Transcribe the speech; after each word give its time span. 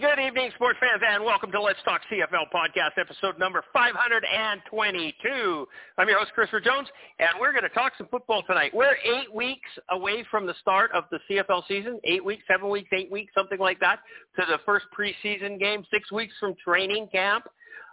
good 0.00 0.18
evening, 0.18 0.50
sports 0.54 0.78
fans, 0.80 1.02
and 1.06 1.22
welcome 1.22 1.52
to 1.52 1.60
Let's 1.60 1.78
Talk 1.84 2.00
CFL 2.10 2.46
podcast, 2.54 2.98
episode 2.98 3.38
number 3.38 3.62
522. 3.70 5.68
I'm 5.98 6.08
your 6.08 6.18
host, 6.18 6.32
Christopher 6.32 6.60
Jones, 6.60 6.88
and 7.18 7.28
we're 7.38 7.52
going 7.52 7.64
to 7.64 7.68
talk 7.68 7.92
some 7.98 8.06
football 8.10 8.42
tonight. 8.46 8.72
We're 8.72 8.96
eight 9.04 9.30
weeks 9.34 9.68
away 9.90 10.24
from 10.30 10.46
the 10.46 10.54
start 10.58 10.90
of 10.92 11.04
the 11.10 11.18
CFL 11.28 11.68
season, 11.68 12.00
eight 12.04 12.24
weeks, 12.24 12.42
seven 12.48 12.70
weeks, 12.70 12.88
eight 12.94 13.12
weeks, 13.12 13.30
something 13.36 13.58
like 13.58 13.78
that, 13.80 13.98
to 14.38 14.46
the 14.46 14.56
first 14.64 14.86
preseason 14.98 15.60
game, 15.60 15.84
six 15.90 16.10
weeks 16.10 16.32
from 16.40 16.54
training 16.64 17.08
camp. 17.12 17.44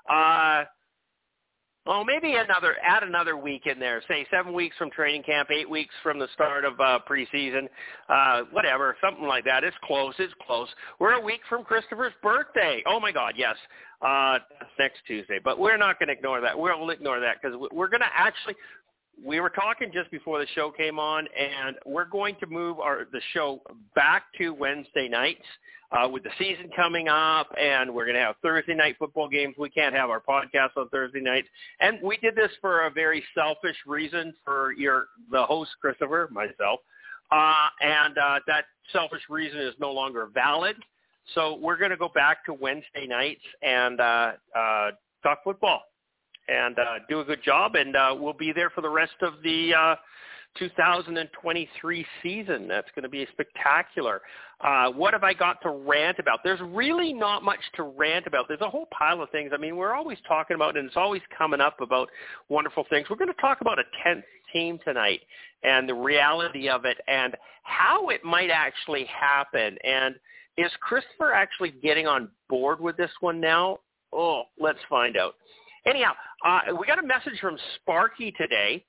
Uh, 0.10 0.64
Oh, 1.88 2.04
maybe 2.04 2.36
another 2.36 2.76
add 2.84 3.04
another 3.04 3.38
week 3.38 3.64
in 3.66 3.80
there. 3.80 4.02
Say 4.10 4.28
seven 4.30 4.54
weeks 4.54 4.76
from 4.78 4.92
training 4.92 5.24
camp, 5.24 5.50
eight 5.52 5.70
weeks 5.70 5.94
from 6.04 6.20
the 6.20 6.28
start 6.34 6.66
of 6.66 6.80
uh, 6.80 7.00
preseason, 7.10 7.70
uh, 8.10 8.42
whatever, 8.52 8.98
something 9.02 9.26
like 9.26 9.46
that. 9.46 9.64
It's 9.64 9.78
close. 9.84 10.14
It's 10.20 10.34
close. 10.46 10.68
We're 11.00 11.14
a 11.14 11.22
week 11.22 11.40
from 11.48 11.64
Christopher's 11.64 12.14
birthday. 12.22 12.84
Oh 12.88 13.00
my 13.00 13.14
God, 13.14 13.36
yes, 13.38 13.56
uh, 14.02 14.40
next 14.78 14.98
Tuesday. 15.08 15.40
But 15.42 15.60
we're 15.60 15.78
not 15.78 15.98
going 15.98 16.08
to 16.08 16.14
ignore 16.14 16.42
that. 16.42 16.58
We'll 16.58 16.90
ignore 16.90 17.22
that 17.22 17.38
because 17.42 17.58
we're 17.72 17.90
going 17.90 18.02
to 18.02 18.12
actually. 18.14 18.56
We 19.26 19.40
were 19.40 19.50
talking 19.50 19.92
just 19.92 20.12
before 20.12 20.40
the 20.40 20.48
show 20.54 20.72
came 20.72 21.00
on, 21.00 21.28
and 21.38 21.76
we're 21.86 22.06
going 22.06 22.36
to 22.40 22.48
move 22.48 22.80
our 22.80 23.08
the 23.12 23.22
show 23.34 23.62
back 23.96 24.24
to 24.38 24.52
Wednesday 24.52 25.08
nights 25.08 25.46
uh, 25.92 26.08
with 26.08 26.24
the 26.24 26.30
season 26.38 26.70
coming 26.76 27.08
up, 27.08 27.48
and 27.60 27.94
we're 27.94 28.06
going 28.06 28.16
to 28.16 28.22
have 28.22 28.36
Thursday 28.42 28.76
night 28.76 28.96
football 29.00 29.28
games. 29.28 29.56
We 29.58 29.70
can't 29.70 29.96
have 29.96 30.10
our 30.10 30.22
podcast 30.22 30.70
on 30.78 30.90
Thursday 30.90 31.22
nights, 31.22 31.48
and 31.80 32.00
we 32.04 32.18
did 32.18 32.36
this 32.36 32.52
for 32.62 32.86
a 32.86 32.92
very 32.92 33.24
selfish 33.34 33.78
reason 33.88 34.34
for 34.46 34.74
your 34.74 35.08
the 35.32 35.44
host 35.44 35.72
Christopher, 35.82 36.30
myself, 36.32 36.82
uh, 37.32 37.70
and 37.82 38.18
uh, 38.18 38.40
that 38.48 38.66
selfish 38.94 39.24
reason 39.30 39.60
is 39.60 39.74
no 39.80 39.92
longer 39.92 40.28
valid. 40.34 40.76
So 41.34 41.56
we're 41.56 41.78
going 41.78 41.92
to 41.92 41.98
go 41.98 42.10
back 42.14 42.46
to 42.46 42.54
Wednesday 42.54 43.08
nights 43.08 43.42
and 43.62 44.00
uh, 44.00 44.32
uh, 44.56 44.92
talk 45.24 45.44
football 45.44 45.82
and 46.48 46.78
uh, 46.78 47.00
do 47.10 47.20
a 47.20 47.26
good 47.26 47.44
job, 47.44 47.76
and 47.76 47.96
uh, 47.96 48.16
we'll 48.18 48.34
be 48.34 48.52
there 48.54 48.70
for 48.70 48.82
the 48.82 48.90
rest 48.90 49.16
of 49.22 49.34
the. 49.44 49.74
Uh, 49.74 49.96
2023 50.58 52.06
season. 52.24 52.68
That's 52.68 52.88
going 52.96 53.04
to 53.04 53.10
be 53.10 53.28
spectacular. 53.32 54.22
Uh, 54.62 54.90
what 54.90 55.14
have 55.14 55.24
I 55.24 55.34
got 55.34 55.62
to 55.62 55.70
rant 55.70 56.20
about? 56.20 56.40
There's 56.44 56.60
really 56.62 57.14
not 57.14 57.44
much 57.44 57.60
to 57.76 57.84
rant 57.84 58.28
about. 58.28 58.46
There's 58.48 58.62
a 58.62 58.70
whole 58.70 58.88
pile 58.98 59.22
of 59.22 59.30
things. 59.30 59.52
I 59.54 59.58
mean, 59.58 59.76
we're 59.76 59.94
always 59.94 60.18
talking 60.28 60.56
about, 60.56 60.78
and 60.78 60.88
it's 60.88 60.98
always 60.98 61.22
coming 61.38 61.62
up 61.62 61.80
about 61.82 62.10
wonderful 62.50 62.86
things. 62.90 63.08
We're 63.10 63.18
going 63.18 63.34
to 63.34 63.42
talk 63.42 63.62
about 63.62 63.78
a 63.80 63.84
10th 64.08 64.24
team 64.52 64.80
tonight 64.84 65.22
and 65.64 65.88
the 65.88 65.94
reality 65.94 66.70
of 66.70 66.86
it 66.86 66.98
and 67.08 67.36
how 67.64 68.10
it 68.10 68.24
might 68.24 68.50
actually 68.50 69.06
happen. 69.06 69.78
And 69.84 70.16
is 70.58 70.72
Christopher 70.82 71.34
actually 71.34 71.72
getting 71.72 72.08
on 72.08 72.30
board 72.50 72.80
with 72.80 72.98
this 72.98 73.12
one 73.20 73.40
now? 73.40 73.80
Oh, 74.12 74.44
let's 74.60 74.80
find 74.90 75.18
out. 75.18 75.36
Anyhow, 75.88 76.12
uh, 76.46 76.76
we 76.80 76.86
got 76.86 77.00
a 77.00 77.08
message 77.08 77.40
from 77.40 77.58
Sparky 77.82 78.34
today 78.38 78.84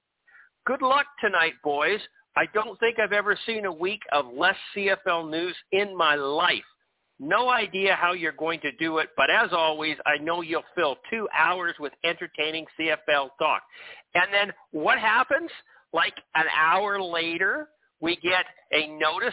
Good 0.69 0.83
luck 0.83 1.07
tonight, 1.19 1.55
boys. 1.65 1.99
I 2.37 2.45
don't 2.53 2.79
think 2.79 2.99
I've 2.99 3.15
ever 3.15 3.39
seen 3.47 3.65
a 3.65 3.73
week 3.73 4.03
of 4.13 4.27
less 4.35 4.55
CFL 4.77 5.31
news 5.31 5.57
in 5.73 5.97
my 5.97 6.15
life. 6.15 6.63
No 7.19 7.49
idea 7.49 7.95
how 7.95 8.13
you're 8.13 8.33
going 8.33 8.61
to 8.61 8.73
do 8.73 8.99
it, 8.99 9.09
but 9.17 9.31
as 9.31 9.49
always, 9.53 9.97
I 10.05 10.23
know 10.23 10.43
you'll 10.43 10.67
fill 10.75 10.97
two 11.09 11.27
hours 11.35 11.75
with 11.81 11.95
entertaining 12.05 12.67
CFL 12.79 13.31
talk. 13.39 13.63
And 14.15 14.27
then 14.31 14.53
what 14.73 14.99
happens? 14.99 15.51
Like 15.95 16.13
an 16.35 16.45
hour 16.55 17.01
later, 17.01 17.69
we 18.03 18.17
get 18.17 18.45
a 18.75 18.89
notice 18.99 19.33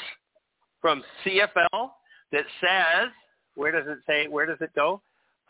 from 0.79 1.03
CFL 1.25 1.89
that 2.31 2.45
says, 2.61 3.11
where 3.55 3.73
does 3.73 3.89
it 3.89 3.99
say, 4.07 4.29
where 4.29 4.45
does 4.45 4.61
it 4.61 4.71
go? 4.73 5.01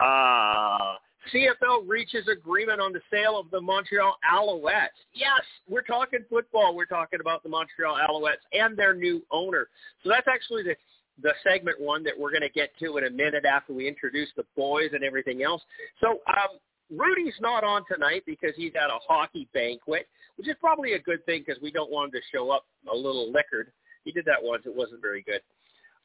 Uh, 0.04 0.96
CFL 1.34 1.88
reaches 1.88 2.28
agreement 2.28 2.80
on 2.80 2.94
the 2.94 3.02
sale 3.12 3.40
of 3.40 3.50
the 3.52 3.60
Montreal 3.60 4.18
Alouettes. 4.32 4.90
Yes, 5.14 5.42
we're 5.68 5.82
talking 5.82 6.20
football. 6.30 6.76
We're 6.76 6.86
talking 6.86 7.20
about 7.20 7.44
the 7.44 7.50
Montreal 7.50 7.98
Alouettes 7.98 8.46
and 8.54 8.78
their 8.78 8.94
new 8.94 9.24
owner. 9.32 9.68
So 10.04 10.10
that's 10.10 10.28
actually 10.28 10.64
the 10.64 10.76
the 11.22 11.32
segment 11.44 11.80
one 11.80 12.04
that 12.04 12.14
we're 12.18 12.30
going 12.30 12.42
to 12.42 12.50
get 12.50 12.72
to 12.78 12.98
in 12.98 13.06
a 13.06 13.10
minute 13.10 13.46
after 13.46 13.72
we 13.72 13.88
introduce 13.88 14.28
the 14.36 14.44
boys 14.56 14.90
and 14.92 15.02
everything 15.02 15.44
else. 15.44 15.62
So 16.02 16.20
um, 16.28 16.60
Rudy's 16.92 17.36
not 17.40 17.64
on 17.64 17.84
tonight 17.90 18.24
because 18.26 18.52
he's 18.56 18.74
at 18.76 18.90
a 18.90 19.00
hockey 19.08 19.48
banquet, 19.54 20.08
which 20.36 20.50
is 20.50 20.56
probably 20.60 20.94
a 20.94 21.00
good 21.00 21.26
thing 21.26 21.44
because 21.46 21.62
we 21.62 21.72
don't 21.72 21.90
want 21.90 22.14
him 22.14 22.20
to 22.20 22.38
show 22.38 22.52
up 22.52 22.66
a 22.92 22.96
little 22.96 23.32
liquored. 23.32 23.72
He 24.04 24.12
did 24.12 24.26
that 24.26 24.42
once; 24.42 24.64
it 24.66 24.76
wasn't 24.76 25.02
very 25.02 25.22
good. 25.22 25.42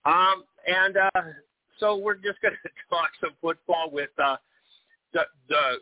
Um, 0.04 0.44
and 0.66 0.96
uh, 0.96 1.22
so 1.78 1.96
we're 1.96 2.14
just 2.14 2.40
going 2.40 2.54
to 2.62 2.70
talk 2.88 3.10
some 3.20 3.32
football 3.40 3.90
with. 3.90 4.10
Uh, 4.22 4.36
the, 5.12 5.22
the 5.48 5.78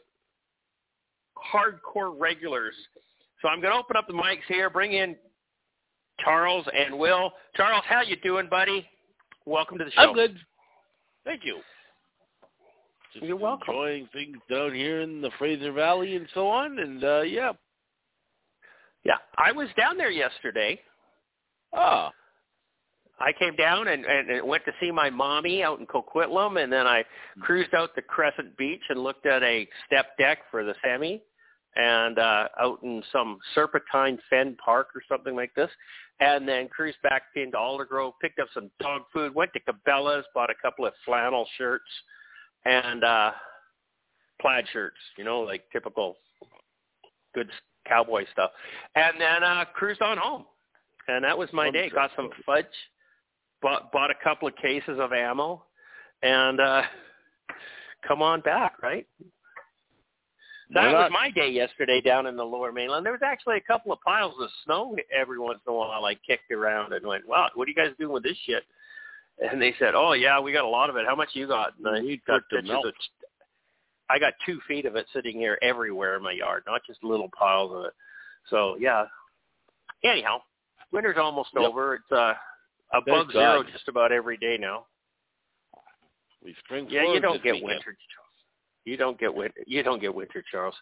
hardcore 1.52 2.12
regulars. 2.18 2.74
So 3.42 3.48
I'm 3.48 3.60
going 3.60 3.72
to 3.72 3.78
open 3.78 3.96
up 3.96 4.06
the 4.06 4.14
mics 4.14 4.46
here, 4.48 4.68
bring 4.68 4.92
in 4.92 5.16
Charles 6.20 6.66
and 6.74 6.98
Will. 6.98 7.32
Charles, 7.54 7.84
how 7.86 8.02
you 8.02 8.16
doing, 8.16 8.48
buddy? 8.48 8.86
Welcome 9.46 9.78
to 9.78 9.84
the 9.84 9.90
show. 9.92 10.00
I'm 10.00 10.14
good. 10.14 10.36
Thank 11.24 11.44
you. 11.44 11.58
Just 13.12 13.24
You're 13.24 13.36
welcome. 13.36 13.74
Enjoying 13.74 14.08
things 14.12 14.36
down 14.50 14.74
here 14.74 15.00
in 15.00 15.20
the 15.20 15.30
Fraser 15.38 15.72
Valley 15.72 16.16
and 16.16 16.26
so 16.34 16.48
on, 16.48 16.78
and 16.78 17.02
uh 17.02 17.20
yeah. 17.22 17.52
Yeah, 19.04 19.16
I 19.38 19.52
was 19.52 19.68
down 19.78 19.96
there 19.96 20.10
yesterday. 20.10 20.78
Ah. 21.72 22.10
I 23.20 23.32
came 23.32 23.56
down 23.56 23.88
and, 23.88 24.04
and 24.04 24.46
went 24.46 24.64
to 24.64 24.72
see 24.80 24.90
my 24.90 25.10
mommy 25.10 25.62
out 25.62 25.80
in 25.80 25.86
Coquitlam, 25.86 26.62
and 26.62 26.72
then 26.72 26.86
I 26.86 27.04
cruised 27.40 27.74
out 27.74 27.94
to 27.96 28.02
Crescent 28.02 28.56
Beach 28.56 28.82
and 28.88 29.02
looked 29.02 29.26
at 29.26 29.42
a 29.42 29.66
step 29.86 30.16
deck 30.18 30.38
for 30.50 30.64
the 30.64 30.74
semi, 30.84 31.20
and 31.76 32.18
uh, 32.18 32.48
out 32.60 32.80
in 32.82 33.02
some 33.12 33.38
Serpentine 33.54 34.18
Fen 34.30 34.56
Park 34.64 34.88
or 34.94 35.02
something 35.08 35.34
like 35.34 35.54
this, 35.54 35.70
and 36.20 36.48
then 36.48 36.68
cruised 36.68 36.98
back 37.02 37.22
into 37.34 37.56
Aldergrove, 37.56 38.12
picked 38.20 38.38
up 38.38 38.48
some 38.54 38.70
dog 38.80 39.02
food, 39.12 39.34
went 39.34 39.52
to 39.52 39.60
Cabela's, 39.60 40.24
bought 40.34 40.50
a 40.50 40.54
couple 40.60 40.86
of 40.86 40.92
flannel 41.04 41.46
shirts 41.56 41.90
and 42.64 43.02
uh, 43.02 43.32
plaid 44.40 44.64
shirts, 44.72 44.96
you 45.16 45.24
know, 45.24 45.40
like 45.40 45.64
typical 45.72 46.16
good 47.34 47.48
cowboy 47.86 48.24
stuff, 48.32 48.50
and 48.94 49.20
then 49.20 49.42
uh, 49.42 49.64
cruised 49.74 50.02
on 50.02 50.18
home. 50.18 50.44
And 51.08 51.24
that 51.24 51.36
was 51.36 51.48
my 51.54 51.70
day. 51.70 51.88
Got 51.88 52.10
some 52.14 52.28
fudge 52.44 52.66
bought 53.62 53.92
bought 53.92 54.10
a 54.10 54.14
couple 54.22 54.48
of 54.48 54.56
cases 54.56 54.98
of 55.00 55.12
ammo, 55.12 55.64
and 56.22 56.60
uh, 56.60 56.82
come 58.08 58.22
on 58.22 58.40
back, 58.40 58.82
right? 58.82 59.06
That 60.74 60.92
was 60.92 61.10
my 61.12 61.30
day 61.30 61.48
yesterday 61.50 62.02
down 62.02 62.26
in 62.26 62.36
the 62.36 62.44
lower 62.44 62.72
mainland. 62.72 63.04
There 63.06 63.12
was 63.12 63.22
actually 63.24 63.56
a 63.56 63.60
couple 63.62 63.90
of 63.90 64.00
piles 64.02 64.34
of 64.38 64.50
snow 64.66 64.94
every 65.18 65.38
once 65.38 65.60
in 65.66 65.72
a 65.72 65.76
while 65.76 66.04
I 66.04 66.14
kicked 66.26 66.50
around 66.50 66.92
and 66.92 67.06
went, 67.06 67.26
wow, 67.26 67.48
what 67.54 67.66
are 67.66 67.70
you 67.70 67.74
guys 67.74 67.94
doing 67.98 68.12
with 68.12 68.22
this 68.22 68.36
shit? 68.44 68.64
And 69.38 69.62
they 69.62 69.74
said, 69.78 69.94
oh, 69.94 70.12
yeah, 70.12 70.38
we 70.40 70.52
got 70.52 70.64
a 70.64 70.68
lot 70.68 70.90
of 70.90 70.96
it. 70.96 71.06
How 71.06 71.14
much 71.16 71.30
you 71.32 71.46
got? 71.46 71.72
And 71.78 71.88
I 71.88 72.00
You 72.00 72.18
got 72.26 72.42
pictures 72.50 72.68
melt. 72.68 72.84
of, 72.84 72.92
I 74.10 74.18
got 74.18 74.34
two 74.44 74.58
feet 74.68 74.84
of 74.84 74.94
it 74.96 75.06
sitting 75.14 75.36
here 75.38 75.58
everywhere 75.62 76.16
in 76.16 76.22
my 76.22 76.32
yard, 76.32 76.64
not 76.66 76.82
just 76.86 77.02
little 77.02 77.30
piles 77.38 77.72
of 77.72 77.84
it. 77.86 77.92
So, 78.50 78.76
yeah. 78.78 79.04
Anyhow, 80.04 80.42
winter's 80.92 81.16
almost 81.18 81.50
Yep. 81.54 81.64
over. 81.64 81.94
It's 81.94 82.12
uh, 82.12 82.34
above 82.92 83.26
Thank 83.26 83.32
zero 83.32 83.62
God. 83.62 83.72
just 83.72 83.88
about 83.88 84.12
every 84.12 84.36
day 84.36 84.56
now. 84.58 84.86
We 86.42 86.54
spring 86.64 86.86
Yeah, 86.88 87.12
you 87.12 87.20
don't 87.20 87.42
get 87.42 87.62
winter, 87.62 87.80
Charles. 87.84 88.36
You 88.84 88.96
don't 88.96 89.18
get 89.18 89.34
winter. 89.34 89.60
You 89.66 89.82
don't 89.82 90.00
get 90.00 90.14
winter, 90.14 90.42
Charles. 90.50 90.74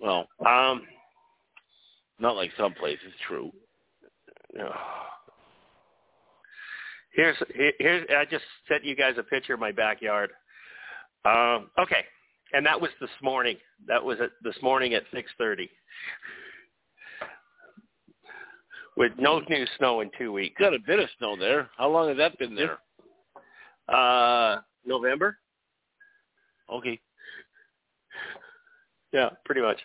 Well, 0.00 0.28
Um, 0.44 0.86
not 2.18 2.36
like 2.36 2.50
some 2.58 2.74
places. 2.74 3.12
True. 3.26 3.52
here's 7.12 7.36
here's. 7.78 8.06
I 8.10 8.24
just 8.24 8.44
sent 8.68 8.84
you 8.84 8.94
guys 8.94 9.14
a 9.18 9.22
picture 9.22 9.54
of 9.54 9.60
my 9.60 9.72
backyard. 9.72 10.30
Um, 11.24 11.70
okay, 11.78 12.04
and 12.52 12.64
that 12.66 12.80
was 12.80 12.90
this 13.00 13.10
morning. 13.22 13.56
That 13.86 14.04
was 14.04 14.20
at 14.20 14.30
this 14.42 14.56
morning 14.62 14.94
at 14.94 15.02
six 15.12 15.30
thirty. 15.38 15.68
With 18.96 19.12
no 19.18 19.40
new 19.48 19.66
snow 19.78 20.00
in 20.00 20.10
two 20.18 20.32
weeks. 20.32 20.56
Got 20.58 20.74
a 20.74 20.78
bit 20.78 20.98
of 20.98 21.08
snow 21.18 21.36
there. 21.36 21.68
How 21.76 21.88
long 21.90 22.08
has 22.08 22.16
that 22.16 22.38
been 22.38 22.54
there? 22.54 22.78
Uh, 23.88 24.60
November. 24.86 25.38
Okay. 26.72 26.98
Yeah, 29.12 29.30
pretty 29.44 29.60
much. 29.60 29.78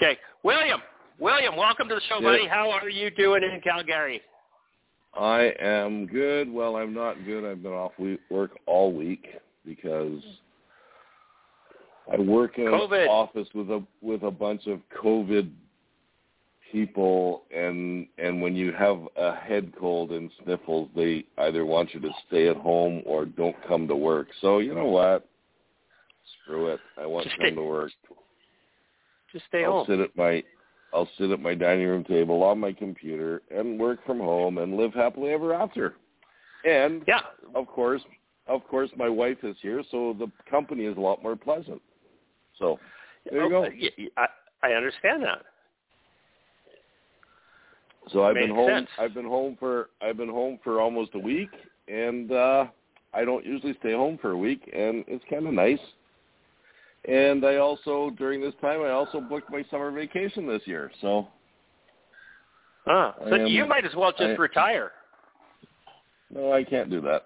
Okay, 0.00 0.18
William. 0.42 0.80
William, 1.18 1.56
welcome 1.56 1.88
to 1.88 1.94
the 1.96 2.00
show, 2.02 2.16
Yeah. 2.20 2.28
buddy. 2.30 2.46
How 2.46 2.70
are 2.70 2.88
you 2.88 3.10
doing 3.10 3.42
in 3.42 3.60
Calgary? 3.62 4.22
I 5.14 5.54
am 5.58 6.06
good. 6.06 6.52
Well, 6.52 6.76
I'm 6.76 6.92
not 6.94 7.24
good. 7.24 7.44
I've 7.44 7.62
been 7.62 7.72
off 7.72 7.98
we- 7.98 8.20
work 8.30 8.52
all 8.66 8.92
week 8.92 9.26
because 9.64 10.22
I 12.12 12.18
work 12.18 12.58
in 12.58 12.66
COVID. 12.66 13.02
an 13.04 13.08
office 13.08 13.52
with 13.54 13.70
a 13.70 13.82
with 14.00 14.22
a 14.22 14.30
bunch 14.30 14.66
of 14.66 14.80
COVID 14.90 15.50
people, 16.72 17.42
and 17.54 18.06
and 18.18 18.40
when 18.40 18.54
you 18.56 18.72
have 18.72 18.98
a 19.16 19.34
head 19.34 19.72
cold 19.78 20.12
and 20.12 20.30
sniffles, 20.44 20.88
they 20.94 21.24
either 21.38 21.64
want 21.64 21.94
you 21.94 22.00
to 22.00 22.10
stay 22.26 22.48
at 22.48 22.56
home 22.56 23.02
or 23.06 23.24
don't 23.24 23.56
come 23.66 23.86
to 23.88 23.96
work. 23.96 24.28
So 24.40 24.58
you 24.58 24.74
know 24.74 24.86
what? 24.86 25.28
Screw 26.42 26.68
it. 26.68 26.80
I 26.96 27.06
Just 27.06 27.24
to 27.24 27.30
come 27.30 27.46
stay- 27.46 27.54
to 27.54 27.62
work. 27.62 27.92
Just 29.32 29.46
stay 29.46 29.64
I'll 29.64 29.72
home. 29.72 29.86
sit 29.86 30.00
at 30.00 30.16
my 30.16 30.42
I'll 30.92 31.08
sit 31.18 31.30
at 31.30 31.40
my 31.40 31.54
dining 31.54 31.86
room 31.86 32.04
table 32.04 32.42
on 32.42 32.58
my 32.58 32.72
computer 32.72 33.42
and 33.50 33.78
work 33.78 34.04
from 34.06 34.18
home 34.18 34.58
and 34.58 34.76
live 34.76 34.94
happily 34.94 35.32
ever 35.32 35.52
after. 35.54 35.94
And 36.64 37.04
Yeah. 37.06 37.20
of 37.54 37.66
course, 37.66 38.02
of 38.46 38.66
course, 38.66 38.90
my 38.96 39.08
wife 39.08 39.44
is 39.44 39.56
here, 39.60 39.82
so 39.90 40.14
the 40.14 40.30
company 40.50 40.84
is 40.86 40.96
a 40.96 41.00
lot 41.00 41.22
more 41.22 41.36
pleasant. 41.36 41.82
So 42.58 42.80
there 43.30 43.46
you 43.46 43.54
Oh, 43.54 43.68
go. 43.68 43.70
I, 44.16 44.28
I 44.62 44.72
understand 44.72 45.22
that. 45.24 45.44
So 48.12 48.24
I've 48.24 48.34
been 48.34 48.50
home. 48.54 48.68
sense. 48.68 48.88
I've 48.98 49.14
been 49.14 49.26
home 49.26 49.56
for 49.58 49.90
I've 50.00 50.16
been 50.16 50.28
home 50.28 50.58
for 50.64 50.80
almost 50.80 51.10
a 51.14 51.18
week, 51.18 51.50
and 51.88 52.30
uh 52.32 52.66
I 53.14 53.24
don't 53.24 53.44
usually 53.44 53.74
stay 53.80 53.92
home 53.92 54.18
for 54.20 54.32
a 54.32 54.36
week, 54.38 54.68
and 54.74 55.04
it's 55.08 55.24
kind 55.30 55.46
of 55.46 55.52
nice. 55.54 55.80
And 57.06 57.44
I 57.44 57.56
also 57.56 58.10
during 58.18 58.40
this 58.40 58.54
time 58.60 58.82
I 58.82 58.90
also 58.90 59.20
booked 59.20 59.50
my 59.50 59.64
summer 59.70 59.90
vacation 59.90 60.46
this 60.46 60.62
year. 60.66 60.90
So 61.00 61.28
Ah, 62.86 63.14
so 63.28 63.34
am- 63.34 63.46
you 63.46 63.66
might 63.66 63.84
as 63.84 63.94
well 63.94 64.10
just 64.12 64.22
I- 64.22 64.34
retire. 64.36 64.92
no, 66.30 66.52
I 66.52 66.64
can't 66.64 66.90
do 66.90 67.00
that. 67.02 67.24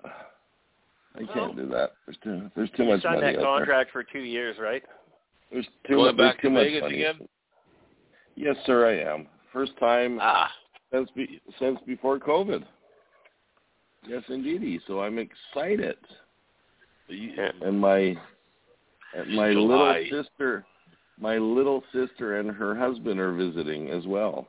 I 1.15 1.25
can't 1.33 1.55
do 1.57 1.67
that. 1.69 1.93
There's 2.07 2.17
too 2.25 2.51
there's 2.57 2.71
too 2.71 2.85
you 2.85 2.91
much 2.91 3.03
signed 3.03 3.21
money 3.21 3.33
that 3.37 3.39
out 3.39 3.43
there. 3.43 3.59
contract 3.67 3.91
for 3.93 4.03
two 4.03 4.21
years, 4.21 4.57
right? 4.59 4.83
There's 5.51 5.67
too 5.87 5.97
Going 5.97 6.17
much. 6.17 6.35
back 6.35 6.41
too 6.43 6.49
to 6.49 6.55
much 6.55 6.65
Vegas 6.65 6.81
money. 6.83 7.03
again? 7.03 7.29
Yes, 8.35 8.57
sir, 8.65 8.87
I 8.89 9.13
am. 9.13 9.29
First 9.53 9.77
time 9.79 10.19
Ah. 10.21 10.51
Since 10.93 11.11
be, 11.17 11.41
since 11.59 11.79
before 11.87 12.19
COVID. 12.19 12.65
Yes, 14.07 14.23
indeedy. 14.29 14.81
So 14.87 15.01
I'm 15.01 15.19
excited. 15.19 15.97
And 17.09 17.81
my 17.81 18.17
and 19.15 19.35
my 19.37 19.53
July. 19.53 20.01
little 20.01 20.25
sister, 20.25 20.65
my 21.19 21.37
little 21.39 21.83
sister 21.93 22.39
and 22.39 22.51
her 22.51 22.75
husband 22.75 23.21
are 23.21 23.35
visiting 23.35 23.91
as 23.91 24.07
well 24.07 24.49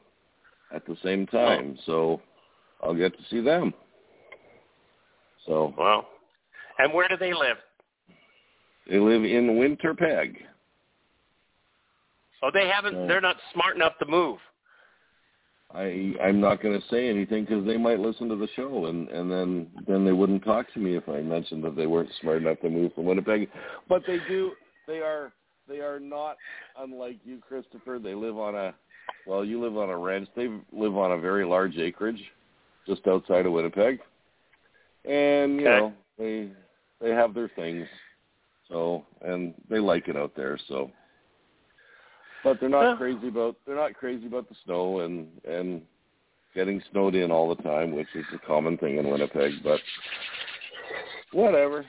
at 0.74 0.86
the 0.86 0.96
same 1.04 1.28
oh. 1.34 1.38
time. 1.38 1.78
So 1.86 2.22
I'll 2.82 2.96
get 2.96 3.16
to 3.18 3.24
see 3.30 3.42
them. 3.42 3.74
So 5.46 5.74
Wow. 5.78 6.08
And 6.80 6.94
where 6.94 7.08
do 7.08 7.18
they 7.18 7.34
live? 7.34 7.58
they 8.90 9.00
live 9.00 9.24
in 9.24 9.52
Winterpeg. 9.52 10.36
Oh, 12.42 12.50
they 12.54 12.68
haven't. 12.68 12.94
So- 12.94 13.08
They're 13.08 13.22
not 13.22 13.38
smart 13.54 13.76
enough 13.76 13.94
to 14.00 14.06
move. 14.06 14.40
I 15.74 16.14
I'm 16.22 16.40
not 16.40 16.62
going 16.62 16.80
to 16.80 16.88
say 16.88 17.10
anything 17.10 17.46
because 17.46 17.66
they 17.66 17.78
might 17.78 18.00
listen 18.00 18.30
to 18.30 18.36
the 18.36 18.48
show 18.56 18.86
and 18.86 19.10
and 19.10 19.32
then 19.32 19.68
then 19.88 20.06
they 20.06 20.12
wouldn't 20.12 20.44
talk 20.44 20.72
to 20.74 20.80
me 20.80 20.96
if 20.96 21.08
I 21.10 21.22
mentioned 21.22 21.64
that 21.64 21.76
they 21.76 21.88
weren't 21.88 22.10
smart 22.22 22.42
enough 22.42 22.60
to 22.62 22.70
move 22.70 22.94
from 22.94 23.06
Winnipeg. 23.06 23.50
But 23.90 24.04
they 24.06 24.20
do. 24.28 24.52
They 24.88 25.00
are 25.00 25.34
they 25.68 25.80
are 25.80 26.00
not 26.00 26.38
unlike 26.78 27.18
you, 27.24 27.40
Christopher. 27.40 28.00
They 28.00 28.14
live 28.14 28.38
on 28.38 28.56
a 28.56 28.76
well, 29.26 29.44
you 29.44 29.62
live 29.62 29.78
on 29.78 29.90
a 29.90 29.98
ranch. 29.98 30.28
They 30.36 30.50
live 30.72 30.98
on 30.98 31.14
a 31.14 31.18
very 31.18 31.46
large 31.46 31.78
acreage 31.78 32.22
just 32.86 33.08
outside 33.08 33.46
of 33.46 33.54
Winnipeg, 33.54 34.00
and 35.06 35.60
you 35.60 35.68
Okay. 35.68 35.80
know 35.80 35.94
they 36.18 36.50
they 37.02 37.12
have 37.12 37.34
their 37.34 37.50
things. 37.50 37.88
So 38.68 39.06
and 39.22 39.54
they 39.70 39.80
like 39.80 40.08
it 40.08 40.18
out 40.18 40.36
there. 40.36 40.58
So 40.68 40.92
but 42.44 42.60
they're 42.60 42.70
not 42.70 42.98
crazy 42.98 43.28
about 43.28 43.56
they're 43.66 43.76
not 43.76 43.94
crazy 43.94 44.28
about 44.28 44.50
the 44.50 44.56
snow 44.66 45.00
and 45.02 45.28
and 45.46 45.82
getting 46.56 46.82
snowed 46.92 47.16
in 47.16 47.32
all 47.32 47.54
the 47.54 47.62
time, 47.64 47.92
which 47.92 48.08
is 48.16 48.26
a 48.34 48.38
common 48.46 48.78
thing 48.78 48.98
in 48.98 49.10
Winnipeg. 49.10 49.64
But 49.64 49.80
whatever, 51.32 51.86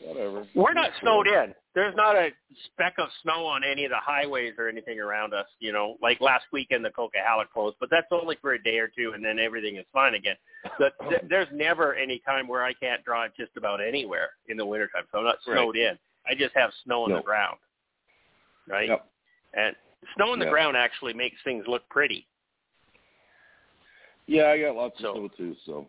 whatever. 0.00 0.46
We're 0.54 0.74
not 0.74 0.90
snowed 1.00 1.26
in. 1.26 1.54
There's 1.74 1.96
not 1.96 2.16
a 2.16 2.28
speck 2.66 2.94
of 2.98 3.08
snow 3.22 3.46
on 3.46 3.62
any 3.64 3.84
of 3.86 3.90
the 3.90 3.96
highways 3.96 4.52
or 4.58 4.68
anything 4.68 5.00
around 5.00 5.32
us. 5.32 5.46
You 5.58 5.72
know, 5.72 5.96
like 6.02 6.20
last 6.20 6.44
weekend 6.52 6.84
the 6.84 6.90
Coquihalla 6.90 7.48
closed, 7.52 7.76
but 7.80 7.88
that's 7.90 8.06
only 8.10 8.36
for 8.40 8.52
a 8.52 8.62
day 8.62 8.78
or 8.78 8.88
two, 8.88 9.12
and 9.14 9.24
then 9.24 9.38
everything 9.38 9.76
is 9.76 9.86
fine 9.92 10.14
again. 10.14 10.36
But 10.78 10.92
th- 11.08 11.22
there's 11.28 11.48
never 11.52 11.94
any 11.94 12.20
time 12.20 12.46
where 12.46 12.62
I 12.62 12.74
can't 12.74 13.02
drive 13.04 13.32
just 13.36 13.56
about 13.56 13.80
anywhere 13.82 14.30
in 14.48 14.56
the 14.56 14.66
wintertime. 14.66 15.04
So 15.10 15.18
I'm 15.18 15.24
not 15.24 15.38
Right. 15.46 15.56
snowed 15.56 15.76
in. 15.76 15.98
I 16.26 16.34
just 16.34 16.54
have 16.54 16.70
snow 16.84 17.04
on 17.04 17.10
No. 17.10 17.16
the 17.16 17.22
ground, 17.22 17.56
right? 18.68 18.88
Yep. 18.88 19.06
And 19.54 19.74
snow 20.16 20.32
on 20.32 20.38
the 20.38 20.46
Yeah. 20.46 20.50
ground 20.50 20.76
actually 20.76 21.14
makes 21.14 21.36
things 21.42 21.64
look 21.66 21.88
pretty. 21.88 22.26
Yeah, 24.26 24.48
I 24.50 24.60
got 24.60 24.76
lots 24.76 24.98
So- 25.00 25.10
of 25.10 25.16
snow 25.16 25.28
too, 25.28 25.56
so 25.66 25.88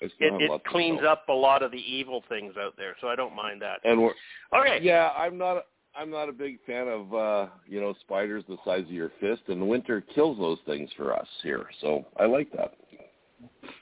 It, 0.00 0.12
it 0.18 0.64
cleans 0.64 1.02
up 1.04 1.28
a 1.28 1.32
lot 1.32 1.62
of 1.62 1.70
the 1.70 1.78
evil 1.78 2.22
things 2.28 2.56
out 2.56 2.76
there, 2.76 2.96
so 3.00 3.08
I 3.08 3.14
don't 3.14 3.36
mind 3.36 3.62
that. 3.62 3.80
And 3.84 4.02
we're 4.02 4.14
Okay. 4.52 4.80
yeah, 4.80 5.12
I'm 5.16 5.38
not 5.38 5.66
I'm 5.94 6.08
not 6.10 6.28
a 6.30 6.32
big 6.32 6.58
fan 6.64 6.88
of 6.88 7.14
uh, 7.14 7.48
you 7.66 7.80
know 7.80 7.92
spiders 8.00 8.44
the 8.48 8.56
size 8.64 8.80
of 8.84 8.90
your 8.90 9.10
fist, 9.20 9.42
and 9.48 9.68
winter 9.68 10.00
kills 10.00 10.38
those 10.38 10.58
things 10.62 10.90
for 10.94 11.14
us 11.14 11.28
here. 11.42 11.70
So 11.80 12.04
I 12.16 12.24
like 12.24 12.50
that. 12.52 12.74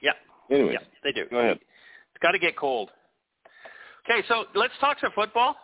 Yeah. 0.03 0.13
Anyways, 0.51 0.73
Yeah, 0.75 0.87
they 1.05 1.13
do. 1.13 1.27
go 1.27 1.39
ahead. 1.39 1.59
It's 2.11 2.19
got 2.21 2.33
to 2.33 2.39
get 2.39 2.57
cold. 2.57 2.91
Okay, 4.05 4.23
so 4.27 4.47
let's 4.55 4.77
talk 4.81 4.99
some 4.99 5.13
football. 5.13 5.57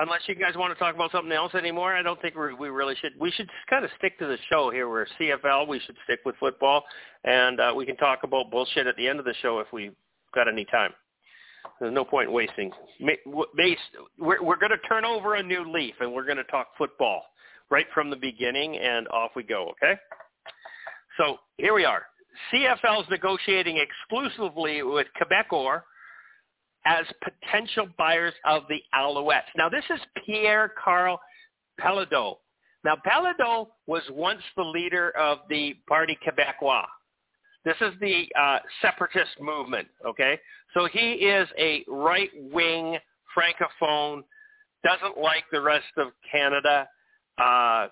Unless 0.00 0.22
you 0.28 0.34
guys 0.34 0.56
want 0.56 0.72
to 0.72 0.78
talk 0.78 0.94
about 0.94 1.12
something 1.12 1.32
else 1.32 1.54
anymore, 1.54 1.94
I 1.94 2.02
don't 2.02 2.20
think 2.22 2.34
we 2.34 2.68
really 2.68 2.94
should. 3.02 3.12
We 3.20 3.30
should 3.32 3.50
kind 3.68 3.84
of 3.84 3.90
stick 3.98 4.18
to 4.20 4.26
the 4.26 4.38
show 4.50 4.70
here. 4.70 4.88
We're 4.88 5.06
CFL. 5.20 5.68
We 5.68 5.78
should 5.80 5.96
stick 6.04 6.20
with 6.24 6.36
football, 6.40 6.84
and 7.24 7.60
uh, 7.60 7.72
we 7.76 7.84
can 7.84 7.96
talk 7.96 8.20
about 8.22 8.50
bullshit 8.50 8.86
at 8.86 8.96
the 8.96 9.06
end 9.06 9.18
of 9.18 9.26
the 9.26 9.34
show 9.42 9.58
if 9.58 9.66
we've 9.74 9.94
got 10.34 10.48
any 10.48 10.64
time. 10.66 10.92
There's 11.78 11.92
no 11.92 12.04
point 12.04 12.28
in 12.28 12.34
wasting. 12.34 12.70
We're 13.26 14.42
we're 14.42 14.56
going 14.56 14.70
to 14.70 14.88
turn 14.88 15.04
over 15.04 15.34
a 15.34 15.42
new 15.42 15.70
leaf, 15.70 15.94
and 16.00 16.12
we're 16.12 16.24
going 16.24 16.38
to 16.38 16.44
talk 16.44 16.68
football 16.78 17.22
right 17.68 17.86
from 17.92 18.08
the 18.08 18.16
beginning, 18.16 18.78
and 18.78 19.06
off 19.08 19.32
we 19.36 19.42
go. 19.42 19.72
Okay. 19.72 20.00
So 21.18 21.36
here 21.58 21.74
we 21.74 21.84
are. 21.84 22.04
CFL 22.52 23.02
is 23.02 23.10
negotiating 23.10 23.76
exclusively 23.76 24.82
with 24.82 25.08
Quebecor 25.20 25.82
as 26.86 27.04
potential 27.22 27.88
buyers 27.98 28.34
of 28.44 28.62
the 28.68 28.80
Alouettes. 28.94 29.50
Now, 29.56 29.68
this 29.68 29.84
is 29.90 30.00
Pierre 30.24 30.72
Karl 30.82 31.20
Péladeau. 31.80 32.36
Now, 32.84 32.96
Pelado 33.06 33.68
was 33.86 34.02
once 34.10 34.40
the 34.56 34.62
leader 34.62 35.10
of 35.18 35.40
the 35.48 35.74
Parti 35.86 36.18
Québécois. 36.26 36.86
This 37.64 37.76
is 37.82 37.92
the 38.00 38.26
uh, 38.40 38.58
separatist 38.80 39.38
movement, 39.40 39.86
okay? 40.06 40.40
So 40.72 40.88
he 40.90 41.12
is 41.12 41.46
a 41.58 41.84
right-wing 41.88 42.98
francophone, 43.36 44.22
doesn't 44.82 45.18
like 45.18 45.44
the 45.52 45.60
rest 45.60 45.84
of 45.98 46.08
Canada. 46.30 46.88
Uh, 47.36 47.88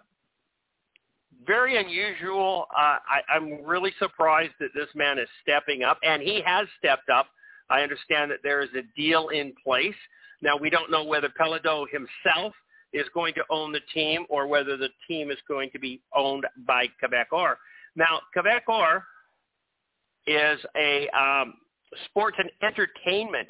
very 1.47 1.77
unusual. 1.77 2.67
Uh, 2.75 2.97
I, 3.09 3.21
I'm 3.31 3.65
really 3.65 3.93
surprised 3.99 4.55
that 4.61 4.71
this 4.75 4.89
man 4.95 5.19
is 5.19 5.29
stepping 5.43 5.83
up, 5.83 5.99
and 6.03 6.23
he 6.23 6.43
has 6.45 6.67
stepped 6.79 7.11
up. 7.11 7.27
I 7.71 7.83
understand 7.83 8.31
that 8.31 8.39
there 8.43 8.63
is 8.63 8.71
a 8.77 8.83
deal 9.01 9.29
in 9.29 9.53
place. 9.65 9.95
Now, 10.43 10.57
we 10.57 10.71
don't 10.71 10.91
know 10.91 11.05
whether 11.05 11.29
Péladeau 11.29 11.87
himself 11.91 12.55
is 12.93 13.07
going 13.13 13.35
to 13.35 13.43
own 13.51 13.73
the 13.73 13.81
team 13.93 14.25
or 14.31 14.47
whether 14.47 14.77
the 14.77 14.89
team 15.07 15.31
is 15.31 15.39
going 15.47 15.71
to 15.73 15.79
be 15.79 16.01
owned 16.15 16.47
by 16.67 16.87
Quebecor. 17.03 17.57
Now, 17.97 18.21
Quebecor 18.37 19.03
is 20.27 20.59
a 20.77 21.09
um, 21.11 21.55
sports 22.07 22.37
and 22.39 22.51
entertainment 22.63 23.49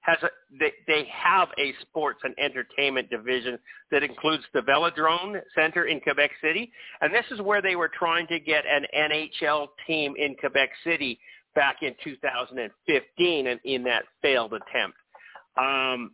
has 0.00 0.18
a 0.22 0.28
they, 0.58 0.72
they 0.86 1.06
have 1.12 1.48
a 1.58 1.74
sports 1.82 2.20
and 2.24 2.34
entertainment 2.38 3.10
division 3.10 3.58
that 3.90 4.02
includes 4.02 4.44
the 4.54 4.60
Videotron 4.60 5.40
Center 5.54 5.84
in 5.86 6.00
Quebec 6.00 6.30
City, 6.42 6.72
and 7.00 7.12
this 7.12 7.24
is 7.30 7.40
where 7.40 7.60
they 7.60 7.76
were 7.76 7.90
trying 7.98 8.26
to 8.28 8.40
get 8.40 8.64
an 8.66 8.86
NHL 8.96 9.68
team 9.86 10.14
in 10.16 10.34
Quebec 10.36 10.70
City 10.84 11.18
back 11.54 11.82
in 11.82 11.94
2015, 12.04 13.46
and 13.46 13.60
in 13.64 13.82
that 13.84 14.04
failed 14.22 14.52
attempt. 14.52 14.96
Um, 15.56 16.12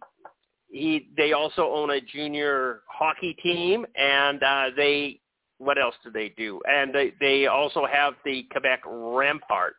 he 0.71 1.09
they 1.17 1.33
also 1.33 1.73
own 1.73 1.91
a 1.91 2.01
junior 2.01 2.81
hockey 2.89 3.35
team, 3.43 3.87
and 3.97 4.43
uh, 4.43 4.67
they 4.77 5.21
what 5.59 5.79
else 5.79 5.95
do 6.03 6.11
they 6.11 6.31
do? 6.31 6.61
And 6.69 6.95
they 6.95 7.13
they 7.21 7.47
also 7.47 7.87
have 7.87 8.15
the 8.25 8.45
Quebec 8.51 8.81
Ramparts. 8.87 9.77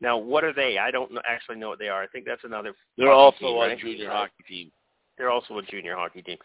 Now, 0.00 0.16
what 0.16 0.42
are 0.42 0.52
they? 0.52 0.78
I 0.78 0.90
don't 0.90 1.12
actually 1.28 1.56
know 1.56 1.68
what 1.68 1.78
they 1.78 1.88
are. 1.88 2.02
I 2.02 2.06
think 2.08 2.24
that's 2.26 2.42
another. 2.44 2.74
They're 2.96 3.12
also 3.12 3.38
team, 3.38 3.56
a 3.56 3.58
right? 3.58 3.78
junior 3.78 4.10
hockey 4.10 4.44
team. 4.48 4.72
They're 5.16 5.30
also 5.30 5.58
a 5.58 5.62
junior 5.62 5.94
hockey 5.94 6.22
team. 6.22 6.38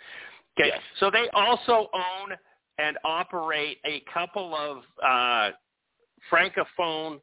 Okay, 0.59 0.69
Yes. 0.69 0.81
so 0.99 1.09
they 1.09 1.27
also 1.33 1.89
own 1.93 2.35
and 2.79 2.97
operate 3.03 3.77
a 3.85 4.03
couple 4.13 4.55
of 4.55 4.83
uh, 5.03 5.51
francophone 6.31 7.19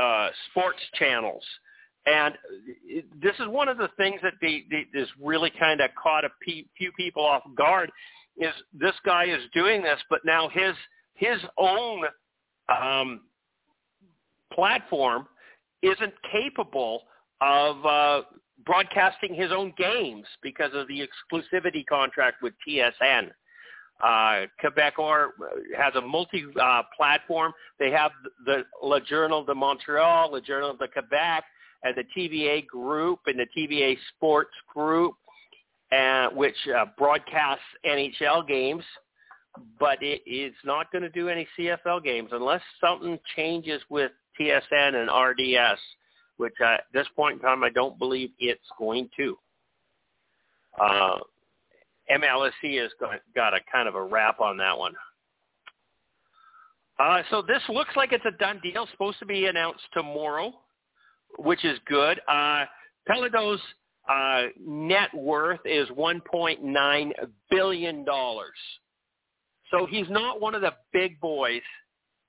uh, 0.00 0.28
sports 0.50 0.80
channels. 0.94 1.44
And 2.06 2.34
this 3.20 3.34
is 3.38 3.46
one 3.48 3.68
of 3.68 3.76
the 3.76 3.88
things 3.96 4.20
that 4.22 4.32
the, 4.40 4.64
the, 4.70 4.84
this 4.92 5.08
really 5.22 5.52
kind 5.58 5.80
of 5.80 5.90
caught 6.02 6.24
a 6.24 6.30
pe- 6.46 6.64
few 6.76 6.92
people 6.92 7.24
off 7.24 7.42
guard. 7.56 7.90
Is 8.38 8.54
this 8.72 8.94
guy 9.04 9.24
is 9.24 9.42
doing 9.52 9.82
this, 9.82 9.98
but 10.08 10.20
now 10.24 10.48
his 10.48 10.74
his 11.14 11.38
own 11.58 12.04
um, 12.68 13.20
platform 14.52 15.26
isn't 15.82 16.14
capable 16.32 17.02
of 17.42 17.84
uh, 17.84 18.22
broadcasting 18.64 19.34
his 19.34 19.50
own 19.52 19.74
games 19.76 20.24
because 20.42 20.70
of 20.74 20.88
the 20.88 21.00
exclusivity 21.00 21.84
contract 21.86 22.42
with 22.42 22.54
TSN. 22.66 23.30
Uh, 24.02 24.46
Quebecor 24.62 25.28
has 25.76 25.94
a 25.94 26.00
multi-platform. 26.00 27.52
they 27.78 27.90
have 27.90 28.12
the 28.46 28.64
Le 28.82 29.00
Journal 29.02 29.44
de 29.44 29.54
Montreal, 29.54 30.32
Le 30.32 30.40
Journal 30.40 30.74
de 30.76 30.88
Quebec, 30.88 31.44
and 31.82 31.94
the 31.96 32.04
TVA 32.16 32.66
group 32.66 33.20
and 33.26 33.38
the 33.38 33.46
TVA 33.56 33.96
Sports 34.16 34.54
group, 34.72 35.14
uh, 35.92 36.28
which 36.30 36.56
uh, 36.74 36.86
broadcasts 36.96 37.64
NHL 37.86 38.46
games. 38.46 38.84
But 39.78 39.98
it 40.00 40.22
is 40.26 40.54
not 40.64 40.92
going 40.92 41.02
to 41.02 41.10
do 41.10 41.28
any 41.28 41.46
CFL 41.58 42.04
games 42.04 42.30
unless 42.32 42.62
something 42.80 43.18
changes 43.36 43.82
with 43.90 44.12
TSN 44.40 44.94
and 44.94 45.10
RDS, 45.10 45.80
which 46.36 46.54
uh, 46.62 46.74
at 46.74 46.84
this 46.94 47.06
point 47.16 47.36
in 47.36 47.40
time 47.40 47.64
I 47.64 47.70
don't 47.70 47.98
believe 47.98 48.30
it's 48.38 48.60
going 48.78 49.10
to. 49.18 49.36
Uh, 50.80 51.18
MLSE 52.10 52.80
has 52.80 52.90
got, 52.98 53.20
got 53.34 53.54
a 53.54 53.60
kind 53.70 53.88
of 53.88 53.94
a 53.94 54.02
wrap 54.02 54.40
on 54.40 54.56
that 54.58 54.76
one. 54.76 54.94
Uh, 56.98 57.22
so 57.30 57.42
this 57.42 57.62
looks 57.68 57.90
like 57.96 58.12
it's 58.12 58.24
a 58.26 58.36
done 58.38 58.60
deal. 58.62 58.86
Supposed 58.92 59.18
to 59.20 59.26
be 59.26 59.46
announced 59.46 59.84
tomorrow, 59.94 60.52
which 61.38 61.64
is 61.64 61.78
good. 61.86 62.20
Uh, 62.28 62.64
Péladeau's 63.08 63.60
uh, 64.08 64.42
net 64.60 65.08
worth 65.14 65.60
is 65.64 65.88
1.9 65.90 67.12
billion 67.50 68.04
dollars. 68.04 68.50
So 69.70 69.86
he's 69.86 70.10
not 70.10 70.40
one 70.40 70.54
of 70.54 70.62
the 70.62 70.74
big 70.92 71.20
boys 71.20 71.62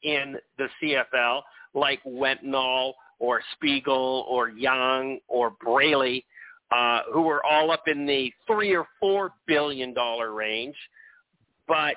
in 0.03 0.37
the 0.57 0.67
CFL 0.81 1.41
like 1.73 1.99
Wetenhall 2.05 2.93
or 3.19 3.41
Spiegel 3.53 4.25
or 4.29 4.49
Young 4.49 5.19
or 5.27 5.51
Braley 5.63 6.25
uh, 6.71 7.01
who 7.13 7.21
were 7.23 7.43
all 7.45 7.71
up 7.71 7.87
in 7.87 8.05
the 8.05 8.31
three 8.47 8.75
or 8.75 8.85
four 8.99 9.33
billion 9.47 9.93
dollar 9.93 10.33
range, 10.33 10.75
but 11.67 11.95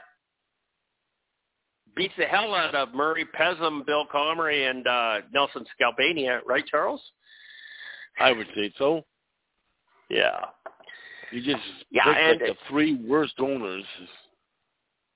beats 1.97 2.15
the 2.19 2.25
hell 2.25 2.55
out 2.55 2.75
of 2.75 2.93
Murray 2.95 3.25
Pezim, 3.39 3.87
Bill 3.87 4.05
Comrie, 4.13 4.69
and 4.69 4.87
uh, 4.87 5.21
Nelson 5.33 5.65
Skalbania, 5.81 6.41
right, 6.47 6.65
Charles? 6.67 7.01
I 8.21 8.33
would 8.33 8.49
say 8.55 8.73
so. 8.79 9.05
Yeah, 10.11 10.41
You 11.33 11.41
just 11.43 11.63
Yeah, 11.91 12.05
picked 12.05 12.43
like 12.43 12.51
the 12.51 12.57
three 12.69 12.95
worst 13.07 13.35
owners. 13.41 13.85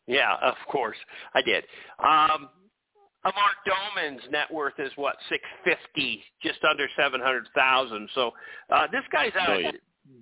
yeah, 0.06 0.36
of 0.42 0.54
course 0.70 0.96
I 1.34 1.42
did. 1.42 1.64
Um, 2.02 2.48
Amar 3.28 3.50
Doman's 3.66 4.22
net 4.30 4.52
worth 4.52 4.78
is 4.78 4.90
what 4.96 5.16
six 5.28 5.42
fifty, 5.64 6.22
just 6.42 6.58
under 6.68 6.86
seven 6.96 7.20
hundred 7.20 7.44
thousand. 7.54 8.08
So 8.14 8.30
uh, 8.70 8.86
this 8.90 9.02
guy's 9.12 9.32
out 9.38 9.60
yeah. 9.60 9.70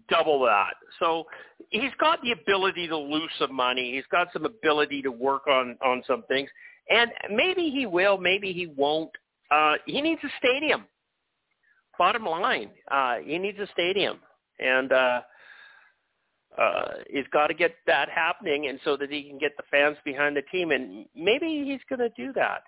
double 0.09 0.45
that. 0.45 0.75
So 0.99 1.25
he's 1.71 1.93
got 2.01 2.21
the 2.23 2.33
ability 2.33 2.89
to 2.89 2.97
lose 2.97 3.31
some 3.39 3.55
money. 3.55 3.95
He's 3.95 4.07
got 4.11 4.29
some 4.33 4.45
ability 4.45 5.03
to 5.03 5.11
work 5.11 5.47
on 5.47 5.77
on 5.85 6.03
some 6.07 6.25
things, 6.25 6.51
and 6.91 7.11
maybe 7.31 7.71
he 7.71 7.87
will, 7.87 8.19
maybe 8.19 8.53
he 8.53 8.67
won't. 8.67 9.11
Uh, 9.51 9.75
he 9.87 10.01
needs 10.01 10.21
a 10.25 10.31
stadium. 10.39 10.85
Bottom 11.99 12.27
line, 12.27 12.71
uh, 12.91 13.17
he 13.25 13.39
needs 13.39 13.59
a 13.59 13.67
stadium, 13.73 14.19
and 14.59 14.93
uh, 14.93 15.21
uh, 16.59 16.89
he's 17.09 17.25
got 17.33 17.47
to 17.47 17.55
get 17.55 17.75
that 17.87 18.09
happening, 18.11 18.67
and 18.67 18.79
so 18.85 18.97
that 18.97 19.11
he 19.11 19.23
can 19.23 19.39
get 19.39 19.57
the 19.57 19.63
fans 19.71 19.97
behind 20.05 20.37
the 20.37 20.43
team, 20.53 20.73
and 20.73 21.07
maybe 21.15 21.65
he's 21.65 21.81
going 21.89 22.01
to 22.01 22.15
do 22.17 22.33
that. 22.35 22.65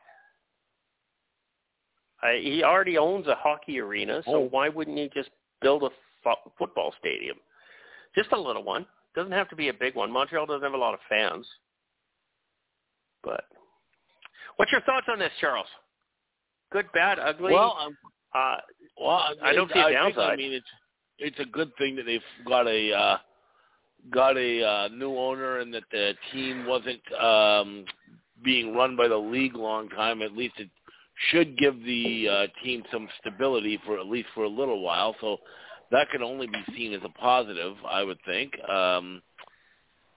Uh, 2.23 2.33
he 2.33 2.63
already 2.65 2.99
owns 2.99 3.27
a 3.27 3.35
hockey 3.37 3.81
arena, 3.81 4.23
so 4.25 4.37
Oh. 4.37 4.49
why 4.49 4.69
wouldn't 4.69 4.99
he 4.99 5.09
just 5.15 5.31
build 5.61 5.85
a 5.85 5.91
fo- 6.23 6.53
football 6.59 6.93
stadium? 6.99 7.39
Just 8.15 8.33
a 8.33 8.39
little 8.39 8.65
one. 8.65 8.87
Doesn't 9.15 9.33
have 9.33 9.49
to 9.51 9.57
be 9.57 9.69
a 9.69 9.75
big 9.75 9.95
one. 9.95 10.11
Montreal 10.11 10.47
doesn't 10.47 10.63
have 10.63 10.75
a 10.75 10.77
lot 10.77 10.95
of 10.95 11.01
fans. 11.09 11.47
But 13.23 13.45
what's 14.57 14.73
your 14.73 14.81
thoughts 14.83 15.07
on 15.09 15.19
this, 15.19 15.33
Charles? 15.41 15.67
Good, 16.71 16.91
bad, 16.93 17.19
ugly? 17.19 17.53
Well, 17.53 17.77
I'm, 17.79 17.97
uh, 18.35 18.57
well, 19.01 19.35
I 19.43 19.53
don't 19.55 19.73
see 19.73 19.79
a 19.79 19.87
I 19.87 20.05
think, 20.05 20.19
I 20.19 20.37
mean, 20.37 20.53
it's 20.53 20.67
it's 21.19 21.39
a 21.41 21.45
good 21.45 21.75
thing 21.77 21.97
that 21.97 22.07
they've 22.07 22.21
got 22.47 22.67
a 22.67 22.93
uh, 22.93 23.19
got 24.11 24.37
a 24.37 24.65
uh, 24.65 24.89
new 24.89 25.17
owner 25.17 25.59
and 25.59 25.73
that 25.75 25.85
the 25.91 26.15
team 26.33 26.67
wasn't 26.67 27.01
um, 27.21 27.85
being 28.45 28.75
run 28.75 28.97
by 28.97 29.09
the 29.09 29.17
league 29.17 29.55
long 29.55 29.89
time. 29.89 30.23
At 30.23 30.33
least 30.37 30.55
it 30.59 30.69
should 31.31 31.59
give 31.59 31.83
the 31.85 32.29
uh, 32.29 32.65
team 32.65 32.83
some 32.93 33.09
stability 33.21 33.79
for 33.85 33.99
at 33.99 34.07
least 34.07 34.29
for 34.35 34.45
a 34.45 34.49
little 34.49 34.83
while. 34.83 35.15
So 35.21 35.39
that 35.91 36.11
can 36.11 36.23
only 36.23 36.47
be 36.47 36.63
seen 36.77 36.93
as 36.93 37.01
a 37.05 37.09
positive, 37.09 37.75
I 37.89 38.03
would 38.03 38.19
think. 38.27 38.53
Um, 38.69 39.23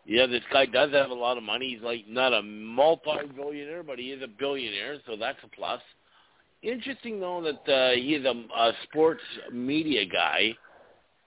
yeah, 0.06 0.26
this 0.26 0.42
guy 0.52 0.66
does 0.66 0.92
have 0.92 1.10
a 1.10 1.16
lot 1.16 1.38
of 1.38 1.44
money. 1.44 1.74
He's 1.74 1.84
like 1.84 2.08
not 2.08 2.34
a 2.34 2.42
multi-billionaire, 2.42 3.84
but 3.84 4.00
he 4.00 4.12
is 4.12 4.22
a 4.24 4.28
billionaire, 4.28 4.98
so 5.06 5.16
that's 5.16 5.38
a 5.44 5.56
plus. 5.56 5.82
Interesting 6.64 7.20
though 7.20 7.42
that 7.42 7.72
uh, 7.72 7.92
he 7.96 8.16
is 8.16 8.26
a, 8.26 8.34
a 8.56 8.72
sports 8.84 9.22
media 9.52 10.06
guy, 10.06 10.56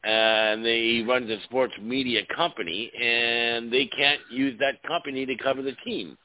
and 0.04 0.64
they, 0.64 0.80
he 0.80 1.04
runs 1.08 1.30
a 1.30 1.42
sports 1.44 1.72
media 1.80 2.22
company, 2.34 2.90
and 3.00 3.72
they 3.72 3.86
can't 3.86 4.20
use 4.30 4.58
that 4.58 4.82
company 4.86 5.24
to 5.26 5.36
cover 5.36 5.62
the 5.62 5.74
team, 5.84 6.16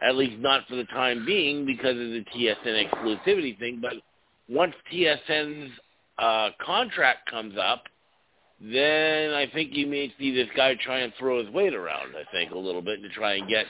at 0.00 0.16
least 0.16 0.38
not 0.38 0.66
for 0.68 0.76
the 0.76 0.84
time 0.84 1.24
being 1.24 1.64
because 1.64 1.92
of 1.92 1.96
the 1.96 2.24
TSN 2.34 2.88
exclusivity 2.88 3.58
thing. 3.58 3.80
But 3.80 3.94
once 4.48 4.74
TSN's 4.92 5.72
uh, 6.18 6.50
contract 6.64 7.30
comes 7.30 7.54
up, 7.58 7.84
then 8.60 9.32
I 9.32 9.46
think 9.52 9.70
you 9.74 9.86
may 9.86 10.12
see 10.18 10.34
this 10.34 10.48
guy 10.56 10.74
try 10.74 11.00
and 11.00 11.12
throw 11.18 11.44
his 11.44 11.52
weight 11.52 11.74
around. 11.74 12.14
I 12.16 12.30
think 12.32 12.52
a 12.52 12.58
little 12.58 12.82
bit 12.82 13.02
to 13.02 13.08
try 13.10 13.34
and 13.34 13.48
get 13.48 13.66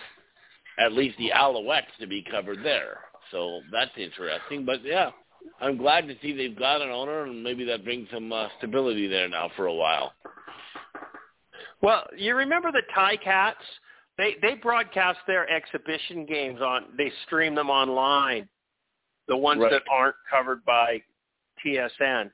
at 0.79 0.93
least 0.93 1.19
the 1.19 1.31
Alouettes 1.35 1.97
to 2.01 2.07
be 2.07 2.25
covered 2.31 2.65
there. 2.65 2.99
So 3.33 3.61
that's 3.73 3.91
interesting. 3.97 4.65
But 4.65 4.85
yeah, 4.85 5.11
I'm 5.61 5.77
glad 5.77 6.07
to 6.09 6.15
see 6.23 6.37
they've 6.37 6.59
got 6.59 6.83
an 6.83 6.91
owner, 6.91 7.25
and 7.25 7.43
maybe 7.43 7.65
that 7.65 7.85
brings 7.85 8.09
some 8.13 8.33
uh, 8.33 8.49
stability 8.59 9.09
there 9.09 9.29
now 9.29 9.51
for 9.57 9.67
a 9.67 9.75
while. 9.75 10.13
Well, 11.83 12.05
you 12.17 12.35
remember 12.35 12.71
the 12.73 12.83
Tie 12.95 13.17
Cats? 13.17 13.59
They 14.19 14.37
they 14.41 14.55
broadcast 14.55 15.19
their 15.27 15.49
exhibition 15.51 16.25
games 16.27 16.61
on. 16.61 16.87
They 16.97 17.13
stream 17.27 17.55
them 17.55 17.69
online. 17.71 18.49
The 19.29 19.37
ones 19.37 19.61
Right. 19.61 19.71
that 19.73 19.83
aren't 19.91 20.15
covered 20.31 20.65
by 20.65 21.03
TSN, 21.65 22.31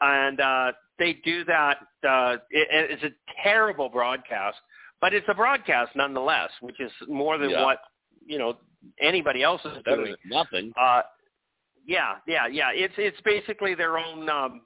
and 0.00 0.40
uh, 0.40 0.72
they 0.98 1.14
do 1.24 1.44
that. 1.44 1.78
Uh, 2.06 2.36
it, 2.50 2.90
it's 2.90 3.02
a 3.04 3.10
terrible 3.42 3.88
broadcast, 3.88 4.58
but 5.00 5.14
it's 5.14 5.26
a 5.28 5.34
broadcast 5.34 5.94
nonetheless, 5.94 6.50
which 6.60 6.80
is 6.80 6.90
more 7.08 7.38
than 7.38 7.50
Yeah. 7.50 7.64
what 7.64 7.78
you 8.26 8.38
know 8.38 8.56
anybody 9.00 9.42
else 9.42 9.60
is 9.64 9.82
doing. 9.84 10.14
nothing. 10.26 10.72
Uh, 10.78 11.02
yeah, 11.86 12.16
yeah, 12.26 12.48
yeah. 12.48 12.70
It's 12.74 12.94
it's 12.98 13.20
basically 13.24 13.74
their 13.74 13.96
own 13.98 14.28
um, 14.28 14.62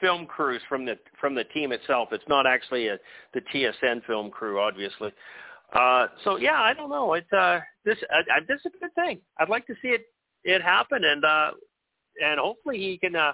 film 0.00 0.26
crews 0.26 0.62
from 0.68 0.84
the 0.84 0.98
from 1.20 1.34
the 1.34 1.44
team 1.44 1.72
itself. 1.72 2.08
It's 2.12 2.24
not 2.28 2.46
actually 2.46 2.88
a, 2.88 2.98
the 3.32 3.40
TSN 3.52 4.04
film 4.06 4.30
crew, 4.30 4.60
obviously. 4.60 5.12
Uh, 5.72 6.06
so 6.22 6.36
yeah, 6.36 6.60
I 6.60 6.74
don't 6.74 6.90
know. 6.90 7.14
It's 7.14 7.32
uh, 7.32 7.60
this 7.84 7.98
uh, 8.12 8.18
uh, 8.18 8.40
this 8.48 8.60
is 8.64 8.72
a 8.76 8.80
good 8.80 8.94
thing. 8.94 9.20
I'd 9.38 9.48
like 9.48 9.66
to 9.66 9.74
see 9.82 9.88
it 9.88 10.06
it 10.44 10.62
happen, 10.62 11.02
and 11.04 11.24
uh, 11.24 11.50
and 12.22 12.38
hopefully 12.38 12.78
he 12.78 12.98
can 12.98 13.16
uh, 13.16 13.32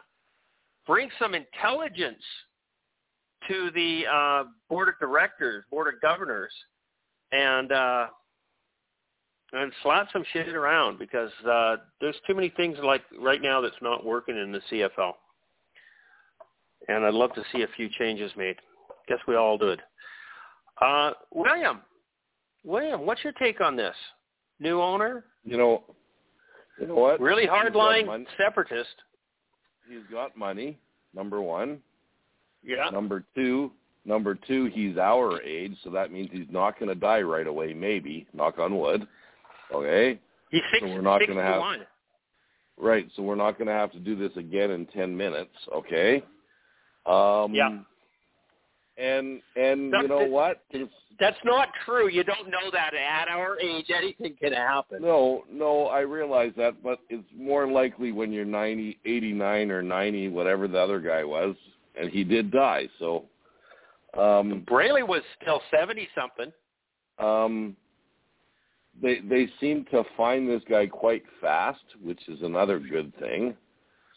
bring 0.86 1.10
some 1.18 1.34
intelligence 1.34 2.22
to 3.48 3.70
the 3.74 4.04
uh, 4.10 4.44
board 4.68 4.88
of 4.88 4.94
directors, 5.00 5.64
board 5.70 5.92
of 5.92 6.00
governors, 6.00 6.52
and 7.32 7.72
uh, 7.72 8.06
and 9.52 9.72
slap 9.82 10.08
some 10.12 10.24
shit 10.32 10.48
around 10.48 10.98
because 10.98 11.30
uh, 11.48 11.76
there's 12.00 12.16
too 12.26 12.34
many 12.34 12.50
things 12.56 12.78
like 12.82 13.02
right 13.18 13.42
now 13.42 13.60
that's 13.60 13.74
not 13.82 14.04
working 14.04 14.36
in 14.36 14.52
the 14.52 14.60
CFL. 14.70 15.12
And 16.88 17.04
I'd 17.04 17.14
love 17.14 17.32
to 17.34 17.42
see 17.52 17.62
a 17.62 17.68
few 17.76 17.88
changes 17.98 18.32
made. 18.36 18.56
Guess 19.08 19.18
we 19.28 19.36
all 19.36 19.58
did. 19.58 19.80
Uh, 20.80 21.12
William, 21.32 21.80
William, 22.64 23.04
what's 23.06 23.22
your 23.22 23.32
take 23.34 23.60
on 23.60 23.76
this? 23.76 23.94
New 24.60 24.80
owner, 24.80 25.24
You 25.44 25.56
know, 25.56 25.84
you 26.80 26.86
know 26.86 26.94
what? 26.94 27.20
really 27.20 27.46
hardline 27.46 28.26
separatist. 28.36 28.94
he's 29.88 30.02
got 30.12 30.36
money. 30.36 30.78
Number 31.14 31.40
one. 31.40 31.80
Yeah. 32.62 32.88
Number 32.90 33.24
two, 33.34 33.72
number 34.04 34.34
two, 34.46 34.66
he's 34.66 34.96
our 34.98 35.40
age, 35.42 35.74
so 35.82 35.90
that 35.90 36.12
means 36.12 36.28
he's 36.32 36.46
not 36.50 36.78
going 36.78 36.88
to 36.90 36.94
die 36.94 37.22
right 37.22 37.46
away. 37.46 37.72
Maybe, 37.72 38.26
knock 38.32 38.58
on 38.58 38.78
wood. 38.78 39.06
Okay. 39.74 40.18
He's 40.50 40.62
six, 40.72 40.82
So 40.82 40.88
we're 40.88 41.00
not 41.00 41.20
gonna 41.26 41.42
have- 41.42 41.86
Right. 42.76 43.06
So 43.14 43.22
we're 43.22 43.34
not 43.34 43.58
going 43.58 43.66
to 43.68 43.74
have 43.74 43.92
to 43.92 43.98
do 43.98 44.14
this 44.16 44.34
again 44.36 44.70
in 44.70 44.86
ten 44.86 45.14
minutes. 45.16 45.54
Okay. 45.74 46.22
Um, 47.06 47.54
Yeah. 47.54 47.78
And 48.96 49.40
and 49.56 49.92
That- 49.92 50.02
you 50.02 50.08
know 50.08 50.18
that- 50.20 50.30
what? 50.30 50.62
It's, 50.70 50.92
That's 51.18 51.42
not 51.44 51.72
true. 51.84 52.08
You 52.08 52.22
don't 52.24 52.48
know 52.48 52.70
that 52.70 52.92
at 52.94 53.28
our 53.28 53.58
age. 53.60 53.90
Anything 53.90 54.36
can 54.36 54.52
happen. 54.54 55.02
no, 55.02 55.44
no, 55.50 55.86
I 55.88 56.00
realize 56.00 56.52
that, 56.56 56.82
but 56.82 56.98
it's 57.10 57.30
more 57.34 57.66
likely 57.66 58.10
when 58.12 58.32
you're 58.32 58.44
ninety, 58.46 58.98
eighty-nine, 59.04 59.70
or 59.70 59.82
90, 59.82 60.28
whatever 60.28 60.66
the 60.68 60.78
other 60.78 60.98
guy 60.98 61.22
was, 61.24 61.56
and 61.94 62.10
he 62.10 62.24
did 62.24 62.50
die. 62.50 62.88
So, 62.98 63.26
um, 64.14 64.60
Braley 64.60 65.02
was 65.02 65.22
still 65.40 65.62
seventy 65.70 66.08
something. 66.14 66.52
um, 67.18 67.76
they 69.02 69.20
they 69.20 69.46
seem 69.60 69.84
to 69.86 70.04
find 70.16 70.48
this 70.48 70.62
guy 70.64 70.86
quite 70.86 71.24
fast, 71.40 71.84
which 72.02 72.28
is 72.28 72.40
another 72.42 72.78
good 72.78 73.14
thing. 73.16 73.56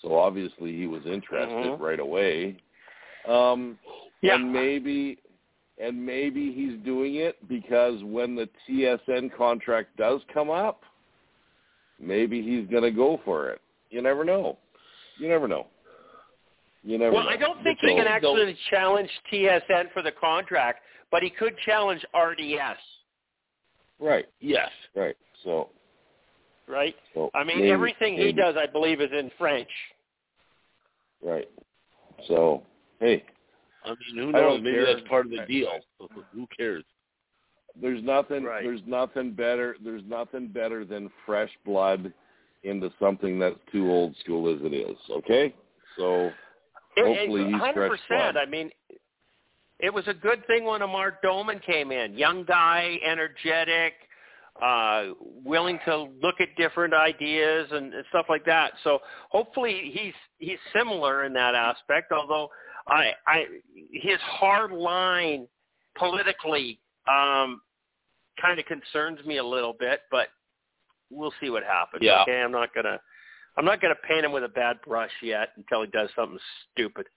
So 0.01 0.17
obviously 0.17 0.75
he 0.75 0.87
was 0.87 1.05
interested 1.05 1.49
Mhm. 1.49 1.79
right 1.79 1.99
away. 1.99 2.57
Um, 3.25 3.77
Yeah. 4.21 4.35
and 4.35 4.51
maybe 4.51 5.17
and 5.79 6.05
maybe 6.05 6.53
he's 6.53 6.77
doing 6.85 7.15
it 7.15 7.35
because 7.47 8.01
when 8.03 8.35
the 8.35 8.47
TSN 8.67 9.29
contract 9.35 9.97
does 9.97 10.21
come 10.31 10.49
up, 10.51 10.83
maybe 11.99 12.41
he's 12.43 12.67
going 12.67 12.83
to 12.83 12.91
go 12.91 13.19
for 13.25 13.49
it. 13.49 13.59
You 13.89 14.01
never 14.03 14.23
know. 14.23 14.57
You 15.17 15.27
never 15.29 15.47
know. 15.47 15.65
You 16.83 16.97
never 16.99 17.13
Well, 17.15 17.23
know. 17.23 17.29
I 17.29 17.37
don't 17.37 17.61
think 17.63 17.79
So- 17.81 17.87
he 17.87 17.95
can 17.95 18.07
actually 18.07 18.53
challenge 18.69 19.09
TSN 19.31 19.89
for 19.93 20.01
the 20.03 20.11
contract, 20.11 20.83
but 21.11 21.23
he 21.23 21.29
could 21.29 21.57
challenge 21.59 22.05
RDS, 22.13 22.77
Right, 23.99 24.27
Yes. 24.41 24.71
right. 24.95 25.15
So, 25.43 25.69
right? 26.67 26.95
so 27.13 27.31
I 27.33 27.43
mean, 27.43 27.59
maybe- 27.59 27.71
everything 27.71 28.15
he 28.15 28.31
does, 28.31 28.57
I 28.57 28.65
believe, 28.67 29.01
is 29.01 29.11
in 29.11 29.29
French. 29.31 29.71
Right. 31.21 31.49
So, 32.27 32.63
hey, 33.03 33.23
I 33.85 33.89
mean, 33.89 34.31
who 34.31 34.37
I 34.37 34.41
knows? 34.41 34.61
Maybe 34.63 34.77
care. 34.77 34.85
that's 34.85 35.07
part 35.07 35.25
of 35.25 35.31
the 35.31 35.45
deal. 35.47 35.71
who 36.33 36.47
cares? 36.57 36.83
there's 37.81 38.03
nothing 38.03 38.43
Right. 38.43 38.63
there's 38.63 38.81
nothing 38.85 39.31
better 39.31 39.75
there's 39.83 40.03
nothing 40.05 40.47
better 40.47 40.85
than 40.85 41.09
fresh 41.25 41.49
blood 41.65 42.13
into 42.63 42.91
something 42.99 43.39
that's 43.39 43.59
too 43.71 43.89
old 43.91 44.15
school 44.17 44.53
as 44.53 44.59
it 44.63 44.73
is, 44.73 44.97
okay? 45.11 45.53
So, 45.97 46.31
Hopefully 46.97 47.45
he's 47.51 47.73
fresh 47.73 47.99
blood. 48.09 48.37
I 48.37 48.45
mean, 48.45 48.69
it 49.79 49.93
was 49.93 50.07
a 50.07 50.13
good 50.13 50.45
thing 50.47 50.63
when 50.63 50.81
Amar 50.81 51.19
Doman 51.21 51.59
came 51.59 51.91
in. 51.91 52.17
Young 52.17 52.45
guy, 52.45 52.97
energetic, 53.05 53.93
uh, 54.61 55.07
willing 55.43 55.79
to 55.85 56.03
look 56.21 56.35
at 56.39 56.49
different 56.55 56.93
ideas 56.93 57.67
and, 57.71 57.93
and 57.93 58.05
stuff 58.09 58.27
like 58.29 58.45
that. 58.45 58.73
So 58.83 58.99
hopefully 59.29 59.91
he's 59.93 60.13
he's 60.37 60.59
similar 60.73 61.25
in 61.25 61.33
that 61.33 61.55
aspect. 61.55 62.11
Although 62.11 62.49
I, 62.87 63.11
I 63.27 63.45
his 63.91 64.19
hard 64.21 64.71
line 64.71 65.47
politically 65.97 66.79
um, 67.07 67.61
kind 68.41 68.59
of 68.59 68.65
concerns 68.65 69.23
me 69.25 69.37
a 69.37 69.43
little 69.43 69.73
bit, 69.79 70.01
but 70.11 70.29
we'll 71.09 71.33
see 71.41 71.49
what 71.49 71.63
happens. 71.63 72.03
Yeah. 72.03 72.21
Okay, 72.23 72.41
I'm 72.41 72.51
not 72.51 72.73
gonna 72.73 72.99
I'm 73.57 73.65
not 73.65 73.81
gonna 73.81 73.95
paint 74.07 74.25
him 74.25 74.31
with 74.31 74.43
a 74.43 74.49
bad 74.49 74.77
brush 74.85 75.11
yet 75.21 75.49
until 75.57 75.81
he 75.83 75.87
does 75.91 76.09
something 76.15 76.39
stupid. 76.71 77.07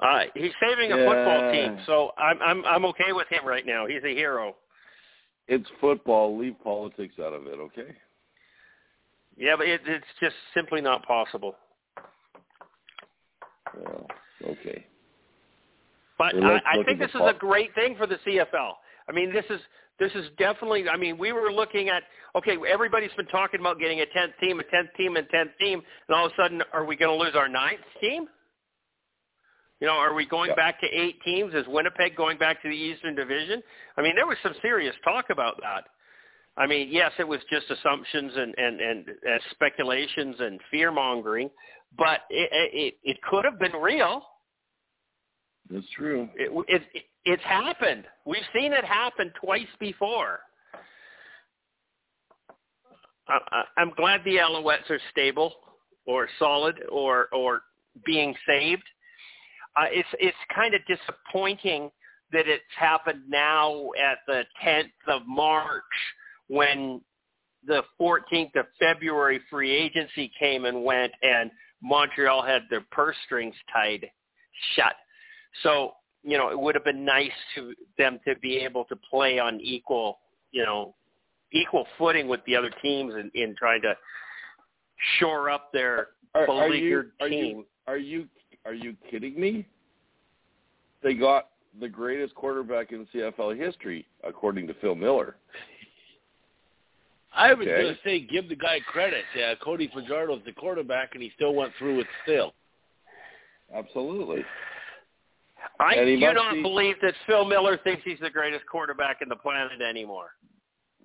Uh, 0.00 0.24
he's 0.34 0.52
saving 0.60 0.92
a 0.92 0.96
football 1.06 1.52
team, 1.52 1.78
so 1.86 2.12
I'm 2.18 2.40
I'm 2.42 2.64
I'm 2.66 2.84
okay 2.86 3.12
with 3.12 3.28
him 3.28 3.46
right 3.46 3.64
now. 3.64 3.86
He's 3.86 4.04
a 4.04 4.14
hero. 4.14 4.54
it's 5.48 5.68
football, 5.80 6.36
leave 6.36 6.56
politics 6.62 7.14
out 7.18 7.32
of 7.32 7.46
it, 7.46 7.58
okay? 7.58 7.94
Yeah, 9.38 9.54
but 9.56 9.66
it, 9.66 9.80
it's 9.86 10.04
just 10.20 10.34
simply 10.54 10.80
not 10.80 11.06
possible. 11.06 11.56
Well, 13.74 14.06
okay. 14.44 14.86
But 16.18 16.34
I, 16.42 16.60
I 16.66 16.84
think 16.84 16.98
this 16.98 17.10
is 17.10 17.20
a 17.24 17.34
great 17.38 17.74
thing 17.74 17.96
for 17.96 18.06
the 18.06 18.16
CFL. 18.26 18.72
I 19.08 19.12
mean, 19.12 19.32
this 19.32 19.44
is 19.50 19.60
this 19.98 20.12
is 20.14 20.26
definitely. 20.38 20.88
I 20.88 20.96
mean, 20.96 21.18
we 21.18 21.32
were 21.32 21.52
looking 21.52 21.88
at 21.88 22.02
okay. 22.34 22.56
Everybody's 22.68 23.12
been 23.16 23.26
talking 23.26 23.60
about 23.60 23.78
getting 23.78 24.00
a 24.00 24.06
tenth 24.06 24.32
team, 24.40 24.60
a 24.60 24.64
tenth 24.64 24.90
team, 24.96 25.16
and 25.16 25.28
tenth 25.30 25.50
team, 25.58 25.82
and 26.08 26.16
all 26.16 26.26
of 26.26 26.32
a 26.32 26.42
sudden, 26.42 26.62
are 26.72 26.84
we 26.84 26.96
going 26.96 27.16
to 27.16 27.22
lose 27.22 27.34
our 27.34 27.48
ninth 27.48 27.80
team? 28.00 28.26
You 29.80 29.86
know, 29.86 29.94
are 29.94 30.14
we 30.14 30.24
going 30.24 30.50
Yeah. 30.50 30.56
back 30.56 30.80
to 30.80 30.86
eight 30.86 31.20
teams? 31.22 31.52
Is 31.54 31.66
Winnipeg 31.66 32.16
going 32.16 32.38
back 32.38 32.62
to 32.62 32.68
the 32.68 32.74
Eastern 32.76 33.14
Division? 33.14 33.62
I 33.98 34.02
mean, 34.02 34.16
there 34.16 34.26
was 34.26 34.38
some 34.42 34.54
serious 34.62 34.96
talk 35.04 35.28
about 35.28 35.60
that. 35.60 35.84
I 36.56 36.66
mean, 36.66 36.88
yes, 36.90 37.12
it 37.18 37.28
was 37.28 37.40
just 37.50 37.70
assumptions 37.70 38.32
and 38.36 38.54
and 38.56 38.80
and 38.80 39.08
uh, 39.10 39.38
speculations 39.50 40.36
and 40.40 40.60
fear 40.70 40.90
mongering, 40.90 41.50
but 41.96 42.20
it, 42.30 42.50
it 42.72 42.94
it 43.02 43.16
could 43.22 43.44
have 43.44 43.58
been 43.58 43.72
real. 43.72 44.22
That's 45.70 45.86
true. 45.96 46.28
It, 46.36 46.50
it, 46.68 46.82
it, 46.94 47.02
it's 47.24 47.42
happened. 47.42 48.04
We've 48.24 48.42
seen 48.54 48.72
it 48.72 48.84
happen 48.84 49.32
twice 49.42 49.66
before. 49.80 50.40
I, 53.28 53.62
I'm 53.76 53.90
glad 53.96 54.20
the 54.24 54.36
Alouettes 54.36 54.88
are 54.90 55.00
stable 55.10 55.52
or 56.06 56.28
solid 56.38 56.76
or 56.90 57.28
or 57.32 57.62
being 58.04 58.34
saved. 58.46 58.84
Uh, 59.76 59.86
it's 59.90 60.08
it's 60.20 60.36
kind 60.54 60.74
of 60.74 60.80
disappointing 60.86 61.90
that 62.32 62.48
it's 62.48 62.62
happened 62.76 63.22
now 63.28 63.90
at 64.02 64.18
the 64.26 64.42
10th 64.64 64.90
of 65.08 65.22
March 65.26 65.82
when 66.48 67.00
the 67.66 67.82
14th 68.00 68.54
of 68.56 68.66
February 68.78 69.40
free 69.50 69.72
agency 69.72 70.30
came 70.38 70.64
and 70.64 70.84
went 70.84 71.12
and 71.22 71.50
Montreal 71.86 72.42
had 72.42 72.62
their 72.68 72.80
purse 72.90 73.16
strings 73.24 73.54
tied 73.72 74.10
shut. 74.74 74.94
So, 75.62 75.92
you 76.24 76.36
know, 76.36 76.48
it 76.48 76.58
would 76.58 76.74
have 76.74 76.84
been 76.84 77.04
nice 77.04 77.30
to 77.54 77.74
them 77.96 78.18
to 78.26 78.34
be 78.40 78.56
able 78.58 78.84
to 78.86 78.96
play 78.96 79.38
on 79.38 79.60
equal, 79.60 80.18
you 80.50 80.64
know, 80.64 80.94
equal 81.52 81.86
footing 81.96 82.26
with 82.26 82.40
the 82.46 82.56
other 82.56 82.70
teams 82.82 83.14
in, 83.14 83.30
in 83.34 83.54
trying 83.56 83.82
to 83.82 83.94
shore 85.18 85.48
up 85.48 85.72
their 85.72 86.08
Are, 86.34 86.42
are 86.42 86.46
beleaguered 86.46 87.12
team. 87.20 87.22
are 87.22 87.28
you 87.28 87.64
are 87.86 87.96
you 87.96 88.26
are 88.64 88.74
you 88.74 88.96
kidding 89.08 89.40
me? 89.40 89.64
They 91.04 91.14
got 91.14 91.50
the 91.80 91.88
greatest 91.88 92.34
quarterback 92.34 92.90
in 92.90 93.06
CFL 93.14 93.56
history, 93.56 94.06
according 94.24 94.66
to 94.66 94.74
Phil 94.80 94.96
Miller. 94.96 95.36
I 97.36 97.52
was 97.52 97.66
Okay. 97.66 97.82
going 97.82 97.94
to 97.94 98.00
say 98.02 98.20
give 98.20 98.48
the 98.48 98.56
guy 98.56 98.80
credit. 98.80 99.24
Uh, 99.36 99.54
Cody 99.62 99.88
Fajardo's 99.94 100.42
the 100.44 100.52
quarterback, 100.52 101.10
and 101.14 101.22
he 101.22 101.30
still 101.36 101.54
went 101.54 101.72
through 101.78 102.00
it 102.00 102.06
still. 102.24 102.54
Absolutely. 103.74 104.44
I 105.80 105.94
and 105.94 106.08
he 106.08 106.16
do 106.20 106.32
not 106.32 106.54
be- 106.54 106.62
believe 106.62 106.96
that 107.02 107.14
Phil 107.26 107.44
Miller 107.44 107.78
thinks 107.82 108.02
he's 108.04 108.20
the 108.20 108.30
greatest 108.30 108.64
quarterback 108.66 109.18
in 109.20 109.28
the 109.28 109.36
planet 109.36 109.80
anymore. 109.80 110.30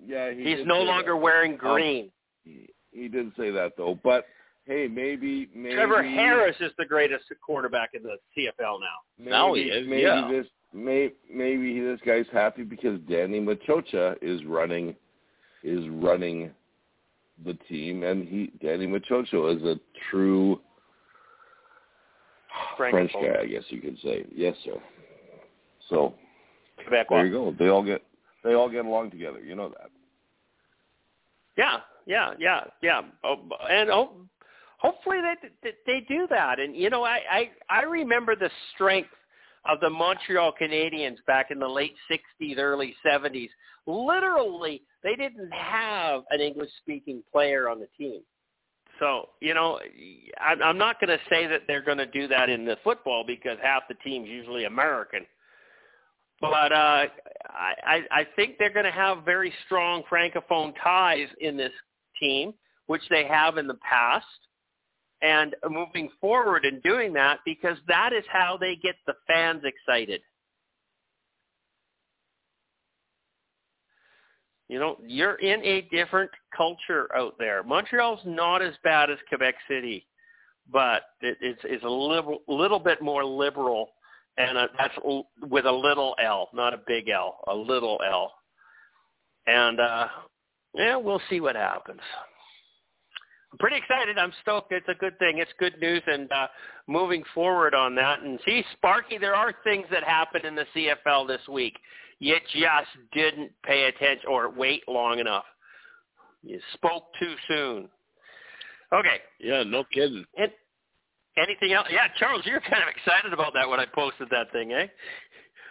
Yeah, 0.04 0.30
he 0.32 0.42
he's 0.56 0.66
no 0.66 0.80
longer 0.82 1.12
that. 1.12 1.16
wearing 1.16 1.56
green. 1.56 2.10
He, 2.44 2.68
he 2.92 3.08
did 3.08 3.32
say 3.36 3.50
that 3.50 3.72
though, 3.76 3.98
but 4.02 4.26
hey, 4.66 4.88
maybe 4.88 5.48
maybe 5.54 5.74
Trevor 5.74 6.02
Harris 6.02 6.56
is 6.60 6.72
the 6.78 6.84
greatest 6.84 7.24
quarterback 7.44 7.90
in 7.94 8.02
the 8.02 8.16
CFL 8.36 8.80
now. 8.80 8.86
Maybe, 9.18 9.30
Now 9.30 9.54
he 9.54 9.62
is, 9.62 9.86
maybe 9.88 10.02
yeah. 10.02 10.28
this 10.30 10.46
may, 10.72 11.10
maybe 11.32 11.80
this 11.80 12.00
guy's 12.06 12.26
happy 12.32 12.62
because 12.62 12.98
Danny 13.08 13.40
Maciocia 13.40 14.16
is 14.22 14.44
running 14.44 14.94
is 15.62 15.84
running 15.90 16.50
the 17.44 17.54
team, 17.68 18.02
and 18.02 18.26
he 18.26 18.52
Danny 18.62 18.86
Maciocia 18.86 19.56
is 19.56 19.62
a 19.62 19.76
true 20.10 20.60
French 22.76 23.12
guy, 23.12 23.42
I 23.42 23.46
guess 23.46 23.64
you 23.68 23.80
could 23.80 23.98
say. 24.02 24.24
Yes, 24.34 24.54
sir. 24.64 24.74
So 25.88 26.14
Quebecois. 26.80 27.06
there 27.10 27.26
you 27.26 27.32
go. 27.32 27.54
They 27.58 27.68
all 27.68 27.82
get 27.82 28.02
they 28.44 28.54
all 28.54 28.68
get 28.68 28.84
along 28.84 29.10
together. 29.10 29.40
You 29.40 29.54
know 29.54 29.68
that. 29.70 29.90
Yeah, 31.56 31.78
yeah, 32.06 32.32
yeah, 32.38 32.64
yeah. 32.82 33.02
Oh, 33.24 33.36
and 33.70 33.90
oh, 33.90 34.12
hopefully 34.78 35.18
they 35.20 35.48
they- 35.62 35.76
they 35.86 36.00
do 36.06 36.26
that. 36.28 36.58
And 36.58 36.74
you 36.76 36.90
know, 36.90 37.04
I 37.04 37.20
I 37.30 37.50
I 37.68 37.82
remember 37.82 38.36
the 38.36 38.50
strength 38.74 39.10
of 39.64 39.80
the 39.80 39.90
Montreal 39.90 40.52
Canadiens 40.60 41.18
back 41.26 41.50
in 41.50 41.58
the 41.58 41.68
late 41.68 41.94
'60s, 42.10 42.58
early 42.58 42.96
'70s. 43.04 43.50
Literally, 43.86 44.82
they 45.02 45.16
didn't 45.16 45.52
have 45.52 46.22
an 46.30 46.40
English-speaking 46.40 47.22
player 47.32 47.68
on 47.68 47.80
the 47.80 47.88
team. 47.98 48.22
So 49.00 49.30
you 49.40 49.54
know, 49.54 49.80
I'm 50.40 50.78
not 50.78 51.00
going 51.00 51.16
to 51.16 51.24
say 51.30 51.46
that 51.46 51.62
they're 51.66 51.82
going 51.82 51.98
to 51.98 52.06
do 52.06 52.28
that 52.28 52.48
in 52.48 52.64
the 52.64 52.76
football 52.84 53.24
because 53.26 53.58
half 53.62 53.82
the 53.88 53.94
team's 54.04 54.28
usually 54.28 54.64
American. 54.64 55.26
But 56.40 56.72
uh, 56.72 57.06
I, 57.48 57.74
I 57.86 58.00
I 58.10 58.26
think 58.36 58.56
they're 58.58 58.72
going 58.72 58.86
to 58.86 58.92
have 58.92 59.24
very 59.24 59.52
strong 59.66 60.02
francophone 60.10 60.74
ties 60.82 61.28
in 61.40 61.56
this 61.56 61.72
team, 62.20 62.54
which 62.86 63.02
they 63.10 63.24
have 63.26 63.58
in 63.58 63.66
the 63.66 63.78
past. 63.88 64.26
and 65.22 65.54
moving 65.70 66.10
forward 66.20 66.64
and 66.64 66.82
doing 66.82 67.12
that 67.14 67.38
because 67.44 67.76
that 67.88 68.12
is 68.12 68.24
how 68.30 68.58
they 68.60 68.76
get 68.76 68.96
the 69.06 69.14
fans 69.26 69.62
excited. 69.64 70.20
You 74.72 74.78
know, 74.78 74.96
you're 75.06 75.34
in 75.34 75.62
a 75.66 75.82
different 75.90 76.30
culture 76.56 77.06
out 77.14 77.34
there. 77.38 77.62
Montreal's 77.62 78.20
not 78.24 78.62
as 78.62 78.72
bad 78.82 79.10
as 79.10 79.18
Quebec 79.28 79.54
City, 79.68 80.06
but 80.72 81.02
it, 81.20 81.36
it's, 81.42 81.60
it's 81.64 81.84
a 81.84 81.88
little, 81.90 82.38
little 82.48 82.78
bit 82.78 83.02
more 83.02 83.22
liberal, 83.22 83.90
and 84.38 84.56
a, 84.56 84.68
that's 84.78 84.94
with 85.42 85.66
a 85.66 85.70
little 85.70 86.16
L, 86.18 86.48
not 86.54 86.72
a 86.72 86.80
big 86.86 87.10
L, 87.10 87.40
a 87.48 87.54
little 87.54 88.00
L. 88.02 88.32
And 89.46 89.78
uh, 89.78 90.06
yeah, 90.74 90.96
we'll 90.96 91.20
see 91.28 91.40
what 91.42 91.54
happens. 91.54 92.00
I'm 93.52 93.58
pretty 93.58 93.76
excited. 93.76 94.16
I'm 94.16 94.32
stoked. 94.40 94.72
It's 94.72 94.88
a 94.88 94.94
good 94.94 95.18
thing. 95.18 95.36
It's 95.36 95.52
good 95.58 95.78
news, 95.82 96.02
and 96.06 96.32
uh, 96.32 96.46
moving 96.86 97.24
forward 97.34 97.74
on 97.74 97.94
that. 97.96 98.22
And 98.22 98.40
see, 98.46 98.64
Sparky, 98.72 99.18
there 99.18 99.34
are 99.34 99.52
things 99.64 99.84
that 99.90 100.02
happen 100.02 100.46
in 100.46 100.54
the 100.54 100.64
CFL 100.74 101.28
this 101.28 101.46
week 101.46 101.76
you 102.22 102.36
just 102.54 102.88
didn't 103.12 103.50
pay 103.64 103.86
attention 103.86 104.28
or 104.30 104.48
wait 104.48 104.84
long 104.86 105.18
enough. 105.18 105.44
You 106.44 106.60
spoke 106.74 107.06
too 107.18 107.34
soon. 107.48 107.88
Okay. 108.92 109.16
Yeah, 109.40 109.64
no 109.64 109.82
kidding. 109.92 110.24
And 110.36 110.52
anything 111.36 111.72
else? 111.72 111.88
Yeah, 111.90 112.06
Charles, 112.18 112.42
you're 112.44 112.60
kind 112.60 112.82
of 112.82 112.88
excited 112.88 113.32
about 113.32 113.54
that 113.54 113.68
when 113.68 113.80
I 113.80 113.86
posted 113.86 114.28
that 114.30 114.52
thing, 114.52 114.72
eh? 114.72 114.86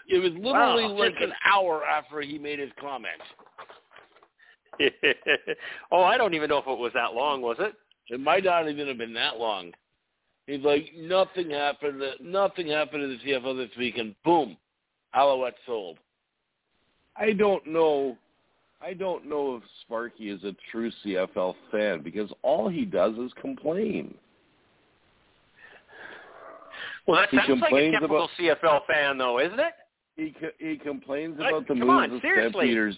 It 0.10 0.20
was 0.20 0.34
literally 0.34 0.92
wow. 0.92 1.00
like 1.00 1.16
an 1.22 1.32
hour 1.46 1.86
after 1.86 2.20
he 2.20 2.38
made 2.38 2.60
his 2.60 2.72
comment. 2.82 3.22
oh, 5.92 6.04
I 6.04 6.18
don't 6.18 6.34
even 6.34 6.50
know 6.50 6.58
if 6.58 6.68
it 6.68 6.78
was 6.78 6.92
that 6.96 7.14
long, 7.14 7.42
was 7.42 7.58
it? 7.60 7.74
It 8.10 8.20
might 8.20 8.44
not 8.44 8.68
even 8.68 8.90
have 8.90 8.98
been 8.98 9.14
that 9.14 9.38
long. 9.38 9.72
He's 10.48 10.64
like, 10.64 10.92
nothing 10.98 11.50
happened. 11.50 12.02
Nothing 12.20 12.68
happened 12.68 13.04
in 13.04 13.10
the 13.12 13.32
CFO 13.32 13.56
this 13.56 13.78
week, 13.78 13.98
and 13.98 14.16
boom, 14.26 14.58
Alouette 15.14 15.56
sold. 15.66 15.98
I 17.16 17.34
don't 17.34 17.66
know. 17.68 18.18
I 18.82 18.94
don't 18.94 19.30
know 19.30 19.58
if 19.58 19.64
Sparky 19.82 20.30
is 20.30 20.44
a 20.44 20.56
true 20.72 20.92
CFL 21.06 21.56
fan 21.72 22.02
because 22.02 22.32
all 22.42 22.68
he 22.68 22.84
does 22.84 23.14
is 23.16 23.32
complain. 23.40 24.16
Well, 27.08 27.22
that 27.22 27.30
he 27.30 27.38
sounds 27.38 27.62
like 27.62 27.74
a 27.74 27.92
typical 27.92 28.18
about, 28.26 28.30
CFL 28.40 28.86
fan, 28.88 29.18
though, 29.18 29.40
isn't 29.40 29.60
it? 29.60 29.74
He 30.16 30.36
he 30.60 30.78
complains 30.78 31.36
about 31.40 31.54
like, 31.54 31.68
the 31.68 31.76
moves 31.76 31.90
on, 31.90 32.10
the 32.10 32.20
Stampeders. 32.20 32.98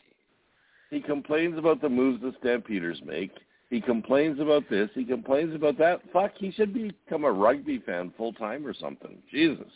He 0.90 1.00
complains 1.00 1.58
about 1.58 1.82
the 1.82 1.90
moves 1.90 2.22
the 2.22 2.34
Stampeders 2.40 3.02
make. 3.06 3.32
He 3.70 3.82
complains 3.82 4.40
about 4.40 4.70
this. 4.70 4.90
He 4.94 5.04
complains 5.04 5.56
about 5.56 5.78
that. 5.80 6.02
Fuck, 6.12 6.34
he 6.38 6.52
should 6.52 6.74
become 6.74 7.24
a 7.24 7.32
rugby 7.32 7.80
fan 7.80 8.14
full 8.16 8.34
time 8.34 8.68
or 8.68 8.74
something. 8.74 9.18
Jesus. 9.32 9.72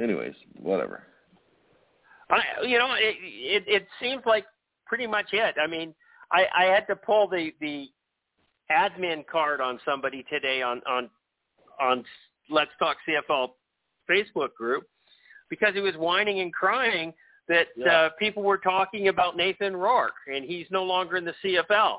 Anyways, 0.00 0.34
whatever. 0.60 1.04
I, 2.30 2.42
you 2.64 2.78
know, 2.78 2.94
it, 2.94 3.16
it 3.20 3.64
it 3.66 3.86
seems 4.00 4.22
like 4.24 4.46
pretty 4.86 5.06
much 5.06 5.26
it. 5.32 5.56
I 5.62 5.66
mean, 5.66 5.94
I 6.32 6.46
I 6.56 6.64
had 6.64 6.86
to 6.86 6.96
pull 6.96 7.28
the 7.28 7.52
the 7.60 7.88
admin 8.70 9.26
card 9.26 9.60
on 9.60 9.80
somebody 9.84 10.24
today 10.30 10.62
on 10.62 10.80
on 10.88 11.10
on 11.80 12.04
Let's 12.48 12.70
Talk 12.78 12.96
CFL 13.08 13.50
Facebook 14.08 14.54
group 14.54 14.84
because 15.48 15.74
he 15.74 15.80
was 15.80 15.94
whining 15.96 16.40
and 16.40 16.52
crying 16.52 17.12
that 17.48 17.66
yeah. 17.76 17.92
uh, 17.92 18.08
people 18.18 18.42
were 18.44 18.58
talking 18.58 19.08
about 19.08 19.36
Nathan 19.36 19.76
Rourke 19.76 20.14
and 20.32 20.44
he's 20.44 20.66
no 20.70 20.84
longer 20.84 21.16
in 21.16 21.24
the 21.24 21.34
CFL. 21.44 21.96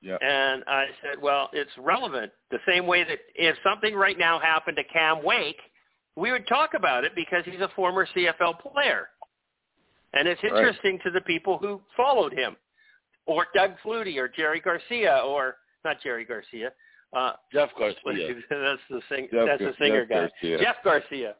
Yeah. 0.00 0.16
And 0.20 0.64
I 0.66 0.86
said, 1.02 1.22
well, 1.22 1.48
it's 1.52 1.70
relevant 1.78 2.32
the 2.50 2.58
same 2.66 2.86
way 2.86 3.04
that 3.04 3.18
if 3.34 3.56
something 3.62 3.94
right 3.94 4.18
now 4.18 4.40
happened 4.40 4.76
to 4.78 4.84
Cam 4.84 5.22
Wake– 5.22 5.60
we 6.16 6.30
would 6.30 6.46
talk 6.46 6.74
about 6.74 7.04
it 7.04 7.12
because 7.14 7.44
he's 7.44 7.60
a 7.60 7.70
former 7.74 8.06
CFL 8.14 8.60
player. 8.60 9.08
And 10.14 10.28
it's 10.28 10.42
interesting 10.42 10.92
right. 10.92 11.02
to 11.04 11.10
the 11.10 11.22
people 11.22 11.58
who 11.58 11.80
followed 11.96 12.32
him, 12.34 12.56
or 13.24 13.46
Doug 13.54 13.72
Flutie, 13.84 14.18
or 14.18 14.28
Jerry 14.28 14.60
Garcia, 14.60 15.22
or 15.24 15.56
not 15.84 15.96
Jerry 16.02 16.24
Garcia, 16.24 16.70
uh, 17.16 17.32
Jeff 17.52 17.70
Garcia. 17.78 18.34
that's 18.50 18.80
the 18.90 19.00
sing. 19.08 19.28
Jeff, 19.32 19.46
that's 19.46 19.60
the 19.60 19.74
singer 19.80 20.04
Jeff 20.04 20.08
guy. 20.08 20.28
Garcia. 20.42 20.58
Jeff 20.58 20.76
Garcia. 20.84 21.34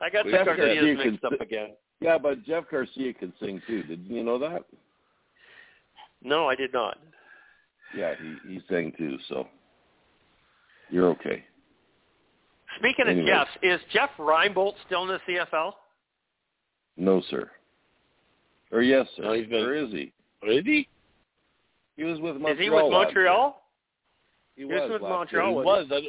I 0.00 0.10
got 0.10 0.26
Jeff 0.26 0.46
the 0.46 0.54
Garcias 0.54 0.98
mixed 1.04 1.24
up 1.24 1.40
again. 1.40 1.70
Yeah, 2.00 2.18
but 2.18 2.44
Jeff 2.44 2.64
Garcia 2.70 3.14
can 3.14 3.32
sing 3.40 3.60
too. 3.66 3.82
Did 3.84 4.04
you 4.06 4.22
know 4.22 4.38
that? 4.38 4.64
No, 6.22 6.48
I 6.48 6.54
did 6.54 6.72
not. 6.72 6.98
Yeah, 7.96 8.14
he 8.20 8.54
he 8.54 8.60
sang 8.68 8.92
too. 8.98 9.16
So 9.28 9.48
you're 10.90 11.08
okay. 11.10 11.44
Speaking 12.78 13.08
of 13.08 13.26
Jeff, 13.26 13.48
is 13.62 13.80
Jeff 13.92 14.10
Reinebold 14.18 14.74
still 14.86 15.02
in 15.02 15.08
the 15.08 15.20
CFL? 15.28 15.72
No, 16.96 17.22
sir. 17.30 17.50
Or 18.72 18.82
yes, 18.82 19.06
sir. 19.16 19.22
No, 19.22 19.32
he's 19.32 19.46
been, 19.46 19.62
or 19.62 19.74
is 19.74 19.90
he? 19.90 20.12
Oh, 20.42 20.50
is 20.50 20.64
he? 20.64 20.88
He 21.96 22.04
was 22.04 22.20
with 22.20 22.36
Montreal. 22.36 22.52
Is 22.52 22.58
he 22.58 22.70
with 22.70 22.92
Montreal? 22.92 23.62
He, 24.56 24.62
he 24.62 24.66
was, 24.66 24.90
with 24.90 25.02
Montreal. 25.02 25.48
He 25.48 25.54
was. 25.54 25.86
I, 25.90 26.00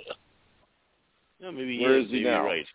yeah, 1.40 1.52
maybe 1.52 1.78
he 1.78 1.84
Where 1.84 2.00
is, 2.00 2.06
is 2.06 2.12
he 2.12 2.24
now? 2.24 2.46
Right. 2.46 2.66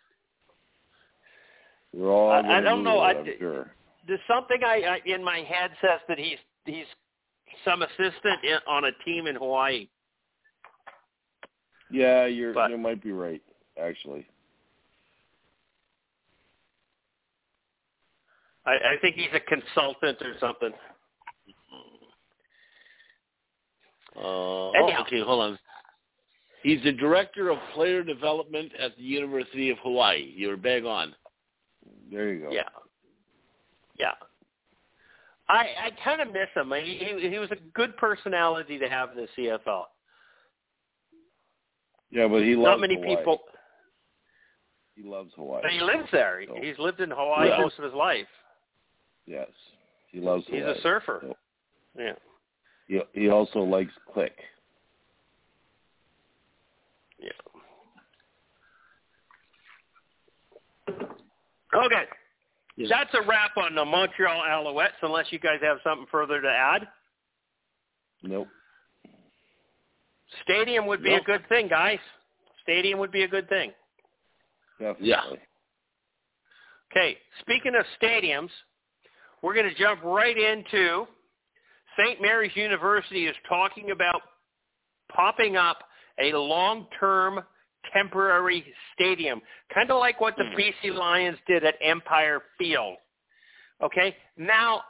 We're 1.92 2.10
all. 2.10 2.30
I, 2.30 2.58
I 2.58 2.60
don't 2.60 2.84
know. 2.84 3.00
I, 3.00 3.14
sure. 3.38 3.70
There's 4.06 4.20
something 4.26 4.58
I, 4.64 5.00
I 5.06 5.08
in 5.08 5.22
my 5.22 5.38
head 5.38 5.70
says 5.80 6.00
that 6.08 6.18
he's 6.18 6.38
he's 6.64 6.86
some 7.64 7.82
assistant 7.82 8.44
in, 8.44 8.58
on 8.66 8.84
a 8.84 8.92
team 9.04 9.26
in 9.26 9.36
Hawaii. 9.36 9.88
Yeah, 11.90 12.26
you're 12.26 12.54
but, 12.54 12.70
you 12.70 12.78
might 12.78 13.02
be 13.02 13.12
right 13.12 13.42
actually. 13.80 14.26
I, 18.64 18.72
I 18.72 18.96
think 19.00 19.16
he's 19.16 19.26
a 19.34 19.40
consultant 19.40 20.18
or 20.22 20.34
something. 20.38 20.72
Uh, 24.16 24.20
oh, 24.20 24.90
okay, 25.00 25.20
hold 25.20 25.42
on. 25.42 25.58
He's 26.62 26.82
the 26.84 26.92
director 26.92 27.50
of 27.50 27.58
player 27.74 28.04
development 28.04 28.72
at 28.78 28.96
the 28.96 29.02
University 29.02 29.70
of 29.70 29.78
Hawaii. 29.82 30.32
You're 30.36 30.56
bang 30.56 30.86
on. 30.86 31.14
There 32.10 32.32
you 32.32 32.42
go. 32.42 32.52
Yeah. 32.52 32.62
Yeah. 33.98 34.12
I 35.48 35.66
I 35.86 35.90
kind 36.04 36.20
of 36.20 36.28
miss 36.28 36.48
him. 36.54 36.72
He, 36.84 36.98
he 36.98 37.30
he 37.30 37.38
was 37.38 37.50
a 37.50 37.56
good 37.74 37.96
personality 37.96 38.78
to 38.78 38.88
have 38.88 39.10
in 39.10 39.16
the 39.16 39.28
CFL. 39.36 39.84
Yeah, 42.10 42.28
but 42.28 42.42
he 42.42 42.54
loves 42.54 42.64
not 42.64 42.80
many 42.80 42.94
Hawaii. 42.94 43.16
people. 43.16 43.40
He 44.94 45.02
loves 45.02 45.32
Hawaii. 45.36 45.62
But 45.62 45.70
he 45.70 45.80
lives 45.80 46.08
there. 46.12 46.42
So. 46.46 46.56
He's 46.60 46.78
lived 46.78 47.00
in 47.00 47.10
Hawaii 47.10 47.48
yeah. 47.48 47.60
most 47.60 47.78
of 47.78 47.84
his 47.84 47.94
life. 47.94 48.26
Yes, 49.26 49.48
he 50.10 50.20
loves. 50.20 50.44
Hawaii. 50.46 50.66
He's 50.66 50.78
a 50.78 50.82
surfer. 50.82 51.18
So. 51.22 51.36
Yeah. 51.98 52.12
He 52.86 53.00
he 53.12 53.28
also 53.30 53.60
likes 53.60 53.92
Click. 54.12 54.36
Yeah. 57.18 57.30
Okay. 61.74 62.04
Yeah. 62.76 62.86
That's 62.88 63.14
a 63.14 63.26
wrap 63.26 63.56
on 63.56 63.74
the 63.74 63.84
Montreal 63.84 64.42
Alouettes, 64.42 65.00
unless 65.02 65.26
you 65.30 65.38
guys 65.38 65.58
have 65.62 65.78
something 65.84 66.06
further 66.10 66.40
to 66.40 66.48
add. 66.48 66.88
Nope. 68.22 68.48
Stadium 70.42 70.86
would 70.86 71.02
be 71.02 71.10
nope. 71.10 71.22
a 71.22 71.24
good 71.24 71.48
thing, 71.48 71.68
guys. 71.68 71.98
Stadium 72.62 72.98
would 72.98 73.12
be 73.12 73.22
a 73.24 73.28
good 73.28 73.48
thing. 73.48 73.72
Definitely. 74.82 75.08
Yeah. 75.08 75.22
Okay, 76.90 77.16
speaking 77.40 77.74
of 77.74 77.84
stadiums, 78.00 78.50
we're 79.42 79.54
going 79.54 79.68
to 79.68 79.74
jump 79.80 80.02
right 80.04 80.36
into 80.36 81.06
St. 81.98 82.20
Mary's 82.20 82.54
University 82.54 83.26
is 83.26 83.36
talking 83.48 83.92
about 83.92 84.20
popping 85.14 85.56
up 85.56 85.78
a 86.20 86.36
long-term 86.36 87.40
temporary 87.92 88.64
stadium, 88.94 89.40
kind 89.72 89.90
of 89.90 89.98
like 89.98 90.20
what 90.20 90.34
the 90.36 90.44
hmm. 90.44 90.88
BC 90.88 90.94
Lions 90.94 91.38
did 91.46 91.64
at 91.64 91.74
Empire 91.82 92.42
Field. 92.58 92.96
Okay, 93.82 94.14
now 94.36 94.82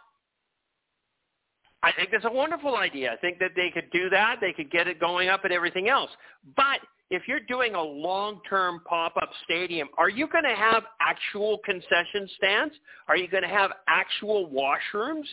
I 1.82 1.92
think 1.92 2.10
that's 2.12 2.24
a 2.24 2.32
wonderful 2.32 2.76
idea. 2.76 3.12
I 3.12 3.16
think 3.16 3.38
that 3.38 3.52
they 3.56 3.70
could 3.70 3.90
do 3.92 4.10
that. 4.10 4.36
They 4.40 4.52
could 4.52 4.70
get 4.70 4.86
it 4.86 5.00
going 5.00 5.28
up 5.28 5.44
and 5.44 5.52
everything 5.52 5.88
else. 5.88 6.10
But 6.56 6.80
if 7.12 7.28
you're 7.28 7.40
doing 7.40 7.74
a 7.74 7.82
long-term 7.82 8.80
pop-up 8.88 9.28
stadium, 9.44 9.86
are 9.98 10.08
you 10.08 10.26
going 10.26 10.44
to 10.44 10.56
have 10.56 10.84
actual 10.98 11.58
concession 11.62 12.26
stands? 12.38 12.74
Are 13.06 13.18
you 13.18 13.28
going 13.28 13.42
to 13.42 13.50
have 13.50 13.70
actual 13.86 14.48
washrooms? 14.48 15.26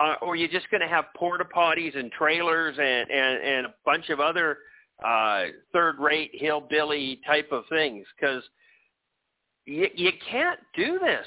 Uh, 0.00 0.14
or 0.20 0.32
are 0.32 0.36
you 0.36 0.48
just 0.48 0.68
going 0.72 0.80
to 0.80 0.88
have 0.88 1.04
porta 1.16 1.44
potties 1.44 1.96
and 1.96 2.10
trailers 2.10 2.76
and, 2.76 3.08
and, 3.08 3.44
and 3.44 3.66
a 3.66 3.74
bunch 3.84 4.08
of 4.08 4.18
other 4.18 4.58
uh, 5.06 5.44
third-rate 5.72 6.32
hillbilly 6.34 7.20
type 7.24 7.52
of 7.52 7.62
things? 7.68 8.04
Because 8.18 8.42
you, 9.64 9.86
you 9.94 10.10
can't 10.28 10.58
do 10.74 10.98
this. 10.98 11.26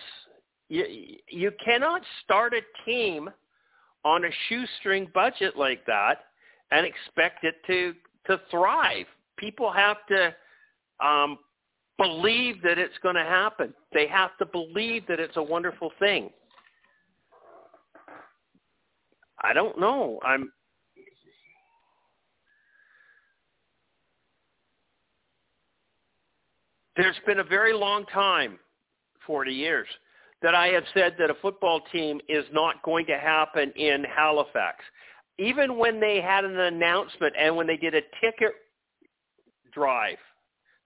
You, 0.67 0.83
you 1.29 1.51
cannot 1.63 2.01
start 2.25 2.53
a 2.53 2.59
team 2.83 3.29
on 4.03 4.25
a 4.25 4.29
shoestring 4.49 5.07
budget 5.13 5.55
like 5.55 5.85
that 5.85 6.25
and 6.71 6.85
expect 6.85 7.45
it 7.45 7.55
to, 7.67 7.93
to 8.27 8.41
thrive 8.51 9.05
people 9.37 9.71
have 9.71 9.97
to 10.07 10.35
um, 11.05 11.37
believe 11.97 12.61
that 12.63 12.77
it's 12.77 12.97
going 13.01 13.15
to 13.15 13.23
happen. 13.23 13.73
They 13.93 14.07
have 14.07 14.37
to 14.37 14.45
believe 14.45 15.07
that 15.07 15.19
it's 15.19 15.37
a 15.37 15.43
wonderful 15.43 15.91
thing. 15.99 16.29
I 19.41 19.53
don't 19.53 19.79
know. 19.79 20.19
I'm 20.25 20.51
There's 26.95 27.19
been 27.25 27.39
a 27.39 27.43
very 27.43 27.73
long 27.73 28.05
time, 28.05 28.57
40 29.27 29.51
years, 29.51 29.87
that 30.41 30.55
I 30.55 30.67
have 30.67 30.83
said 30.93 31.15
that 31.19 31.29
a 31.29 31.33
football 31.41 31.81
team 31.91 32.21
is 32.29 32.45
not 32.53 32.81
going 32.83 33.05
to 33.07 33.17
happen 33.17 33.71
in 33.75 34.05
Halifax. 34.05 34.83
Even 35.37 35.77
when 35.77 35.99
they 35.99 36.21
had 36.21 36.45
an 36.45 36.57
announcement 36.57 37.33
and 37.37 37.55
when 37.55 37.67
they 37.67 37.75
did 37.75 37.95
a 37.95 38.01
ticket 38.21 38.53
drive 39.75 40.17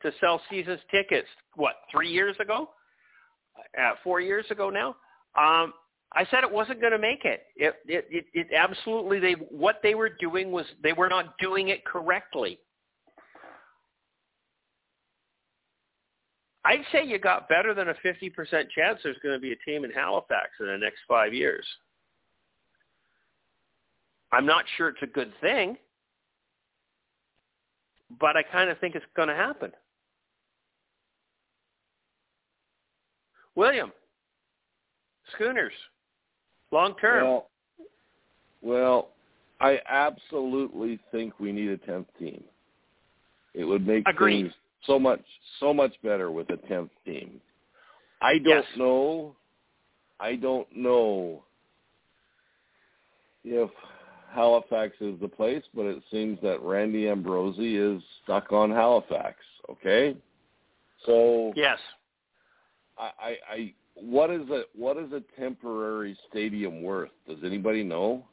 to 0.02 0.12
sell 0.20 0.42
seasons 0.50 0.80
tickets, 0.92 1.28
what, 1.56 1.76
three 1.92 2.10
years 2.10 2.36
ago? 2.42 2.70
Uh, 3.80 3.92
four 4.04 4.20
years 4.20 4.46
ago 4.50 4.70
now? 4.70 4.90
Um, 5.38 5.74
I 6.14 6.26
said 6.32 6.44
it 6.44 6.52
wasn't 6.52 6.82
going 6.82 6.94
to 6.94 7.00
make 7.00 7.24
it. 7.24 7.44
It, 7.56 7.76
it, 7.86 8.08
it, 8.10 8.26
it 8.34 8.48
absolutely, 8.54 9.20
they, 9.20 9.34
what 9.34 9.80
they 9.84 9.94
were 9.96 10.10
doing 10.10 10.52
was 10.52 10.66
they 10.82 10.94
were 10.94 11.10
not 11.10 11.38
doing 11.38 11.70
it 11.70 11.86
correctly. 11.86 12.60
I'd 16.66 16.84
say 16.92 17.06
you 17.06 17.20
got 17.20 17.48
better 17.48 17.74
than 17.74 17.90
a 17.90 17.94
50% 17.94 18.32
chance 18.70 19.00
there's 19.04 19.18
going 19.24 19.36
to 19.36 19.40
be 19.40 19.54
a 19.54 19.56
team 19.66 19.86
in 19.86 19.92
Halifax 19.92 20.50
in 20.60 20.66
the 20.66 20.78
next 20.78 21.00
five 21.08 21.34
years. 21.34 21.66
I'm 24.32 24.46
not 24.46 24.66
sure 24.78 24.90
it's 24.90 25.02
a 25.02 25.08
good 25.08 25.32
thing, 25.42 25.78
but 28.20 28.36
I 28.38 28.44
kind 28.44 28.70
of 28.70 28.78
think 28.80 28.96
it's 28.96 29.06
going 29.16 29.28
to 29.30 29.36
happen. 29.36 29.72
William, 33.56 33.92
Schooners, 35.36 35.74
long 36.72 36.96
term. 37.00 37.24
Well, 37.24 37.50
well, 38.62 39.10
I 39.60 39.80
absolutely 39.88 41.00
think 41.12 41.40
we 41.40 41.52
need 41.52 41.70
a 41.70 41.78
tenth 41.78 42.08
team. 42.18 42.44
It 43.54 43.66
would 43.66 43.86
make 43.86 44.04
Agreed. 44.08 44.44
things 44.44 44.54
so 44.86 44.98
much 44.98 45.22
so 45.60 45.74
much 45.74 45.94
better 46.04 46.32
with 46.32 46.50
a 46.52 46.58
tenth 46.68 46.92
team. 47.06 47.42
I 48.22 48.34
don't 48.38 48.46
Yes. 48.48 48.78
know. 48.78 49.36
I 50.20 50.36
don't 50.36 50.68
know 50.76 51.44
if 53.44 53.70
Halifax 54.34 54.96
is 55.02 55.20
the 55.20 55.28
place, 55.28 55.64
but 55.74 55.86
it 55.86 56.02
seems 56.12 56.40
that 56.42 56.62
Randy 56.62 57.08
Ambrosie 57.10 57.78
is 57.78 58.02
stuck 58.24 58.52
on 58.52 58.70
Halifax. 58.72 59.38
Okay, 59.70 60.18
so 61.06 61.54
Yes. 61.56 61.80
I, 62.98 63.12
I, 63.20 63.38
I 63.52 63.74
what 63.96 64.30
is 64.30 64.50
a 64.50 64.64
what 64.76 64.98
is 64.98 65.12
a 65.12 65.22
temporary 65.40 66.18
stadium 66.30 66.82
worth? 66.82 67.12
Does 67.28 67.40
anybody 67.44 67.84
know? 67.84 68.26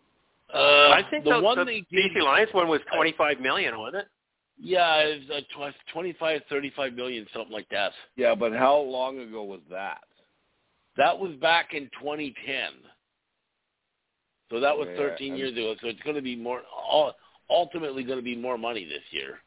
Uh, 0.52 0.90
I 0.90 1.02
think 1.10 1.24
the 1.24 1.30
the, 1.30 1.40
one 1.40 1.58
the 1.58 1.64
they 1.64 1.80
BC 1.92 2.14
did, 2.14 2.22
Lions 2.22 2.50
one 2.52 2.68
was 2.68 2.80
25 2.94 3.40
million, 3.40 3.76
wasn't 3.78 4.02
it? 4.02 4.08
yeah, 4.58 4.98
it's 4.98 5.30
uh, 5.30 5.40
tw- 5.70 5.92
25, 5.92 6.42
35 6.48 6.92
million, 6.94 7.26
something 7.32 7.52
like 7.52 7.68
that. 7.70 7.92
Yeah, 8.16 8.34
but 8.34 8.52
how 8.52 8.76
long 8.76 9.18
ago 9.20 9.44
was 9.44 9.60
that? 9.70 10.02
That 10.96 11.18
was 11.18 11.32
back 11.36 11.74
in 11.74 11.90
2010. 12.00 12.34
So 14.50 14.60
that 14.60 14.76
was 14.76 14.88
Yeah, 14.88 14.96
13 14.96 15.32
I'm- 15.32 15.38
years 15.38 15.52
ago. 15.52 15.74
So 15.80 15.88
it's 15.88 16.00
going 16.02 16.16
to 16.16 16.22
be 16.22 16.36
more, 16.36 16.62
ultimately 17.50 18.04
going 18.04 18.18
to 18.18 18.24
be 18.24 18.36
more 18.36 18.58
money 18.58 18.84
this 18.84 19.02
year. 19.10 19.40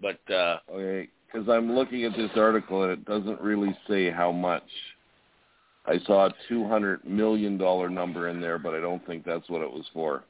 But 0.00 0.20
uh, 0.30 0.60
Okay, 0.70 1.08
because 1.26 1.48
I'm 1.48 1.72
looking 1.74 2.04
at 2.04 2.14
this 2.16 2.30
article 2.36 2.84
and 2.84 2.92
it 2.92 3.04
doesn't 3.04 3.40
really 3.40 3.76
say 3.88 4.10
how 4.10 4.32
much. 4.32 4.68
I 5.86 5.98
saw 6.00 6.26
a 6.26 6.34
two 6.48 6.68
hundred 6.68 7.04
million 7.04 7.56
dollar 7.56 7.88
number 7.88 8.28
in 8.28 8.40
there, 8.40 8.58
but 8.58 8.74
I 8.74 8.80
don't 8.80 9.04
think 9.06 9.24
that's 9.24 9.48
what 9.48 9.62
it 9.62 9.70
was 9.70 9.86
for. 9.94 10.24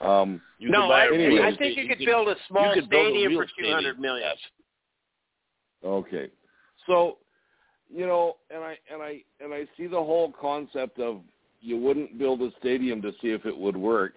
Um, 0.00 0.40
you 0.58 0.70
no, 0.70 0.82
could 0.82 0.88
buy 0.88 1.00
I, 1.00 1.06
a 1.06 1.14
anyway, 1.14 1.42
I 1.42 1.56
think 1.56 1.76
you 1.76 1.86
could 1.86 2.04
build 2.04 2.28
a 2.28 2.30
you 2.32 2.36
small 2.48 2.74
could 2.74 2.88
build 2.88 3.06
a 3.06 3.10
stadium 3.10 3.28
real 3.32 3.40
for 3.42 3.46
200 3.60 3.80
stadium. 3.80 4.00
million. 4.00 4.32
Okay, 5.84 6.28
so 6.86 7.18
you 7.94 8.06
know, 8.06 8.36
and 8.50 8.64
I 8.64 8.78
and 8.90 9.02
I 9.02 9.22
and 9.40 9.52
I 9.52 9.66
see 9.76 9.86
the 9.86 9.96
whole 9.96 10.32
concept 10.32 10.98
of 10.98 11.20
you 11.64 11.78
wouldn't 11.78 12.18
build 12.18 12.42
a 12.42 12.50
stadium 12.60 13.00
to 13.02 13.12
see 13.22 13.28
if 13.28 13.46
it 13.46 13.56
would 13.56 13.76
work. 13.76 14.12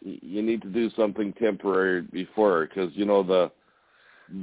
You 0.00 0.42
need 0.42 0.60
to 0.62 0.68
do 0.68 0.90
something 0.96 1.32
temporary 1.34 2.02
before, 2.02 2.66
because 2.66 2.90
you 2.94 3.06
know 3.06 3.22
the 3.22 3.50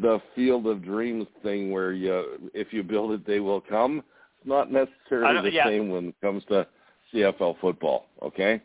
the 0.01 0.19
field 0.35 0.65
of 0.65 0.83
dreams 0.83 1.27
thing 1.43 1.71
where 1.71 1.91
you 1.91 2.39
if 2.53 2.73
you 2.73 2.81
build 2.81 3.11
it 3.11 3.27
they 3.27 3.39
will 3.39 3.61
come. 3.61 4.01
It's 4.39 4.47
not 4.47 4.71
necessarily 4.71 5.41
the 5.41 5.55
yeah. 5.55 5.65
same 5.65 5.89
when 5.89 6.07
it 6.07 6.15
comes 6.21 6.43
to 6.45 6.65
CFL 7.13 7.59
football. 7.59 8.07
Okay, 8.23 8.61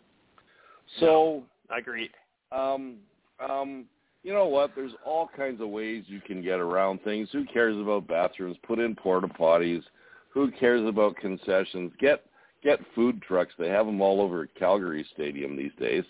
so. 1.01 1.43
Agreed. 1.77 2.11
Um, 2.51 2.97
um, 3.39 3.85
you 4.25 4.33
know 4.33 4.47
what? 4.47 4.73
There's 4.75 4.93
all 5.07 5.31
kinds 5.37 5.61
of 5.61 5.69
ways 5.69 6.05
you 6.09 6.21
can 6.21 6.43
get 6.43 6.59
around 6.59 7.01
things. 7.05 7.29
Who 7.33 7.45
cares 7.45 7.77
about 7.77 8.09
bathrooms? 8.09 8.57
Put 8.67 8.81
in 8.81 8.97
porta 8.97 9.29
potties. 9.29 9.83
Who 10.31 10.51
cares 10.51 10.87
about 10.87 11.17
concessions? 11.17 11.93
Get 12.01 12.25
get 12.63 12.81
food 12.95 13.23
trucks. 13.23 13.53
They 13.59 13.69
have 13.69 13.87
them 13.87 14.01
all 14.01 14.21
over 14.21 14.47
Calgary 14.47 15.07
Stadium 15.15 15.57
these 15.57 15.73
days. 15.79 16.05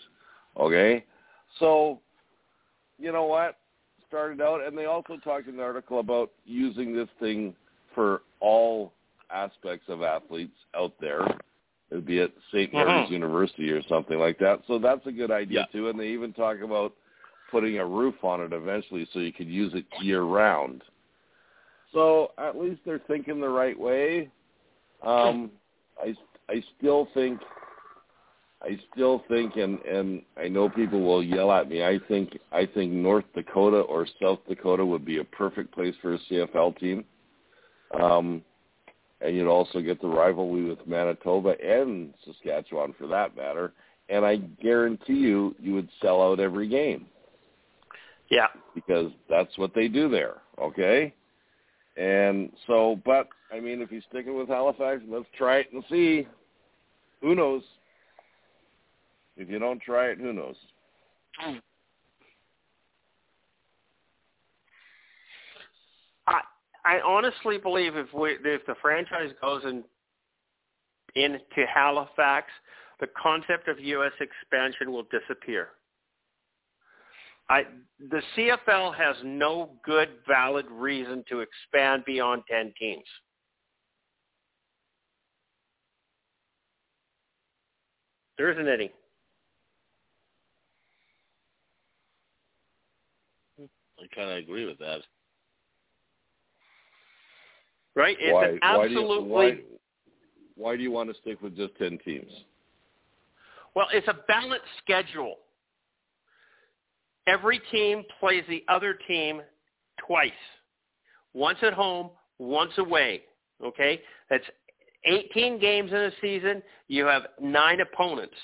Okay, 0.57 1.05
so 1.59 1.99
you 2.99 3.11
know 3.11 3.25
what? 3.25 3.57
Started 4.07 4.41
out, 4.41 4.65
and 4.65 4.77
they 4.77 4.85
also 4.85 5.17
talked 5.23 5.47
in 5.47 5.55
the 5.55 5.63
article 5.63 5.99
about 5.99 6.31
using 6.45 6.93
this 6.95 7.07
thing 7.19 7.55
for 7.95 8.21
all 8.41 8.91
aspects 9.29 9.87
of 9.87 10.01
athletes 10.01 10.57
out 10.75 10.93
there 10.99 11.25
It'd 11.91 12.05
be 12.05 12.21
at 12.21 12.31
St. 12.53 12.73
Mary's. 12.73 13.11
University 13.11 13.69
or 13.69 13.83
something 13.83 14.17
like 14.17 14.39
that. 14.39 14.61
So 14.65 14.79
that's 14.79 15.05
a 15.05 15.11
good 15.11 15.29
idea 15.29 15.59
Yeah. 15.61 15.65
too. 15.73 15.89
And 15.89 15.99
they 15.99 16.07
even 16.07 16.31
talk 16.31 16.61
about 16.61 16.93
putting 17.51 17.79
a 17.79 17.85
roof 17.85 18.23
on 18.23 18.39
it 18.41 18.53
eventually 18.53 19.05
so 19.11 19.19
you 19.19 19.33
could 19.33 19.49
use 19.49 19.73
it 19.73 19.85
year 20.01 20.21
round. 20.21 20.83
So 21.91 22.31
at 22.37 22.57
least 22.57 22.79
they're 22.85 22.99
thinking 22.99 23.41
the 23.41 23.49
right 23.49 23.77
way. 23.77 24.29
Um, 25.03 25.51
I 26.01 26.15
I 26.51 26.63
still 26.77 27.07
think 27.13 27.39
I 28.61 28.77
still 28.93 29.23
think 29.27 29.55
and 29.55 29.79
and 29.85 30.21
I 30.37 30.47
know 30.47 30.69
people 30.69 31.01
will 31.01 31.23
yell 31.23 31.51
at 31.51 31.69
me. 31.69 31.83
I 31.83 31.97
think 32.07 32.37
I 32.51 32.65
think 32.65 32.91
North 32.91 33.25
Dakota 33.33 33.77
or 33.77 34.05
South 34.21 34.39
Dakota 34.47 34.85
would 34.85 35.05
be 35.05 35.19
a 35.19 35.23
perfect 35.23 35.73
place 35.73 35.95
for 36.01 36.13
a 36.15 36.19
CFL 36.29 36.77
team. 36.77 37.05
Um, 37.99 38.41
and 39.21 39.35
you'd 39.35 39.47
also 39.47 39.81
get 39.81 40.01
the 40.01 40.07
rivalry 40.07 40.65
with 40.65 40.85
Manitoba 40.87 41.55
and 41.63 42.13
Saskatchewan 42.25 42.93
for 42.97 43.07
that 43.07 43.35
matter. 43.35 43.73
And 44.09 44.25
I 44.25 44.37
guarantee 44.37 45.13
you, 45.13 45.55
you 45.59 45.73
would 45.73 45.89
sell 46.01 46.21
out 46.21 46.39
every 46.39 46.67
game 46.67 47.05
Yeah. 48.29 48.47
because 48.73 49.11
that's 49.29 49.57
what 49.57 49.73
they 49.73 49.87
do 49.87 50.09
there. 50.09 50.37
Okay. 50.59 51.13
And 51.97 52.51
so, 52.67 52.99
but 53.05 53.27
I 53.53 53.59
mean, 53.59 53.81
if 53.81 53.91
you're 53.91 54.01
sticking 54.09 54.37
with 54.37 54.47
Halifax, 54.47 55.01
let's 55.07 55.25
try 55.37 55.57
it 55.57 55.67
and 55.73 55.83
see. 55.89 56.27
Who 57.21 57.35
knows? 57.35 57.63
If 59.37 59.49
you 59.49 59.59
don't 59.59 59.81
try 59.81 60.07
it, 60.07 60.17
who 60.17 60.33
knows? 60.33 60.55
Hmm. 61.39 61.57
I 66.27 66.41
I 66.85 66.99
honestly 67.01 67.57
believe 67.57 67.95
if 67.95 68.13
we 68.13 68.37
if 68.43 68.65
the 68.65 68.75
franchise 68.81 69.31
goes 69.41 69.63
in 69.63 69.83
into 71.15 71.65
Halifax, 71.73 72.47
the 72.99 73.07
concept 73.21 73.67
of 73.67 73.79
U.S. 73.79 74.13
expansion 74.19 74.91
will 74.91 75.05
disappear. 75.11 75.69
I 77.49 77.63
the 77.99 78.21
CFL 78.35 78.95
has 78.95 79.15
no 79.23 79.71
good 79.83 80.09
valid 80.27 80.65
reason 80.69 81.23
to 81.29 81.39
expand 81.39 82.03
beyond 82.05 82.43
ten 82.49 82.73
teams. 82.79 83.05
There 88.41 88.49
isn't 88.49 88.67
any. 88.67 88.91
I 93.59 94.15
kind 94.15 94.31
of 94.31 94.37
agree 94.37 94.65
with 94.65 94.79
that. 94.79 95.01
Right? 97.93 98.17
It's 98.19 98.33
why? 98.33 98.45
an 98.47 98.59
why 98.63 98.87
do 98.87 98.93
you 98.95 98.99
absolutely 98.99 99.29
why, 99.29 99.57
why 100.55 100.75
do 100.75 100.81
you 100.81 100.89
want 100.89 101.13
to 101.13 101.21
stick 101.21 101.39
with 101.43 101.55
just 101.55 101.75
ten 101.75 101.99
teams? 102.03 102.31
Well, 103.75 103.85
it's 103.93 104.07
a 104.07 104.17
balanced 104.27 104.65
schedule. 104.83 105.35
Every 107.27 107.61
team 107.71 108.03
plays 108.19 108.43
the 108.49 108.63
other 108.67 108.97
team 109.07 109.43
twice. 110.07 110.31
Once 111.35 111.59
at 111.61 111.73
home, 111.73 112.09
once 112.39 112.73
away. 112.79 113.21
Okay? 113.63 114.01
That's 114.31 114.45
18 115.05 115.59
games 115.59 115.91
in 115.91 115.97
a 115.97 116.11
season. 116.21 116.61
You 116.87 117.05
have 117.05 117.23
nine 117.39 117.79
opponents. 117.81 118.35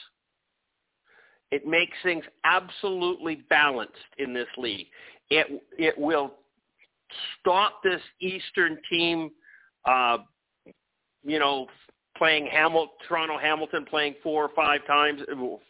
It 1.51 1.65
makes 1.65 1.95
things 2.03 2.25
absolutely 2.43 3.43
balanced 3.49 3.93
in 4.17 4.33
this 4.33 4.47
league. 4.57 4.87
It 5.29 5.63
it 5.77 5.97
will 5.97 6.33
stop 7.39 7.81
this 7.83 8.01
Eastern 8.19 8.77
team, 8.89 9.31
uh, 9.85 10.17
you 11.23 11.39
know, 11.39 11.67
playing 12.17 12.47
Hamilton, 12.47 12.89
Toronto 13.07 13.37
Hamilton 13.37 13.85
playing 13.89 14.15
four 14.23 14.43
or 14.45 14.49
five 14.55 14.85
times, 14.85 15.21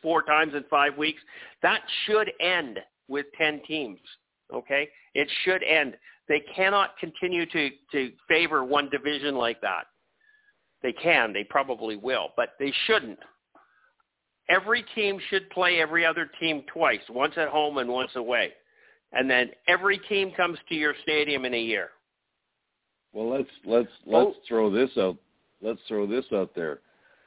four 0.01 0.23
times 0.23 0.53
in 0.55 0.63
five 0.69 0.97
weeks. 0.97 1.21
That 1.61 1.81
should 2.05 2.31
end 2.39 2.79
with 3.07 3.25
10 3.37 3.61
teams. 3.67 3.99
Okay? 4.53 4.89
It 5.13 5.29
should 5.43 5.63
end. 5.63 5.95
They 6.27 6.41
cannot 6.55 6.97
continue 6.97 7.45
to, 7.47 7.69
to 7.91 8.11
favor 8.27 8.63
one 8.63 8.89
division 8.89 9.35
like 9.35 9.61
that. 9.61 9.85
They 10.83 10.93
can. 10.93 11.33
They 11.33 11.43
probably 11.43 11.95
will, 11.95 12.29
but 12.35 12.49
they 12.59 12.71
shouldn't. 12.85 13.19
Every 14.49 14.85
team 14.95 15.19
should 15.29 15.49
play 15.49 15.81
every 15.81 16.05
other 16.05 16.29
team 16.39 16.63
twice, 16.71 17.01
once 17.09 17.33
at 17.37 17.49
home 17.49 17.79
and 17.79 17.89
once 17.89 18.11
away. 18.15 18.53
And 19.11 19.29
then 19.29 19.51
every 19.67 19.97
team 19.97 20.31
comes 20.31 20.57
to 20.69 20.75
your 20.75 20.93
stadium 21.03 21.45
in 21.45 21.53
a 21.53 21.61
year. 21.61 21.89
Well, 23.13 23.29
let's 23.29 23.49
let's 23.65 23.89
let's 24.05 24.35
oh. 24.35 24.41
throw 24.47 24.71
this 24.71 24.91
out. 24.97 25.17
Let's 25.61 25.79
throw 25.87 26.05
this 26.05 26.25
out 26.33 26.51
there. 26.55 26.79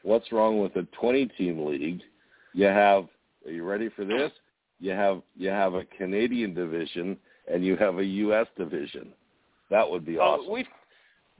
What's 0.03 0.31
wrong 0.33 0.61
with 0.61 0.77
a 0.77 0.87
20-team 1.03 1.67
league? 1.67 2.01
You 2.55 2.67
have. 2.67 3.07
Are 3.45 3.51
you 3.51 3.65
ready 3.65 3.89
for 3.91 4.05
this? 4.05 4.31
You 4.79 4.93
have 4.93 5.23
you 5.37 5.49
have 5.49 5.75
a 5.75 5.85
Canadian 5.85 6.55
division 6.55 7.17
and 7.53 7.65
you 7.65 7.77
have 7.77 7.99
a 7.99 8.05
U.S. 8.05 8.47
division. 8.57 9.09
That 9.71 9.89
would 9.89 10.05
be 10.05 10.19
oh, 10.19 10.23
awesome. 10.23 10.53
We've 10.53 10.67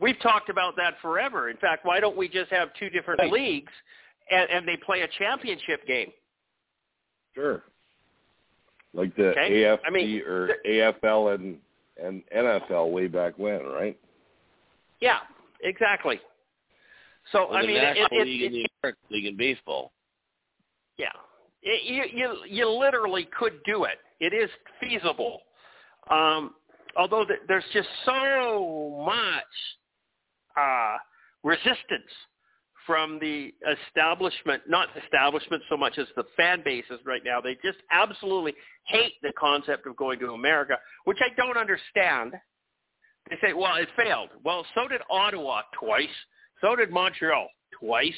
we've 0.01 0.19
talked 0.21 0.49
about 0.49 0.77
that 0.77 0.95
forever. 1.03 1.51
In 1.51 1.57
fact, 1.57 1.85
why 1.85 2.01
don't 2.01 2.17
we 2.17 2.29
just 2.29 2.51
have 2.51 2.71
two 2.79 2.91
different 2.91 3.21
right. 3.21 3.33
leagues 3.33 3.73
and, 4.31 4.49
and 4.51 4.67
they 4.67 4.77
play 4.77 5.03
a 5.03 5.09
championship 5.19 5.87
game? 5.87 6.11
Sure. 7.35 7.63
Like 8.93 9.15
the 9.17 9.29
okay? 9.29 9.51
AFC 9.51 9.79
I 9.87 9.91
mean, 9.91 10.23
or 10.27 10.51
AFL 10.67 11.35
and 11.35 11.57
and 12.03 12.23
NFL 12.35 12.91
way 12.91 13.07
back 13.07 13.35
when, 13.39 13.63
right? 13.63 13.99
Yeah, 15.01 15.19
exactly. 15.63 16.21
So 17.31 17.49
well, 17.49 17.59
I 17.59 17.67
mean, 17.67 17.77
National 17.77 18.07
it, 18.11 18.13
it, 18.13 18.27
League 18.27 18.43
it, 18.43 18.47
in 18.47 18.53
the 18.53 18.67
American 18.83 19.03
League 19.11 19.27
in 19.27 19.37
baseball. 19.37 19.93
Yeah, 20.97 21.07
it, 21.63 21.85
you 21.85 22.05
you 22.13 22.37
you 22.49 22.69
literally 22.69 23.29
could 23.39 23.61
do 23.65 23.85
it. 23.85 23.99
It 24.19 24.35
is 24.35 24.51
feasible. 24.81 25.43
Um, 26.11 26.55
although 26.97 27.25
there's 27.47 27.65
just 27.73 27.89
so 28.05 29.03
much 29.07 29.45
uh, 30.57 30.97
resistance 31.43 32.11
from 32.87 33.19
the 33.21 33.53
establishment, 33.87 34.63
not 34.67 34.89
establishment 35.05 35.63
so 35.69 35.77
much 35.77 35.99
as 35.99 36.07
the 36.17 36.25
fan 36.37 36.63
bases 36.65 36.99
right 37.05 37.23
now. 37.25 37.41
They 37.41 37.55
just 37.63 37.79
absolutely 37.91 38.55
hate 38.87 39.15
the 39.23 39.33
concept 39.39 39.87
of 39.87 39.97
going 39.97 40.19
to 40.21 40.33
America, 40.33 40.77
which 41.05 41.19
I 41.21 41.35
don't 41.37 41.57
understand. 41.57 42.33
They 43.29 43.37
say, 43.41 43.53
well, 43.53 43.77
it 43.77 43.89
failed. 43.97 44.31
Well, 44.45 44.67
so 44.75 44.89
did 44.89 45.03
Ottawa 45.11 45.63
twice. 45.79 46.09
So 46.61 46.75
did 46.75 46.91
Montreal 46.91 47.49
twice. 47.79 48.13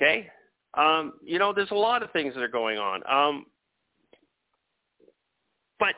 Okay? 0.00 0.28
Um, 0.74 1.14
you 1.24 1.38
know, 1.38 1.52
there's 1.52 1.70
a 1.70 1.74
lot 1.74 2.02
of 2.02 2.10
things 2.12 2.34
that 2.34 2.42
are 2.42 2.48
going 2.48 2.78
on. 2.78 3.02
Um, 3.10 3.46
but 5.78 5.94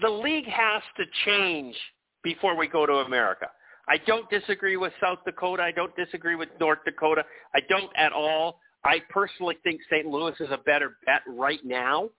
the 0.00 0.10
league 0.10 0.46
has 0.46 0.82
to 0.96 1.04
change 1.24 1.76
before 2.22 2.56
we 2.56 2.66
go 2.66 2.86
to 2.86 2.94
America. 2.94 3.48
I 3.88 3.96
don't 4.06 4.28
disagree 4.28 4.76
with 4.76 4.92
South 5.00 5.18
Dakota. 5.24 5.62
I 5.62 5.72
don't 5.72 5.94
disagree 5.96 6.34
with 6.34 6.50
North 6.60 6.80
Dakota. 6.84 7.24
I 7.54 7.60
don't 7.68 7.90
at 7.96 8.12
all. 8.12 8.60
I 8.84 9.00
personally 9.10 9.56
think 9.64 9.80
St. 9.90 10.06
Louis 10.06 10.34
is 10.40 10.48
a 10.50 10.58
better 10.58 10.96
bet 11.06 11.22
right 11.26 11.60
now. 11.64 12.10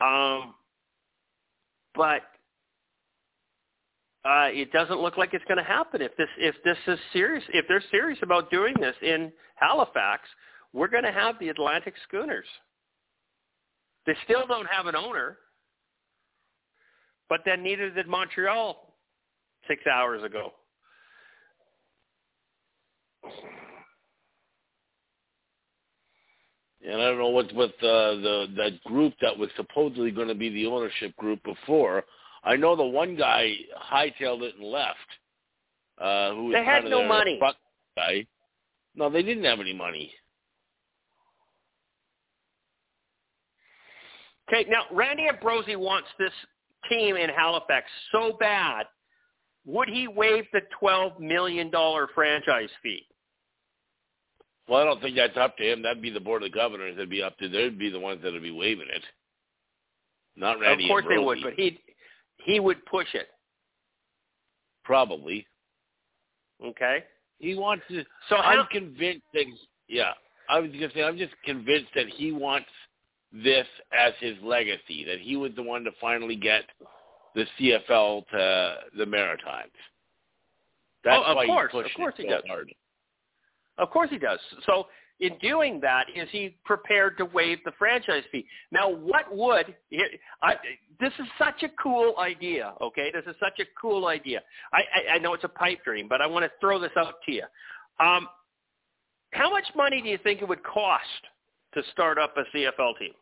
Um, 0.00 0.54
but 1.94 2.22
uh, 4.24 4.48
it 4.50 4.72
doesn't 4.72 5.00
look 5.00 5.16
like 5.16 5.34
it's 5.34 5.44
going 5.44 5.58
to 5.58 5.64
happen. 5.64 6.02
If 6.02 6.16
this 6.16 6.28
if 6.38 6.56
this 6.64 6.76
is 6.86 6.98
serious, 7.12 7.44
if 7.52 7.66
they're 7.68 7.82
serious 7.90 8.18
about 8.22 8.50
doing 8.50 8.74
this 8.80 8.94
in 9.02 9.32
Halifax, 9.56 10.22
we're 10.72 10.88
going 10.88 11.04
to 11.04 11.12
have 11.12 11.36
the 11.40 11.48
Atlantic 11.48 11.94
Schooners. 12.06 12.46
They 14.06 14.14
still 14.24 14.46
don't 14.46 14.66
have 14.66 14.86
an 14.86 14.96
owner, 14.96 15.38
but 17.28 17.40
then 17.44 17.62
neither 17.62 17.90
did 17.90 18.06
Montreal 18.06 18.87
six 19.68 19.86
hours 19.86 20.22
ago. 20.24 20.52
And 26.86 27.02
I 27.02 27.06
don't 27.06 27.18
know 27.18 27.28
what 27.28 27.52
what 27.54 27.74
the 27.80 28.20
the 28.22 28.54
that 28.56 28.82
group 28.84 29.12
that 29.20 29.36
was 29.36 29.50
supposedly 29.56 30.10
going 30.10 30.28
to 30.28 30.34
be 30.34 30.48
the 30.48 30.66
ownership 30.66 31.14
group 31.16 31.42
before. 31.44 32.04
I 32.44 32.56
know 32.56 32.76
the 32.76 32.84
one 32.84 33.16
guy 33.16 33.52
hightailed 33.92 34.42
it 34.42 34.54
and 34.58 34.64
left. 34.64 34.96
Uh, 36.00 36.34
who 36.34 36.44
was 36.46 36.54
they 36.54 36.64
had 36.64 36.84
no 36.84 37.06
money. 37.06 37.40
Guy. 37.96 38.26
No, 38.94 39.10
they 39.10 39.22
didn't 39.22 39.44
have 39.44 39.60
any 39.60 39.74
money. 39.74 40.12
Okay, 44.48 44.68
now 44.70 44.84
Randy 44.92 45.26
Ambrosie 45.28 45.76
wants 45.76 46.08
this 46.18 46.32
team 46.88 47.16
in 47.16 47.28
Halifax 47.28 47.86
so 48.12 48.36
bad 48.38 48.86
would 49.68 49.88
he 49.88 50.08
waive 50.08 50.46
the 50.52 50.62
$12 50.82 51.20
million 51.20 51.70
franchise 52.14 52.70
fee? 52.82 53.06
Well, 54.66 54.80
I 54.80 54.84
don't 54.84 55.00
think 55.00 55.14
that's 55.14 55.36
up 55.36 55.58
to 55.58 55.72
him. 55.72 55.82
That'd 55.82 56.02
be 56.02 56.10
the 56.10 56.20
board 56.20 56.42
of 56.42 56.52
governors. 56.52 56.96
That'd 56.96 57.10
be 57.10 57.22
up 57.22 57.36
to. 57.38 57.48
They'd 57.48 57.78
be 57.78 57.90
the 57.90 58.00
ones 58.00 58.20
that'd 58.22 58.42
be 58.42 58.50
waiving 58.50 58.88
it. 58.88 59.02
Not 60.36 60.58
Randy. 60.58 60.84
Of 60.84 60.88
course 60.88 61.04
they 61.08 61.18
would, 61.18 61.38
but 61.42 61.52
he 61.54 61.78
he 62.44 62.60
would 62.60 62.84
push 62.86 63.08
it. 63.14 63.28
Probably. 64.84 65.46
Okay. 66.64 67.04
He 67.38 67.54
wants 67.54 67.84
to. 67.88 68.04
So 68.28 68.36
I'm 68.36 68.66
convinced 68.70 69.24
that. 69.34 69.44
Yeah, 69.88 70.12
I 70.48 70.60
was 70.60 70.70
gonna 70.70 70.90
say. 70.94 71.02
I'm 71.02 71.18
just 71.18 71.34
convinced 71.44 71.90
that 71.94 72.08
he 72.08 72.32
wants 72.32 72.68
this 73.32 73.66
as 73.98 74.12
his 74.20 74.36
legacy. 74.42 75.04
That 75.06 75.18
he 75.18 75.36
was 75.36 75.52
the 75.56 75.62
one 75.62 75.82
to 75.84 75.90
finally 76.00 76.36
get 76.36 76.64
the 77.34 77.44
CFL 77.58 78.26
to 78.28 78.74
the 78.96 79.06
Maritimes. 79.06 79.72
That's 81.04 81.22
oh, 81.24 81.30
of 81.30 81.36
why 81.36 81.46
course, 81.46 81.72
of 81.74 81.90
course 81.96 82.14
he 82.16 82.24
so 82.24 82.28
does. 82.30 82.42
Hard. 82.48 82.74
Of 83.78 83.90
course 83.90 84.10
he 84.10 84.18
does. 84.18 84.40
So 84.66 84.86
in 85.20 85.36
doing 85.38 85.80
that, 85.80 86.06
is 86.14 86.28
he 86.30 86.56
prepared 86.64 87.18
to 87.18 87.24
waive 87.24 87.58
the 87.64 87.72
franchise 87.78 88.22
fee? 88.30 88.46
Now, 88.70 88.88
what 88.88 89.24
would 89.34 89.74
I, 90.42 90.54
this 91.00 91.12
is 91.18 91.26
such 91.38 91.62
a 91.62 91.68
cool 91.82 92.14
idea? 92.18 92.72
Okay, 92.80 93.10
this 93.12 93.24
is 93.26 93.34
such 93.40 93.58
a 93.60 93.64
cool 93.80 94.06
idea. 94.06 94.42
I, 94.72 94.78
I, 94.78 95.14
I 95.14 95.18
know 95.18 95.34
it's 95.34 95.44
a 95.44 95.48
pipe 95.48 95.84
dream, 95.84 96.06
but 96.08 96.20
I 96.20 96.26
want 96.26 96.44
to 96.44 96.50
throw 96.60 96.78
this 96.78 96.92
out 96.96 97.14
to 97.26 97.32
you. 97.32 97.44
Um, 98.00 98.28
how 99.32 99.50
much 99.50 99.64
money 99.74 100.00
do 100.00 100.08
you 100.08 100.18
think 100.18 100.40
it 100.40 100.48
would 100.48 100.62
cost 100.62 101.04
to 101.74 101.82
start 101.92 102.18
up 102.18 102.34
a 102.36 102.56
CFL 102.56 102.98
team? 102.98 103.12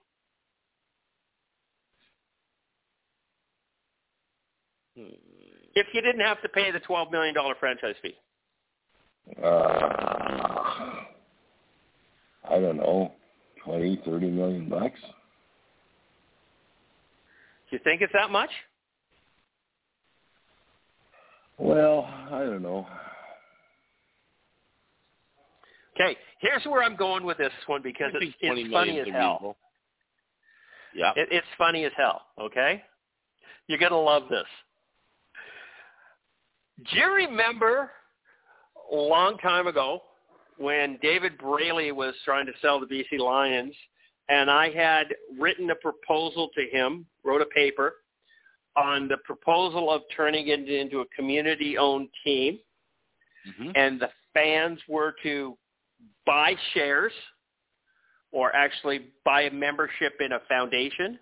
If 4.97 5.87
you 5.93 6.01
didn't 6.01 6.21
have 6.21 6.41
to 6.43 6.49
pay 6.49 6.71
the 6.71 6.81
twelve 6.81 7.13
million 7.13 7.35
dollar 7.35 7.55
franchise 7.61 7.95
fee. 8.03 8.17
Uh, 9.43 9.47
I 12.49 12.61
don't 12.61 12.77
know, 12.77 13.13
twenty, 13.65 14.01
thirty 14.05 14.31
million 14.31 14.69
bucks. 14.69 15.01
Do 17.71 17.77
you 17.77 17.81
think 17.83 18.01
it's 18.01 18.13
that 18.13 18.31
much? 18.31 18.51
Well, 21.59 22.09
I 22.31 22.41
don't 22.41 22.63
know. 22.63 22.87
Okay, 25.95 26.17
here's 26.41 26.65
where 26.67 26.83
I'm 26.83 26.97
going 26.97 27.25
with 27.25 27.39
this 27.39 27.53
one 27.67 27.81
because 27.83 28.13
it's, 28.15 28.37
it's 28.41 28.73
funny 28.73 29.01
as 29.01 29.09
hell. 29.11 29.57
Yeah, 30.95 31.13
it, 31.17 31.29
it's 31.31 31.47
funny 31.59 31.85
as 31.85 31.93
hell. 31.97 32.23
Okay, 32.41 32.83
you're 33.67 33.79
gonna 33.79 33.99
love 34.01 34.25
this. 34.31 34.47
Do 36.79 36.99
you 36.99 37.13
remember 37.13 37.91
a 38.93 38.95
long 38.95 39.39
time 39.39 39.67
ago 39.67 40.03
when 40.59 40.99
David 41.03 41.39
Braley 41.39 41.93
was 41.93 42.15
trying 42.25 42.47
to 42.47 42.53
sell 42.61 42.79
the 42.79 42.87
BC 42.87 43.19
Lions 43.19 43.75
and 44.29 44.51
I 44.51 44.71
had 44.71 45.15
written 45.39 45.71
a 45.71 45.75
proposal 45.77 46.51
to 46.55 46.67
him, 46.77 47.07
wrote 47.25 47.41
a 47.41 47.47
paper 47.47 47.95
on 48.77 49.09
the 49.09 49.17
proposal 49.19 49.91
of 49.91 50.03
turning 50.15 50.49
it 50.49 50.69
into 50.69 51.01
a 51.01 51.07
community-owned 51.17 52.09
team, 52.25 52.59
mm-hmm. 53.49 53.71
and 53.75 54.01
the 54.01 54.11
fans 54.35 54.79
were 54.89 55.15
to 55.23 55.57
buy 56.27 56.55
shares 56.75 57.13
or 58.33 58.55
actually 58.55 59.13
buy 59.25 59.43
a 59.43 59.51
membership 59.51 60.15
in 60.21 60.33
a 60.33 60.41
foundation 60.49 61.19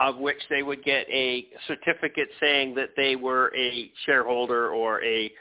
of 0.00 0.16
which 0.18 0.38
they 0.50 0.62
would 0.62 0.82
get 0.84 1.06
a 1.08 1.46
certificate 1.66 2.28
saying 2.40 2.74
that 2.74 2.90
they 2.96 3.16
were 3.16 3.52
a 3.56 3.90
shareholder 4.04 4.70
or 4.70 5.02
a 5.04 5.32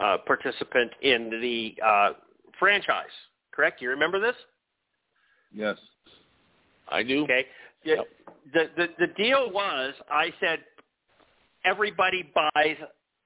uh, 0.00 0.18
participant 0.26 0.90
in 1.02 1.30
the 1.40 1.74
uh, 1.84 2.10
franchise. 2.58 3.04
Correct? 3.52 3.80
You 3.80 3.90
remember 3.90 4.20
this? 4.20 4.36
Yes, 5.52 5.76
I 6.88 7.02
do. 7.02 7.24
Okay. 7.24 7.46
Yep. 7.84 7.98
The, 8.52 8.70
the 8.76 8.86
the 8.98 9.06
deal 9.14 9.50
was, 9.50 9.94
I 10.10 10.32
said, 10.38 10.60
everybody 11.64 12.30
buys 12.34 12.76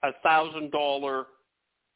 a 0.03 0.13
thousand 0.23 0.71
dollar. 0.71 1.27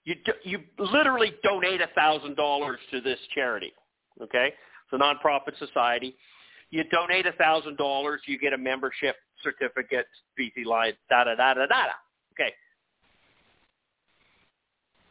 You 0.04 0.16
you 0.44 0.60
literally 0.78 1.34
donate 1.42 1.80
a 1.80 1.88
thousand 1.94 2.36
dollars 2.36 2.78
to 2.90 3.00
this 3.00 3.18
charity. 3.34 3.72
Okay, 4.20 4.48
it's 4.48 4.92
a 4.92 4.96
nonprofit 4.96 5.58
society. 5.58 6.16
You 6.70 6.84
donate 6.84 7.26
a 7.26 7.32
thousand 7.32 7.76
dollars, 7.76 8.20
you 8.26 8.38
get 8.38 8.52
a 8.52 8.58
membership 8.58 9.16
certificate, 9.42 10.06
BC 10.38 10.64
Lions, 10.66 10.96
da 11.08 11.24
da 11.24 11.34
da 11.34 11.54
da 11.54 11.66
da. 11.66 11.84
Okay. 12.32 12.52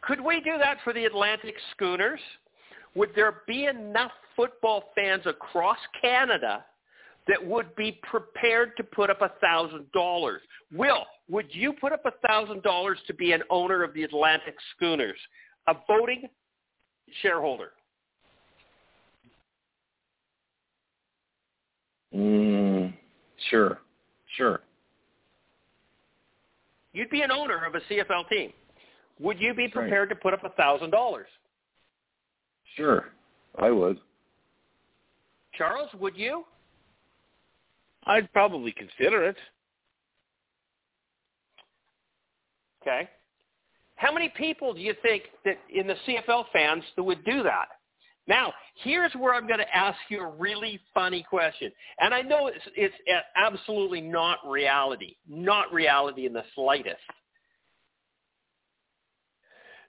Could 0.01 0.21
we 0.21 0.39
do 0.41 0.57
that 0.57 0.77
for 0.83 0.93
the 0.93 1.05
Atlantic 1.05 1.55
Schooners? 1.71 2.19
Would 2.95 3.09
there 3.15 3.41
be 3.47 3.65
enough 3.65 4.11
football 4.35 4.91
fans 4.95 5.23
across 5.25 5.77
Canada 6.01 6.63
that 7.27 7.45
would 7.45 7.75
be 7.75 7.99
prepared 8.03 8.71
to 8.77 8.83
put 8.83 9.09
up 9.09 9.21
a 9.21 9.31
thousand 9.41 9.91
dollars? 9.91 10.41
Will, 10.73 11.05
would 11.29 11.47
you 11.49 11.73
put 11.73 11.91
up 11.91 12.03
a 12.05 12.27
thousand 12.27 12.63
dollars 12.63 12.97
to 13.07 13.13
be 13.13 13.33
an 13.33 13.41
owner 13.49 13.83
of 13.83 13.93
the 13.93 14.03
Atlantic 14.03 14.55
Schooners, 14.75 15.17
a 15.67 15.75
voting 15.87 16.23
shareholder? 17.21 17.71
Mm, 22.18 22.93
sure, 23.49 23.80
sure. 24.36 24.61
You'd 26.93 27.11
be 27.11 27.22
an 27.22 27.32
owner 27.32 27.63
of 27.63 27.76
a 27.76 27.80
CFL 27.82 28.28
team. 28.30 28.51
Would 29.20 29.39
you 29.39 29.53
be 29.53 29.68
prepared 29.68 30.09
right. 30.09 30.15
to 30.15 30.22
put 30.22 30.34
up 30.34 30.43
a 30.43 30.49
thousand 30.49 30.89
dollars? 30.89 31.28
Sure, 32.76 33.05
I 33.59 33.70
would. 33.70 33.99
Charles, 35.53 35.89
would 35.99 36.15
you? 36.18 36.43
I'd 38.05 38.32
probably 38.34 38.72
consider 38.72 39.24
it. 39.24 39.38
Okay. 42.82 43.09
How 43.95 44.13
many 44.13 44.30
people 44.30 44.74
do 44.74 44.80
you 44.80 44.93
think 45.01 45.24
that 45.43 45.57
in 45.74 45.88
the 45.88 45.95
CFL 46.07 46.45
fans 46.53 46.84
that 46.95 47.03
would 47.03 47.24
do 47.26 47.43
that? 47.43 47.68
Now, 48.28 48.53
here's 48.84 49.13
where 49.13 49.34
I'm 49.34 49.47
going 49.47 49.59
to 49.59 49.75
ask 49.75 49.97
you 50.09 50.21
a 50.21 50.30
really 50.30 50.80
funny 50.93 51.25
question. 51.28 51.71
And 51.99 52.13
I 52.13 52.21
know 52.21 52.47
it's, 52.47 52.65
it's 52.75 52.95
absolutely 53.36 54.01
not 54.01 54.39
reality, 54.45 55.15
not 55.30 55.71
reality 55.71 56.25
in 56.25 56.34
the 56.34 56.43
slightest. 56.53 56.97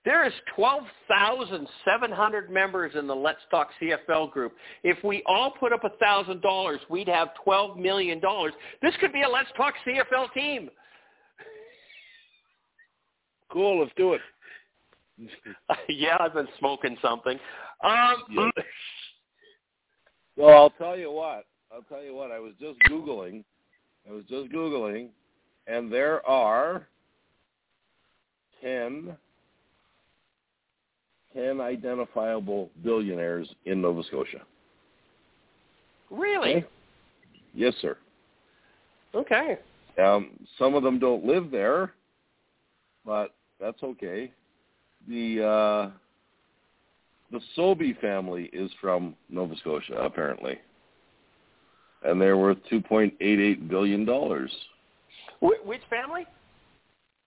There 0.05 0.25
is 0.25 0.33
12,700 0.55 2.51
members 2.51 2.93
in 2.95 3.09
the 3.09 3.15
Let's 3.15 3.41
Talk 3.51 3.69
CFL 3.83 4.31
group. 4.31 4.55
If 4.85 5.03
we 5.03 5.23
all 5.27 5.51
put 5.59 5.73
up 5.73 5.83
$1,000, 5.83 6.79
we'd 6.89 7.09
have 7.09 7.31
$12 7.47 7.77
million. 7.77 8.21
This 8.81 8.95
could 9.01 9.13
be 9.13 9.23
a 9.23 9.29
Let's 9.29 9.51
Talk 9.57 9.75
CFL 9.87 10.33
team. 10.33 10.71
Cool, 13.53 13.81
let's 13.81 13.93
do 13.97 14.13
it. 14.13 14.21
yeah, 15.89 16.17
I've 16.21 16.35
been 16.35 16.49
smoking 16.59 16.97
something. 17.03 17.39
Um, 17.83 18.25
yeah. 18.31 18.51
Well, 20.37 20.57
I'll 20.57 20.71
tell 20.71 20.97
you 20.97 21.11
what. 21.11 21.47
I'll 21.75 21.83
tell 21.83 22.01
you 22.01 22.15
what. 22.15 22.31
I 22.31 22.39
was 22.39 22.53
just 22.61 22.79
googling. 22.85 23.43
I 24.09 24.13
was 24.13 24.23
just 24.31 24.53
googling, 24.53 25.09
and 25.67 25.93
there 25.93 26.25
are 26.25 26.87
ten 28.63 29.17
10 31.35 31.61
identifiable 31.61 32.71
billionaires 32.83 33.53
in 33.65 33.83
Nova 33.83 34.03
Scotia. 34.05 34.43
Really? 36.11 36.57
Okay? 36.57 36.67
Yes, 37.55 37.75
sir. 37.81 37.97
Okay. 39.15 39.59
Um, 40.03 40.39
some 40.59 40.75
of 40.75 40.83
them 40.83 40.99
don't 40.99 41.25
live 41.25 41.51
there, 41.51 41.93
but 43.05 43.35
that's 43.61 43.83
okay. 43.83 44.33
The 45.07 45.45
uh, 45.45 45.91
the 47.31 47.41
Sobey 47.55 47.95
family 48.01 48.51
is 48.53 48.71
from 48.81 49.15
Nova 49.29 49.55
Scotia, 49.57 49.95
apparently, 49.95 50.59
and 52.05 52.21
they're 52.21 52.37
worth 52.37 52.59
two 52.69 52.81
point 52.81 53.15
eight 53.21 53.39
eight 53.39 53.69
billion 53.69 54.05
dollars. 54.05 54.51
Which 55.41 55.83
family? 55.89 56.27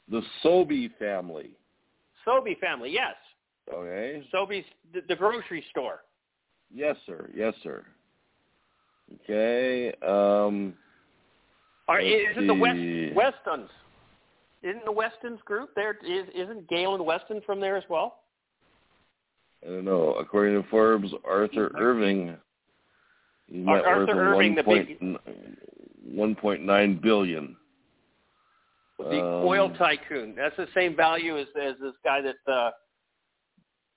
The 0.10 0.22
Sobey 0.44 0.90
family. 1.00 1.52
Sobey 2.26 2.58
family, 2.60 2.92
yes. 2.92 3.16
Okay. 3.74 4.24
Sobeys, 4.34 4.66
the, 4.94 5.02
the 5.08 5.16
grocery 5.16 5.64
store. 5.70 6.02
Yes, 6.74 6.98
sir. 7.06 7.30
Yes, 7.34 7.54
sir. 7.64 7.86
Okay. 9.24 9.94
Um, 10.06 10.74
Are, 11.88 12.00
is 12.00 12.36
it 12.36 12.48
the 12.48 12.54
West 12.54 12.78
Westons? 13.16 13.70
Isn't 14.64 14.86
the 14.86 14.92
Westons 14.92 15.40
group 15.46 15.72
there? 15.76 15.98
Is, 16.06 16.26
isn't 16.36 16.70
Galen 16.70 17.04
Weston 17.04 17.42
from 17.46 17.60
there 17.60 17.78
as 17.78 17.84
well? 17.90 18.20
I 19.64 19.70
don't 19.70 19.86
know. 19.86 20.14
According 20.14 20.62
to 20.62 20.68
Forbes, 20.70 21.12
Arthur 21.26 21.72
Irving, 21.78 22.36
he's 23.48 23.68
Arthur 23.68 23.98
worth 23.98 24.10
Irving, 24.10 24.56
the 24.56 24.64
big, 24.64 25.18
one 26.04 26.36
point 26.36 26.64
nine 26.64 27.00
billion. 27.02 27.56
The 28.98 29.20
um, 29.20 29.46
oil 29.46 29.70
tycoon. 29.78 30.36
That's 30.36 30.56
the 30.58 30.68
same 30.76 30.96
value 30.96 31.40
as 31.40 31.48
as 31.60 31.76
this 31.82 31.94
guy 32.04 32.22
that 32.22 32.52
uh, 32.52 32.72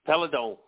Péladeau. 0.09 0.59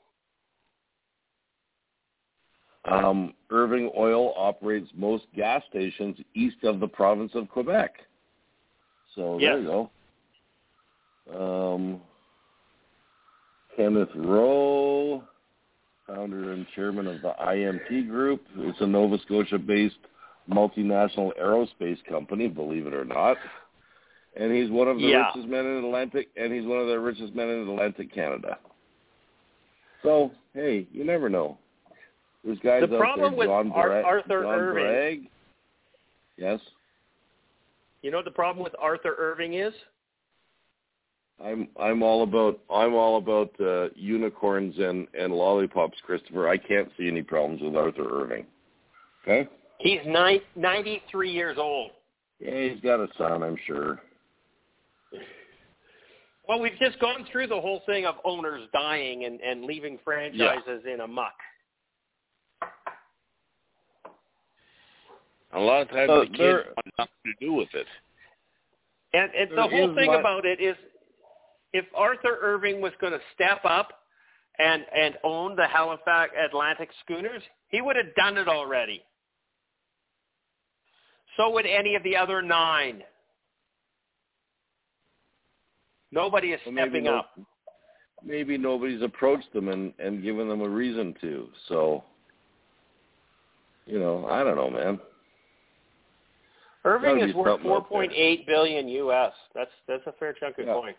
Um, 2.84 3.34
Irving 3.50 3.90
Oil 3.96 4.32
operates 4.36 4.88
most 4.94 5.24
gas 5.34 5.62
stations 5.68 6.16
east 6.34 6.62
of 6.62 6.80
the 6.80 6.86
province 6.86 7.32
of 7.34 7.48
Quebec. 7.48 7.94
So 9.16 9.38
yes. 9.38 9.54
there 9.54 9.60
you 9.60 9.66
go. 9.66 9.90
Um, 11.74 12.00
Kenneth 13.76 14.10
Rowe, 14.14 15.24
founder 16.06 16.52
and 16.52 16.66
chairman 16.74 17.06
of 17.06 17.22
the 17.22 17.34
IMP 17.42 18.08
Group. 18.08 18.42
It's 18.58 18.80
a 18.80 18.86
Nova 18.86 19.18
Scotia-based 19.24 19.96
multinational 20.48 21.32
aerospace 21.40 21.98
company, 22.08 22.46
believe 22.46 22.86
it 22.86 22.94
or 22.94 23.04
not. 23.04 23.36
And 24.36 24.52
he's 24.52 24.70
one 24.70 24.86
of 24.86 24.98
the 24.98 25.04
yeah. 25.04 25.28
richest 25.28 25.48
men 25.48 25.66
in 25.66 25.84
Atlantic, 25.84 26.28
and 26.36 26.52
he's 26.52 26.66
one 26.66 26.78
of 26.78 26.86
the 26.86 27.00
richest 27.00 27.34
men 27.34 27.48
in 27.48 27.68
Atlantic 27.68 28.14
Canada. 28.14 28.58
So 30.02 30.30
hey, 30.54 30.86
you 30.92 31.04
never 31.04 31.28
know. 31.28 31.58
There's 32.44 32.58
guys 32.60 32.84
the 32.88 32.94
out 32.94 33.00
problem 33.00 33.32
there, 33.32 33.38
with 33.38 33.48
John 33.48 33.72
Ar- 33.72 34.02
Arthur 34.02 34.42
John 34.42 34.54
Irving. 34.54 34.84
Bragg. 34.84 35.30
Yes. 36.36 36.60
You 38.06 38.12
know 38.12 38.18
what 38.18 38.24
the 38.24 38.30
problem 38.30 38.62
with 38.62 38.72
Arthur 38.78 39.16
Irving 39.18 39.54
is? 39.54 39.74
I'm 41.44 41.66
I'm 41.76 42.04
all 42.04 42.22
about 42.22 42.60
I'm 42.72 42.94
all 42.94 43.16
about 43.16 43.50
uh, 43.60 43.88
unicorns 43.96 44.78
and 44.78 45.08
and 45.18 45.32
lollipops, 45.32 45.98
Christopher. 46.06 46.48
I 46.48 46.56
can't 46.56 46.88
see 46.96 47.08
any 47.08 47.22
problems 47.22 47.62
with 47.62 47.74
Arthur 47.74 48.08
Irving. 48.08 48.46
Okay. 49.24 49.48
He's 49.80 49.98
nine, 50.06 50.38
93 50.54 51.32
years 51.32 51.56
old. 51.58 51.90
Yeah, 52.38 52.68
he's 52.68 52.80
got 52.80 53.00
a 53.00 53.08
son, 53.18 53.42
I'm 53.42 53.56
sure. 53.66 54.00
Well, 56.48 56.60
we've 56.60 56.78
just 56.78 57.00
gone 57.00 57.26
through 57.32 57.48
the 57.48 57.60
whole 57.60 57.82
thing 57.86 58.06
of 58.06 58.14
owners 58.24 58.68
dying 58.72 59.24
and, 59.24 59.40
and 59.40 59.64
leaving 59.64 59.98
franchises 60.04 60.82
yeah. 60.86 60.94
in 60.94 61.00
a 61.00 61.08
muck. 61.08 61.34
A 65.56 65.60
lot 65.60 65.82
of 65.82 65.88
times 65.88 66.10
uh, 66.10 66.20
the 66.20 66.26
kids 66.26 66.68
want 66.76 66.94
nothing 66.98 67.14
to 67.24 67.46
do 67.46 67.52
with 67.54 67.68
it. 67.72 67.86
And, 69.14 69.30
and 69.34 69.56
the 69.56 69.62
whole 69.62 69.94
thing 69.94 70.08
my... 70.08 70.20
about 70.20 70.44
it 70.44 70.60
is, 70.60 70.76
if 71.72 71.86
Arthur 71.96 72.38
Irving 72.42 72.82
was 72.82 72.92
going 73.00 73.14
to 73.14 73.20
step 73.34 73.60
up 73.64 73.88
and 74.58 74.84
and 74.94 75.16
own 75.24 75.56
the 75.56 75.66
Halifax 75.66 76.32
Atlantic 76.38 76.90
Schooners, 77.04 77.42
he 77.68 77.80
would 77.80 77.96
have 77.96 78.14
done 78.16 78.36
it 78.36 78.48
already. 78.48 79.02
So 81.36 81.50
would 81.50 81.66
any 81.66 81.94
of 81.94 82.02
the 82.02 82.16
other 82.16 82.42
nine. 82.42 83.02
Nobody 86.12 86.48
is 86.48 86.60
stepping 86.62 87.04
maybe 87.04 87.08
up. 87.08 87.38
Maybe 88.24 88.56
nobody's 88.58 89.02
approached 89.02 89.52
them 89.54 89.68
and 89.68 89.92
and 89.98 90.22
given 90.22 90.48
them 90.48 90.60
a 90.60 90.68
reason 90.68 91.14
to. 91.22 91.48
So, 91.68 92.04
you 93.86 93.98
know, 93.98 94.26
I 94.30 94.44
don't 94.44 94.56
know, 94.56 94.70
man. 94.70 95.00
Irving 96.86 97.28
is 97.28 97.34
worth 97.34 97.60
four 97.62 97.82
point 97.82 98.12
eight 98.14 98.46
billion 98.46 98.88
U.S. 98.88 99.32
That's 99.54 99.70
that's 99.88 100.06
a 100.06 100.12
fair 100.12 100.32
chunk 100.32 100.58
of 100.58 100.66
yeah. 100.66 100.72
coin. 100.72 100.94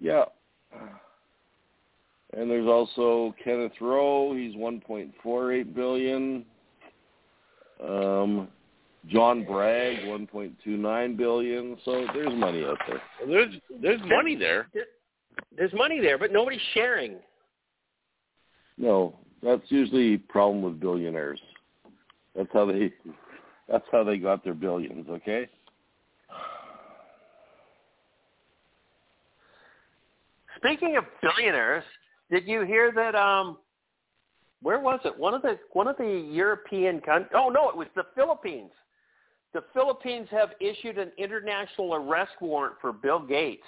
Yeah. 0.00 0.24
And 2.36 2.50
there's 2.50 2.66
also 2.66 3.34
Kenneth 3.42 3.72
Rowe. 3.80 4.34
He's 4.36 4.54
1.48 4.54 5.74
billion. 5.74 6.44
Um, 7.84 8.48
John 9.08 9.44
Bragg, 9.44 10.00
1.29 10.00 11.16
billion. 11.16 11.76
So 11.84 12.06
there's 12.14 12.34
money 12.34 12.64
out 12.64 12.78
there. 12.86 13.02
There's 13.26 13.54
there's 13.82 14.00
money 14.06 14.36
there. 14.36 14.68
There's 15.56 15.72
money 15.72 16.00
there, 16.00 16.18
but 16.18 16.32
nobody's 16.32 16.60
sharing. 16.74 17.16
No, 18.76 19.16
that's 19.42 19.62
usually 19.68 20.14
a 20.14 20.18
problem 20.18 20.62
with 20.62 20.80
billionaires. 20.80 21.40
That's 22.36 22.48
how 22.52 22.66
they 22.66 22.92
that's 23.70 23.84
how 23.92 24.02
they 24.02 24.18
got 24.18 24.42
their 24.42 24.54
billions, 24.54 25.08
okay? 25.08 25.48
Speaking 30.56 30.96
of 30.96 31.04
billionaires, 31.22 31.84
did 32.30 32.46
you 32.46 32.62
hear 32.62 32.92
that 32.92 33.14
um 33.14 33.58
where 34.62 34.80
was 34.80 35.00
it? 35.04 35.16
One 35.16 35.32
of 35.32 35.42
the 35.42 35.58
one 35.72 35.88
of 35.88 35.96
the 35.96 36.28
European 36.30 37.00
countries. 37.00 37.32
Oh 37.34 37.48
no, 37.48 37.70
it 37.70 37.76
was 37.76 37.86
the 37.94 38.04
Philippines. 38.14 38.72
The 39.54 39.64
Philippines 39.72 40.28
have 40.30 40.50
issued 40.60 40.98
an 40.98 41.10
international 41.16 41.94
arrest 41.94 42.32
warrant 42.40 42.76
for 42.80 42.92
Bill 42.92 43.20
Gates. 43.20 43.64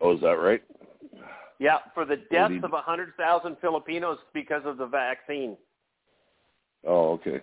Oh, 0.00 0.14
is 0.14 0.20
that 0.20 0.38
right? 0.38 0.62
Yeah, 1.58 1.78
for 1.94 2.04
the 2.04 2.16
deaths 2.30 2.54
of 2.62 2.72
100,000 2.72 3.56
Filipinos 3.60 4.18
because 4.32 4.62
of 4.64 4.78
the 4.78 4.86
vaccine. 4.86 5.56
Oh, 6.86 7.12
okay. 7.12 7.40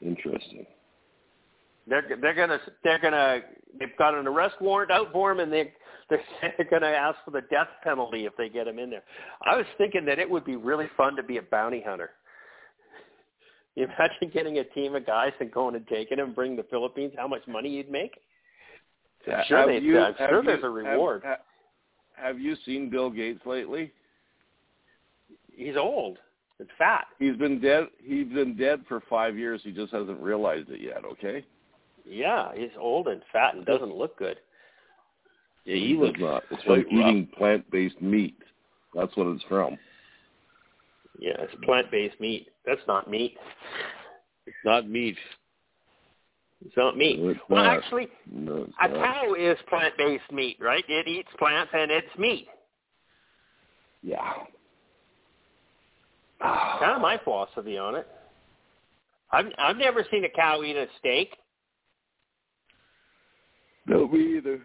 Interesting. 0.00 0.66
They're 1.86 2.04
they're 2.20 2.34
gonna 2.34 2.58
they're 2.82 2.98
gonna 2.98 3.40
they've 3.78 3.96
got 3.98 4.14
an 4.14 4.26
arrest 4.26 4.56
warrant 4.60 4.90
out 4.90 5.12
for 5.12 5.30
him, 5.32 5.40
and 5.40 5.52
they 5.52 5.72
they're 6.10 6.68
gonna 6.70 6.86
ask 6.86 7.18
for 7.24 7.30
the 7.30 7.42
death 7.50 7.68
penalty 7.82 8.24
if 8.26 8.36
they 8.36 8.48
get 8.48 8.66
him 8.66 8.78
in 8.78 8.90
there. 8.90 9.02
I 9.44 9.56
was 9.56 9.66
thinking 9.78 10.04
that 10.06 10.18
it 10.18 10.28
would 10.28 10.44
be 10.44 10.56
really 10.56 10.88
fun 10.96 11.16
to 11.16 11.22
be 11.22 11.36
a 11.38 11.42
bounty 11.42 11.82
hunter. 11.86 12.10
You 13.74 13.84
imagine 13.98 14.30
getting 14.32 14.58
a 14.58 14.64
team 14.64 14.94
of 14.94 15.04
guys 15.06 15.32
and 15.40 15.50
going 15.50 15.74
and 15.74 15.86
taking 15.88 16.18
them, 16.18 16.32
bring 16.32 16.56
the 16.56 16.62
Philippines. 16.64 17.12
How 17.16 17.28
much 17.28 17.42
money 17.46 17.68
you'd 17.70 17.90
make? 17.90 18.18
I'm 19.26 19.44
sure 19.46 19.66
they. 19.66 19.78
you- 19.78 19.98
I'm 19.98 20.14
sure 20.16 20.40
you- 20.42 20.46
there's 20.46 20.64
a 20.64 20.68
reward. 20.68 21.22
Have, 21.24 21.38
have 22.16 22.40
you 22.40 22.56
seen 22.64 22.88
Bill 22.88 23.10
Gates 23.10 23.40
lately? 23.44 23.92
He's 25.54 25.76
old 25.76 26.18
and 26.60 26.68
fat. 26.78 27.06
He's 27.18 27.36
been 27.36 27.60
dead. 27.60 27.84
He's 28.02 28.28
been 28.28 28.56
dead 28.56 28.84
for 28.88 29.02
five 29.08 29.36
years. 29.36 29.60
He 29.64 29.72
just 29.72 29.92
hasn't 29.92 30.20
realized 30.20 30.70
it 30.70 30.80
yet. 30.80 31.04
Okay. 31.04 31.44
Yeah, 32.06 32.50
he's 32.54 32.70
old 32.78 33.08
and 33.08 33.22
fat 33.32 33.54
and 33.54 33.64
doesn't 33.64 33.94
look 33.94 34.18
good. 34.18 34.38
Yeah, 35.64 35.76
he 35.76 35.92
does 35.94 36.02
looks 36.02 36.20
not. 36.20 36.42
It's 36.50 36.62
from 36.62 36.74
rough. 36.74 36.86
eating 36.92 37.28
plant-based 37.38 38.00
meat. 38.02 38.36
That's 38.94 39.16
what 39.16 39.26
it's 39.28 39.44
from. 39.48 39.78
Yeah, 41.18 41.32
it's 41.38 41.54
plant-based 41.64 42.20
meat. 42.20 42.48
That's 42.66 42.80
not 42.86 43.08
meat. 43.08 43.36
It's 44.46 44.56
not 44.64 44.88
meat. 44.88 45.16
It's 46.64 46.76
not 46.76 46.96
meat. 46.96 47.18
It's 47.18 47.40
Well, 47.48 47.64
not. 47.64 47.78
actually, 47.78 48.08
No, 48.30 48.66
a 48.82 48.88
cow 48.88 49.34
is 49.34 49.56
plant-based 49.68 50.30
meat, 50.32 50.58
right? 50.60 50.84
It 50.88 51.08
eats 51.08 51.28
plants 51.38 51.70
and 51.74 51.90
it's 51.90 52.18
meat. 52.18 52.48
Yeah. 54.02 54.32
Kind 56.80 56.92
of 56.96 57.00
my 57.00 57.18
philosophy 57.24 57.78
on 57.78 57.94
it. 57.94 58.06
I've 59.32 59.46
I've 59.58 59.76
never 59.76 60.04
seen 60.10 60.24
a 60.24 60.28
cow 60.28 60.62
eat 60.62 60.76
a 60.76 60.86
steak. 60.98 61.30
No, 63.86 64.06
me 64.08 64.36
either. 64.38 64.60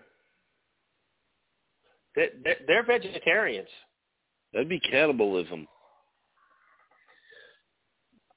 They- 2.15 2.29
They're, 2.43 2.57
they're 2.67 2.83
vegetarians. 2.85 3.69
That'd 4.53 4.69
be 4.69 4.79
cannibalism. 4.79 5.67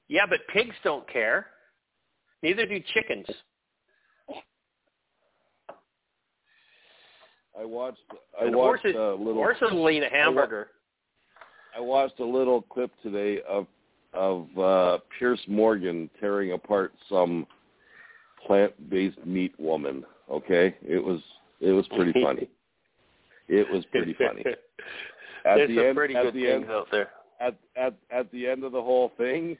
Yeah, 0.07 0.25
but 0.29 0.39
pigs 0.53 0.75
don't 0.83 1.07
care. 1.11 1.47
Neither 2.43 2.65
do 2.65 2.79
chickens. 2.93 3.25
I 7.59 7.65
watched. 7.65 7.99
I 8.39 8.45
And 8.45 8.55
watched 8.55 8.83
horses, 8.83 8.95
a 8.95 9.15
little. 9.17 9.35
horses 9.35 9.69
will 9.71 9.89
eat 9.89 10.03
a 10.03 10.09
hamburger. 10.09 10.69
I 11.75 11.79
watched 11.79 12.19
a 12.19 12.25
little 12.25 12.61
clip 12.61 12.91
today 13.01 13.41
of 13.47 13.67
of 14.13 14.47
uh, 14.59 14.99
Piers 15.17 15.39
Morgan 15.47 16.09
tearing 16.19 16.51
apart 16.51 16.93
some 17.09 17.47
plant-based 18.45 19.25
meat 19.25 19.59
woman. 19.59 20.05
Okay, 20.31 20.75
it 20.83 21.03
was 21.03 21.19
it 21.61 21.71
was 21.71 21.87
pretty 21.95 22.13
funny. 22.23 22.47
It 23.47 23.67
was 23.71 23.83
pretty 23.91 24.13
funny. 24.13 24.43
At 25.45 25.55
There's 25.55 25.69
the 25.69 25.75
some 25.75 25.85
end, 25.87 25.95
pretty 25.97 26.13
good 26.13 26.33
things 26.33 26.47
end, 26.47 26.65
out 26.71 26.87
there. 26.91 27.09
at 27.41 27.55
at 27.75 27.95
at 28.11 28.31
the 28.31 28.47
end 28.47 28.63
of 28.63 28.71
the 28.71 28.81
whole 28.81 29.11
thing, 29.17 29.57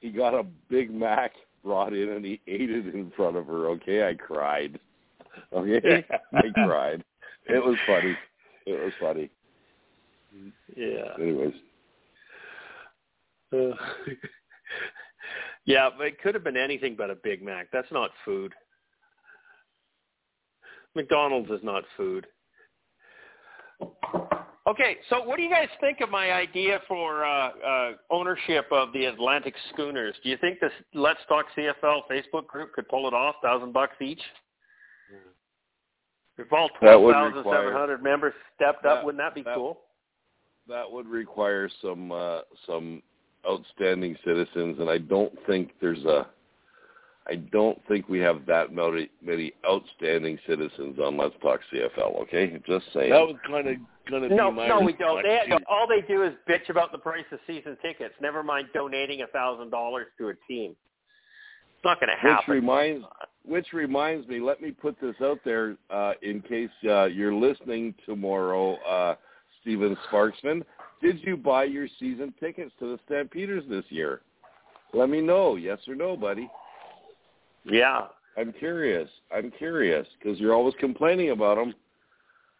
he 0.00 0.10
got 0.10 0.34
a 0.34 0.44
Big 0.68 0.90
Mac 0.92 1.32
brought 1.64 1.94
in 1.94 2.10
and 2.10 2.24
he 2.24 2.40
ate 2.46 2.70
it 2.70 2.94
in 2.94 3.10
front 3.16 3.36
of 3.36 3.46
her. 3.46 3.68
Okay, 3.70 4.06
I 4.06 4.14
cried. 4.14 4.78
Okay, 5.52 6.04
I 6.34 6.42
cried. 6.66 7.02
It 7.46 7.64
was 7.64 7.76
funny. 7.86 8.14
It 8.66 8.84
was 8.84 8.92
funny. 9.00 9.30
Yeah. 10.76 11.14
Anyways, 11.20 11.54
Uh, 13.52 13.74
yeah, 15.66 15.90
but 15.96 16.06
it 16.06 16.20
could 16.22 16.34
have 16.34 16.44
been 16.44 16.56
anything 16.56 16.94
but 16.96 17.10
a 17.10 17.14
Big 17.14 17.42
Mac. 17.42 17.68
That's 17.72 17.90
not 17.92 18.10
food. 18.24 18.52
McDonald's 20.94 21.50
is 21.50 21.60
not 21.62 21.84
food. 21.96 22.26
Okay, 24.64 24.98
so 25.10 25.22
what 25.24 25.36
do 25.38 25.42
you 25.42 25.50
guys 25.50 25.68
think 25.80 26.00
of 26.00 26.08
my 26.08 26.30
idea 26.32 26.80
for 26.86 27.24
uh, 27.24 27.48
uh, 27.66 27.92
ownership 28.10 28.66
of 28.70 28.92
the 28.92 29.06
Atlantic 29.06 29.54
Schooners? 29.72 30.14
Do 30.22 30.30
you 30.30 30.36
think 30.36 30.60
this 30.60 30.70
Let's 30.94 31.18
Talk 31.28 31.46
CFL 31.56 32.02
Facebook 32.10 32.46
group 32.46 32.72
could 32.72 32.88
pull 32.88 33.08
it 33.08 33.14
off, 33.14 33.34
thousand 33.42 33.72
bucks 33.72 33.96
each? 34.00 34.20
If 36.38 36.52
all 36.52 36.70
That 36.80 36.94
twelve 36.96 37.12
thousand 37.12 37.44
seven 37.44 37.72
hundred 37.72 38.02
members 38.02 38.34
stepped 38.54 38.86
up, 38.86 39.04
wouldn't 39.04 39.20
that 39.20 39.34
be 39.34 39.42
that- 39.42 39.54
cool? 39.54 39.80
That 40.68 40.90
would 40.90 41.06
require 41.06 41.68
some 41.80 42.12
uh, 42.12 42.40
some 42.66 43.02
outstanding 43.48 44.16
citizens, 44.24 44.78
and 44.78 44.88
I 44.88 44.98
don't 44.98 45.32
think 45.46 45.72
there's 45.80 46.04
a. 46.04 46.26
I 47.28 47.36
don't 47.36 47.78
think 47.86 48.08
we 48.08 48.18
have 48.18 48.46
that 48.46 48.72
many, 48.72 49.08
many 49.24 49.52
outstanding 49.64 50.38
citizens 50.44 50.98
on 50.98 51.16
Let's 51.16 51.36
Talk 51.40 51.60
CFL. 51.72 52.20
Okay, 52.22 52.60
just 52.66 52.84
saying. 52.92 53.10
That 53.10 53.20
was 53.20 53.36
kind 53.46 53.68
of 53.68 53.76
going 54.10 54.22
to 54.24 54.28
be 54.28 54.34
No, 54.34 54.50
my 54.50 54.66
no, 54.66 54.80
we 54.80 54.92
don't. 54.94 55.22
They, 55.22 55.40
all 55.68 55.86
they 55.86 56.04
do 56.06 56.24
is 56.24 56.32
bitch 56.48 56.68
about 56.68 56.90
the 56.90 56.98
price 56.98 57.24
of 57.30 57.38
season 57.46 57.76
tickets. 57.80 58.14
Never 58.20 58.42
mind 58.42 58.68
donating 58.74 59.22
a 59.22 59.28
thousand 59.28 59.70
dollars 59.70 60.08
to 60.18 60.30
a 60.30 60.34
team. 60.48 60.74
It's 61.76 61.84
not 61.84 62.00
going 62.00 62.10
to 62.10 62.26
which 62.26 62.34
happen. 62.34 62.54
reminds 62.54 63.04
which 63.44 63.72
reminds 63.72 64.26
me, 64.28 64.40
let 64.40 64.60
me 64.60 64.70
put 64.70 65.00
this 65.00 65.16
out 65.22 65.40
there 65.44 65.76
uh, 65.90 66.12
in 66.22 66.40
case 66.42 66.70
uh, 66.88 67.06
you're 67.06 67.34
listening 67.34 67.94
tomorrow, 68.06 68.76
uh, 68.82 69.14
Steven 69.62 69.96
Sparksman. 70.10 70.62
Did 71.00 71.20
you 71.24 71.36
buy 71.36 71.64
your 71.64 71.88
season 71.98 72.32
tickets 72.38 72.72
to 72.78 72.92
the 72.92 72.98
Stampeders 73.06 73.64
this 73.68 73.84
year? 73.88 74.20
Let 74.94 75.08
me 75.08 75.20
know, 75.20 75.56
yes 75.56 75.78
or 75.88 75.94
no, 75.94 76.16
buddy. 76.16 76.48
yeah, 77.64 78.06
I'm 78.36 78.52
curious. 78.52 79.08
I'm 79.34 79.50
curious 79.50 80.06
because 80.18 80.38
you're 80.38 80.54
always 80.54 80.74
complaining 80.78 81.30
about 81.30 81.56
them, 81.56 81.74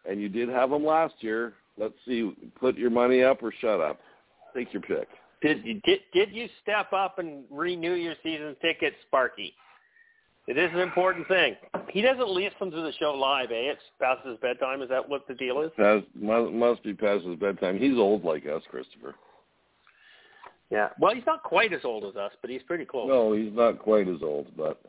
and 0.09 0.21
you 0.21 0.29
did 0.29 0.49
have 0.49 0.69
them 0.71 0.85
last 0.85 1.15
year. 1.19 1.53
Let's 1.77 1.93
see. 2.05 2.33
Put 2.59 2.77
your 2.77 2.89
money 2.89 3.23
up 3.23 3.41
or 3.41 3.53
shut 3.59 3.79
up. 3.79 3.99
Take 4.55 4.73
your 4.73 4.81
pick. 4.81 5.07
did 5.41 5.63
did 5.83 5.99
did 6.13 6.31
you 6.31 6.47
step 6.61 6.93
up 6.93 7.19
and 7.19 7.43
renew 7.49 7.93
your 7.93 8.15
season 8.23 8.55
tickets, 8.61 8.95
Sparky? 9.07 9.53
It 10.47 10.57
is 10.57 10.69
an 10.73 10.79
important 10.79 11.27
thing. 11.27 11.55
He 11.89 12.01
doesn't 12.01 12.27
listen 12.27 12.69
to 12.71 12.81
the 12.81 12.91
show 12.99 13.13
live, 13.13 13.51
eh? 13.51 13.71
It's 13.71 13.81
past 13.99 14.25
his 14.27 14.37
bedtime. 14.41 14.81
Is 14.81 14.89
that 14.89 15.07
what 15.07 15.25
the 15.27 15.35
deal 15.35 15.61
is? 15.61 15.71
Past, 15.77 16.05
must, 16.15 16.51
must 16.51 16.83
be 16.83 16.93
past 16.93 17.23
his 17.23 17.37
bedtime. 17.37 17.77
He's 17.79 17.97
old 17.97 18.25
like 18.25 18.45
us, 18.45 18.61
Christopher. 18.69 19.15
Yeah. 20.69 20.89
Well, 20.99 21.13
he's 21.15 21.25
not 21.25 21.43
quite 21.43 21.71
as 21.71 21.81
old 21.85 22.03
as 22.03 22.15
us, 22.15 22.31
but 22.41 22.49
he's 22.49 22.63
pretty 22.63 22.83
close. 22.83 23.07
No, 23.07 23.31
he's 23.33 23.53
not 23.53 23.79
quite 23.79 24.07
as 24.09 24.21
old, 24.21 24.47
but 24.57 24.81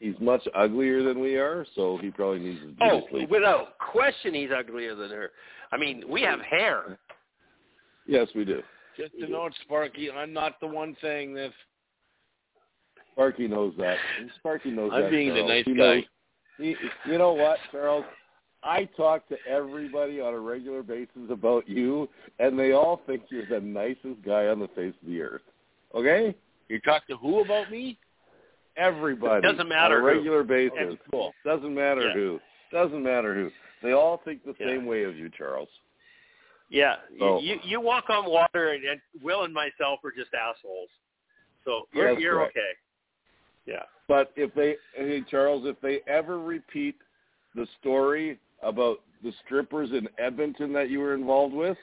he's 0.00 0.16
much 0.20 0.42
uglier 0.54 1.02
than 1.02 1.20
we 1.20 1.36
are, 1.36 1.64
so 1.74 1.98
he 2.02 2.10
probably 2.10 2.40
needs 2.40 2.60
his 2.60 2.72
beauty 2.72 2.90
Oh, 2.92 3.02
sleep. 3.10 3.30
without 3.30 3.78
question, 3.78 4.34
he's 4.34 4.50
uglier 4.54 4.94
than 4.94 5.10
her. 5.10 5.30
I 5.72 5.78
mean, 5.78 6.04
we 6.10 6.20
have 6.22 6.40
hair. 6.40 6.98
Yes, 8.06 8.28
we 8.34 8.44
do. 8.44 8.60
Just 8.98 9.12
to 9.18 9.28
note, 9.28 9.52
Sparky, 9.62 10.10
I'm 10.10 10.32
not 10.32 10.60
the 10.60 10.66
one 10.66 10.96
saying 11.00 11.32
this. 11.34 11.52
Sparky 13.14 13.46
knows 13.48 13.74
that. 13.78 13.96
Sparky 14.38 14.70
knows 14.70 14.90
I'm 14.92 15.02
that. 15.02 15.10
being 15.10 15.32
the 15.34 15.42
nice 15.42 15.64
He 15.64 15.74
guy. 15.74 15.94
knows- 15.96 16.04
he, 16.58 16.76
you 17.06 17.18
know 17.18 17.32
what, 17.32 17.58
Charles? 17.72 18.04
I 18.62 18.84
talk 18.96 19.28
to 19.28 19.36
everybody 19.48 20.20
on 20.20 20.32
a 20.34 20.38
regular 20.38 20.82
basis 20.82 21.30
about 21.30 21.68
you, 21.68 22.08
and 22.38 22.58
they 22.58 22.72
all 22.72 23.02
think 23.06 23.22
you're 23.28 23.46
the 23.46 23.60
nicest 23.60 24.22
guy 24.24 24.46
on 24.46 24.58
the 24.58 24.68
face 24.68 24.94
of 25.02 25.08
the 25.08 25.20
earth. 25.20 25.42
Okay? 25.94 26.34
You 26.68 26.80
talk 26.80 27.06
to 27.08 27.16
who 27.16 27.40
about 27.40 27.70
me? 27.70 27.98
Everybody. 28.76 29.46
It 29.46 29.52
Doesn't 29.52 29.68
matter 29.68 29.96
On 29.96 30.00
a 30.00 30.12
who. 30.12 30.16
regular 30.18 30.42
basis. 30.44 30.78
That's 30.80 31.02
cool. 31.10 31.32
Doesn't 31.44 31.74
matter 31.74 32.08
Yeah. 32.08 32.14
who. 32.14 32.40
Doesn't 32.72 33.02
matter 33.02 33.34
who. 33.34 33.50
They 33.82 33.92
all 33.92 34.16
think 34.24 34.44
the 34.44 34.54
Yeah. 34.58 34.66
same 34.68 34.86
way 34.86 35.04
of 35.04 35.16
you, 35.16 35.28
Charles. 35.30 35.68
Yeah, 36.70 36.96
So- 37.18 37.40
you 37.40 37.60
you 37.62 37.80
walk 37.80 38.08
on 38.10 38.24
water, 38.24 38.68
and, 38.70 38.84
and 38.84 39.00
Will 39.22 39.42
and 39.44 39.52
myself 39.52 40.00
are 40.04 40.10
just 40.10 40.32
assholes. 40.34 40.88
So 41.64 41.86
you're 41.92 42.08
That's 42.10 42.20
you're 42.20 42.34
correct. 42.36 42.56
okay. 42.56 42.72
Yeah. 43.66 43.82
But 44.08 44.32
if 44.36 44.52
they, 44.54 44.76
hey 44.94 45.22
Charles, 45.30 45.62
if 45.66 45.80
they 45.80 46.00
ever 46.06 46.38
repeat 46.38 46.96
the 47.54 47.66
story 47.80 48.38
about 48.62 48.98
the 49.22 49.32
strippers 49.44 49.90
in 49.90 50.08
Edmonton 50.18 50.72
that 50.74 50.90
you 50.90 50.98
were 51.00 51.14
involved 51.14 51.54
with, 51.54 51.78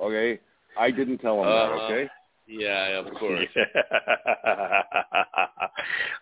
okay, 0.00 0.38
I 0.78 0.90
didn't 0.90 1.18
tell 1.18 1.36
them 1.36 1.46
that, 1.46 1.72
Uh-huh. 1.72 1.84
okay? 1.92 2.08
Yeah, 2.46 2.98
of 2.98 3.06
course. 3.18 3.48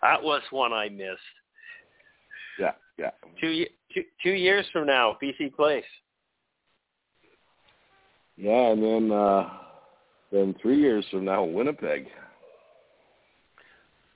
that 0.01 0.23
was 0.23 0.41
one 0.51 0.73
I 0.73 0.89
missed. 0.89 1.19
Yeah, 2.59 2.71
yeah. 2.97 3.11
Two, 3.41 3.65
two 3.93 4.03
two 4.21 4.31
years 4.31 4.65
from 4.71 4.87
now, 4.87 5.17
BC 5.21 5.53
Place. 5.55 5.83
Yeah, 8.37 8.71
and 8.71 8.81
then 8.83 9.11
uh 9.11 9.49
then 10.31 10.55
three 10.61 10.79
years 10.79 11.05
from 11.11 11.25
now, 11.25 11.43
Winnipeg. 11.43 12.07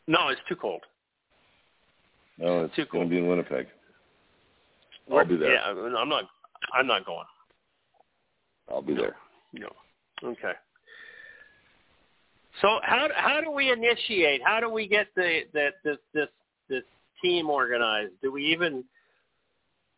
No, 0.08 0.30
it's 0.30 0.41
too 0.47 0.55
cold. 0.55 0.82
No, 2.38 2.66
it's 2.66 2.76
Too 2.76 2.86
cold. 2.86 2.91
going 2.91 3.03
cold. 3.03 3.10
to 3.10 3.16
be 3.16 3.18
in 3.20 3.28
Winnipeg. 3.28 3.68
I'll 5.10 5.16
We're- 5.18 5.28
be 5.28 5.38
there. 5.38 5.53
Yeah, 5.53 5.62
I'm 5.97 6.10
not. 6.10 6.26
I'm 6.74 6.88
not 6.88 7.05
going. 7.05 7.26
I'll 8.70 8.82
be 8.82 8.93
there. 8.93 9.16
No. 9.53 9.70
Okay. 10.24 10.53
So 12.62 12.80
how 12.84 13.08
how 13.16 13.41
do 13.41 13.51
we 13.51 13.72
initiate? 13.72 14.41
How 14.43 14.60
do 14.60 14.70
we 14.70 14.88
get 14.88 15.08
the 15.16 15.41
that 15.53 15.74
this 15.84 15.97
this 16.14 16.28
this 16.70 16.84
team 17.24 17.49
organized? 17.49 18.14
Do 18.22 18.32
we 18.32 18.43
even 18.51 18.84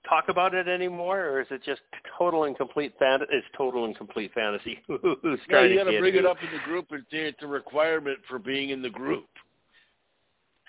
talk 0.08 0.26
about 0.30 0.54
it 0.54 0.68
anymore, 0.68 1.22
or 1.26 1.42
is 1.42 1.48
it 1.52 1.62
just 1.64 1.82
total 2.18 2.44
and 2.44 2.56
complete 2.58 2.94
fan? 3.00 3.22
It's 3.32 3.48
total 3.58 3.86
and 3.86 3.96
complete 3.98 4.32
fantasy. 4.34 4.80
Who's 4.88 5.40
Yeah, 5.50 5.64
you 5.64 5.70
to 5.70 5.76
got 5.86 5.92
to 5.92 6.00
bring 6.00 6.14
who? 6.14 6.20
it 6.20 6.26
up 6.26 6.38
in 6.44 6.50
the 6.52 6.64
group 6.66 6.88
and 6.92 7.04
say 7.12 7.20
it's 7.28 7.42
a 7.44 7.48
requirement 7.48 8.20
for 8.30 8.40
being 8.40 8.70
in 8.70 8.82
the 8.82 8.90
group. 8.90 9.26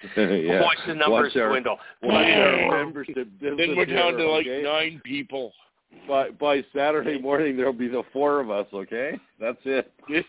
yeah. 0.17 0.63
Watch 0.63 0.79
the 0.87 0.95
numbers 0.95 1.33
Watch 1.35 1.37
our, 1.37 1.49
dwindle. 1.51 1.79
watch 2.03 2.27
our 2.27 2.85
membership. 2.85 3.29
Then 3.41 3.57
we're 3.77 3.85
down 3.87 4.15
to 4.15 4.31
like 4.31 4.47
okay? 4.47 4.63
nine 4.63 5.01
people. 5.05 5.53
By 6.09 6.31
by 6.31 6.65
Saturday 6.75 7.19
morning, 7.19 7.57
there'll 7.57 7.73
be 7.73 7.89
the 7.89 8.05
four 8.13 8.41
of 8.41 8.51
us. 8.51 8.67
Okay, 8.73 9.19
that's 9.39 9.59
it. 9.65 9.93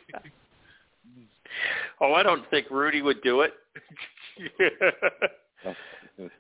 Oh, 2.00 2.14
I 2.14 2.24
don't 2.24 2.50
think 2.50 2.70
Rudy 2.72 3.02
would 3.02 3.22
do 3.22 3.42
it. 3.42 3.54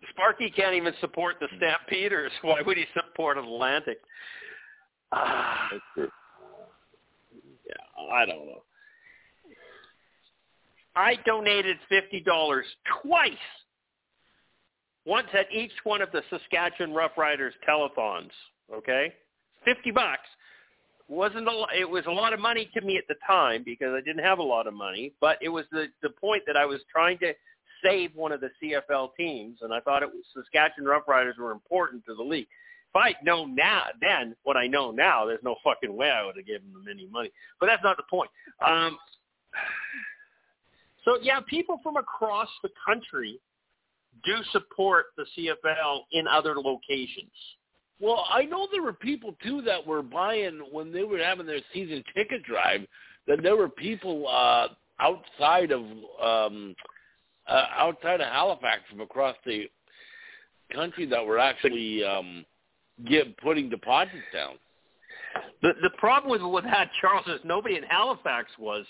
Sparky 0.10 0.50
can't 0.50 0.76
even 0.76 0.94
support 1.02 1.36
the 1.40 1.48
Stampeders. 1.58 2.32
Why 2.42 2.62
would 2.66 2.78
he 2.78 2.86
support 2.94 3.38
Atlantic? 3.38 4.00
That's 5.12 5.84
true. 5.94 6.10
yeah, 7.68 8.14
I 8.14 8.26
don't 8.26 8.46
know. 8.46 8.64
I 10.96 11.16
donated 11.26 11.78
fifty 11.90 12.20
dollars 12.20 12.66
twice. 13.02 13.32
Once 15.06 15.28
at 15.34 15.52
each 15.52 15.72
one 15.84 16.02
of 16.02 16.12
the 16.12 16.22
Saskatchewan 16.30 16.94
Rough 16.94 17.18
Riders 17.18 17.54
telethons. 17.68 18.30
Okay, 18.72 19.14
fifty 19.66 19.92
bucks 19.92 20.28
wasn't 21.12 21.48
a. 21.48 21.66
It 21.78 21.90
was 21.90 22.06
a 22.08 22.12
lot 22.12 22.34
of 22.34 22.40
money 22.40 22.70
to 22.74 22.82
me 22.82 22.98
at 22.98 23.08
the 23.08 23.16
time 23.28 23.64
because 23.64 23.94
I 23.94 24.02
didn't 24.02 24.24
have 24.24 24.40
a 24.40 24.44
lot 24.44 24.66
of 24.66 24.74
money. 24.74 25.14
But 25.20 25.38
it 25.42 25.50
was 25.50 25.66
the 25.72 25.88
the 26.02 26.10
point 26.10 26.44
that 26.48 26.58
I 26.58 26.66
was 26.66 26.80
trying 26.92 27.20
to 27.20 27.34
save 27.84 28.16
one 28.16 28.32
of 28.32 28.42
the 28.42 28.50
CFL 28.62 29.10
teams, 29.18 29.60
and 29.62 29.74
I 29.74 29.80
thought 29.82 30.04
it 30.04 30.10
was 30.10 30.24
Saskatchewan 30.34 30.88
Rough 30.88 31.08
Riders 31.08 31.36
were 31.38 31.52
important 31.52 32.06
to 32.06 32.16
the 32.16 32.24
league. 32.24 32.48
If 32.90 32.96
I'd 32.96 33.24
known 33.24 33.56
now, 33.56 33.86
then 34.02 34.36
what 34.44 34.58
I 34.58 34.68
know 34.68 34.92
now, 34.92 35.26
there's 35.26 35.44
no 35.44 35.56
fucking 35.64 35.96
way 35.96 36.10
I 36.10 36.26
would 36.26 36.36
have 36.36 36.46
given 36.46 36.74
them 36.74 36.86
any 36.90 37.08
money. 37.08 37.32
But 37.60 37.68
that's 37.68 37.84
not 37.84 37.98
the 37.98 38.04
point. 38.10 38.30
Um, 38.66 38.98
so 41.06 41.18
yeah, 41.22 41.40
people 41.48 41.80
from 41.84 41.98
across 41.98 42.50
the 42.64 42.70
country 42.86 43.40
do 44.24 44.36
support 44.52 45.08
the 45.18 45.26
CFL 45.38 46.02
in 46.12 46.28
other 46.28 46.56
locations. 46.56 47.32
Well, 48.00 48.26
I 48.32 48.44
know 48.44 48.68
there 48.72 48.82
were 48.82 48.94
people 48.94 49.36
too 49.44 49.62
that 49.64 49.86
were 49.86 50.02
buying 50.02 50.60
when 50.72 50.92
they 50.92 51.04
were 51.04 51.20
having 51.20 51.46
their 51.46 51.62
season 51.74 52.04
ticket 52.16 52.44
drive. 52.44 52.82
That 53.28 53.44
there 53.44 53.56
were 53.56 53.70
people 53.70 54.28
uh, 54.28 54.70
outside 55.00 55.72
of 55.72 55.82
um, 56.22 56.76
uh, 57.48 57.66
outside 57.78 58.22
of 58.22 58.28
Halifax 58.28 58.82
from 58.90 59.02
across 59.02 59.36
the 59.46 59.70
country 60.74 61.06
that 61.06 61.26
were 61.26 61.38
actually 61.38 62.04
um, 62.04 62.46
get 63.08 63.38
putting 63.38 63.70
deposits 63.70 64.18
down. 64.34 64.56
The 65.62 65.74
the 65.82 65.92
problem 65.98 66.32
with 66.32 66.42
with 66.42 66.64
that, 66.66 66.90
Charles, 67.00 67.28
is 67.28 67.40
nobody 67.44 67.76
in 67.78 67.84
Halifax 67.84 68.50
was. 68.60 68.86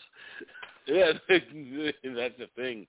Yeah, 0.88 1.12
that's 1.30 2.38
the 2.38 2.48
thing. 2.56 2.88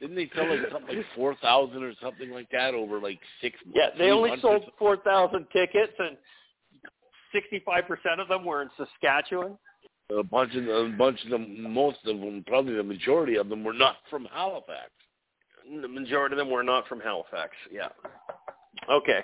Didn't 0.00 0.16
they 0.16 0.30
sell 0.34 0.48
like 0.48 0.70
something 0.72 0.96
like 0.96 1.06
four 1.14 1.34
thousand 1.36 1.82
or 1.82 1.92
something 2.02 2.30
like 2.30 2.50
that 2.52 2.74
over 2.74 2.98
like 2.98 3.18
six? 3.42 3.56
Yeah, 3.74 3.88
they 3.98 4.10
only 4.10 4.40
sold 4.40 4.62
four 4.78 4.96
thousand 4.96 5.46
tickets, 5.52 5.92
and 5.98 6.16
sixty-five 7.32 7.86
percent 7.86 8.20
of 8.20 8.28
them 8.28 8.44
were 8.44 8.62
in 8.62 8.70
Saskatchewan. 8.78 9.58
a 10.16 10.22
bunch 10.22 10.54
of 10.54 10.64
them, 10.64 10.94
a 10.94 10.96
bunch 10.96 11.22
of 11.24 11.30
them, 11.30 11.70
most 11.72 11.98
of 12.06 12.18
them, 12.18 12.42
probably 12.46 12.74
the 12.74 12.82
majority 12.82 13.36
of 13.36 13.50
them 13.50 13.62
were 13.62 13.74
not 13.74 13.96
from 14.08 14.26
Halifax. 14.32 14.90
The 15.70 15.88
majority 15.88 16.34
of 16.34 16.38
them 16.38 16.50
were 16.50 16.62
not 16.62 16.88
from 16.88 17.00
Halifax. 17.00 17.50
Yeah. 17.70 17.88
Okay. 18.90 19.20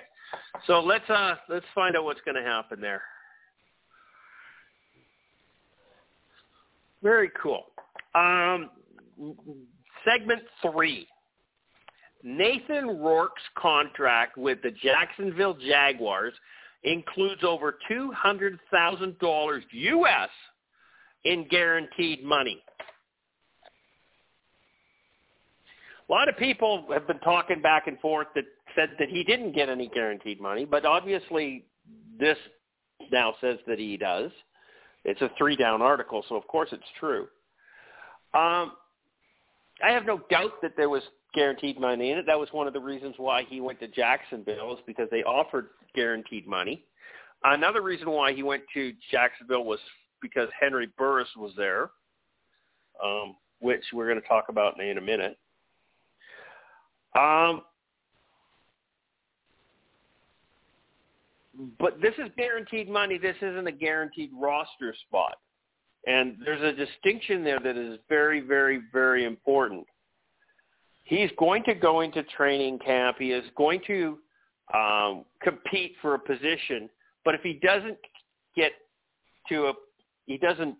So 0.67 0.79
let's 0.79 1.09
uh 1.09 1.35
let's 1.49 1.65
find 1.73 1.95
out 1.95 2.03
what's 2.03 2.21
going 2.21 2.35
to 2.35 2.43
happen 2.43 2.79
there. 2.79 3.01
Very 7.01 7.31
cool. 7.41 7.65
Um, 8.15 8.69
segment 10.05 10.43
three. 10.61 11.07
Nathan 12.23 12.99
Rourke's 12.99 13.43
contract 13.57 14.37
with 14.37 14.61
the 14.63 14.71
Jacksonville 14.71 15.55
Jaguars 15.55 16.33
includes 16.83 17.43
over 17.43 17.77
two 17.87 18.11
hundred 18.11 18.59
thousand 18.71 19.17
dollars 19.19 19.63
U.S. 19.71 20.29
in 21.25 21.47
guaranteed 21.49 22.23
money. 22.23 22.61
A 26.09 26.11
lot 26.11 26.29
of 26.29 26.37
people 26.37 26.85
have 26.93 27.05
been 27.05 27.19
talking 27.19 27.61
back 27.61 27.87
and 27.87 27.99
forth 27.99 28.27
that 28.35 28.45
said 28.75 28.91
that 28.99 29.09
he 29.09 29.23
didn't 29.23 29.51
get 29.53 29.67
any 29.69 29.89
guaranteed 29.89 30.39
money, 30.39 30.63
but 30.63 30.85
obviously 30.85 31.65
this 32.19 32.37
now 33.11 33.33
says 33.41 33.57
that 33.67 33.77
he 33.77 33.97
does. 33.97 34.31
It's 35.03 35.21
a 35.21 35.29
three 35.37 35.55
down 35.55 35.81
article, 35.81 36.23
so 36.29 36.35
of 36.35 36.47
course 36.47 36.69
it's 36.71 36.83
true. 36.99 37.27
Um, 38.37 38.73
I 39.83 39.91
have 39.91 40.05
no 40.05 40.21
doubt 40.29 40.61
that 40.61 40.73
there 40.77 40.89
was 40.89 41.01
guaranteed 41.33 41.79
money 41.79 42.11
in 42.11 42.19
it. 42.19 42.25
That 42.27 42.39
was 42.39 42.49
one 42.51 42.67
of 42.67 42.73
the 42.73 42.79
reasons 42.79 43.15
why 43.17 43.43
he 43.49 43.61
went 43.61 43.79
to 43.79 43.87
Jacksonville 43.87 44.73
is 44.73 44.79
because 44.85 45.07
they 45.09 45.23
offered 45.23 45.69
guaranteed 45.95 46.47
money. 46.47 46.83
Another 47.43 47.81
reason 47.81 48.11
why 48.11 48.33
he 48.33 48.43
went 48.43 48.63
to 48.75 48.93
Jacksonville 49.11 49.65
was 49.65 49.79
because 50.21 50.49
Henry 50.59 50.87
Burris 50.97 51.27
was 51.35 51.51
there, 51.57 51.89
um, 53.03 53.35
which 53.59 53.83
we're 53.91 54.07
going 54.07 54.21
to 54.21 54.27
talk 54.27 54.45
about 54.49 54.79
in 54.79 54.97
a 54.99 55.01
minute. 55.01 55.37
Um, 57.17 57.61
but 61.79 61.99
this 62.01 62.13
is 62.19 62.29
guaranteed 62.37 62.87
money. 62.87 63.17
This 63.17 63.35
isn't 63.41 63.65
a 63.65 63.71
guaranteed 63.71 64.29
roster 64.33 64.93
spot. 65.07 65.37
And 66.07 66.37
there's 66.43 66.61
a 66.61 66.71
distinction 66.71 67.43
there 67.43 67.59
that 67.59 67.75
is 67.75 67.99
very, 68.07 68.39
very, 68.39 68.79
very 68.93 69.25
important. 69.25 69.85
He's 71.03 71.29
going 71.37 71.63
to 71.65 71.75
go 71.75 71.99
into 71.99 72.23
training 72.23 72.79
camp. 72.79 73.17
He 73.19 73.31
is 73.33 73.43
going 73.57 73.81
to 73.87 74.17
um, 74.73 75.25
compete 75.43 75.95
for 76.01 76.15
a 76.15 76.19
position. 76.19 76.89
But 77.25 77.35
if 77.35 77.41
he 77.41 77.59
doesn't 77.61 77.97
get 78.55 78.71
to 79.49 79.67
a, 79.67 79.73
he 80.27 80.37
doesn't 80.37 80.77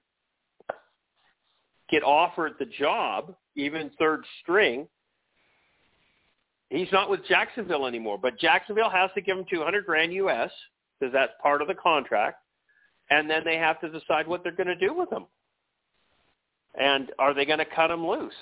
get 1.90 2.04
offered 2.04 2.54
the 2.58 2.66
job, 2.66 3.36
even 3.58 3.92
third 4.00 4.24
string, 4.42 4.88
he's 6.70 6.92
not 6.94 7.10
with 7.10 7.26
Jacksonville 7.28 7.86
anymore. 7.86 8.18
But 8.18 8.40
Jacksonville 8.40 8.90
has 8.90 9.10
to 9.16 9.22
give 9.22 9.38
him 9.38 9.46
200 9.50 9.86
grand 9.86 10.14
U.S. 10.14 10.52
because 11.00 11.12
that's 11.12 11.34
part 11.42 11.62
of 11.62 11.68
the 11.68 11.76
contract, 11.76 12.38
and 13.10 13.30
then 13.30 13.42
they 13.44 13.58
have 13.58 13.80
to 13.82 13.90
decide 13.90 14.28
what 14.28 14.44
they're 14.44 14.52
going 14.52 14.68
to 14.68 14.76
do 14.76 14.94
with 14.94 15.12
him. 15.12 15.26
And 16.80 17.12
are 17.18 17.34
they 17.34 17.46
going 17.46 17.60
to 17.60 17.66
cut 17.66 17.92
him 17.92 18.06
loose? 18.06 18.34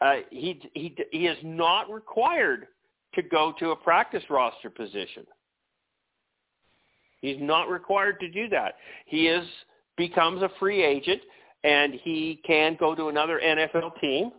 Uh, 0.00 0.16
he 0.30 0.60
he 0.74 0.94
he 1.12 1.26
is 1.26 1.38
not 1.42 1.90
required 1.90 2.66
to 3.14 3.22
go 3.22 3.54
to 3.58 3.70
a 3.70 3.76
practice 3.76 4.24
roster 4.28 4.70
position. 4.70 5.24
He's 7.20 7.38
not 7.40 7.70
required 7.70 8.20
to 8.20 8.30
do 8.30 8.48
that. 8.50 8.74
He 9.06 9.28
is 9.28 9.46
becomes 9.96 10.42
a 10.42 10.50
free 10.58 10.82
agent, 10.82 11.22
and 11.62 11.94
he 12.02 12.40
can 12.46 12.76
go 12.78 12.94
to 12.94 13.08
another 13.08 13.40
NFL 13.42 13.98
team. 14.00 14.30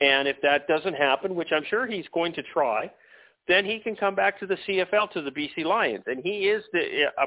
And 0.00 0.26
if 0.28 0.36
that 0.42 0.66
doesn't 0.66 0.94
happen, 0.94 1.34
which 1.34 1.48
I'm 1.54 1.64
sure 1.68 1.86
he's 1.86 2.06
going 2.12 2.32
to 2.34 2.42
try, 2.52 2.90
then 3.48 3.64
he 3.64 3.78
can 3.78 3.96
come 3.96 4.14
back 4.14 4.38
to 4.40 4.46
the 4.46 4.56
CFL 4.68 5.10
to 5.12 5.22
the 5.22 5.30
BC 5.30 5.64
Lions, 5.64 6.04
and 6.06 6.20
he 6.22 6.48
is 6.48 6.64
the 6.72 7.04
a 7.18 7.26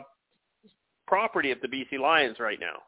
property 1.10 1.52
of 1.52 1.60
the 1.62 1.68
BC 1.68 2.00
Lions 2.00 2.38
right 2.40 2.60
now. 2.60 2.84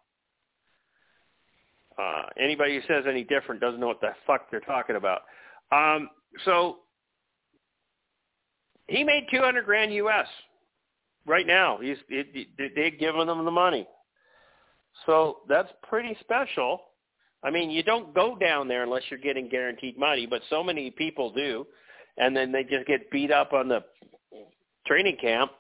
Uh, 2.02 2.24
anybody 2.40 2.76
who 2.76 2.82
says 2.88 3.04
any 3.10 3.24
different 3.24 3.60
doesn't 3.60 3.80
know 3.80 3.88
what 3.88 4.00
the 4.00 4.12
fuck 4.28 4.50
they're 4.50 4.60
talking 4.62 4.96
about. 4.96 5.22
Um, 5.72 6.10
so 6.46 6.78
he 8.88 9.04
made 9.04 9.26
200 9.32 9.66
grand 9.66 9.94
US 9.96 10.28
right 11.26 11.48
now. 11.48 11.80
He's 11.82 11.98
it, 12.10 12.48
they've 12.76 13.00
given 13.00 13.28
him 13.28 13.44
the 13.44 13.52
money, 13.52 13.88
so 15.06 15.40
that's 15.50 15.70
pretty 15.84 16.16
special. 16.22 16.82
I 17.44 17.50
mean, 17.50 17.72
you 17.72 17.82
don't 17.82 18.14
go 18.14 18.36
down 18.36 18.68
there 18.68 18.84
unless 18.84 19.02
you're 19.10 19.20
getting 19.20 19.50
guaranteed 19.50 19.98
money, 19.98 20.28
but 20.28 20.42
so 20.50 20.64
many 20.64 20.92
people 20.92 21.32
do, 21.34 21.66
and 22.18 22.38
then 22.38 22.52
they 22.52 22.64
just 22.64 22.86
get 22.86 23.10
beat 23.10 23.32
up 23.32 23.52
on 23.52 23.68
the 23.68 23.84
training 24.86 25.18
camp, 25.20 25.52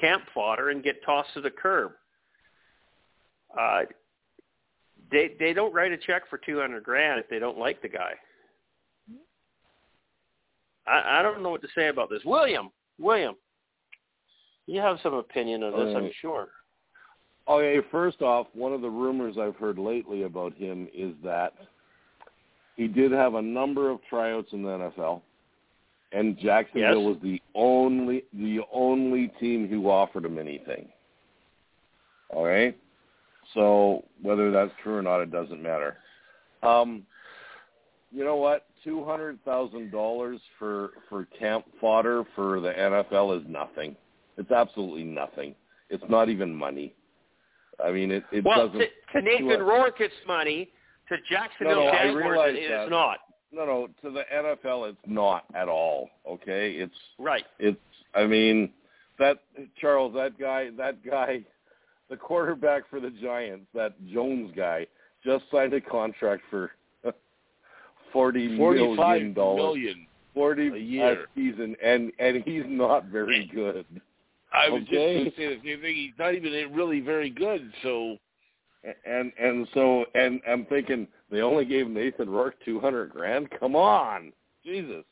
camp 0.00 0.24
fodder, 0.34 0.70
and 0.70 0.82
get 0.82 1.04
tossed 1.04 1.32
to 1.34 1.40
the 1.40 1.50
curb. 1.50 1.92
uh, 3.58 3.82
they 5.10 5.34
they 5.38 5.52
don't 5.52 5.72
write 5.74 5.92
a 5.92 5.96
check 5.96 6.22
for 6.28 6.38
two 6.38 6.58
hundred 6.58 6.82
grand 6.82 7.20
if 7.20 7.28
they 7.28 7.38
don't 7.38 7.58
like 7.58 7.80
the 7.82 7.88
guy. 7.88 8.12
I, 10.86 11.20
I 11.20 11.22
don't 11.22 11.42
know 11.42 11.50
what 11.50 11.62
to 11.62 11.68
say 11.74 11.88
about 11.88 12.10
this. 12.10 12.20
William, 12.24 12.70
William, 12.98 13.34
you 14.66 14.80
have 14.80 14.98
some 15.02 15.14
opinion 15.14 15.62
on 15.62 15.72
this, 15.72 15.94
I'm 15.96 16.10
sure. 16.20 16.48
Okay, 17.48 17.86
first 17.90 18.22
off, 18.22 18.46
one 18.54 18.72
of 18.72 18.80
the 18.80 18.90
rumors 18.90 19.36
I've 19.38 19.56
heard 19.56 19.78
lately 19.78 20.22
about 20.22 20.54
him 20.54 20.88
is 20.94 21.14
that 21.22 21.52
he 22.76 22.86
did 22.86 23.12
have 23.12 23.34
a 23.34 23.42
number 23.42 23.90
of 23.90 24.00
tryouts 24.08 24.52
in 24.52 24.62
the 24.62 24.68
NFL, 24.70 25.20
and 26.14 26.38
Jacksonville 26.38 27.02
Yes. 27.02 27.06
was 27.14 27.16
the 27.22 27.42
only 27.54 28.24
the 28.32 28.60
only 28.72 29.28
team 29.40 29.68
who 29.68 29.90
offered 29.90 30.24
him 30.24 30.38
anything. 30.38 30.88
All 32.30 32.46
right, 32.46 32.76
so 33.52 34.04
whether 34.22 34.50
that's 34.50 34.72
true 34.82 34.96
or 34.96 35.02
not, 35.02 35.20
it 35.20 35.30
doesn't 35.30 35.62
matter. 35.62 35.98
Um, 36.62 37.04
you 38.10 38.24
know 38.24 38.36
what? 38.36 38.66
Two 38.82 39.04
hundred 39.04 39.42
thousand 39.44 39.90
dollars 39.90 40.40
for 40.58 40.90
for 41.08 41.26
camp 41.38 41.64
fodder 41.80 42.24
for 42.34 42.60
the 42.60 42.72
NFL 42.72 43.40
is 43.40 43.46
nothing. 43.48 43.96
It's 44.36 44.50
absolutely 44.50 45.04
nothing. 45.04 45.54
It's 45.90 46.04
not 46.08 46.28
even 46.28 46.54
money. 46.54 46.94
I 47.84 47.90
mean, 47.90 48.10
it 48.10 48.24
it 48.32 48.44
well, 48.44 48.68
doesn't. 48.68 48.78
to, 48.80 48.86
to 49.12 49.22
Nathan 49.22 49.62
Rourke, 49.62 50.00
it's 50.00 50.14
money. 50.26 50.70
To 51.08 51.16
Jacksonville 51.30 51.84
No, 51.84 51.92
no, 51.92 51.92
Jaguars, 51.92 52.54
it 52.56 52.60
is 52.60 52.90
not. 52.90 53.18
No, 53.54 53.64
no, 53.64 53.88
to 54.02 54.10
the 54.10 54.22
NFL, 54.34 54.88
it's 54.90 54.98
not 55.06 55.44
at 55.54 55.68
all. 55.68 56.10
Okay, 56.28 56.72
it's 56.72 56.94
Right. 57.18 57.44
it's. 57.58 57.78
I 58.14 58.26
mean, 58.26 58.70
that 59.18 59.38
Charles, 59.80 60.14
that 60.14 60.38
guy, 60.38 60.70
that 60.76 61.04
guy, 61.04 61.40
the 62.10 62.16
quarterback 62.16 62.88
for 62.90 63.00
the 63.00 63.10
Giants, 63.10 63.66
that 63.74 63.94
Jones 64.12 64.52
guy, 64.56 64.86
just 65.24 65.44
signed 65.50 65.72
a 65.74 65.80
contract 65.80 66.42
for 66.50 66.70
forty 68.12 68.48
million 68.48 69.32
dollars, 69.34 69.56
million. 69.56 70.06
forty 70.34 70.68
a 70.68 70.76
year. 70.76 71.26
season, 71.34 71.76
and 71.82 72.12
and 72.18 72.42
he's 72.44 72.64
not 72.66 73.06
very 73.06 73.50
good. 73.54 73.86
I 74.52 74.68
was 74.68 74.82
Okay. 74.82 74.92
just 74.92 75.14
going 75.14 75.24
to 75.24 75.36
say 75.36 75.56
the 75.56 75.68
same 75.74 75.80
thing. 75.82 75.94
He's 75.96 76.12
not 76.18 76.34
even 76.34 76.52
really 76.72 77.00
very 77.00 77.30
good. 77.30 77.72
So 77.82 78.16
And 79.04 79.32
and 79.40 79.66
so 79.74 80.04
and 80.14 80.40
I'm 80.48 80.64
thinking 80.66 81.08
they 81.34 81.40
only 81.42 81.64
gave 81.64 81.88
Nathan 81.88 82.30
Rourke 82.30 82.54
two 82.64 82.78
hundred 82.80 83.10
grand. 83.10 83.48
Come 83.58 83.74
on, 83.76 84.32
Jesus. 84.64 85.04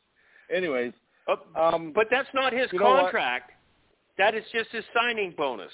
Anyways, 0.55 0.93
um, 1.57 1.93
but 1.95 2.07
that's 2.11 2.29
not 2.35 2.53
his 2.53 2.69
You 2.73 2.79
know 2.79 2.91
what? 2.91 3.03
contract. 3.05 3.51
That 4.19 4.35
is 4.35 4.45
just 4.53 4.71
his 4.71 4.85
signing 4.95 5.35
bonus. 5.37 5.73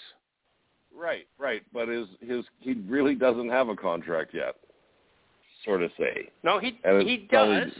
right, 0.97 1.27
right. 1.39 1.63
But 1.73 1.89
his 1.89 2.07
his 2.21 2.45
he 2.61 2.75
really 2.89 3.15
doesn't 3.15 3.49
have 3.51 3.69
a 3.69 3.77
contract 3.77 4.33
yet. 4.35 4.55
Sort 5.65 5.83
of 5.83 5.91
say. 5.99 6.31
No, 6.43 6.59
he 6.59 6.79
he 6.85 7.27
probably- 7.29 7.61
does. 7.65 7.73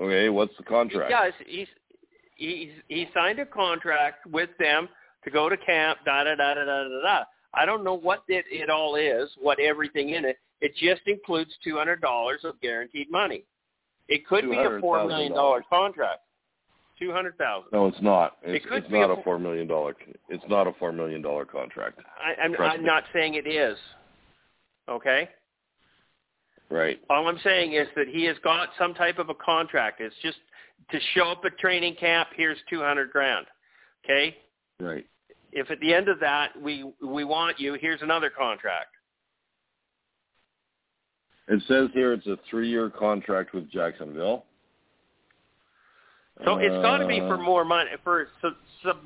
Okay, 0.00 0.28
what's 0.28 0.52
the 0.56 0.64
He 0.64 0.68
contract? 0.68 1.10
does. 1.10 1.32
He's 1.46 1.68
he's 2.36 2.70
he 2.88 3.06
signed 3.14 3.38
a 3.38 3.46
contract 3.46 4.26
with 4.26 4.50
them 4.58 4.88
to 5.24 5.30
go 5.30 5.48
to 5.48 5.56
camp. 5.56 5.98
Da 6.04 6.24
da 6.24 6.34
da 6.34 6.54
da 6.54 6.64
da 6.64 6.82
da. 6.84 7.02
da. 7.02 7.24
I 7.54 7.66
don't 7.66 7.84
know 7.84 7.94
what 7.94 8.22
it, 8.28 8.44
it 8.50 8.70
all 8.70 8.96
is, 8.96 9.30
what 9.40 9.58
everything 9.60 10.10
in 10.10 10.24
it. 10.24 10.38
It 10.60 10.74
just 10.76 11.02
includes 11.06 11.50
two 11.62 11.76
hundred 11.76 12.00
dollars 12.00 12.40
of 12.44 12.60
guaranteed 12.60 13.10
money. 13.10 13.44
It 14.08 14.26
could 14.26 14.48
be 14.50 14.56
a 14.56 14.78
four 14.80 15.06
million 15.06 15.32
dollar 15.32 15.62
contract. 15.68 16.20
Two 16.98 17.12
hundred 17.12 17.36
thousand. 17.36 17.70
No, 17.72 17.86
it's 17.86 18.00
not. 18.00 18.36
It's, 18.42 18.64
It 18.64 18.68
could 18.68 18.84
it's 18.84 18.92
be 18.92 19.00
not 19.00 19.10
a 19.10 19.22
four 19.22 19.38
million 19.38 19.66
dollar. 19.66 19.94
It's 20.28 20.44
not 20.48 20.66
a 20.66 20.72
four 20.74 20.92
million 20.92 21.20
dollar 21.20 21.44
contract. 21.44 22.00
I, 22.18 22.40
I'm, 22.40 22.54
Trust 22.54 22.74
I'm 22.74 22.80
me. 22.82 22.86
not 22.86 23.04
saying 23.12 23.34
it 23.34 23.46
is. 23.46 23.76
Okay. 24.88 25.28
Right. 26.70 27.00
All 27.10 27.28
I'm 27.28 27.38
saying 27.44 27.74
is 27.74 27.86
that 27.96 28.08
he 28.08 28.24
has 28.24 28.36
got 28.42 28.68
some 28.78 28.94
type 28.94 29.18
of 29.18 29.28
a 29.28 29.34
contract. 29.34 30.00
It's 30.00 30.14
just 30.22 30.38
to 30.90 30.98
show 31.14 31.32
up 31.32 31.42
at 31.44 31.58
training 31.58 31.96
camp. 31.96 32.28
Here's 32.34 32.58
two 32.70 32.80
hundred 32.80 33.10
grand. 33.10 33.46
Okay. 34.04 34.36
Right. 34.80 35.06
If 35.52 35.70
at 35.70 35.78
the 35.80 35.92
end 35.92 36.08
of 36.08 36.18
that 36.20 36.58
we 36.60 36.90
we 37.02 37.24
want 37.24 37.60
you, 37.60 37.74
here's 37.74 38.00
another 38.02 38.30
contract. 38.30 38.94
It 41.48 41.62
says 41.68 41.90
here 41.92 42.14
it's 42.14 42.26
a 42.26 42.38
three 42.48 42.70
year 42.70 42.88
contract 42.88 43.52
with 43.52 43.70
Jacksonville. 43.70 44.46
So 46.44 46.56
it's 46.56 46.74
got 46.82 46.98
to 46.98 47.06
be 47.06 47.20
for 47.20 47.34
Uh, 47.34 47.42
more 47.42 47.64
money 47.64 47.90
for 48.02 48.26
sub, 48.40 48.54
sub, 48.82 48.96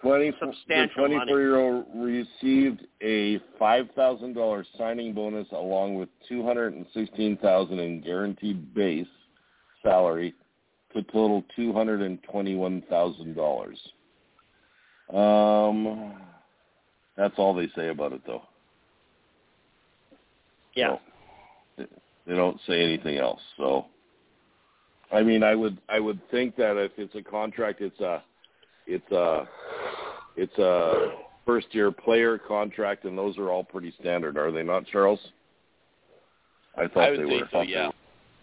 20, 0.00 0.32
substantial 0.38 1.08
the 1.08 1.16
money. 1.16 1.32
24-year-old 1.32 1.84
received 1.96 2.86
a 3.02 3.38
$5,000 3.60 4.64
signing 4.78 5.12
bonus 5.12 5.46
along 5.52 5.96
with 5.96 6.08
216000 6.28 7.78
in 7.80 8.00
guaranteed 8.00 8.72
base 8.72 9.06
salary 9.82 10.32
to 10.94 11.02
total 11.02 11.42
$221,000. 11.58 13.76
Um, 15.12 16.14
that's 17.16 17.34
all 17.38 17.54
they 17.54 17.68
say 17.76 17.88
about 17.88 18.12
it, 18.12 18.22
though. 18.26 18.42
yeah. 20.74 20.96
No, 21.78 21.86
they 22.26 22.34
don't 22.34 22.60
say 22.66 22.82
anything 22.82 23.18
else. 23.18 23.40
So, 23.56 23.86
I 25.12 25.22
mean, 25.22 25.42
I 25.42 25.54
would 25.54 25.78
I 25.88 26.00
would 26.00 26.20
think 26.30 26.56
that 26.56 26.76
if 26.76 26.92
it's 26.96 27.14
a 27.14 27.22
contract, 27.22 27.80
it's 27.80 28.00
a 28.00 28.22
it's 28.86 29.10
a 29.12 29.48
it's 30.36 30.58
a 30.58 31.12
first 31.46 31.68
year 31.72 31.92
player 31.92 32.36
contract, 32.36 33.04
and 33.04 33.16
those 33.16 33.38
are 33.38 33.50
all 33.50 33.64
pretty 33.64 33.94
standard, 34.00 34.36
are 34.36 34.50
they 34.50 34.64
not, 34.64 34.86
Charles? 34.86 35.20
I 36.76 36.88
thought 36.88 37.04
I 37.04 37.10
would 37.10 37.20
they 37.20 37.24
say 37.24 37.40
were. 37.40 37.48
so. 37.52 37.62
Yeah. 37.62 37.90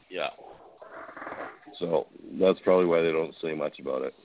Yeah. 0.09 0.29
So 1.79 2.07
that's 2.39 2.59
probably 2.61 2.85
why 2.85 3.01
they 3.01 3.11
don't 3.11 3.35
say 3.41 3.53
much 3.53 3.79
about 3.79 4.03
it. 4.03 4.15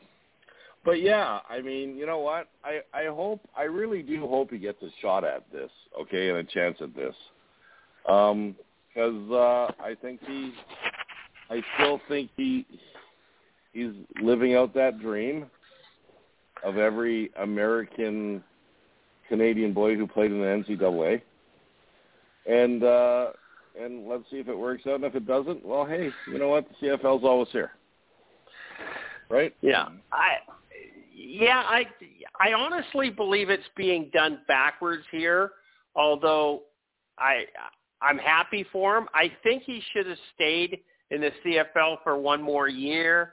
But 0.84 1.02
yeah, 1.02 1.40
I 1.48 1.60
mean, 1.60 1.96
you 1.96 2.06
know 2.06 2.18
what? 2.20 2.48
I 2.64 2.80
I 2.94 3.06
hope 3.06 3.40
I 3.56 3.64
really 3.64 4.02
do 4.02 4.26
hope 4.26 4.50
he 4.50 4.58
gets 4.58 4.82
a 4.82 4.88
shot 5.00 5.24
at 5.24 5.50
this, 5.52 5.70
okay, 6.00 6.28
and 6.28 6.38
a 6.38 6.44
chance 6.44 6.78
at 6.80 6.94
this. 6.94 7.14
Um 8.08 8.56
cuz 8.94 9.30
uh 9.30 9.72
I 9.80 9.96
think 10.00 10.20
he 10.26 10.52
I 11.50 11.62
still 11.74 12.00
think 12.08 12.30
he 12.36 12.66
he's 13.72 13.92
living 14.20 14.54
out 14.54 14.74
that 14.74 15.00
dream 15.00 15.46
of 16.64 16.78
every 16.78 17.30
American 17.36 18.42
Canadian 19.28 19.72
boy 19.72 19.96
who 19.96 20.06
played 20.06 20.30
in 20.32 20.38
the 20.40 20.46
NCAA. 20.46 21.20
And 22.46 22.82
uh 22.82 23.32
and 23.78 24.08
let's 24.08 24.24
see 24.30 24.38
if 24.38 24.48
it 24.48 24.58
works 24.58 24.86
out. 24.86 24.96
And 24.96 25.04
if 25.04 25.14
it 25.14 25.26
doesn't, 25.26 25.64
well, 25.64 25.84
hey, 25.84 26.10
you 26.26 26.38
know 26.38 26.48
what? 26.48 26.66
The 26.80 26.88
CFL's 26.88 27.24
always 27.24 27.48
here, 27.52 27.72
right? 29.28 29.54
Yeah. 29.60 29.88
I 30.10 30.38
yeah, 31.28 31.62
I 31.66 31.86
I 32.40 32.54
honestly 32.54 33.10
believe 33.10 33.50
it's 33.50 33.62
being 33.76 34.10
done 34.14 34.40
backwards 34.48 35.04
here, 35.10 35.50
although 35.94 36.62
I 37.18 37.44
I'm 38.00 38.16
happy 38.16 38.64
for 38.72 38.96
him. 38.96 39.08
I 39.12 39.30
think 39.42 39.64
he 39.64 39.82
should 39.92 40.06
have 40.06 40.16
stayed 40.34 40.80
in 41.10 41.20
the 41.20 41.30
CFL 41.44 41.98
for 42.02 42.18
one 42.18 42.40
more 42.42 42.68
year, 42.68 43.32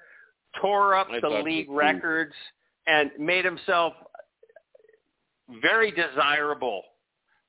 tore 0.60 0.96
up 0.96 1.08
I 1.10 1.22
the 1.22 1.41
league 1.43 1.70
records 1.70 2.34
and 2.86 3.12
made 3.18 3.46
himself 3.46 3.93
very 5.62 5.91
desirable 5.91 6.82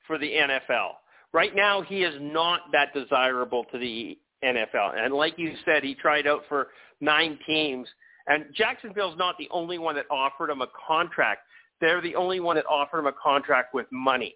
for 0.06 0.16
the 0.16 0.30
NFL. 0.30 0.90
Right 1.32 1.56
now 1.56 1.82
he 1.82 2.04
is 2.04 2.14
not 2.20 2.60
that 2.72 2.94
desirable 2.94 3.64
to 3.72 3.78
the 3.78 4.16
NFL. 4.44 4.96
And 4.96 5.12
like 5.12 5.34
you 5.38 5.54
said, 5.64 5.82
he 5.82 5.96
tried 5.96 6.28
out 6.28 6.42
for 6.48 6.68
nine 7.00 7.36
teams 7.46 7.88
and 8.26 8.46
Jacksonville's 8.54 9.16
not 9.16 9.36
the 9.38 9.48
only 9.50 9.78
one 9.78 9.94
that 9.94 10.06
offered 10.10 10.50
him 10.50 10.60
a 10.62 10.68
contract. 10.86 11.42
They're 11.80 12.00
the 12.00 12.16
only 12.16 12.40
one 12.40 12.56
that 12.56 12.66
offered 12.66 13.00
him 13.00 13.06
a 13.06 13.12
contract 13.12 13.74
with 13.74 13.86
money. 13.90 14.34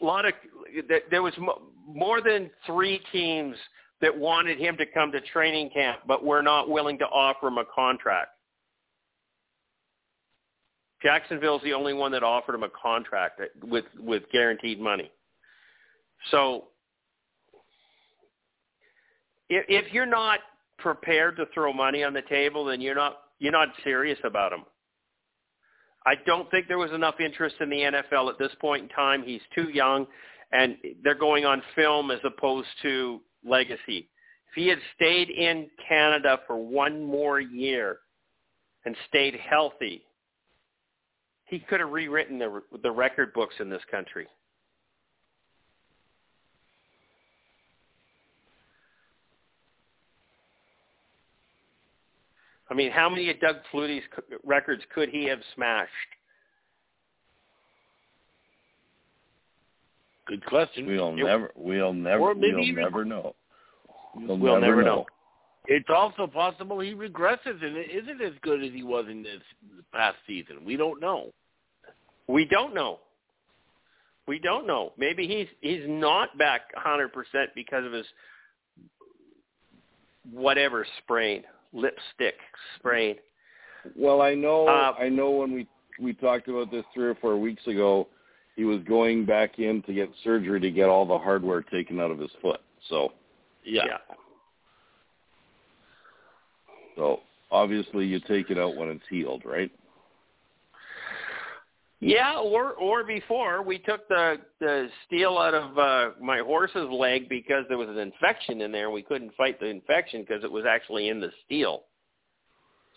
A 0.00 0.04
lot 0.04 0.24
of 0.24 0.34
there- 1.10 1.22
was 1.22 1.36
mo- 1.38 1.62
more 1.86 2.20
than 2.20 2.50
three 2.64 2.98
teams 3.10 3.56
that 4.00 4.16
wanted 4.16 4.58
him 4.58 4.76
to 4.76 4.86
come 4.86 5.10
to 5.10 5.20
training 5.20 5.70
camp, 5.70 6.02
but 6.06 6.24
were 6.24 6.42
not 6.42 6.68
willing 6.68 6.98
to 6.98 7.06
offer 7.08 7.48
him 7.48 7.58
a 7.58 7.64
contract. 7.64 8.30
Jacksonville's 11.02 11.62
the 11.62 11.72
only 11.74 11.94
one 11.94 12.12
that 12.12 12.22
offered 12.22 12.54
him 12.54 12.62
a 12.62 12.70
contract 12.70 13.40
uh, 13.40 13.44
with 13.62 13.84
with 13.98 14.22
guaranteed 14.30 14.80
money. 14.80 15.10
So 16.30 16.68
if, 19.48 19.64
if 19.68 19.92
you're 19.92 20.06
not 20.06 20.40
prepared 20.78 21.36
to 21.36 21.46
throw 21.52 21.72
money 21.72 22.04
on 22.04 22.12
the 22.12 22.22
table, 22.22 22.64
then 22.64 22.80
you're 22.80 22.94
not 22.94 23.18
you're 23.38 23.52
not 23.52 23.68
serious 23.84 24.18
about 24.24 24.52
him. 24.52 24.64
I 26.06 26.14
don't 26.26 26.50
think 26.50 26.68
there 26.68 26.78
was 26.78 26.92
enough 26.92 27.16
interest 27.20 27.56
in 27.60 27.68
the 27.68 27.76
NFL 27.76 28.30
at 28.30 28.38
this 28.38 28.52
point 28.60 28.84
in 28.84 28.88
time. 28.88 29.22
He's 29.22 29.40
too 29.54 29.68
young, 29.72 30.06
and 30.52 30.76
they're 31.02 31.14
going 31.14 31.44
on 31.44 31.62
film 31.76 32.10
as 32.10 32.20
opposed 32.24 32.68
to 32.82 33.20
legacy. 33.44 34.08
If 34.48 34.54
he 34.54 34.68
had 34.68 34.78
stayed 34.96 35.28
in 35.28 35.68
Canada 35.86 36.38
for 36.46 36.56
one 36.56 37.04
more 37.04 37.40
year 37.40 37.98
and 38.84 38.96
stayed 39.08 39.34
healthy, 39.34 40.02
he 41.44 41.58
could 41.58 41.80
have 41.80 41.90
rewritten 41.90 42.38
the 42.38 42.62
the 42.82 42.90
record 42.90 43.32
books 43.32 43.54
in 43.60 43.68
this 43.68 43.82
country. 43.90 44.26
I 52.70 52.74
mean, 52.74 52.90
how 52.90 53.08
many 53.08 53.30
of 53.30 53.40
Doug 53.40 53.56
Flutie's 53.72 54.02
records 54.44 54.82
could 54.94 55.08
he 55.08 55.24
have 55.24 55.40
smashed? 55.54 55.90
Good 60.26 60.44
question. 60.44 60.86
We'll 60.86 61.12
never, 61.12 61.50
we'll 61.56 61.94
never, 61.94 62.20
Or 62.20 62.34
maybe 62.34 62.54
we'll 62.54 62.64
even- 62.64 62.82
never 62.84 63.04
know. 63.04 63.34
We'll, 64.14 64.36
We'll 64.36 64.60
never 64.60 64.82
know. 64.82 65.06
It's 65.66 65.88
also 65.90 66.26
possible 66.26 66.80
he 66.80 66.94
regresses 66.94 67.62
and 67.62 67.76
it 67.76 67.90
isn't 67.90 68.22
as 68.22 68.32
good 68.40 68.62
as 68.64 68.72
he 68.72 68.82
was 68.82 69.06
in 69.08 69.22
this 69.22 69.42
past 69.92 70.16
season. 70.26 70.64
We 70.64 70.76
don't 70.76 71.00
know. 71.00 71.32
We 72.26 72.46
don't 72.46 72.74
know. 72.74 73.00
We 74.26 74.38
don't 74.38 74.66
know. 74.66 74.92
Maybe 74.96 75.26
he's 75.26 75.46
he's 75.60 75.86
not 75.86 76.36
back 76.36 76.62
100% 76.74 77.10
because 77.54 77.84
of 77.84 77.92
his 77.92 78.06
whatever 80.30 80.86
sprain, 81.02 81.44
Lisfranc 81.74 82.32
sprain. 82.76 83.16
Well, 83.96 84.20
I 84.22 84.34
know, 84.34 84.66
Uh, 84.66 84.94
I 84.98 85.08
know 85.08 85.30
when 85.30 85.52
we 85.52 85.66
we 85.98 86.12
talked 86.14 86.46
about 86.48 86.70
this 86.70 86.84
three 86.94 87.08
or 87.08 87.16
four 87.16 87.36
weeks 87.36 87.66
ago, 87.66 88.06
he 88.54 88.64
was 88.64 88.80
going 88.84 89.24
back 89.24 89.58
in 89.58 89.82
to 89.82 89.92
get 89.92 90.08
surgery 90.22 90.60
to 90.60 90.70
get 90.70 90.88
all 90.88 91.04
the 91.04 91.18
hardware 91.18 91.60
taken 91.62 92.00
out 92.00 92.12
of 92.12 92.18
his 92.20 92.30
foot. 92.40 92.60
So, 92.88 93.12
Yeah. 93.64 93.98
so 96.94 97.20
obviously 97.50 98.06
you 98.06 98.20
take 98.20 98.50
it 98.50 98.58
out 98.58 98.76
when 98.76 98.90
it's 98.90 99.06
healed, 99.08 99.44
right? 99.44 99.70
Yeah, 102.00 102.38
or 102.38 102.74
or 102.74 103.02
before 103.02 103.62
we 103.62 103.78
took 103.78 104.06
the 104.08 104.36
the 104.60 104.88
steel 105.06 105.36
out 105.36 105.54
of 105.54 105.76
uh, 105.78 106.10
my 106.22 106.38
horse's 106.38 106.88
leg 106.90 107.28
because 107.28 107.64
there 107.68 107.78
was 107.78 107.88
an 107.88 107.98
infection 107.98 108.60
in 108.60 108.70
there 108.70 108.90
we 108.90 109.02
couldn't 109.02 109.34
fight 109.36 109.58
the 109.58 109.66
infection 109.66 110.22
because 110.22 110.44
it 110.44 110.52
was 110.52 110.64
actually 110.64 111.08
in 111.08 111.20
the 111.20 111.30
steel. 111.44 111.82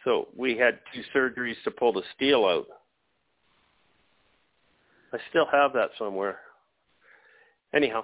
So 0.04 0.28
we 0.36 0.56
had 0.56 0.80
two 0.94 1.02
surgeries 1.16 1.56
to 1.64 1.72
pull 1.72 1.94
the 1.94 2.04
steel 2.16 2.46
out. 2.46 2.68
I 5.14 5.18
still 5.30 5.48
have 5.52 5.74
that 5.74 5.90
somewhere. 5.98 6.38
Anyhow. 7.74 8.04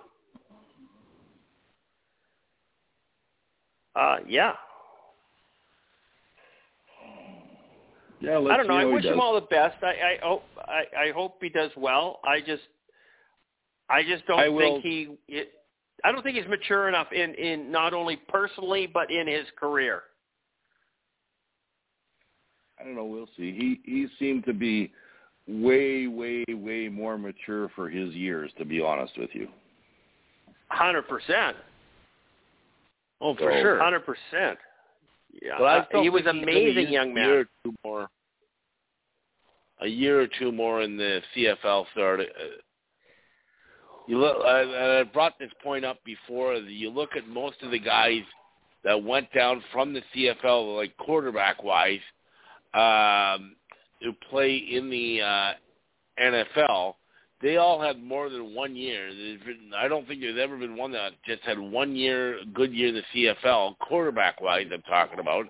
Uh 3.96 4.18
yeah. 4.28 4.54
Yeah, 8.20 8.38
let's 8.38 8.54
I 8.54 8.58
don't 8.58 8.68
know. 8.68 8.76
I 8.78 8.82
how 8.82 8.88
he 8.90 8.94
wish 8.96 9.06
him 9.06 9.20
all 9.20 9.36
the 9.36 9.42
best. 9.48 9.78
I, 9.84 9.88
I 9.88 10.18
hope 10.24 10.44
I, 10.58 10.84
I 11.08 11.12
hope 11.12 11.38
he 11.42 11.50
does 11.50 11.72
well. 11.78 12.20
I 12.24 12.40
just 12.40 12.64
I 13.90 14.04
just 14.04 14.26
don't 14.28 14.40
I 14.40 14.50
will- 14.50 14.82
think 14.82 14.84
he. 14.84 15.10
It, 15.28 15.52
I 16.04 16.12
don't 16.12 16.22
think 16.24 16.38
he's 16.38 16.48
mature 16.48 16.88
enough 16.88 17.12
in 17.12 17.34
in 17.36 17.72
not 17.72 17.94
only 17.94 18.16
personally 18.28 18.88
but 18.88 19.10
in 19.12 19.28
his 19.28 19.46
career. 19.60 20.04
I 22.80 22.84
don't 22.84 22.96
know. 22.96 23.06
We'll 23.06 23.30
see. 23.38 23.52
He 23.86 23.92
he 23.92 24.08
seemed 24.20 24.46
to 24.46 24.54
be 24.54 24.92
way, 25.48 26.08
way, 26.08 26.44
way 26.50 26.88
more 26.90 27.18
mature 27.18 27.70
for 27.76 27.90
his 27.90 28.14
years. 28.14 28.52
To 28.58 28.66
be 28.66 28.82
honest 28.82 29.18
with 29.18 29.30
you. 29.34 29.48
Hundred 30.70 31.08
percent. 31.08 31.58
Oh, 33.22 33.34
for 33.36 33.52
So- 33.52 33.62
sure. 33.62 33.80
Hundred 33.80 34.06
percent. 34.06 34.60
Yeah, 35.42 35.58
uh, 35.58 35.86
he 36.02 36.10
was 36.10 36.24
think 36.24 36.24
he's 36.24 36.24
gonna 36.24 36.42
amazing 36.44 36.94
young 36.94 37.12
A 37.12 37.14
man. 37.14 37.24
year 37.26 37.40
or 37.42 37.46
two 37.64 37.74
more. 37.84 38.10
A 39.82 39.88
year 39.88 40.22
or 40.22 40.28
two 40.40 40.52
more 40.52 40.82
in 40.82 40.98
the 40.98 41.22
CFL 41.36 41.86
started. 41.92 42.30
Uh, 42.30 42.58
you 44.08 44.18
look. 44.18 44.38
I, 44.44 45.00
I 45.00 45.04
brought 45.04 45.38
this 45.38 45.52
point 45.64 45.86
up 45.86 46.04
before. 46.04 46.56
You 46.56 46.90
look 46.90 47.16
at 47.16 47.28
most 47.28 47.62
of 47.62 47.72
the 47.72 47.80
guys 47.80 48.24
that 48.84 49.04
went 49.04 49.32
down 49.34 49.62
from 49.72 49.94
the 49.94 50.02
CFL, 50.16 50.78
like 50.78 50.96
quarterback 50.98 51.64
wise, 51.64 52.00
um, 52.74 53.56
who 54.02 54.14
play 54.30 54.56
in 54.56 54.90
the 54.90 55.22
uh, 55.22 55.52
NFL. 56.22 56.96
They 57.42 57.58
all 57.58 57.80
had 57.80 58.02
more 58.02 58.30
than 58.30 58.56
one 58.56 58.76
year. 58.76 59.10
I 59.78 59.88
don't 59.88 60.08
think 60.08 60.22
there's 60.22 60.40
ever 60.40 60.58
been 60.58 60.76
one 60.76 60.92
that 60.94 61.12
just 61.26 61.44
had 61.44 61.60
one 61.60 61.96
year, 61.96 62.40
good 62.54 62.74
year 62.74 62.90
in 62.90 62.96
the 62.96 63.36
CFL, 63.44 63.78
quarterback 63.78 64.42
wise. 64.42 64.68
I'm 64.74 64.82
talking 64.84 65.20
about 65.20 65.46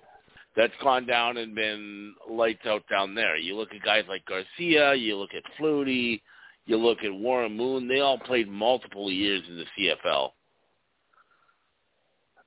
that's 0.54 0.72
gone 0.82 1.06
down 1.06 1.36
and 1.38 1.54
been 1.54 2.14
lights 2.28 2.66
out 2.66 2.82
down 2.90 3.14
there. 3.14 3.36
You 3.36 3.56
look 3.56 3.72
at 3.72 3.82
guys 3.82 4.04
like 4.08 4.24
Garcia, 4.26 4.94
you 4.94 5.16
look 5.16 5.30
at 5.34 5.42
Flutie, 5.58 6.20
you 6.66 6.76
look 6.76 6.98
at 7.04 7.14
Warren 7.14 7.56
Moon. 7.56 7.88
They 7.88 8.00
all 8.00 8.18
played 8.18 8.48
multiple 8.48 9.10
years 9.10 9.42
in 9.48 9.56
the 9.56 9.64
CFL. 9.78 10.30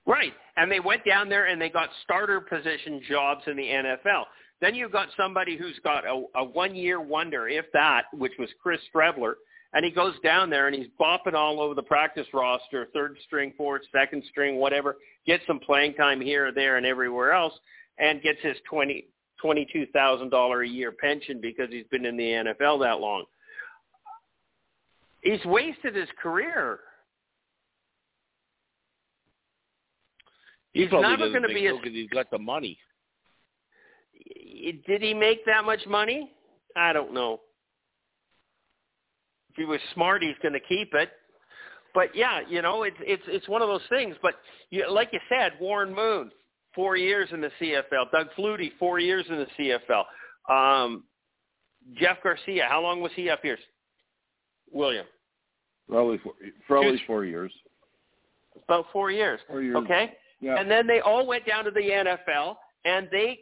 Right. 0.06 0.34
And 0.58 0.72
they 0.72 0.80
went 0.80 1.06
down 1.06 1.30
there 1.30 1.46
and 1.46 1.60
they 1.60 1.70
got 1.70 1.90
starter 2.04 2.42
position 2.42 3.02
jobs 3.08 3.42
in 3.48 3.56
the 3.56 3.64
NFL. 3.64 4.26
Then 4.62 4.76
you've 4.76 4.92
got 4.92 5.08
somebody 5.18 5.58
who's 5.58 5.80
got 5.84 6.06
a, 6.06 6.24
a 6.36 6.44
one-year 6.44 7.02
wonder, 7.02 7.50
if 7.50 7.66
that, 7.74 8.04
which 8.14 8.34
was 8.38 8.48
Chris 8.62 8.80
Streveler, 8.94 9.34
and 9.74 9.84
he 9.84 9.90
goes 9.90 10.14
down 10.24 10.50
there 10.50 10.68
and 10.68 10.76
he's 10.76 10.88
bopping 11.00 11.34
all 11.34 11.60
over 11.60 11.74
the 11.74 11.82
practice 11.82 12.28
roster, 12.34 12.88
third 12.94 13.18
string, 13.26 13.54
fourth, 13.58 13.82
second 13.92 14.24
string, 14.30 14.58
whatever, 14.58 14.98
gets 15.26 15.44
some 15.48 15.60
playing 15.60 15.96
time 15.96 16.22
here 16.22 16.48
or 16.48 16.52
there 16.52 16.78
and 16.78 16.86
everywhere 16.86 17.32
else, 17.32 17.54
and 17.98 18.22
gets 18.22 18.40
his 18.42 18.58
twenty 18.70 19.06
twenty-two 19.42 19.88
thousand 19.88 20.30
dollar 20.30 20.62
a 20.62 20.68
year 20.68 20.92
pension 20.92 21.40
because 21.42 21.70
he's 21.72 21.88
been 21.90 22.06
in 22.06 22.16
the 22.16 22.24
NFL 22.24 22.82
that 22.82 23.00
long. 23.00 23.24
He's 25.22 25.44
wasted 25.46 25.96
his 25.96 26.10
career. 26.22 26.80
He 30.74 30.82
He's 30.84 30.92
never 30.92 31.32
gonna 31.32 31.48
be 31.48 31.68
so 31.68 31.78
as- 31.78 31.94
he's 31.94 32.10
got 32.10 32.30
the 32.30 32.40
money. 32.40 32.78
Did 34.86 35.02
he 35.02 35.14
make 35.14 35.46
that 35.46 35.66
much 35.66 35.86
money? 35.88 36.32
I 36.76 36.94
don't 36.94 37.14
know. 37.14 37.40
If 39.50 39.56
he 39.58 39.66
was 39.66 39.80
smart, 39.94 40.24
he's 40.24 40.36
going 40.42 40.54
to 40.54 40.60
keep 40.60 40.94
it. 40.94 41.10
But 41.94 42.16
yeah, 42.16 42.40
you 42.48 42.62
know, 42.62 42.84
it's 42.84 42.96
it's 43.02 43.24
it's 43.28 43.50
one 43.50 43.62
of 43.62 43.68
those 43.68 43.82
things. 43.90 44.16
But 44.22 44.36
you, 44.70 44.90
like 44.90 45.10
you 45.12 45.20
said, 45.28 45.54
Warren 45.60 45.94
Moon, 45.94 46.32
four 46.74 46.96
years 46.96 47.30
in 47.34 47.42
the 47.42 47.52
CFL. 47.60 48.12
Doug 48.12 48.28
Flutie, 48.38 48.72
four 48.80 49.00
years 49.00 49.26
in 49.30 49.36
the 49.36 49.80
CFL. 49.90 50.54
Um, 50.54 51.04
Jeff 51.96 52.18
Garcia, 52.24 52.66
how 52.70 52.82
long 52.82 53.02
was 53.02 53.12
he 53.16 53.30
up 53.30 53.40
here? 53.42 53.58
William, 54.72 55.06
Probably 55.90 56.18
four, 56.20 56.34
probably 56.66 56.98
Two- 56.98 57.06
four 57.06 57.26
years. 57.26 57.52
about 58.64 58.86
four 58.94 59.12
years. 59.12 59.42
Four 59.50 59.62
years. 59.62 59.76
Okay. 59.78 60.14
Yeah. 60.40 60.56
And 60.58 60.72
then 60.72 60.88
they 60.88 61.02
all 61.02 61.28
went 61.28 61.46
down 61.46 61.66
to 61.66 61.72
the 61.72 61.82
NFL, 61.82 62.56
and 62.86 63.10
they 63.12 63.42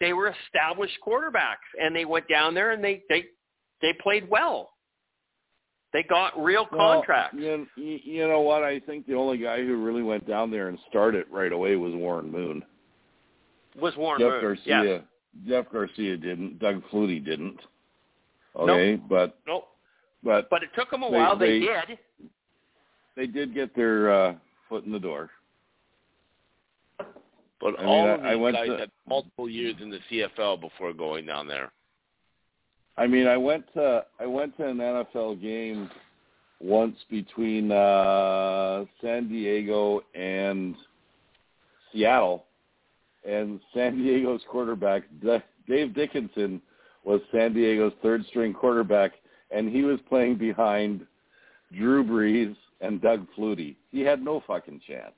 they 0.00 0.12
were 0.12 0.32
established 0.44 0.98
quarterbacks, 1.06 1.66
and 1.80 1.94
they 1.94 2.04
went 2.04 2.28
down 2.28 2.54
there 2.54 2.72
and 2.72 2.82
they 2.82 3.02
they 3.08 3.24
they 3.82 3.92
played 4.02 4.28
well. 4.30 4.70
They 5.92 6.02
got 6.02 6.38
real 6.42 6.66
contracts. 6.66 7.36
You, 7.38 7.66
you 7.76 7.98
you 8.04 8.28
know 8.28 8.40
what? 8.40 8.62
I 8.62 8.78
think 8.80 9.06
the 9.06 9.14
only 9.14 9.38
guy 9.38 9.58
who 9.64 9.82
really 9.82 10.02
went 10.02 10.26
down 10.28 10.50
there 10.50 10.68
and 10.68 10.78
started 10.90 11.24
right 11.30 11.52
away 11.52 11.76
was 11.76 11.94
Warren 11.94 12.30
Moon. 12.30 12.62
Was 13.80 13.96
Warren 13.96 14.20
Jeff 14.20 14.30
Moon? 14.32 14.40
Garcia. 14.42 14.84
Yes. 14.84 15.02
Jeff 15.46 15.72
Garcia 15.72 16.16
didn't. 16.16 16.58
Doug 16.58 16.82
Flutie 16.92 17.24
didn't. 17.24 17.58
Okay, 18.56 18.96
but 18.96 19.38
Nope. 19.46 19.68
but 20.22 20.50
But 20.50 20.62
it 20.62 20.70
took 20.74 20.90
them 20.90 21.02
a 21.04 21.10
They- 21.10 21.16
while. 21.16 21.36
They, 21.36 21.60
they- 21.60 21.66
did. 21.66 21.98
they 23.16 23.26
did 23.26 23.54
get 23.54 23.74
their 23.76 24.12
uh, 24.12 24.34
foot 24.68 24.84
in 24.84 24.92
the 24.92 24.98
door. 24.98 25.30
But 27.60 27.78
I 27.78 27.82
mean, 27.82 27.88
all 27.88 28.06
I- 28.06 28.10
of 28.10 28.20
I 28.24 28.32
these 28.34 28.40
went 28.42 28.56
guys 28.56 28.68
to- 28.68 28.78
had 28.78 28.90
multiple 29.08 29.48
years 29.48 29.74
in 29.80 29.90
the 29.90 29.98
CFL 30.10 30.56
before 30.60 30.92
going 30.92 31.26
down 31.26 31.46
there. 31.48 31.72
I 32.96 33.06
mean, 33.06 33.26
I 33.26 33.36
went 33.36 33.64
to 33.74 34.04
I 34.18 34.26
went 34.26 34.56
to 34.56 34.66
an 34.66 34.78
NFL 34.78 35.40
game 35.40 35.90
once 36.60 36.96
between 37.10 37.70
uh 37.72 38.84
San 39.00 39.28
Diego 39.28 40.02
and 40.14 40.74
Seattle, 41.92 42.44
and 43.24 43.60
San 43.74 43.96
Diego's 44.02 44.42
quarterback 44.48 45.04
Dave 45.68 45.94
Dickenson 45.94 46.60
was 47.04 47.20
San 47.32 47.54
Diego's 47.54 47.92
third 48.02 48.24
string 48.26 48.52
quarterback, 48.52 49.12
and 49.50 49.68
he 49.68 49.82
was 49.82 49.98
playing 50.08 50.36
behind 50.36 51.06
Drew 51.72 52.04
Brees 52.04 52.56
and 52.80 53.00
Doug 53.00 53.26
Flutie. 53.36 53.76
He 53.90 54.00
had 54.00 54.22
no 54.22 54.40
fucking 54.46 54.80
chance. 54.86 55.14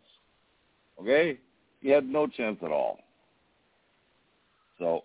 Okay, 1.01 1.38
he 1.81 1.89
had 1.91 2.07
no 2.07 2.26
chance 2.26 2.59
at 2.62 2.70
all. 2.70 2.99
So, 4.78 5.05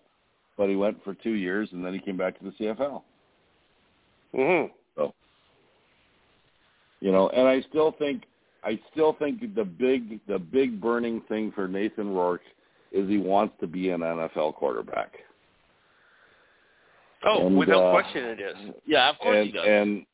but 0.57 0.69
he 0.69 0.75
went 0.75 1.03
for 1.03 1.13
two 1.13 1.33
years, 1.33 1.69
and 1.71 1.83
then 1.85 1.93
he 1.93 1.99
came 1.99 2.17
back 2.17 2.37
to 2.39 2.45
the 2.45 2.51
CFL. 2.51 3.01
Mm-hmm. 4.35 4.71
So, 4.97 5.13
you 6.99 7.11
know 7.11 7.29
and 7.29 7.47
i 7.47 7.61
still 7.69 7.93
think 7.97 8.23
i 8.63 8.79
still 8.91 9.13
think 9.19 9.55
the 9.55 9.63
big 9.63 10.19
the 10.27 10.39
big 10.39 10.81
burning 10.81 11.21
thing 11.29 11.51
for 11.53 11.67
nathan 11.67 12.09
rourke 12.13 12.41
is 12.91 13.07
he 13.07 13.17
wants 13.17 13.53
to 13.59 13.67
be 13.67 13.89
an 13.89 14.01
nfl 14.01 14.53
quarterback 14.53 15.13
Oh, 17.27 17.47
And, 17.47 17.57
without 17.57 17.87
uh, 17.87 17.91
question, 17.91 18.23
it 18.23 18.39
is. 18.39 18.55
Yeah, 18.85 19.09
of 19.09 19.17
course 19.17 19.35
and 19.35 19.45
he 19.47 19.51
does. 19.51 19.65
and 19.67 20.05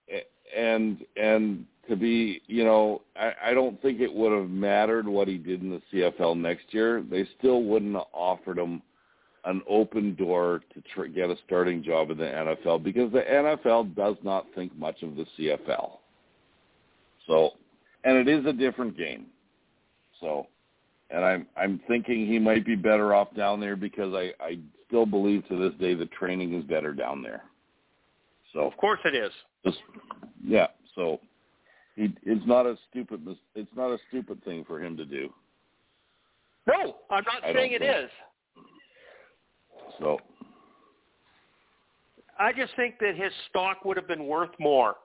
and 0.55 1.05
and 1.17 1.65
to 1.89 1.95
be, 1.95 2.41
you 2.47 2.63
know, 2.63 3.01
I, 3.15 3.33
I 3.45 3.53
don't 3.53 3.81
think 3.81 3.99
it 3.99 4.13
would 4.13 4.31
have 4.31 4.49
mattered 4.49 5.07
what 5.07 5.27
he 5.27 5.37
did 5.37 5.61
in 5.61 5.69
the 5.71 5.81
CFL 5.91 6.37
next 6.37 6.65
year. 6.73 7.03
They 7.09 7.27
still 7.39 7.63
wouldn't 7.63 7.93
have 7.95 8.05
offered 8.13 8.57
him 8.57 8.81
an 9.45 9.61
open 9.67 10.13
door 10.15 10.61
to 10.73 10.81
tr- 10.93 11.05
get 11.07 11.29
a 11.31 11.35
starting 11.45 11.83
job 11.83 12.11
in 12.11 12.17
the 12.17 12.23
NFL 12.25 12.83
because 12.83 13.11
the 13.11 13.21
NFL 13.21 13.95
does 13.95 14.15
not 14.23 14.45
think 14.53 14.77
much 14.77 15.01
of 15.01 15.15
the 15.15 15.25
CFL. 15.37 15.97
So, 17.27 17.51
and 18.03 18.17
it 18.17 18.27
is 18.27 18.45
a 18.45 18.53
different 18.53 18.95
game. 18.97 19.25
So, 20.19 20.47
and 21.09 21.25
I'm 21.25 21.47
I'm 21.57 21.81
thinking 21.87 22.27
he 22.27 22.37
might 22.39 22.65
be 22.65 22.75
better 22.75 23.15
off 23.15 23.33
down 23.35 23.59
there 23.59 23.75
because 23.75 24.13
I 24.13 24.31
I 24.43 24.59
still 24.87 25.05
believe 25.07 25.47
to 25.47 25.57
this 25.57 25.73
day 25.79 25.95
the 25.95 26.05
training 26.07 26.53
is 26.53 26.63
better 26.65 26.93
down 26.93 27.23
there. 27.23 27.43
So 28.53 28.59
Of 28.61 28.77
course, 28.77 28.99
it 29.05 29.15
is. 29.15 29.31
just 29.65 29.79
yeah. 30.45 30.67
So 30.95 31.19
he 31.95 32.13
it's 32.23 32.45
not 32.45 32.65
a 32.65 32.77
stupid 32.89 33.25
it's 33.55 33.71
not 33.75 33.91
a 33.91 33.97
stupid 34.09 34.43
thing 34.43 34.63
for 34.65 34.81
him 34.81 34.95
to 34.97 35.05
do. 35.05 35.29
No, 36.67 36.95
I'm 37.09 37.23
not 37.25 37.43
I 37.43 37.53
saying 37.53 37.73
it 37.73 37.79
think- 37.81 38.05
is. 38.05 38.09
So 39.99 40.19
I 42.39 42.53
just 42.53 42.75
think 42.75 42.95
that 42.99 43.15
his 43.15 43.31
stock 43.49 43.83
would 43.85 43.97
have 43.97 44.07
been 44.07 44.25
worth 44.25 44.51
more. 44.59 44.95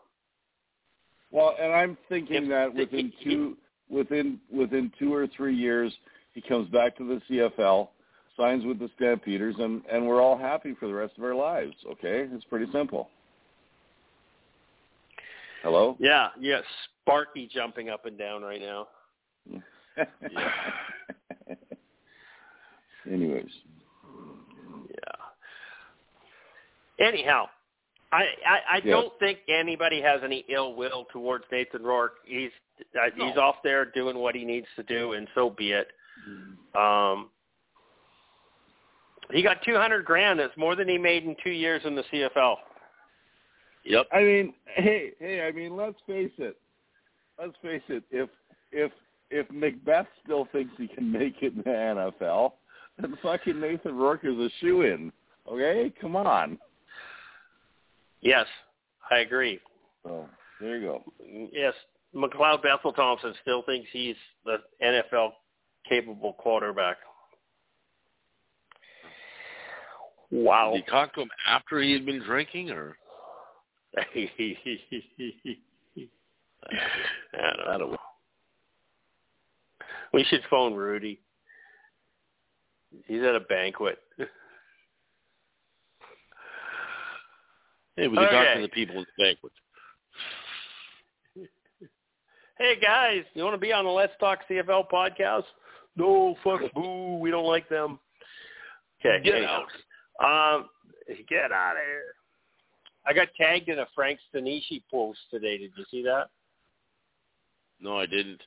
well, 1.30 1.54
and 1.60 1.72
I'm 1.72 1.96
thinking 2.08 2.44
If- 2.44 2.48
that 2.50 2.74
within 2.74 3.12
two 3.22 3.56
within 3.88 4.40
within 4.50 4.90
two 4.98 5.12
or 5.14 5.26
three 5.28 5.54
years 5.54 5.92
he 6.34 6.40
comes 6.42 6.68
back 6.70 6.96
to 6.98 7.04
the 7.04 7.20
CFL, 7.28 7.90
signs 8.36 8.64
with 8.64 8.78
the 8.78 8.88
Stampeders, 8.96 9.56
and 9.58 9.82
and 9.90 10.06
we're 10.06 10.20
all 10.20 10.36
happy 10.36 10.74
for 10.74 10.86
the 10.86 10.94
rest 10.94 11.16
of 11.18 11.24
our 11.24 11.34
lives. 11.34 11.74
Okay, 11.92 12.28
it's 12.32 12.44
pretty 12.44 12.70
simple. 12.72 13.10
Hello. 15.66 15.96
Yeah, 15.98 16.28
yes. 16.38 16.62
Sparky 17.02 17.50
jumping 17.52 17.90
up 17.90 18.06
and 18.06 18.16
down 18.16 18.42
right 18.42 18.60
now. 18.60 18.86
Anyways, 23.10 23.50
Yeah. 24.88 25.16
Anyhow, 27.04 27.48
I 28.12 28.26
I, 28.46 28.60
I 28.74 28.76
Yes. 28.76 28.84
don't 28.86 29.12
think 29.18 29.40
anybody 29.48 30.00
has 30.00 30.20
any 30.22 30.44
ill 30.48 30.76
will 30.76 31.06
towards 31.12 31.44
Nathan 31.50 31.82
Rourke. 31.82 32.18
He's 32.24 32.52
uh, 32.94 33.10
he's 33.16 33.36
off 33.36 33.56
there 33.64 33.84
doing 33.86 34.18
what 34.18 34.36
he 34.36 34.44
needs 34.44 34.68
to 34.76 34.84
do, 34.84 35.14
and 35.14 35.26
so 35.34 35.50
be 35.50 35.72
it. 35.72 35.88
Um, 36.76 37.30
he 39.32 39.42
got 39.42 39.62
two 39.64 39.74
hundred 39.74 40.04
grand. 40.04 40.38
That's 40.38 40.56
more 40.56 40.76
than 40.76 40.88
he 40.88 40.96
made 40.96 41.24
in 41.24 41.34
two 41.42 41.50
years 41.50 41.82
in 41.84 41.96
the 41.96 42.04
CFL. 42.04 42.54
Yep. 43.86 44.06
I 44.12 44.22
mean, 44.22 44.54
hey, 44.74 45.12
hey, 45.20 45.46
I 45.46 45.52
mean, 45.52 45.76
let's 45.76 45.98
face 46.06 46.32
it. 46.38 46.56
Let's 47.38 47.54
face 47.62 47.82
it. 47.88 48.02
If 48.10 48.28
if 48.72 48.90
if 49.30 49.50
Macbeth 49.50 50.06
still 50.24 50.48
thinks 50.52 50.72
he 50.76 50.88
can 50.88 51.10
make 51.10 51.36
it 51.40 51.52
in 51.52 51.58
the 51.58 52.12
NFL, 52.20 52.52
then 52.98 53.16
fucking 53.22 53.60
Nathan 53.60 53.94
Rourke 53.94 54.24
is 54.24 54.36
a 54.36 54.50
shoe 54.60 54.82
in. 54.82 55.12
Okay, 55.50 55.92
come 56.00 56.16
on. 56.16 56.58
Yes, 58.20 58.46
I 59.10 59.18
agree. 59.18 59.60
So 60.02 60.28
there 60.60 60.78
you 60.78 60.86
go. 60.86 61.04
Yes, 61.52 61.74
McLeod 62.14 62.62
Bethel 62.62 62.92
Thompson 62.92 63.34
still 63.42 63.62
thinks 63.62 63.88
he's 63.92 64.16
the 64.44 64.56
NFL 64.82 65.30
capable 65.88 66.32
quarterback. 66.32 66.96
Wow. 70.32 70.72
Did 70.72 70.84
you 70.84 70.90
talk 70.90 71.14
to 71.14 71.22
him 71.22 71.30
after 71.46 71.80
he 71.80 71.92
had 71.92 72.04
been 72.04 72.20
drinking, 72.20 72.70
or 72.70 72.96
I 77.38 77.78
don't 77.78 77.92
know. 77.92 77.96
We 80.12 80.24
should 80.24 80.42
phone 80.50 80.74
Rudy. 80.74 81.20
He's 83.06 83.22
at 83.22 83.34
a 83.34 83.40
banquet. 83.40 83.98
hey, 87.96 88.08
we 88.08 88.16
can 88.16 88.30
talk 88.30 88.56
to 88.56 88.62
the 88.62 88.68
people 88.68 89.00
at 89.00 89.06
the 89.16 89.24
banquet. 89.24 89.52
Hey 92.58 92.78
guys, 92.80 93.22
you 93.34 93.44
want 93.44 93.54
to 93.54 93.58
be 93.58 93.72
on 93.72 93.84
the 93.84 93.90
Let's 93.90 94.14
Talk 94.18 94.40
CFL 94.48 94.90
podcast? 94.90 95.44
No, 95.94 96.36
fuck, 96.42 96.62
boo, 96.74 97.18
we 97.18 97.30
don't 97.30 97.44
like 97.44 97.68
them. 97.68 97.98
Okay, 99.00 99.22
Get 99.22 99.34
anyhow. 99.34 99.64
Um, 100.24 100.70
get 101.28 101.52
out 101.52 101.76
of 101.76 101.82
here. 101.84 102.15
I 103.06 103.12
got 103.12 103.28
tagged 103.36 103.68
in 103.68 103.78
a 103.78 103.86
Frank 103.94 104.18
Stanishi 104.34 104.82
post 104.90 105.20
today. 105.30 105.58
Did 105.58 105.72
you 105.76 105.84
see 105.90 106.02
that? 106.02 106.28
No, 107.80 107.98
I 107.98 108.06
didn't. 108.06 108.42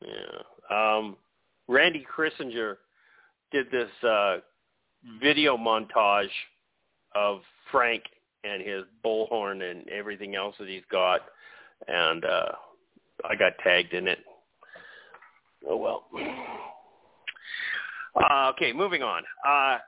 Yeah. 0.00 0.38
Um, 0.70 1.16
Randy 1.68 2.04
Christinger 2.04 2.76
did 3.50 3.70
this 3.70 3.90
uh, 4.06 4.38
video 5.20 5.56
montage 5.56 6.30
of 7.14 7.40
Frank 7.70 8.02
and 8.44 8.62
his 8.62 8.84
bullhorn 9.04 9.68
and 9.70 9.88
everything 9.88 10.34
else 10.34 10.54
that 10.58 10.68
he's 10.68 10.82
got, 10.90 11.20
and 11.88 12.24
uh, 12.24 12.52
I 13.28 13.36
got 13.36 13.52
tagged 13.62 13.92
in 13.94 14.08
it. 14.08 14.18
Oh 15.68 15.76
well. 15.76 16.04
Uh, 18.14 18.50
okay, 18.50 18.72
moving 18.72 19.02
on. 19.02 19.22
Uh, 19.46 19.78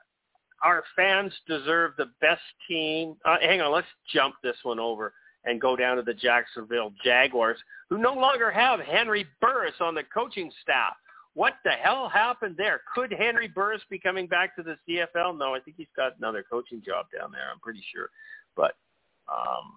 our 0.63 0.83
fans 0.95 1.33
deserve 1.47 1.93
the 1.97 2.11
best 2.21 2.41
team. 2.67 3.15
Uh, 3.25 3.37
hang 3.41 3.61
on, 3.61 3.71
let's 3.71 3.87
jump 4.11 4.35
this 4.43 4.57
one 4.63 4.79
over 4.79 5.13
and 5.45 5.61
go 5.61 5.75
down 5.75 5.97
to 5.97 6.01
the 6.01 6.13
Jacksonville 6.13 6.91
Jaguars, 7.03 7.57
who 7.89 7.97
no 7.97 8.13
longer 8.13 8.51
have 8.51 8.79
Henry 8.79 9.25
Burris 9.41 9.75
on 9.79 9.93
the 9.95 10.03
coaching 10.13 10.51
staff. 10.61 10.93
What 11.33 11.55
the 11.63 11.71
hell 11.71 12.09
happened 12.09 12.55
there? 12.57 12.81
Could 12.95 13.11
Henry 13.11 13.47
Burris 13.47 13.81
be 13.89 13.99
coming 13.99 14.25
back 14.25 14.55
to 14.55 14.63
the 14.63 14.77
CFL? 14.87 15.37
No, 15.37 15.53
I 15.53 15.59
think 15.59 15.75
he's 15.77 15.87
got 15.95 16.17
another 16.17 16.45
coaching 16.49 16.81
job 16.83 17.07
down 17.15 17.31
there. 17.31 17.51
I'm 17.51 17.59
pretty 17.59 17.83
sure. 17.93 18.09
But 18.55 18.75
um, 19.27 19.73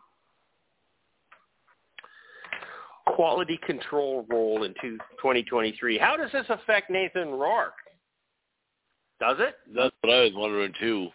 quality 3.15 3.59
control 3.67 4.25
role 4.31 4.63
in 4.63 4.75
two, 4.81 4.99
2023. 5.17 5.99
How 5.99 6.17
does 6.17 6.31
this 6.33 6.47
affect 6.49 6.91
Nathan 6.91 7.31
Rourke? 7.31 7.75
Does 9.21 9.37
it? 9.41 9.55
That's 9.75 9.95
what 10.01 10.13
I 10.15 10.21
was 10.21 10.33
wondering 10.35 10.73
too. 10.81 11.09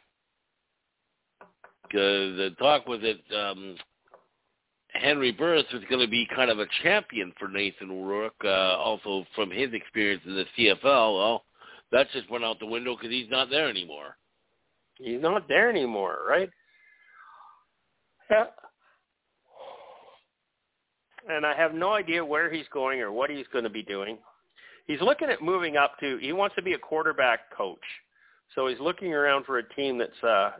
Because 1.83 2.37
the 2.37 2.55
talk 2.59 2.87
was 2.87 3.01
that 3.01 3.37
um, 3.37 3.75
Henry 4.93 5.31
Burris 5.31 5.65
was 5.73 5.83
going 5.89 6.01
to 6.01 6.09
be 6.09 6.27
kind 6.35 6.51
of 6.51 6.59
a 6.59 6.65
champion 6.81 7.33
for 7.39 7.47
Nathan 7.47 8.03
Rourke, 8.03 8.33
uh, 8.43 8.77
also 8.77 9.25
from 9.35 9.51
his 9.51 9.73
experience 9.73 10.21
in 10.25 10.35
the 10.35 10.45
CFL. 10.57 10.83
Well, 11.17 11.43
that 11.91 12.07
just 12.11 12.29
went 12.29 12.43
out 12.43 12.59
the 12.59 12.65
window 12.65 12.95
because 12.95 13.11
he's 13.11 13.29
not 13.29 13.49
there 13.49 13.69
anymore. 13.69 14.17
He's 14.97 15.21
not 15.21 15.47
there 15.47 15.69
anymore, 15.69 16.19
right? 16.27 16.49
Yeah. 18.29 18.45
And 21.29 21.45
I 21.45 21.55
have 21.55 21.73
no 21.73 21.93
idea 21.93 22.23
where 22.23 22.51
he's 22.51 22.65
going 22.73 22.99
or 22.99 23.11
what 23.11 23.29
he's 23.29 23.47
going 23.51 23.63
to 23.63 23.69
be 23.69 23.83
doing. 23.83 24.17
He's 24.85 25.01
looking 25.01 25.29
at 25.29 25.41
moving 25.41 25.77
up 25.77 25.99
to. 25.99 26.17
He 26.17 26.33
wants 26.33 26.55
to 26.55 26.61
be 26.61 26.73
a 26.73 26.77
quarterback 26.77 27.55
coach, 27.55 27.79
so 28.53 28.67
he's 28.67 28.79
looking 28.79 29.13
around 29.13 29.45
for 29.45 29.59
a 29.59 29.73
team 29.75 29.97
that's 29.97 30.23
uh, 30.23 30.51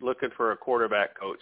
looking 0.00 0.30
for 0.36 0.52
a 0.52 0.56
quarterback 0.56 1.18
coach, 1.18 1.40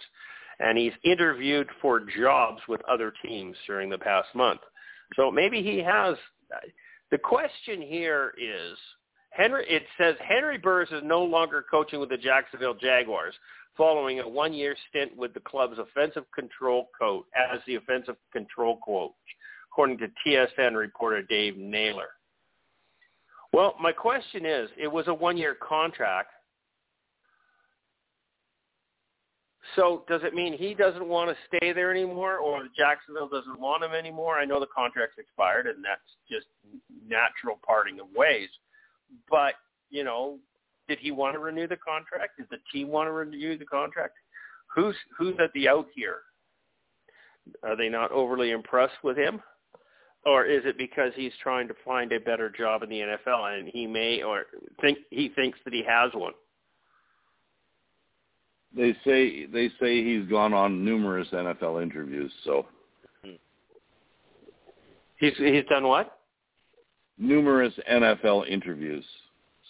and 0.59 0.77
he's 0.77 0.93
interviewed 1.03 1.67
for 1.81 2.01
jobs 2.01 2.61
with 2.67 2.81
other 2.89 3.13
teams 3.25 3.55
during 3.65 3.89
the 3.89 3.97
past 3.97 4.27
month. 4.35 4.61
So 5.15 5.31
maybe 5.31 5.63
he 5.63 5.79
has. 5.79 6.15
The 7.11 7.17
question 7.17 7.81
here 7.81 8.33
is 8.37 8.77
Henry. 9.31 9.65
It 9.69 9.83
says 9.97 10.15
Henry 10.19 10.57
Burris 10.57 10.89
is 10.91 11.03
no 11.05 11.23
longer 11.23 11.63
coaching 11.69 12.01
with 12.01 12.09
the 12.09 12.17
Jacksonville 12.17 12.73
Jaguars, 12.73 13.33
following 13.77 14.19
a 14.19 14.27
one-year 14.27 14.75
stint 14.89 15.15
with 15.15 15.33
the 15.33 15.39
club's 15.39 15.79
offensive 15.79 16.25
control 16.35 16.89
coach 16.99 17.23
as 17.35 17.59
the 17.67 17.75
offensive 17.75 18.17
control 18.33 18.79
coach, 18.85 19.13
according 19.71 19.97
to 19.99 20.07
TSN 20.25 20.75
reporter 20.75 21.21
Dave 21.21 21.55
Naylor. 21.55 22.09
Well, 23.53 23.75
my 23.81 23.91
question 23.91 24.45
is, 24.45 24.69
it 24.77 24.87
was 24.87 25.07
a 25.07 25.13
one-year 25.13 25.55
contract. 25.55 26.31
So 29.75 30.03
does 30.07 30.21
it 30.23 30.33
mean 30.33 30.57
he 30.57 30.73
doesn't 30.73 31.05
want 31.05 31.29
to 31.29 31.57
stay 31.57 31.73
there 31.73 31.91
anymore 31.91 32.37
or 32.37 32.67
Jacksonville 32.75 33.27
doesn't 33.27 33.59
want 33.59 33.83
him 33.83 33.91
anymore? 33.91 34.37
I 34.37 34.45
know 34.45 34.59
the 34.59 34.67
contract's 34.67 35.17
expired 35.17 35.67
and 35.67 35.83
that's 35.83 36.01
just 36.29 36.47
natural 37.07 37.59
parting 37.65 37.99
of 37.99 38.07
ways. 38.15 38.49
But, 39.29 39.55
you 39.89 40.03
know, 40.03 40.39
did 40.87 40.99
he 40.99 41.11
want 41.11 41.35
to 41.35 41.39
renew 41.39 41.67
the 41.67 41.77
contract? 41.77 42.37
Did 42.37 42.47
the 42.49 42.59
team 42.71 42.87
want 42.87 43.07
to 43.07 43.11
renew 43.11 43.57
the 43.57 43.65
contract? 43.65 44.15
Who's 44.73 44.95
who's 45.17 45.35
at 45.39 45.51
the 45.53 45.67
out 45.67 45.87
here? 45.93 46.19
Are 47.63 47.75
they 47.75 47.89
not 47.89 48.11
overly 48.11 48.51
impressed 48.51 49.03
with 49.03 49.17
him? 49.17 49.41
Or 50.27 50.45
is 50.45 50.63
it 50.65 50.77
because 50.77 51.11
he's 51.15 51.31
trying 51.41 51.67
to 51.69 51.73
find 51.85 52.11
a 52.11 52.19
better 52.19 52.49
job 52.49 52.83
in 52.83 52.89
the 52.89 52.99
NFL 52.99 53.57
and 53.57 53.67
he 53.67 53.87
may 53.87 54.21
or 54.21 54.43
think 54.81 54.99
he 55.09 55.29
thinks 55.29 55.57
that 55.63 55.73
he 55.73 55.83
has 55.87 56.11
one? 56.13 56.33
They 58.75 58.95
say 59.05 59.45
they 59.45 59.69
say 59.79 60.03
he's 60.03 60.27
gone 60.29 60.53
on 60.53 60.83
numerous 60.83 61.29
NFL 61.31 61.81
interviews. 61.81 62.31
So 62.43 62.65
hmm. 63.23 63.31
He's 65.17 65.35
he's 65.37 65.65
done 65.69 65.87
what? 65.87 66.17
numerous 67.17 67.73
NFL 67.91 68.47
interviews. 68.47 69.05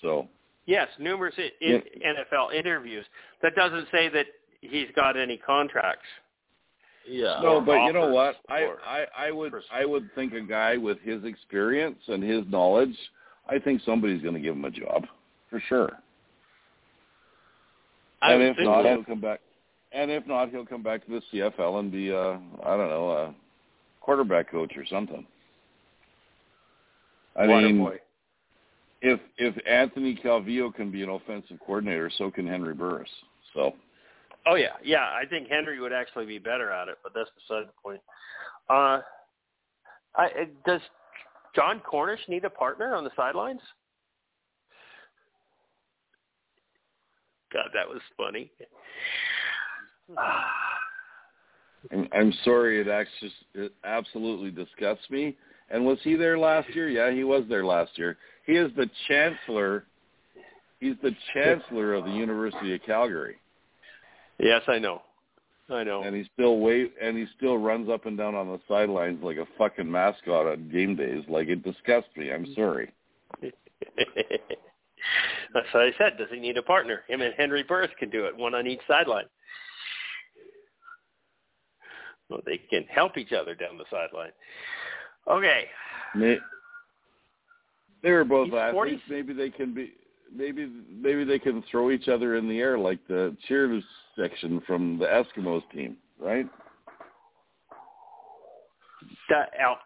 So 0.02 0.28
Yes, 0.66 0.90
numerous 1.00 1.34
i 1.38 1.50
in 1.62 1.82
NFL 2.06 2.54
interviews. 2.54 3.06
That 3.42 3.56
doesn't 3.56 3.88
say 3.92 4.10
that 4.10 4.26
he's 4.60 4.88
got 4.96 5.16
any 5.16 5.38
contracts. 5.38 6.08
Yeah. 7.08 7.40
no, 7.42 7.62
but 7.62 7.86
you 7.86 7.94
know 7.94 8.10
what? 8.10 8.36
I, 8.50 8.68
I 8.86 9.28
I 9.28 9.32
would 9.32 9.54
I 9.72 9.86
would 9.86 10.14
think 10.16 10.34
a 10.34 10.42
guy 10.42 10.78
with 10.78 11.00
his 11.02 11.24
experience 11.24 12.00
and 12.08 12.22
his 12.22 12.44
knowledge, 12.50 12.96
I 13.50 13.60
think 13.60 13.82
somebody's 13.86 14.22
going 14.22 14.34
to 14.34 14.40
give 14.40 14.56
him 14.56 14.66
a 14.66 14.72
job 14.72 15.06
for 15.50 15.62
sure. 15.70 15.92
I 18.22 18.34
and 18.34 18.44
if 18.44 18.58
not, 18.60 18.84
so. 18.84 18.90
he'll 18.90 19.04
come 19.04 19.22
back. 19.22 19.40
And 19.94 20.12
if 20.12 20.28
not, 20.28 20.50
he'll 20.50 20.66
come 20.66 20.84
back 20.84 21.06
to 21.06 21.12
the 21.12 21.22
CFL 21.32 21.80
and 21.80 21.92
be 21.92 22.10
a 22.10 22.32
I 22.32 22.78
don't 22.78 22.90
know 22.90 23.12
a 23.12 23.36
quarterback 24.02 24.52
coach 24.52 24.74
or 24.76 24.86
something. 24.86 25.26
I 27.36 27.48
Water 27.48 27.68
mean, 27.68 27.78
boy. 27.78 28.00
if 29.02 29.20
if 29.38 29.56
Anthony 29.68 30.20
Calvillo 30.22 30.74
can 30.74 30.92
be 30.92 31.04
an 31.04 31.10
offensive 31.10 31.60
coordinator, 31.66 32.12
so 32.18 32.32
can 32.32 32.48
Henry 32.48 32.74
Burris. 32.74 33.10
So 33.54 33.74
Oh 34.48 34.56
yeah, 34.56 34.78
yeah. 34.84 35.10
I 35.14 35.24
think 35.30 35.50
Henry 35.50 35.80
would 35.80 35.94
actually 35.94 36.26
be 36.26 36.40
better 36.40 36.72
at 36.72 36.88
it, 36.88 36.98
but 37.04 37.12
that's 37.14 37.30
beside 37.36 37.68
the 37.68 37.74
point. 37.84 38.02
Uh, 38.70 39.02
I, 40.16 40.26
uh, 40.26 40.46
does 40.66 40.82
Jon 41.56 41.82
Cornish 41.82 42.22
need 42.28 42.46
a 42.46 42.50
partner 42.50 42.96
on 42.96 43.04
the 43.04 43.12
sidelines? 43.16 43.62
God, 47.52 47.70
that 47.74 47.88
was 47.88 48.02
funny. 48.16 48.52
I'm, 51.92 52.08
I'm 52.14 52.34
sorry, 52.44 52.82
it 52.82 52.88
actually 52.88 53.34
it 53.54 53.74
absolutely 53.84 54.52
disgusts 54.52 55.10
me. 55.10 55.36
And 55.70 55.86
was 55.86 55.98
he 56.04 56.16
there 56.16 56.38
last 56.38 56.70
year? 56.74 56.90
Yeah, 56.90 57.12
he 57.12 57.24
was 57.24 57.44
there 57.50 57.66
last 57.66 57.98
year. 57.98 58.18
He 58.46 58.54
is 58.54 58.72
the 58.76 58.90
chancellor. 59.08 59.86
He's 60.80 60.96
the 61.02 61.12
chancellor 61.34 61.94
of 61.94 62.06
the 62.06 62.12
University 62.12 62.74
of 62.76 62.82
Calgary, 62.86 63.36
yes, 64.40 64.62
I 64.68 64.80
know. 64.80 65.02
I 65.70 65.84
know. 65.84 66.04
and 66.04 66.16
he 66.16 66.24
still 66.34 66.60
wait 66.60 66.94
and 67.02 67.18
he 67.18 67.26
still 67.36 67.58
runs 67.58 67.90
up 67.90 68.06
and 68.06 68.18
down 68.18 68.36
on 68.36 68.48
the 68.48 68.60
sidelines 68.70 69.22
like 69.22 69.36
a 69.36 69.46
fucking 69.58 69.92
mascot 69.92 70.48
on 70.48 70.70
game 70.70 70.96
days. 70.96 71.26
Like 71.28 71.50
it 71.50 71.62
disgusts 71.62 72.10
me. 72.16 72.32
I'm 72.32 72.48
sorry. 72.56 72.90
That's 73.42 73.54
what 75.74 75.84
I 75.84 75.92
said. 75.98 76.18
Does 76.18 76.30
he 76.32 76.40
need 76.40 76.58
a 76.58 76.64
partner? 76.64 77.02
Him 77.10 77.20
and 77.22 77.34
Henry 77.36 77.64
Burris 77.64 77.92
can 78.00 78.10
do 78.10 78.26
it, 78.26 78.36
one 78.36 78.56
on 78.56 78.66
each 78.66 78.80
sideline. 78.88 79.26
Well, 82.30 82.42
they 82.46 82.58
can 82.58 82.84
help 82.84 83.18
each 83.18 83.32
other 83.32 83.56
down 83.56 83.78
the 83.78 83.86
sideline. 83.90 84.32
Okay. 85.30 85.66
May, 86.16 86.38
they're 88.04 88.26
both 88.26 88.48
He's 88.48 88.56
athletes. 88.56 89.02
40. 89.10 89.10
Maybe 89.10 89.34
they 89.34 89.50
can 89.50 89.74
be. 89.74 89.94
Maybe 90.36 90.70
maybe 90.90 91.24
they 91.24 91.40
can 91.40 91.64
throw 91.70 91.92
each 91.92 92.08
other 92.08 92.36
in 92.36 92.48
the 92.48 92.60
air 92.60 92.78
like 92.78 93.00
the 93.08 93.36
cheers 93.48 93.84
section 94.20 94.62
from 94.68 94.98
the 94.98 95.06
Eskimos 95.06 95.64
team, 95.72 95.98
right? 96.20 96.46
The 99.30 99.46
Elks. 99.60 99.82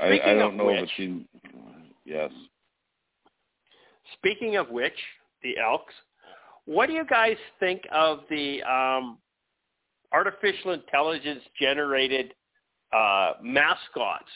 I, 0.00 0.08
Speaking 0.08 0.28
I 0.28 0.34
don't 0.34 0.52
of 0.52 0.54
know 0.54 0.66
which, 0.66 0.90
if. 0.98 1.26
Yes. 2.04 2.30
Speaking 4.14 4.56
of 4.56 4.70
which, 4.70 4.96
the 5.42 5.58
Elks, 5.58 5.94
what 6.66 6.86
do 6.86 6.92
you 6.92 7.04
guys 7.04 7.36
think 7.58 7.82
of 7.92 8.20
the 8.28 8.62
um, 8.62 9.18
artificial 10.12 10.72
intelligence 10.72 11.42
generated 11.60 12.34
uh, 12.92 13.32
mascots 13.42 14.30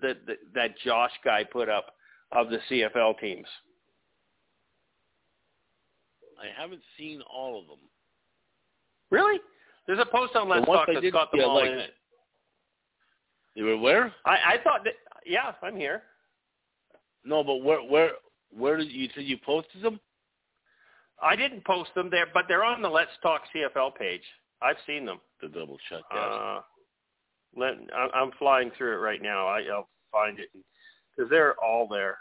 that 0.02 0.26
that 0.26 0.36
that 0.54 0.70
Josh 0.84 1.12
guy 1.24 1.44
put 1.44 1.68
up 1.68 1.86
of 2.32 2.48
the 2.50 2.58
CFL 2.70 3.18
teams? 3.20 3.46
I 6.40 6.60
haven't 6.60 6.82
seen 6.98 7.22
all 7.22 7.60
of 7.60 7.66
them. 7.66 7.78
Really? 9.10 9.38
There's 9.86 9.98
a 10.00 10.06
post 10.06 10.34
on 10.36 10.48
Let's 10.48 10.66
Talk 10.66 10.88
I 10.88 10.94
that's 10.94 11.02
did- 11.02 11.12
got 11.12 11.30
them 11.30 11.40
yeah, 11.40 11.46
all 11.46 11.56
like- 11.60 11.70
in 11.70 11.78
it. 11.78 11.94
You 13.54 13.64
were 13.64 13.76
where? 13.76 14.14
I, 14.24 14.54
I 14.54 14.56
thought 14.64 14.82
that. 14.84 14.94
Yeah, 15.26 15.52
I'm 15.62 15.76
here. 15.76 16.02
No, 17.22 17.44
but 17.44 17.56
where 17.56 17.82
where 17.82 18.10
where 18.50 18.78
did 18.78 18.90
you 18.90 19.08
said 19.14 19.24
you 19.24 19.36
posted 19.44 19.82
them? 19.82 20.00
I 21.20 21.36
didn't 21.36 21.64
post 21.66 21.90
them 21.94 22.08
there, 22.10 22.26
but 22.32 22.46
they're 22.48 22.64
on 22.64 22.80
the 22.80 22.88
Let's 22.88 23.10
Talk 23.22 23.42
CFL 23.54 23.94
page. 23.94 24.22
I've 24.62 24.78
seen 24.86 25.04
them. 25.04 25.20
To 25.42 25.48
double 25.48 25.76
check 25.90 26.00
that. 26.10 26.16
Uh, 26.16 26.62
let, 27.56 27.74
I- 27.94 28.10
I'm 28.14 28.30
flying 28.38 28.70
through 28.76 28.94
it 28.94 29.00
right 29.00 29.22
now. 29.22 29.46
I, 29.46 29.62
I'll 29.72 29.88
find 30.10 30.38
it 30.38 30.48
because 31.16 31.30
they're 31.30 31.54
all 31.62 31.86
there. 31.88 32.18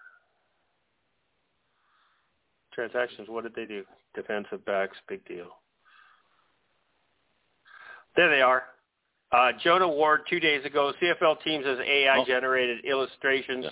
Transactions. 2.73 3.27
What 3.29 3.43
did 3.43 3.55
they 3.55 3.65
do? 3.65 3.84
Defensive 4.15 4.63
backs. 4.65 4.97
Big 5.07 5.25
deal. 5.25 5.47
There 8.15 8.29
they 8.29 8.41
are. 8.41 8.63
Uh, 9.32 9.51
Jonah 9.63 9.88
Ward 9.88 10.21
two 10.29 10.39
days 10.39 10.65
ago. 10.65 10.91
CFL 11.01 11.41
teams 11.43 11.65
as 11.65 11.79
AI 11.79 12.17
Oh. 12.19 12.25
generated 12.25 12.84
illustrations. 12.86 13.63
Yeah. 13.65 13.69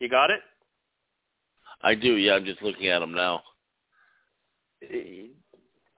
You 0.00 0.08
got 0.08 0.30
it? 0.30 0.40
I 1.82 1.94
do. 1.94 2.16
Yeah, 2.16 2.34
I'm 2.34 2.44
just 2.44 2.60
looking 2.62 2.88
at 2.88 2.98
them 2.98 3.12
now. 3.12 3.42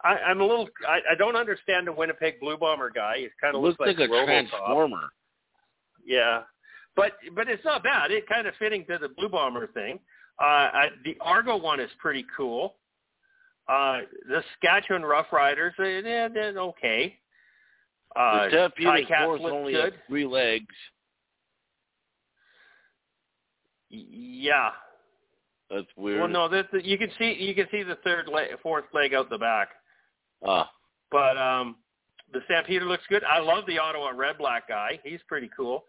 I, 0.04 0.16
I'm 0.28 0.40
a 0.40 0.44
little. 0.44 0.68
I, 0.88 1.00
I 1.12 1.14
don't 1.16 1.36
understand 1.36 1.86
the 1.86 1.92
Winnipeg 1.92 2.40
Blue 2.40 2.56
Bomber 2.56 2.90
guy. 2.90 3.18
He 3.18 3.28
kind 3.40 3.54
of 3.54 3.62
looks 3.62 3.78
like, 3.78 3.96
a 3.98 4.00
Robocop. 4.00 4.24
transformer. 4.24 5.10
Yeah, 6.04 6.42
but 6.96 7.12
but 7.34 7.48
it's 7.48 7.64
not 7.64 7.82
bad. 7.82 8.10
It 8.10 8.28
kind 8.28 8.46
of 8.46 8.54
fitting 8.58 8.84
to 8.86 8.98
the 8.98 9.08
Blue 9.08 9.28
Bomber 9.28 9.66
thing. 9.68 9.98
Uh, 10.40 10.44
I, 10.44 10.88
the 11.04 11.16
Argo 11.20 11.56
one 11.56 11.80
is 11.80 11.90
pretty 11.98 12.24
cool. 12.34 12.76
Uh, 13.68 14.00
the 14.28 14.42
Saskatchewan 14.52 15.02
Rough 15.02 15.26
Riders, 15.32 15.74
they, 15.78 16.00
they're, 16.00 16.28
they're 16.28 16.58
okay. 16.58 17.14
Uh, 18.16 18.44
the 18.44 18.48
Stampede 18.48 18.86
Ty 18.86 18.98
of 18.98 19.08
Cats 19.08 19.24
course 19.26 19.40
look 19.42 19.52
only 19.52 19.72
good. 19.72 19.94
three 20.08 20.26
legs. 20.26 20.74
Yeah. 23.90 24.70
That's 25.70 25.86
weird. 25.96 26.20
Well, 26.20 26.28
no, 26.28 26.48
this, 26.48 26.66
you 26.82 26.98
can 26.98 27.10
see 27.16 27.36
you 27.38 27.54
can 27.54 27.68
see 27.70 27.84
the 27.84 27.96
third 28.02 28.26
leg, 28.26 28.48
fourth 28.62 28.86
leg 28.92 29.14
out 29.14 29.30
the 29.30 29.38
back. 29.38 29.68
Ah, 30.46 30.70
But 31.10 31.36
um, 31.36 31.76
the 32.32 32.40
Stampeder 32.46 32.84
looks 32.86 33.04
good. 33.08 33.22
I 33.24 33.40
love 33.40 33.64
the 33.66 33.78
Ottawa 33.78 34.10
Red 34.14 34.38
Black 34.38 34.68
guy. 34.68 34.98
He's 35.04 35.20
pretty 35.28 35.50
cool. 35.56 35.84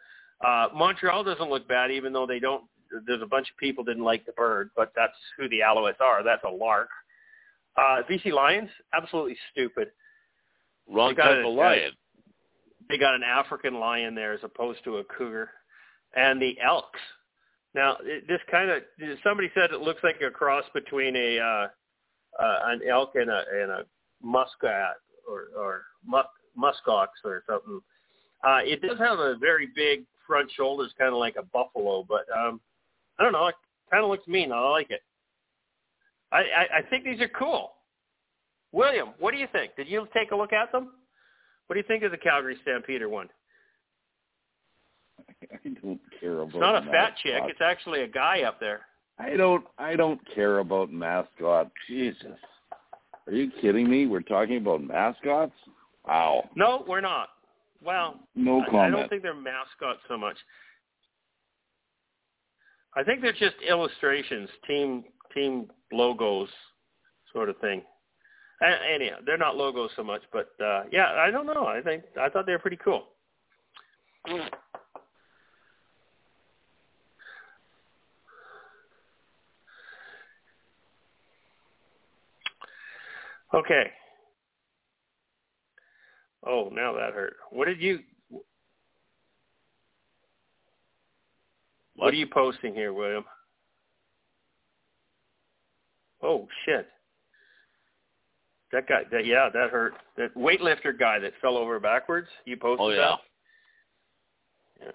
Uh, 0.46 0.68
Montreal 0.76 1.24
doesn't 1.24 1.50
look 1.50 1.68
bad, 1.68 1.92
even 1.92 2.14
though 2.14 2.26
they 2.26 2.40
don't. 2.40 2.64
There's 3.08 3.22
a 3.22 3.28
bunch 3.28 3.50
of 3.50 3.58
people 3.58 3.84
didn't 3.84 4.04
like 4.04 4.26
the 4.26 4.34
bird, 4.34 4.72
but 4.76 4.92
that's 4.96 5.14
who 5.38 5.48
the 5.48 5.60
Alouettes 5.60 6.02
are. 6.02 6.24
That's 6.24 6.44
a 6.44 6.50
lark. 6.50 6.90
Uh, 7.78 8.02
BC 8.10 8.34
Lions, 8.34 8.70
absolutely 8.94 9.38
stupid. 9.52 9.90
wrong 10.90 11.16
type 11.16 11.46
of 11.46 11.54
lion. 11.54 11.92
They 12.90 12.98
got 12.98 13.16
an 13.16 13.24
African 13.24 13.76
lion 13.80 14.14
there 14.16 14.34
as 14.34 14.42
opposed 14.44 14.84
to 14.84 14.98
a 14.98 15.04
cougar, 15.06 15.50
and 16.16 16.42
the 16.42 16.58
Elks. 16.62 17.00
Now, 17.74 17.96
it, 18.04 18.28
this 18.28 18.42
kind 18.50 18.70
of 18.70 18.84
somebody 19.24 19.50
said 19.54 19.72
it 19.72 19.80
looks 19.80 20.04
like 20.04 20.18
a 20.22 20.30
cross 20.30 20.66
between 20.74 21.16
a 21.16 21.40
uh, 21.40 21.68
uh, 22.44 22.60
an 22.66 22.82
elk 22.90 23.12
and 23.16 23.30
a 23.30 23.44
and 23.54 23.72
a 23.72 23.86
muscat 24.24 24.96
or 25.28 25.48
or 25.58 25.84
musk 26.06 26.30
muskox 26.58 27.08
or 27.24 27.44
something. 27.48 27.82
Uh, 28.44 28.60
it 28.64 28.82
does 28.82 28.98
have 28.98 29.20
a 29.20 29.36
very 29.38 29.70
big 29.76 30.04
front 30.26 30.50
shoulders, 30.52 30.94
kind 30.98 31.14
of 31.14 31.20
like 31.20 31.36
a 31.38 31.44
buffalo, 31.44 32.06
but 32.08 32.26
um, 32.36 32.60
I 33.20 33.24
don't 33.24 33.34
know. 33.34 33.48
It 33.48 33.56
kind 33.92 34.04
of 34.04 34.10
looks 34.10 34.28
mean. 34.28 34.52
I 34.52 34.60
like 34.60 34.90
it. 34.90 35.02
I, 36.32 36.38
I 36.38 36.78
I 36.78 36.82
think 36.90 37.04
these 37.04 37.22
are 37.22 37.30
cool. 37.30 37.74
William, 38.72 39.10
what 39.20 39.32
do 39.32 39.38
you 39.38 39.48
think? 39.52 39.76
Did 39.76 39.88
you 39.88 40.08
take 40.14 40.32
a 40.32 40.36
look 40.36 40.54
at 40.54 40.72
them? 40.72 40.92
What 41.68 41.76
do 41.76 41.80
you 41.80 41.86
think 41.88 42.04
of 42.04 42.12
the 42.12 42.18
Calgary 42.18 42.58
Stampeder 42.64 43.10
one? 43.10 43.30
I 45.54 45.70
don't 45.82 46.00
care 46.20 46.40
about. 46.40 46.48
It's 46.48 46.60
not 46.60 46.88
a 46.88 46.92
fat 46.92 47.16
chick. 47.22 47.42
It's 47.46 47.62
actually 47.62 48.02
a 48.02 48.08
guy 48.08 48.42
up 48.42 48.60
there. 48.60 48.82
I 49.20 49.36
don't. 49.36 49.66
I 49.78 49.96
don't 49.96 50.20
care 50.34 50.60
about 50.60 50.92
mascots. 50.92 51.72
Jesus, 51.88 52.38
are 53.28 53.34
you 53.34 53.52
kidding 53.62 53.90
me? 53.90 54.08
We're 54.08 54.22
talking 54.22 54.58
about 54.58 54.84
mascots. 54.84 55.54
Wow. 56.08 56.50
No, 56.56 56.84
we're 56.88 57.02
not. 57.02 57.30
Well, 57.84 58.20
No 58.36 58.64
comment. 58.70 58.96
I 58.96 59.00
don't 59.00 59.10
think 59.10 59.22
they're 59.24 59.34
mascots 59.34 60.00
so 60.08 60.18
much. 60.18 60.38
I 62.96 63.04
think 63.04 63.22
they're 63.22 63.32
just 63.32 63.56
illustrations, 63.68 64.50
team 64.68 65.04
team 65.34 65.68
logos, 65.92 66.50
sort 67.32 67.50
of 67.50 67.58
thing. 67.60 67.82
A- 68.62 68.94
Anyhow, 68.94 69.18
they're 69.26 69.38
not 69.38 69.56
logos 69.56 69.92
so 69.96 70.04
much, 70.04 70.22
but 70.34 70.50
uh, 70.64 70.84
yeah, 70.92 71.14
I 71.14 71.32
don't 71.32 71.46
know. 71.48 71.66
I 71.66 71.82
think 71.82 72.04
I 72.20 72.30
thought 72.30 72.46
they 72.46 72.52
were 72.52 72.60
pretty 72.60 72.80
cool. 72.84 73.08
Okay. 83.54 83.92
Oh, 86.46 86.70
now 86.72 86.94
that 86.94 87.14
hurt. 87.14 87.36
What 87.52 87.66
did 87.66 87.82
you? 87.82 88.00
What 91.96 92.14
are 92.14 92.18
you 92.18 92.28
posting 92.28 92.74
here, 92.74 92.94
William? 92.94 93.26
Oh 96.24 96.48
shit! 96.66 96.88
That 98.72 98.88
guy. 98.88 99.02
That 99.12 99.26
yeah, 99.26 99.50
that 99.54 99.70
hurt. 99.70 99.94
That 100.18 100.34
weightlifter 100.36 100.98
guy 100.98 101.20
that 101.20 101.34
fell 101.42 101.58
over 101.58 101.80
backwards. 101.80 102.30
You 102.46 102.58
posted 102.58 102.80
Oh 102.86 102.90
yeah. 102.90 103.16
that. 104.80 104.86
Yeah. 104.86 104.92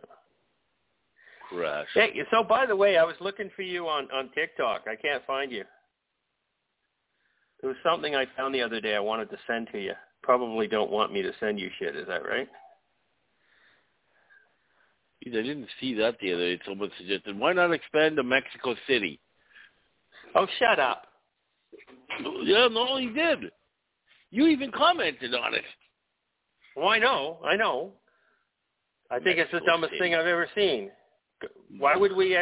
Crash. 1.48 1.86
Hey, 1.94 2.12
so 2.32 2.42
by 2.42 2.66
the 2.66 2.74
way, 2.74 2.96
I 2.96 3.04
was 3.04 3.16
looking 3.20 3.50
for 3.54 3.62
you 3.62 3.86
on 3.86 4.08
on 4.10 4.30
TikTok. 4.34 4.84
I 4.88 4.96
can't 4.96 5.24
find 5.26 5.52
you. 5.52 5.64
There 7.60 7.68
was 7.68 7.76
something 7.82 8.14
I 8.14 8.26
found 8.36 8.54
the 8.54 8.62
other 8.62 8.80
day 8.80 8.94
I 8.94 9.00
wanted 9.00 9.30
to 9.30 9.38
send 9.46 9.68
to 9.72 9.78
you. 9.78 9.92
Probably 10.22 10.66
don't 10.66 10.90
want 10.90 11.12
me 11.12 11.22
to 11.22 11.32
send 11.40 11.58
you 11.58 11.70
shit, 11.78 11.96
is 11.96 12.06
that 12.06 12.26
right? 12.26 12.48
Geez, 15.22 15.34
I 15.36 15.42
didn't 15.42 15.68
see 15.80 15.94
that 15.94 16.16
the 16.20 16.32
other 16.32 16.56
day. 16.56 16.62
Someone 16.66 16.90
suggested, 16.98 17.38
why 17.38 17.52
not 17.52 17.72
expand 17.72 18.16
to 18.16 18.22
Mexico 18.22 18.74
City? 18.86 19.20
Oh, 20.34 20.46
shut 20.58 20.78
up. 20.78 21.06
Yeah, 22.42 22.68
no, 22.70 22.96
he 22.98 23.08
did. 23.08 23.50
You 24.30 24.48
even 24.48 24.70
commented 24.70 25.34
on 25.34 25.54
it. 25.54 25.64
Well, 26.76 26.88
I 26.88 26.98
know, 26.98 27.38
I 27.44 27.56
know. 27.56 27.92
I 29.10 29.18
think 29.18 29.38
it's 29.38 29.50
the 29.52 29.60
dumbest 29.60 29.92
City. 29.92 30.00
thing 30.00 30.14
I've 30.14 30.26
ever 30.26 30.48
seen. 30.54 30.90
Why 31.78 31.96
would 31.96 32.14
we 32.14 32.36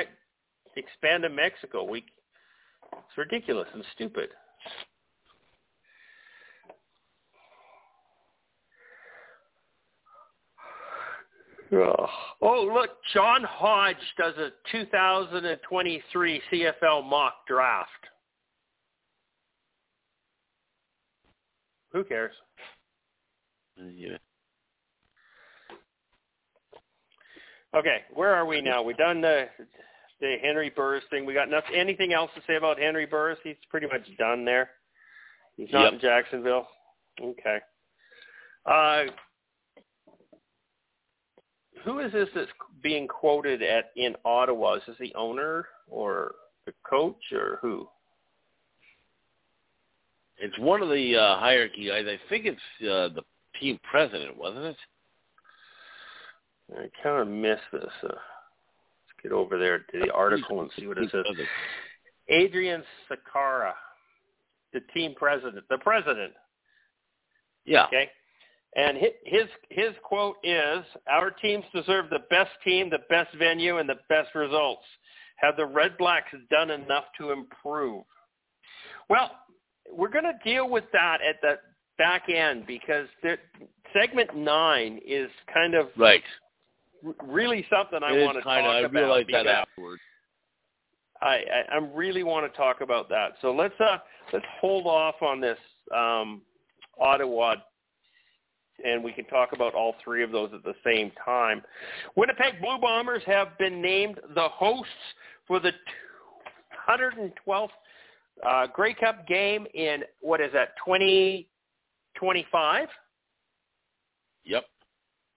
expand 0.76 1.22
to 1.22 1.28
Mexico? 1.28 1.84
We 1.84 2.04
it's 2.92 3.18
ridiculous 3.18 3.68
and 3.74 3.84
stupid. 3.94 4.30
Ugh. 11.74 12.08
Oh, 12.42 12.70
look, 12.72 12.90
John 13.12 13.42
Hodge 13.42 13.96
does 14.18 14.34
a 14.36 14.50
2023 14.70 16.42
CFL 16.52 17.04
mock 17.04 17.46
draft. 17.46 17.88
Who 21.92 22.04
cares? 22.04 22.32
Yeah. 23.76 24.16
Okay, 27.74 28.02
where 28.12 28.34
are 28.34 28.46
we 28.46 28.60
now? 28.60 28.82
We've 28.82 28.96
done 28.96 29.20
the 29.20 29.46
the 30.20 30.36
Henry 30.42 30.70
Burris 30.70 31.02
thing. 31.10 31.26
We 31.26 31.34
got 31.34 31.50
nothing, 31.50 31.74
anything 31.74 32.12
else 32.12 32.30
to 32.36 32.42
say 32.46 32.54
about 32.54 32.78
Henry 32.78 33.04
Burris? 33.04 33.38
He's 33.42 33.56
pretty 33.68 33.88
much 33.88 34.02
done 34.16 34.44
there. 34.44 34.70
He's 35.56 35.70
not 35.72 35.84
Yep. 35.84 35.92
in 35.94 35.98
Jacksonville. 36.00 36.68
Okay. 37.20 37.58
Uh, 38.64 39.04
who 41.84 42.00
is 42.00 42.12
this 42.12 42.28
that's 42.34 42.50
being 42.82 43.06
quoted 43.06 43.62
at 43.62 43.90
in 43.96 44.14
Ottawa? 44.24 44.74
Is 44.74 44.82
this 44.86 44.96
the 44.98 45.14
owner 45.14 45.66
or 45.88 46.34
the 46.66 46.72
coach 46.88 47.32
or 47.32 47.58
who? 47.60 47.88
It's 50.38 50.58
one 50.58 50.82
of 50.82 50.88
the 50.88 51.16
uh, 51.16 51.38
hierarchy 51.38 51.88
guys. 51.88 52.06
I 52.08 52.18
think 52.28 52.46
it's 52.46 52.58
uh, 52.82 53.14
the 53.14 53.22
team 53.60 53.78
president, 53.88 54.36
wasn't 54.36 54.66
it? 54.66 54.76
I 56.76 56.88
kind 57.02 57.20
of 57.20 57.28
missed 57.28 57.62
this. 57.72 57.84
Uh, 58.02 58.08
let's 58.08 59.22
get 59.22 59.32
over 59.32 59.58
there 59.58 59.78
to 59.78 60.00
the 60.00 60.12
article 60.12 60.60
and 60.60 60.70
see 60.76 60.86
what 60.86 60.98
it 60.98 61.10
says. 61.10 61.24
Adrian 62.28 62.82
Sakara, 63.08 63.72
the 64.72 64.80
team 64.94 65.14
president, 65.16 65.64
the 65.68 65.78
president. 65.78 66.32
Yeah. 67.64 67.86
Okay. 67.86 68.10
And 68.76 68.98
his 69.24 69.46
his 69.70 69.94
quote 70.02 70.36
is, 70.42 70.84
"Our 71.08 71.30
teams 71.30 71.64
deserve 71.72 72.10
the 72.10 72.20
best 72.30 72.50
team, 72.64 72.90
the 72.90 73.04
best 73.08 73.32
venue, 73.36 73.78
and 73.78 73.88
the 73.88 74.00
best 74.08 74.34
results. 74.34 74.84
Have 75.36 75.56
the 75.56 75.66
Red 75.66 75.96
Blacks 75.96 76.32
done 76.50 76.70
enough 76.70 77.04
to 77.18 77.30
improve?" 77.30 78.04
Well, 79.08 79.30
we're 79.90 80.08
going 80.08 80.24
to 80.24 80.38
deal 80.44 80.68
with 80.68 80.84
that 80.92 81.20
at 81.20 81.40
the 81.40 81.58
back 81.98 82.28
end 82.28 82.66
because 82.66 83.06
segment 83.92 84.34
nine 84.34 85.00
is 85.06 85.30
kind 85.52 85.74
of 85.74 85.90
Right. 85.96 86.24
really 87.22 87.64
something 87.70 88.02
I 88.02 88.24
want 88.24 88.38
to 88.38 88.42
kinda, 88.42 88.62
talk 88.62 88.74
I 88.74 88.78
about. 88.80 88.92
realized 88.92 89.28
that 89.30 89.46
afterwards. 89.46 90.02
I, 91.20 91.36
I 91.36 91.64
I 91.72 91.76
really 91.94 92.22
want 92.24 92.50
to 92.50 92.56
talk 92.56 92.80
about 92.80 93.08
that. 93.10 93.32
So 93.40 93.52
let's 93.52 93.78
uh 93.80 93.98
let's 94.32 94.44
hold 94.60 94.86
off 94.86 95.22
on 95.22 95.40
this 95.40 95.58
um, 95.94 96.42
Ottawa, 96.98 97.56
and 98.84 99.04
we 99.04 99.12
can 99.12 99.24
talk 99.26 99.52
about 99.52 99.74
all 99.74 99.94
three 100.02 100.22
of 100.24 100.32
those 100.32 100.50
at 100.54 100.64
the 100.64 100.74
same 100.84 101.12
time. 101.24 101.62
Winnipeg 102.16 102.60
Blue 102.60 102.78
Bombers 102.80 103.22
have 103.26 103.56
been 103.58 103.80
named 103.82 104.18
the 104.34 104.48
hosts 104.48 104.90
for 105.46 105.60
the 105.60 105.70
112th 106.88 107.68
uh, 108.46 108.66
Grey 108.68 108.94
Cup 108.94 109.26
game 109.28 109.66
in 109.74 110.02
what 110.20 110.40
is 110.40 110.50
that 110.52 110.74
2025? 110.84 112.88
Yep. 114.44 114.64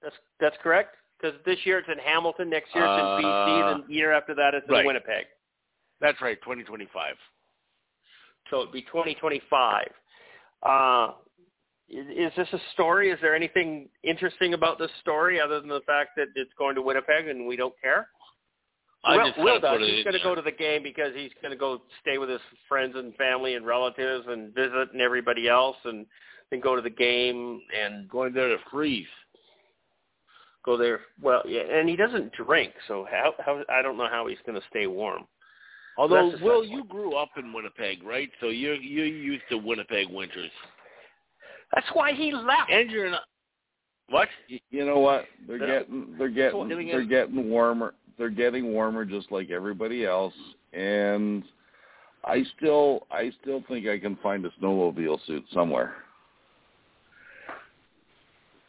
That's 0.02 0.16
that's 0.40 0.56
correct. 0.62 0.96
Because 1.20 1.36
this 1.46 1.58
year 1.66 1.80
it's 1.80 1.90
in 1.92 1.98
Hamilton, 2.00 2.50
next 2.50 2.74
year 2.76 2.84
it's 2.86 2.92
in 2.92 3.06
BC, 3.26 3.64
Uh, 3.64 3.70
then 3.74 3.84
the 3.88 3.94
year 3.94 4.12
after 4.14 4.36
that 4.36 4.54
it's 4.54 4.68
in 4.68 4.74
right. 4.74 4.86
Winnipeg. 4.86 5.26
That's 6.00 6.22
right, 6.22 6.40
2025. 6.42 7.16
so 8.52 8.62
it'd 8.62 8.72
be 8.72 8.84
2025. 8.84 9.88
Uh, 10.64 11.12
is, 11.90 12.06
is 12.08 12.32
this 12.36 12.48
a 12.54 12.60
story? 12.74 13.12
Is 13.12 13.20
there 13.22 13.36
anything 13.36 13.90
interesting 14.04 14.54
about 14.54 14.80
this 14.80 14.92
story 15.02 15.40
other 15.40 15.60
than 15.60 15.70
the 15.70 15.82
fact 15.86 16.12
that 16.18 16.28
it's 16.36 16.52
going 16.58 16.76
to 16.76 16.82
Winnipeg 16.82 17.28
and 17.28 17.48
we 17.48 17.56
don't 17.56 17.74
care? 17.82 18.08
I 19.04 19.28
just 19.28 19.40
Will 19.40 19.60
does. 19.60 19.80
He's 19.80 20.04
going 20.04 20.18
to 20.18 20.24
go 20.24 20.36
to 20.36 20.42
the 20.42 20.52
game 20.52 20.84
because 20.84 21.14
he's 21.16 21.32
going 21.42 21.52
to 21.52 21.58
go 21.58 21.82
stay 22.02 22.18
with 22.18 22.30
his 22.30 22.42
friends 22.68 22.94
and 22.96 23.16
family 23.16 23.56
and 23.56 23.66
relatives 23.66 24.26
and 24.28 24.54
visit 24.54 24.90
and 24.92 25.02
everybody 25.02 25.48
else 25.48 25.78
and 25.86 26.06
then 26.52 26.60
go 26.60 26.76
to 26.76 26.82
the 26.82 26.90
game 26.90 27.62
and 27.80 28.10
Going 28.10 28.34
there 28.34 28.50
to 28.50 28.58
freeze. 28.72 29.06
go 30.66 30.78
there. 30.78 31.02
Well, 31.22 31.44
yeah, 31.46 31.62
and 31.62 31.88
he 31.88 31.96
doesn't 31.96 32.34
drink, 32.34 32.74
so 32.88 33.08
how, 33.10 33.34
how 33.46 33.64
I 33.70 33.82
don't 33.82 33.98
know 33.98 34.10
how 34.10 34.28
he's 34.28 34.40
going 34.46 34.60
to 34.60 34.68
stay 34.70 34.88
warm. 34.88 35.24
Although, 35.98 36.34
Will, 36.42 36.64
you 36.64 36.84
grew 36.84 37.16
up 37.16 37.30
in 37.38 37.52
Winnipeg, 37.54 38.04
right? 38.04 38.30
So 38.40 38.50
you're 38.50 38.76
you're 38.76 39.06
used 39.06 39.44
to 39.50 39.58
Winnipeg 39.58 40.08
winters. 40.10 40.52
That's 41.73 41.88
why 41.94 42.14
he 42.14 42.31
left. 42.31 42.69
And 42.72 42.89
you're 42.89 43.10
not. 43.10 43.23
What? 44.10 44.30
You 44.48 44.85
know 44.85 44.99
what? 44.99 45.26
They're 45.48 45.57
Yeah. 45.57 45.80
getting 45.80 46.15
they're 46.18 46.30
getting 46.30 46.68
Getting 46.69 46.88
they're 46.88 47.02
in- 47.02 47.10
getting 47.10 47.49
warmer. 47.49 47.94
They're 48.18 48.30
getting 48.30 48.72
warmer 48.73 49.03
just 49.06 49.31
like 49.31 49.49
everybody 49.52 50.06
else. 50.06 50.34
And 50.73 51.44
I 52.23 52.44
still 52.57 53.06
I 53.11 53.31
still 53.41 53.61
think 53.68 53.88
I 53.88 53.99
can 53.99 54.15
find 54.18 54.45
a 54.45 54.49
snowmobile 54.61 55.19
suit 55.26 55.44
somewhere. 55.53 55.95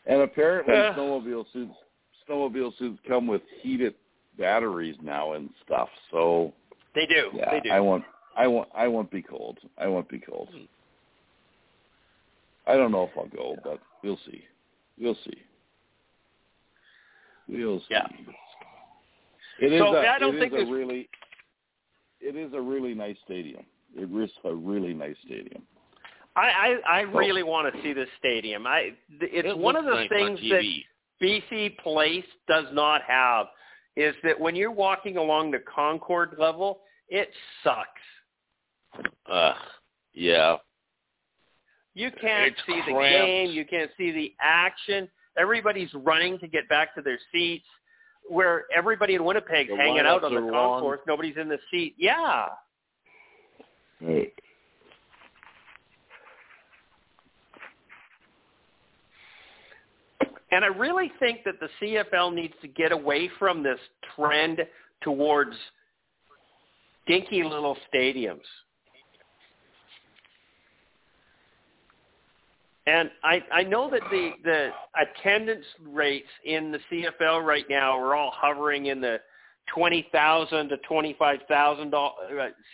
And 0.07 0.23
apparently 0.23 0.75
Yeah. 0.75 0.95
snowmobile 0.95 1.47
suits 1.53 1.75
snowmobile 2.29 2.77
suits 2.79 3.01
come 3.09 3.27
with 3.27 3.43
heated 3.63 3.95
batteries 4.37 4.97
now 5.01 5.33
and 5.33 5.49
stuff. 5.65 5.89
So 6.11 6.53
They 6.95 7.07
do. 7.07 7.31
yeah, 7.33 7.51
they 7.51 7.61
do. 7.61 7.71
I 7.71 7.81
won't 7.81 8.05
I 8.37 8.47
won't 8.49 8.69
I 8.75 8.89
won't 8.89 9.11
be 9.11 9.23
cold. 9.23 9.59
I 9.79 9.87
won't 9.87 10.09
be 10.09 10.19
cold. 10.19 10.49
Hmm. 10.53 10.65
I 12.69 12.75
don't 12.77 12.93
know 12.93 13.05
if 13.05 13.11
I'll 13.17 13.27
go, 13.29 13.57
but 13.65 13.81
we'll 14.05 14.19
see. 14.27 14.43
We'll 14.99 15.17
see. 15.25 15.39
We'll 17.49 17.79
see. 17.81 17.87
Yeah. 17.91 18.07
It 19.61 19.73
is 19.73 19.81
So, 19.81 19.97
a, 19.97 20.07
I 20.07 20.19
don't 20.19 20.37
it 20.37 20.41
think 20.41 20.53
is 20.55 20.69
a 20.69 20.73
really 20.73 21.09
it 22.21 22.37
is 22.37 22.53
a 22.53 22.61
really 22.61 22.95
nice 22.95 23.17
stadium. 23.25 23.65
It 23.97 24.11
is 24.23 24.31
a 24.45 24.55
really 24.55 24.93
nice 24.93 25.17
stadium. 25.25 25.63
I, 26.37 26.77
I, 26.87 26.99
I 27.01 27.03
So- 27.05 27.19
really 27.19 27.43
want 27.43 27.73
to 27.75 27.83
see 27.83 27.93
this 27.93 28.09
stadium. 28.19 28.67
I 28.67 28.93
it's 29.21 29.49
It 29.49 29.59
one 29.59 29.77
of 29.77 29.85
the 29.85 29.95
nice 29.95 30.09
things 30.09 30.39
that 30.51 30.63
BC 31.23 31.79
Place 31.79 32.25
does 32.47 32.67
not 32.73 33.03
have 33.03 33.47
is 33.97 34.15
that 34.23 34.39
when 34.39 34.55
you're 34.55 34.71
walking 34.71 35.17
along 35.17 35.51
the 35.51 35.59
concourse 35.61 36.31
level, 36.39 36.81
it 37.09 37.31
sucks. 37.65 39.09
Uh, 39.27 39.55
yeah. 40.13 40.57
You 41.95 42.11
can't 42.21 42.53
It's 42.53 42.61
see 42.67 42.81
the 42.87 42.99
game. 42.99 43.51
You 43.51 43.65
can't 43.65 43.91
see 43.97 44.13
the 44.13 44.35
action. 44.41 45.09
Everybody's 45.37 45.93
running 45.95 46.39
to 46.39 46.49
get 46.49 46.69
back 46.69 46.95
to 46.95 47.03
their 47.03 47.19
seats. 47.33 47.67
Where 48.29 48.65
everybody 48.77 49.15
in 49.15 49.25
Winnipeg's 49.25 49.71
hanging 49.71 50.01
out 50.01 50.23
on 50.23 50.35
the 50.35 50.51
concourse, 50.53 51.01
nobody's 51.07 51.37
in 51.39 51.49
the 51.49 51.59
seat. 51.71 51.95
Yeah. 51.97 52.49
And 60.51 60.65
I 60.65 60.69
really 60.69 61.11
think 61.19 61.41
that 61.45 61.55
the 61.61 61.69
CFL 61.81 62.35
needs 62.35 62.55
to 62.63 62.69
get 62.69 62.93
away 62.93 63.31
from 63.39 63.63
this 63.63 63.79
trend 64.15 64.61
towards 65.03 65.57
dinky 67.07 67.43
little 67.43 67.77
stadiums. 67.93 68.41
And 72.89 73.11
I, 73.23 73.45
I 73.53 73.63
know 73.65 73.91
that 73.91 74.01
the, 74.11 74.31
the 74.45 74.71
attendance 74.99 75.67
rates 75.87 76.29
in 76.47 76.73
the 76.73 76.79
CFL 76.91 77.45
right 77.45 77.67
now 77.69 77.99
are 77.99 78.15
all 78.15 78.33
hovering 78.35 78.87
in 78.87 79.03
the 79.03 79.19
20,000 79.75 80.71
to 80.71 80.77
25,000 80.89 81.95
uh, 81.95 82.09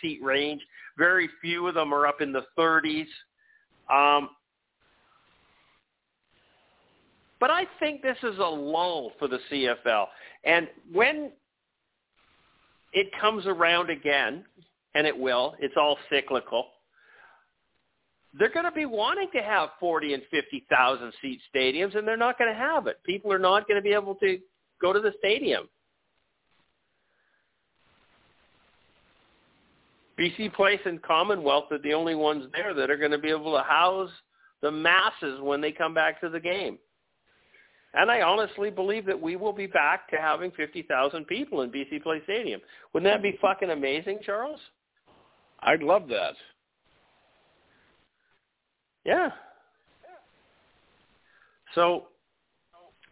seat 0.01 0.19
range. 0.23 0.61
Very 0.97 1.27
few 1.41 1.67
of 1.67 1.75
them 1.75 1.93
are 1.93 2.07
up 2.07 2.21
in 2.21 2.31
the 2.31 2.45
30s. 2.57 3.07
Um, 3.91 4.29
but 7.41 7.51
I 7.51 7.65
think 7.81 8.01
this 8.01 8.17
is 8.23 8.37
a 8.37 8.41
lull 8.41 9.11
for 9.19 9.27
the 9.27 9.39
CFL. 9.51 10.05
And 10.45 10.69
when 10.93 11.33
it 12.93 13.07
comes 13.19 13.47
around 13.47 13.89
again, 13.89 14.45
and 14.93 15.05
it 15.05 15.17
will, 15.17 15.55
it's 15.59 15.75
all 15.75 15.97
cyclical, 16.09 16.67
they're 18.37 18.51
going 18.51 18.65
to 18.65 18.71
be 18.71 18.85
wanting 18.85 19.29
to 19.33 19.41
have 19.41 19.69
40 19.79 20.13
and 20.13 20.23
50,000 20.29 21.13
seat 21.21 21.39
stadiums, 21.53 21.97
and 21.97 22.07
they're 22.07 22.17
not 22.17 22.37
going 22.37 22.51
to 22.51 22.57
have 22.57 22.87
it. 22.87 22.99
People 23.05 23.31
are 23.31 23.39
not 23.39 23.67
going 23.67 23.77
to 23.77 23.83
be 23.83 23.93
able 23.93 24.15
to 24.15 24.39
go 24.81 24.91
to 24.91 24.99
the 24.99 25.13
stadium. 25.19 25.69
BC 30.19 30.53
Place 30.53 30.79
and 30.85 31.01
Commonwealth 31.01 31.65
are 31.71 31.79
the 31.79 31.93
only 31.93 32.15
ones 32.15 32.45
there 32.53 32.73
that 32.73 32.89
are 32.89 32.97
going 32.97 33.11
to 33.11 33.17
be 33.17 33.29
able 33.29 33.53
to 33.53 33.63
house 33.63 34.11
the 34.61 34.71
masses 34.71 35.41
when 35.41 35.61
they 35.61 35.71
come 35.71 35.93
back 35.93 36.21
to 36.21 36.29
the 36.29 36.39
game. 36.39 36.77
And 37.93 38.11
I 38.11 38.21
honestly 38.21 38.69
believe 38.69 39.05
that 39.05 39.19
we 39.19 39.35
will 39.35 39.53
be 39.53 39.67
back 39.67 40.09
to 40.09 40.17
having 40.17 40.51
50,000 40.51 41.25
people 41.27 41.61
in 41.61 41.71
BC 41.71 42.03
Place 42.03 42.21
Stadium. 42.25 42.59
Wouldn't 42.93 43.11
that 43.11 43.23
be 43.23 43.37
fucking 43.41 43.69
amazing, 43.69 44.19
Charles? 44.25 44.59
I'd 45.61 45.83
love 45.83 46.07
that. 46.09 46.33
Yeah. 49.05 49.29
So 51.75 52.07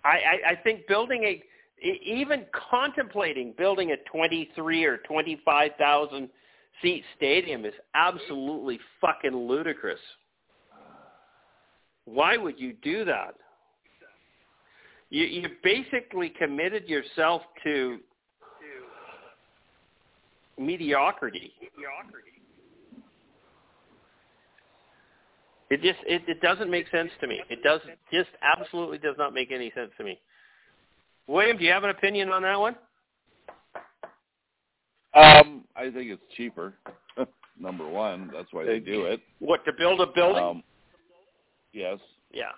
I, 0.04 0.10
I, 0.10 0.52
I 0.52 0.56
think 0.64 0.88
building 0.88 1.24
a, 1.24 1.44
even 1.86 2.46
contemplating 2.70 3.54
building 3.58 3.92
a 3.92 3.98
23 4.10 4.86
or 4.86 4.98
25,000 4.98 6.30
seat 6.82 7.04
stadium 7.16 7.66
is 7.66 7.74
absolutely 7.94 8.80
fucking 9.00 9.36
ludicrous. 9.36 10.00
Why 12.06 12.38
would 12.38 12.60
you 12.60 12.74
do 12.82 13.06
that? 13.06 13.36
You, 15.10 15.26
you 15.26 15.50
basically 15.64 16.30
committed 16.30 16.88
yourself 16.90 17.44
to 17.64 18.00
mediocrity. 20.58 21.54
Mediocrity. 21.62 22.43
It 25.74 25.82
just 25.82 25.98
it, 26.06 26.22
it 26.28 26.40
doesn't 26.40 26.70
make 26.70 26.88
sense 26.90 27.10
to 27.20 27.26
me. 27.26 27.42
It 27.50 27.64
does 27.64 27.82
just 28.12 28.30
absolutely 28.44 29.00
does 29.00 29.16
not 29.18 29.34
make 29.34 29.52
any 29.52 29.72
sense 29.74 29.90
to 29.98 30.04
me. 30.04 30.20
William, 31.26 31.58
do 31.58 31.64
you 31.64 31.72
have 31.72 31.84
an 31.84 31.90
opinion 31.90 32.30
on 32.30 32.44
that 32.44 32.60
one? 32.60 32.76
Um, 35.16 35.64
I 35.76 35.86
think 35.86 36.12
it's 36.12 36.22
cheaper. 36.38 36.76
Number 37.60 37.90
one, 37.90 38.30
that's 38.32 38.50
why 38.52 38.66
they 38.66 38.78
do 38.78 39.06
it. 39.06 39.20
What 39.40 39.66
to 39.66 39.74
build 39.74 40.00
a 40.00 40.06
building? 40.06 40.44
Um, 40.44 40.64
yes. 41.72 41.98
Yeah. 42.32 42.52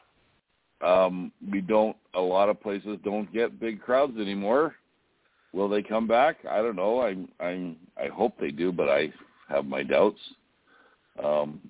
Um, 0.81 1.31
we 1.49 1.61
don't. 1.61 1.95
A 2.15 2.21
lot 2.21 2.49
of 2.49 2.61
places 2.61 2.97
don't 3.05 3.31
get 3.31 3.61
big 3.61 3.81
crowds 3.81 4.17
anymore. 4.17 4.75
Will 5.53 5.69
they 5.69 5.81
come 5.81 6.05
back? 6.05 6.39
I 6.51 6.57
don't 6.57 6.75
know. 6.75 6.99
I'm. 6.99 7.29
I'm. 7.39 7.77
I 7.95 8.07
hope 8.07 8.33
they 8.41 8.51
do, 8.51 8.73
but 8.73 8.89
I 8.89 9.13
have 9.47 9.65
my 9.65 9.83
doubts. 9.83 10.19
Um, 11.23 11.61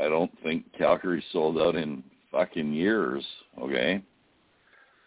I 0.00 0.08
don't 0.08 0.32
think 0.42 0.64
Calgary 0.76 1.22
sold 1.32 1.58
out 1.58 1.76
in 1.76 2.02
fucking 2.32 2.72
years. 2.72 3.24
Okay. 3.60 4.02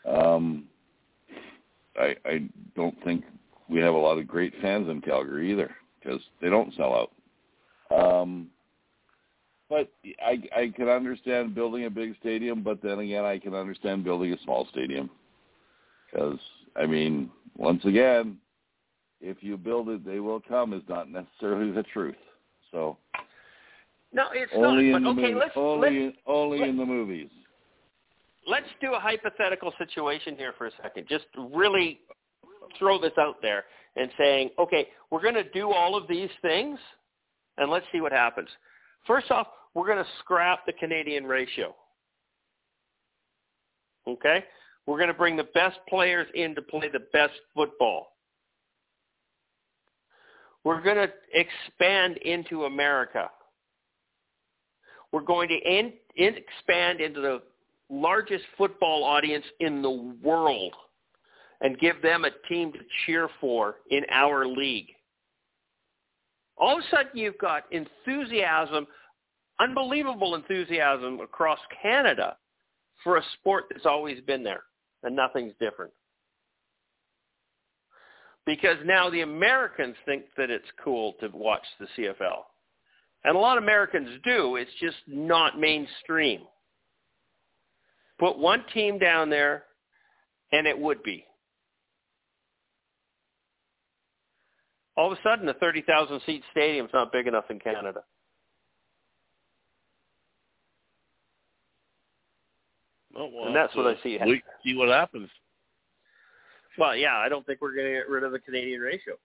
Um, 0.07 0.65
I 1.97 2.15
I 2.25 2.49
don't 2.75 3.01
think 3.03 3.23
we 3.69 3.79
have 3.79 3.93
a 3.93 3.97
lot 3.97 4.17
of 4.17 4.27
great 4.27 4.53
fans 4.61 4.89
in 4.89 5.01
Calgary 5.01 5.51
either 5.51 5.75
because 5.99 6.21
they 6.41 6.49
don't 6.49 6.73
sell 6.75 7.09
out. 7.91 8.01
Um, 8.21 8.49
but 9.69 9.91
I 10.23 10.41
I 10.55 10.73
can 10.75 10.89
understand 10.89 11.55
building 11.55 11.85
a 11.85 11.89
big 11.89 12.15
stadium, 12.19 12.61
but 12.61 12.81
then 12.81 12.99
again, 12.99 13.25
I 13.25 13.39
can 13.39 13.55
understand 13.55 14.03
building 14.03 14.33
a 14.33 14.43
small 14.43 14.67
stadium 14.71 15.09
because 16.11 16.39
I 16.75 16.85
mean, 16.85 17.31
once 17.57 17.83
again, 17.85 18.37
if 19.21 19.37
you 19.41 19.57
build 19.57 19.89
it, 19.89 20.05
they 20.05 20.19
will 20.19 20.41
come 20.41 20.73
is 20.73 20.83
not 20.87 21.09
necessarily 21.09 21.71
the 21.71 21.83
truth. 21.83 22.15
So 22.71 22.97
no, 24.13 24.27
it's 24.33 24.51
only 24.55 24.89
not. 24.91 24.97
In 24.97 25.03
but 25.03 25.03
the 25.03 25.09
okay, 25.09 25.33
movie, 25.33 25.39
let's 25.39 25.51
only 25.55 26.05
let's, 26.05 26.17
only 26.27 26.59
let, 26.59 26.69
in 26.69 26.77
the 26.77 26.85
movies. 26.85 27.29
Let's 28.47 28.67
do 28.81 28.93
a 28.93 28.99
hypothetical 28.99 29.73
situation 29.77 30.35
here 30.35 30.53
for 30.57 30.67
a 30.67 30.71
second. 30.81 31.07
Just 31.09 31.25
really 31.37 31.99
throw 32.77 32.99
this 32.99 33.13
out 33.17 33.37
there 33.41 33.65
and 33.95 34.09
saying, 34.17 34.49
okay, 34.59 34.87
we're 35.11 35.21
going 35.21 35.35
to 35.35 35.49
do 35.51 35.71
all 35.71 35.95
of 35.95 36.07
these 36.07 36.29
things, 36.41 36.79
and 37.57 37.69
let's 37.69 37.85
see 37.91 38.01
what 38.01 38.11
happens. 38.11 38.49
First 39.05 39.31
off, 39.31 39.47
we're 39.73 39.87
going 39.87 40.03
to 40.03 40.09
scrap 40.19 40.65
the 40.65 40.73
Canadian 40.73 41.25
ratio. 41.25 41.75
Okay? 44.07 44.43
We're 44.85 44.97
going 44.97 45.09
to 45.09 45.13
bring 45.13 45.37
the 45.37 45.47
best 45.55 45.77
players 45.87 46.27
in 46.35 46.55
to 46.55 46.61
play 46.61 46.89
the 46.91 47.05
best 47.13 47.33
football. 47.55 48.07
We're 50.63 50.81
going 50.81 50.95
to 50.95 51.09
expand 51.33 52.17
into 52.17 52.65
America. 52.65 53.29
We're 55.13 55.21
going 55.21 55.47
to 55.49 55.55
in, 55.55 55.93
in, 56.15 56.35
expand 56.35 56.99
into 56.99 57.21
the 57.21 57.43
largest 57.89 58.43
football 58.57 59.03
audience 59.03 59.45
in 59.59 59.83
the 59.83 59.91
world 60.23 60.73
and 61.61 61.79
give 61.79 62.01
them 62.01 62.25
a 62.25 62.31
team 62.49 62.73
to 62.73 62.79
cheer 63.05 63.29
for 63.39 63.75
in 63.91 64.03
our 64.11 64.47
league. 64.47 64.87
All 66.57 66.79
of 66.79 66.83
a 66.83 66.87
sudden 66.89 67.11
you've 67.13 67.37
got 67.37 67.65
enthusiasm, 67.71 68.87
unbelievable 69.59 70.33
enthusiasm 70.33 71.19
across 71.19 71.59
Canada 71.81 72.35
for 73.03 73.17
a 73.17 73.23
sport 73.39 73.65
that's 73.69 73.85
always 73.85 74.19
been 74.21 74.43
there 74.43 74.63
and 75.03 75.15
nothing's 75.15 75.53
different. 75.59 75.93
Because 78.47 78.77
now 78.83 79.11
the 79.11 79.21
Americans 79.21 79.95
think 80.05 80.23
that 80.37 80.49
it's 80.49 80.65
cool 80.83 81.13
to 81.21 81.29
watch 81.33 81.63
the 81.79 81.87
CFL. 81.97 82.45
And 83.23 83.35
a 83.35 83.39
lot 83.39 83.57
of 83.57 83.63
Americans 83.63 84.09
do. 84.23 84.57
It's 84.57 84.71
just 84.81 84.97
not 85.07 85.59
mainstream. 85.59 86.41
Put 88.19 88.37
one 88.37 88.63
team 88.73 88.99
down 88.99 89.29
there, 89.29 89.63
and 90.51 90.67
it 90.67 90.77
would 90.77 91.03
be. 91.03 91.25
All 94.95 95.11
of 95.11 95.17
a 95.17 95.21
sudden, 95.23 95.49
a 95.49 95.53
30,000 95.55 96.21
seat 96.25 96.43
stadium 96.51 96.85
is 96.85 96.91
not 96.93 97.11
big 97.11 97.27
enough 97.27 97.45
in 97.49 97.59
Canada. 97.59 98.03
Oh, 103.15 103.29
well, 103.33 103.47
and 103.47 103.55
that's 103.55 103.75
what 103.75 103.85
I 103.87 104.01
see. 104.03 104.17
We 104.25 104.41
see 104.63 104.75
what 104.75 104.89
happens. 104.89 105.29
Well, 106.77 106.95
yeah, 106.95 107.15
I 107.15 107.29
don't 107.29 107.45
think 107.45 107.61
we're 107.61 107.75
going 107.75 107.87
to 107.87 107.93
get 107.93 108.09
rid 108.09 108.23
of 108.23 108.31
the 108.31 108.39
Canadian 108.39 108.81
ratio. 108.81 109.15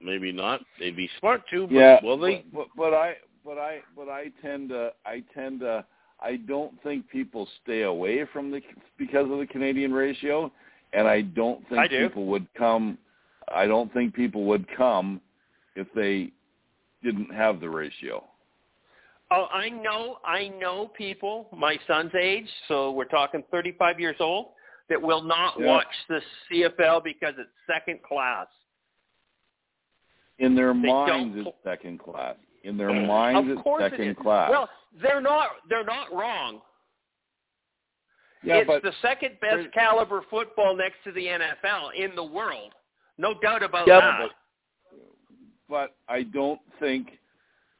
Maybe 0.00 0.32
not. 0.32 0.60
They'd 0.78 0.96
be 0.96 1.10
smart 1.18 1.42
to. 1.50 1.66
But 1.66 1.74
yeah, 1.74 1.98
will 2.02 2.18
they? 2.18 2.44
But, 2.52 2.68
but 2.76 2.94
I, 2.94 3.16
but 3.44 3.58
I, 3.58 3.80
but 3.96 4.08
I 4.08 4.30
tend 4.42 4.70
to, 4.70 4.92
I 5.04 5.22
tend 5.34 5.60
to, 5.60 5.84
I 6.20 6.36
don't 6.36 6.80
think 6.82 7.08
people 7.08 7.48
stay 7.62 7.82
away 7.82 8.24
from 8.32 8.50
the 8.50 8.60
because 8.98 9.30
of 9.30 9.38
the 9.38 9.46
Canadian 9.46 9.92
ratio, 9.92 10.50
and 10.92 11.06
I 11.06 11.22
don't 11.22 11.66
think 11.68 11.80
I 11.80 11.86
do. 11.88 12.08
people 12.08 12.26
would 12.26 12.46
come. 12.54 12.98
I 13.54 13.66
don't 13.66 13.92
think 13.92 14.14
people 14.14 14.44
would 14.44 14.66
come 14.76 15.20
if 15.76 15.86
they 15.94 16.32
didn't 17.02 17.32
have 17.34 17.60
the 17.60 17.68
ratio. 17.68 18.24
Oh, 19.32 19.46
I 19.52 19.68
know, 19.68 20.18
I 20.24 20.48
know 20.48 20.88
people 20.88 21.46
my 21.56 21.78
son's 21.86 22.12
age, 22.20 22.48
so 22.66 22.90
we're 22.90 23.04
talking 23.04 23.44
35 23.50 24.00
years 24.00 24.16
old, 24.18 24.48
that 24.88 25.00
will 25.00 25.22
not 25.22 25.54
Yeah. 25.58 25.66
watch 25.66 25.86
the 26.08 26.20
CFL 26.50 27.00
because 27.04 27.34
it's 27.38 27.50
second 27.66 28.02
class. 28.02 28.48
In 30.40 30.54
their 30.56 30.72
They 30.72 30.80
minds, 30.80 31.36
it's 31.38 31.56
second 31.62 32.00
class. 32.00 32.34
In 32.64 32.76
their 32.76 32.92
minds, 32.92 33.50
of 33.50 33.58
it's 33.58 33.68
second 33.80 34.00
it 34.08 34.10
is. 34.10 34.16
class. 34.22 34.50
Well, 34.50 34.68
they're 35.00 35.20
not. 35.20 35.48
They're 35.68 35.84
not 35.84 36.12
wrong. 36.12 36.60
yeah, 38.42 38.56
it's 38.56 38.66
but 38.66 38.82
the 38.82 38.92
second 39.02 39.38
best 39.40 39.72
caliber 39.72 40.22
football 40.30 40.74
next 40.76 40.96
to 41.04 41.12
the 41.12 41.24
NFL 41.26 41.94
in 41.96 42.14
the 42.16 42.24
world. 42.24 42.72
No 43.18 43.34
doubt 43.40 43.62
about 43.62 43.86
Yeah, 43.86 44.00
that. 44.00 44.30
but 45.68 45.94
I 46.08 46.22
don't 46.24 46.60
think 46.78 47.18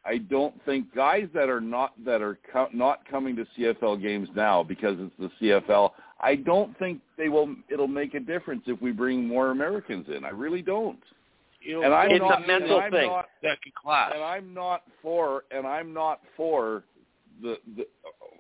I 0.05 0.19
don't 0.19 0.55
think 0.65 0.95
guys 0.95 1.29
that 1.35 1.49
are 1.49 1.61
not 1.61 1.93
that 2.05 2.23
are 2.23 2.39
co- 2.53 2.69
not 2.73 3.07
coming 3.11 3.37
to 3.37 3.47
CFL 3.59 4.01
games 4.01 4.29
now 4.35 4.63
because 4.63 4.97
it's 4.99 5.15
the 5.19 5.31
CFL. 5.41 5.91
I 6.21 6.37
don't 6.37 6.79
think 6.79 7.01
they 7.17 7.29
will. 7.31 7.55
It'll 7.71 7.89
make 7.89 8.15
a 8.15 8.21
difference 8.21 8.63
if 8.67 8.81
we 8.81 8.93
bring 8.93 9.27
more 9.27 9.51
Americans 9.51 10.07
in. 10.15 10.25
I 10.25 10.31
really 10.31 10.63
don't. 10.63 11.01
You 11.61 11.75
know, 11.75 11.83
and 11.83 11.95
I'm 11.95 12.11
it's 12.11 12.21
not, 12.21 12.45
a 12.45 12.47
mental 12.47 12.77
and 12.77 12.85
I'm 12.85 12.93
thing. 12.93 13.09
Not, 13.09 13.27
second 13.43 13.75
class. 13.75 14.13
and 14.15 14.23
I'm 14.23 14.55
not 14.55 14.83
for, 15.03 15.45
and 15.51 15.67
I'm 15.67 15.93
not 15.93 16.21
for 16.37 16.85
the, 17.43 17.57
the 17.77 17.87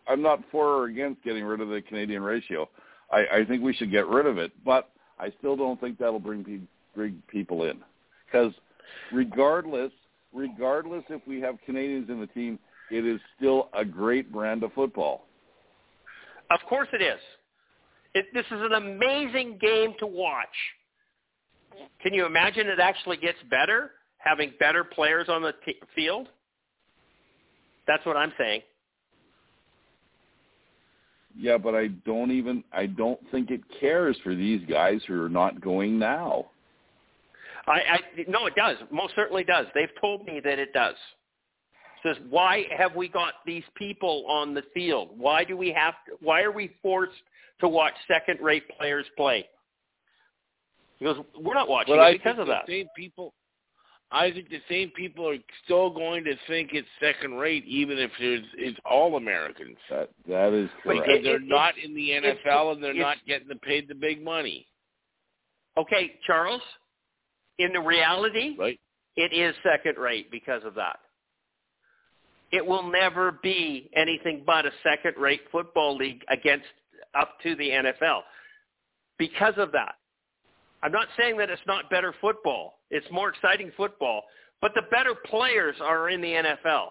I'm 0.08 0.22
not 0.22 0.42
for 0.50 0.66
or 0.66 0.84
against 0.86 1.22
getting 1.22 1.44
rid 1.44 1.60
of 1.60 1.68
the 1.68 1.82
Canadian 1.82 2.22
ratio. 2.22 2.68
I, 3.12 3.24
I 3.32 3.44
think 3.44 3.62
we 3.62 3.74
should 3.74 3.90
get 3.90 4.06
rid 4.06 4.26
of 4.26 4.38
it, 4.38 4.52
but 4.64 4.90
I 5.18 5.32
still 5.38 5.56
don't 5.56 5.80
think 5.80 5.98
that'll 5.98 6.18
bring 6.18 6.44
pe- 6.44 6.66
bring 6.94 7.22
people 7.28 7.64
in 7.64 7.78
because 8.26 8.52
regardless, 9.12 9.92
regardless 10.32 11.04
if 11.08 11.20
we 11.26 11.40
have 11.40 11.56
Canadians 11.66 12.08
in 12.08 12.20
the 12.20 12.26
team, 12.28 12.58
it 12.90 13.06
is 13.06 13.20
still 13.36 13.68
a 13.74 13.84
great 13.84 14.32
brand 14.32 14.62
of 14.62 14.72
football. 14.72 15.26
Of 16.50 16.60
course 16.68 16.88
it 16.92 17.02
is. 17.02 17.20
It, 18.14 18.26
this 18.34 18.46
is 18.46 18.60
an 18.60 18.72
amazing 18.72 19.58
game 19.60 19.94
to 20.00 20.06
watch. 20.06 20.48
Can 22.02 22.14
you 22.14 22.26
imagine 22.26 22.66
it 22.66 22.80
actually 22.80 23.16
gets 23.16 23.38
better, 23.50 23.92
having 24.18 24.52
better 24.58 24.84
players 24.84 25.28
on 25.28 25.42
the 25.42 25.52
t- 25.64 25.80
field? 25.94 26.28
That's 27.86 28.04
what 28.06 28.16
I'm 28.16 28.32
saying. 28.38 28.62
Yeah, 31.36 31.58
but 31.58 31.74
I 31.74 31.88
don't 32.06 32.30
even 32.30 32.64
I 32.72 32.86
don't 32.86 33.20
think 33.30 33.50
it 33.50 33.60
cares 33.78 34.16
for 34.22 34.34
these 34.34 34.60
guys 34.68 35.00
who 35.06 35.22
are 35.22 35.28
not 35.28 35.60
going 35.60 35.98
now. 35.98 36.46
I, 37.66 37.72
I 37.72 37.98
no, 38.28 38.46
it 38.46 38.54
does. 38.56 38.76
Most 38.90 39.14
certainly 39.14 39.44
does. 39.44 39.66
They've 39.74 39.88
told 40.00 40.26
me 40.26 40.40
that 40.44 40.58
it 40.58 40.72
does. 40.72 40.96
It 42.02 42.16
says, 42.16 42.24
why 42.30 42.64
have 42.76 42.96
we 42.96 43.08
got 43.08 43.34
these 43.44 43.62
people 43.76 44.24
on 44.28 44.54
the 44.54 44.62
field? 44.72 45.10
Why 45.16 45.44
do 45.44 45.56
we 45.56 45.70
have? 45.72 45.94
To, 46.06 46.16
why 46.20 46.42
are 46.42 46.50
we 46.50 46.74
forced 46.82 47.12
to 47.60 47.68
watch 47.68 47.92
second-rate 48.08 48.64
players 48.78 49.04
play? 49.16 49.46
He 51.00 51.06
goes, 51.06 51.16
we're 51.40 51.54
not 51.54 51.68
watching 51.68 51.94
but 51.96 52.00
it 52.00 52.04
I 52.04 52.12
because 52.12 52.24
think 52.36 52.38
of 52.40 52.46
the 52.46 52.52
that. 52.52 52.66
same 52.68 52.86
people. 52.96 53.34
I 54.12 54.30
think 54.32 54.48
the 54.50 54.60
same 54.68 54.90
people 54.90 55.28
are 55.28 55.36
still 55.64 55.88
going 55.90 56.24
to 56.24 56.34
think 56.46 56.70
it's 56.72 56.86
second 57.00 57.34
rate, 57.34 57.64
even 57.64 57.96
if 57.98 58.10
it's, 58.18 58.46
it's 58.56 58.78
all 58.84 59.16
Americans. 59.16 59.76
That 59.88 60.10
that 60.28 60.52
is 60.52 60.68
correct. 60.82 61.02
Because 61.06 61.24
they're 61.24 61.36
it- 61.36 61.42
not 61.44 61.74
in 61.78 61.94
the 61.94 62.12
it's- 62.12 62.36
NFL 62.46 62.72
and 62.72 62.82
they're 62.82 62.90
it's- 62.90 63.04
not 63.04 63.16
getting 63.26 63.48
paid 63.60 63.88
the 63.88 63.94
big 63.94 64.22
money, 64.22 64.66
Okay, 65.76 66.18
Charles. 66.26 66.62
In 67.58 67.72
the 67.72 67.80
reality, 67.80 68.56
right? 68.58 68.80
it 69.16 69.32
is 69.32 69.54
second 69.62 69.96
rate 69.98 70.30
because 70.30 70.64
of 70.64 70.74
that. 70.74 70.98
It 72.52 72.66
will 72.66 72.82
never 72.90 73.30
be 73.32 73.88
anything 73.94 74.42
but 74.44 74.66
a 74.66 74.72
second 74.82 75.16
rate 75.18 75.42
football 75.52 75.94
league 75.96 76.24
against 76.28 76.66
up 77.14 77.38
to 77.44 77.54
the 77.54 77.70
NFL 77.70 78.22
because 79.18 79.54
of 79.56 79.70
that. 79.72 79.94
I'm 80.82 80.92
not 80.92 81.08
saying 81.18 81.36
that 81.38 81.50
it's 81.50 81.60
not 81.66 81.90
better 81.90 82.14
football. 82.20 82.78
It's 82.90 83.06
more 83.10 83.28
exciting 83.28 83.70
football, 83.76 84.22
but 84.60 84.72
the 84.74 84.82
better 84.90 85.14
players 85.14 85.76
are 85.80 86.08
in 86.08 86.20
the 86.20 86.28
NFL. 86.28 86.88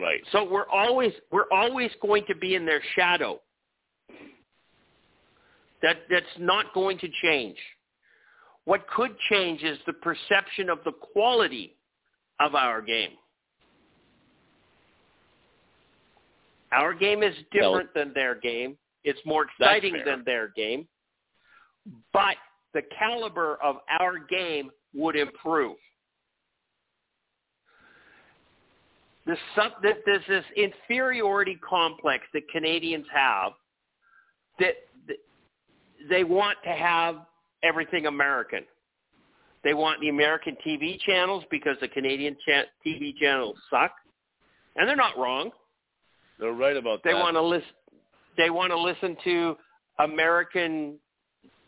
Right. 0.00 0.20
So 0.30 0.48
we're 0.48 0.68
always 0.68 1.12
we're 1.32 1.50
always 1.52 1.90
going 2.00 2.24
to 2.28 2.36
be 2.36 2.54
in 2.54 2.64
their 2.64 2.82
shadow. 2.94 3.40
That 5.82 5.96
that's 6.08 6.26
not 6.38 6.72
going 6.72 6.98
to 6.98 7.08
change. 7.22 7.56
What 8.64 8.86
could 8.88 9.16
change 9.30 9.62
is 9.62 9.78
the 9.86 9.94
perception 9.94 10.70
of 10.70 10.78
the 10.84 10.92
quality 10.92 11.76
of 12.38 12.54
our 12.54 12.80
game. 12.82 13.12
Our 16.72 16.94
game 16.94 17.22
is 17.22 17.34
different 17.52 17.92
than 17.94 18.12
their 18.14 18.34
game. 18.34 18.76
It's 19.04 19.20
more 19.24 19.46
exciting 19.46 19.96
than 20.04 20.22
their 20.24 20.48
game. 20.48 20.86
But 22.12 22.36
the 22.74 22.82
caliber 22.98 23.58
of 23.62 23.76
our 23.98 24.18
game 24.18 24.70
would 24.94 25.16
improve. 25.16 25.76
That 29.26 29.96
there's 30.06 30.22
this 30.28 30.44
inferiority 30.56 31.58
complex 31.68 32.24
that 32.32 32.48
Canadians 32.50 33.06
have 33.12 33.52
that, 34.58 34.74
that 35.06 35.16
they 36.08 36.24
want 36.24 36.58
to 36.64 36.70
have 36.70 37.16
everything 37.62 38.06
American. 38.06 38.64
They 39.64 39.74
want 39.74 40.00
the 40.00 40.08
American 40.08 40.56
TV 40.66 40.98
channels 41.00 41.44
because 41.50 41.76
the 41.80 41.88
Canadian 41.88 42.36
cha- 42.46 42.64
TV 42.86 43.14
channels 43.16 43.56
suck, 43.70 43.92
and 44.76 44.88
they're 44.88 44.96
not 44.96 45.18
wrong. 45.18 45.50
They're 46.38 46.52
right 46.52 46.76
about 46.76 47.02
They 47.04 47.12
that. 47.12 47.20
want 47.20 47.34
to 47.36 47.42
listen. 47.42 47.68
They 48.36 48.50
want 48.50 48.70
to 48.70 48.78
listen 48.78 49.16
to 49.24 49.56
American 49.98 50.98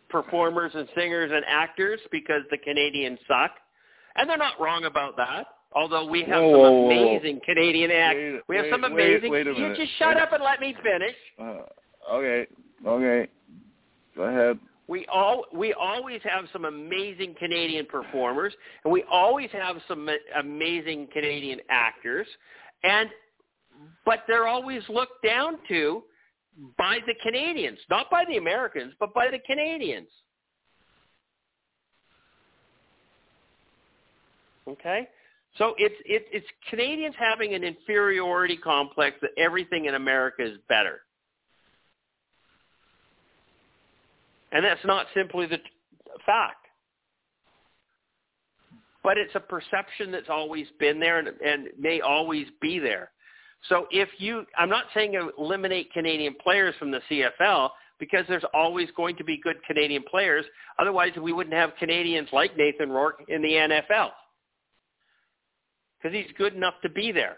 performers 0.09 0.73
and 0.75 0.89
singers 0.97 1.31
and 1.33 1.45
actors 1.47 2.01
because 2.13 2.43
the 2.51 2.59
Canadians 2.59 3.19
suck, 3.27 3.53
and 4.17 4.29
they're 4.29 4.37
not 4.37 4.61
wrong 4.61 4.85
about 4.85 5.17
that. 5.17 5.47
Although 5.73 6.07
we 6.07 6.21
have 6.23 6.43
Whoa, 6.43 6.53
some 6.53 6.61
whoa, 6.61 6.71
whoa, 6.71 6.81
whoa. 6.83 6.87
amazing 7.17 7.41
Canadian 7.45 7.91
actors, 7.93 8.35
Wait- 8.35 8.43
we 8.49 8.57
have 8.57 8.65
wait- 8.65 8.71
some 8.73 8.85
amazing. 8.85 9.31
wait 9.31 9.47
a 9.47 9.53
you 9.53 9.75
just 9.77 9.93
shut 9.99 10.15
Wait. 10.17 10.23
up 10.23 10.33
and 10.33 10.43
let 10.43 10.61
me 10.61 10.75
finish. 10.83 11.15
Uh, 11.39 11.63
okay, 12.13 12.47
okay. 12.87 13.31
Go 14.17 14.23
ahead. 14.25 14.59
We 14.89 15.07
all 15.07 15.47
we 15.53 15.73
always 15.75 16.21
have 16.25 16.47
some 16.53 16.65
amazing 16.65 17.37
Canadian 17.39 17.87
performers, 17.87 18.53
and 18.85 18.93
we 18.93 19.05
always 19.05 19.49
have 19.53 19.77
some 19.87 20.05
ma- 20.07 20.13
amazing 20.37 21.07
Canadian 21.13 21.61
actors, 21.71 22.27
and 22.83 23.09
but 24.05 24.21
they're 24.27 24.47
always 24.47 24.83
looked 24.89 25.23
down 25.25 25.59
to 25.69 26.03
by 26.77 26.99
the 27.07 27.15
Canadians, 27.23 27.79
not 27.89 28.11
by 28.11 28.25
the 28.29 28.37
Americans, 28.37 28.93
but 28.99 29.15
by 29.15 29.29
the 29.31 29.39
Canadians. 29.39 30.09
Okay, 34.69 35.09
so 35.59 35.75
it's 35.79 35.95
it's 36.05 36.27
it's 36.33 36.47
Canadians 36.69 37.15
having 37.19 37.55
an 37.55 37.65
inferiority 37.65 38.57
complex 38.57 39.17
that 39.21 39.31
everything 39.37 39.87
in 39.87 39.95
America 39.95 40.45
is 40.45 40.59
better. 40.69 41.01
And 44.53 44.65
that's 44.65 44.85
not 44.85 45.07
simply 45.15 45.47
the 45.47 45.59
t- 45.59 45.65
fact. 46.27 46.67
But 49.03 49.17
it's 49.17 49.35
a 49.35 49.41
perception 49.41 50.11
that's 50.11 50.29
always 50.29 50.67
been 50.79 51.01
there 51.01 51.19
and, 51.19 51.29
and 51.29 51.69
may 51.79 52.01
always 52.01 52.47
be 52.61 52.79
there. 52.79 53.11
So 53.69 53.87
if 53.91 54.09
you, 54.19 54.47
I'm 54.57 54.71
not 54.71 54.85
saying 54.95 55.15
eliminate 55.39 55.93
Canadian 55.93 56.35
players 56.43 56.75
from 56.79 56.91
the 56.91 57.01
CFL 57.11 57.71
because 57.99 58.25
there's 58.29 58.45
always 58.55 58.89
going 58.97 59.17
to 59.17 59.25
be 59.25 59.39
good 59.43 59.57
Canadian 59.67 60.03
players. 60.11 60.45
Otherwise, 60.79 61.13
we 61.21 61.33
wouldn't 61.33 61.55
have 61.55 61.71
Canadians 61.79 62.29
like 62.33 62.57
Nathan 62.57 62.91
Rourke 62.91 63.23
in 63.29 63.43
the 63.43 63.49
NFL 63.49 64.11
because 65.99 66.17
he's 66.17 66.33
good 66.39 66.55
enough 66.55 66.75
to 66.83 66.89
be 66.89 67.13
there. 67.13 67.37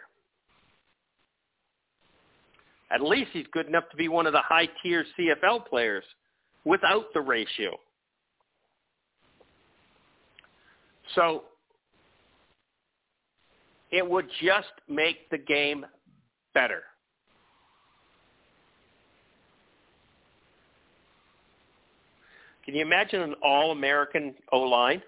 At 2.92 3.02
least 3.02 3.30
he's 3.32 3.46
good 3.52 3.66
enough 3.66 3.84
to 3.90 3.96
be 3.96 4.08
one 4.08 4.26
of 4.26 4.32
the 4.32 4.42
high-tier 4.42 5.04
CFL 5.18 5.66
players 5.66 6.04
without 6.64 7.06
the 7.14 7.20
ratio. 7.20 7.76
So 11.14 11.44
it 13.90 14.08
would 14.08 14.28
just 14.42 14.72
make 14.88 15.28
the 15.30 15.38
game 15.38 15.84
better. 16.54 16.82
Can 22.64 22.74
you 22.74 22.82
imagine 22.82 23.22
an 23.22 23.34
all-American 23.42 24.34
O-line? 24.52 25.02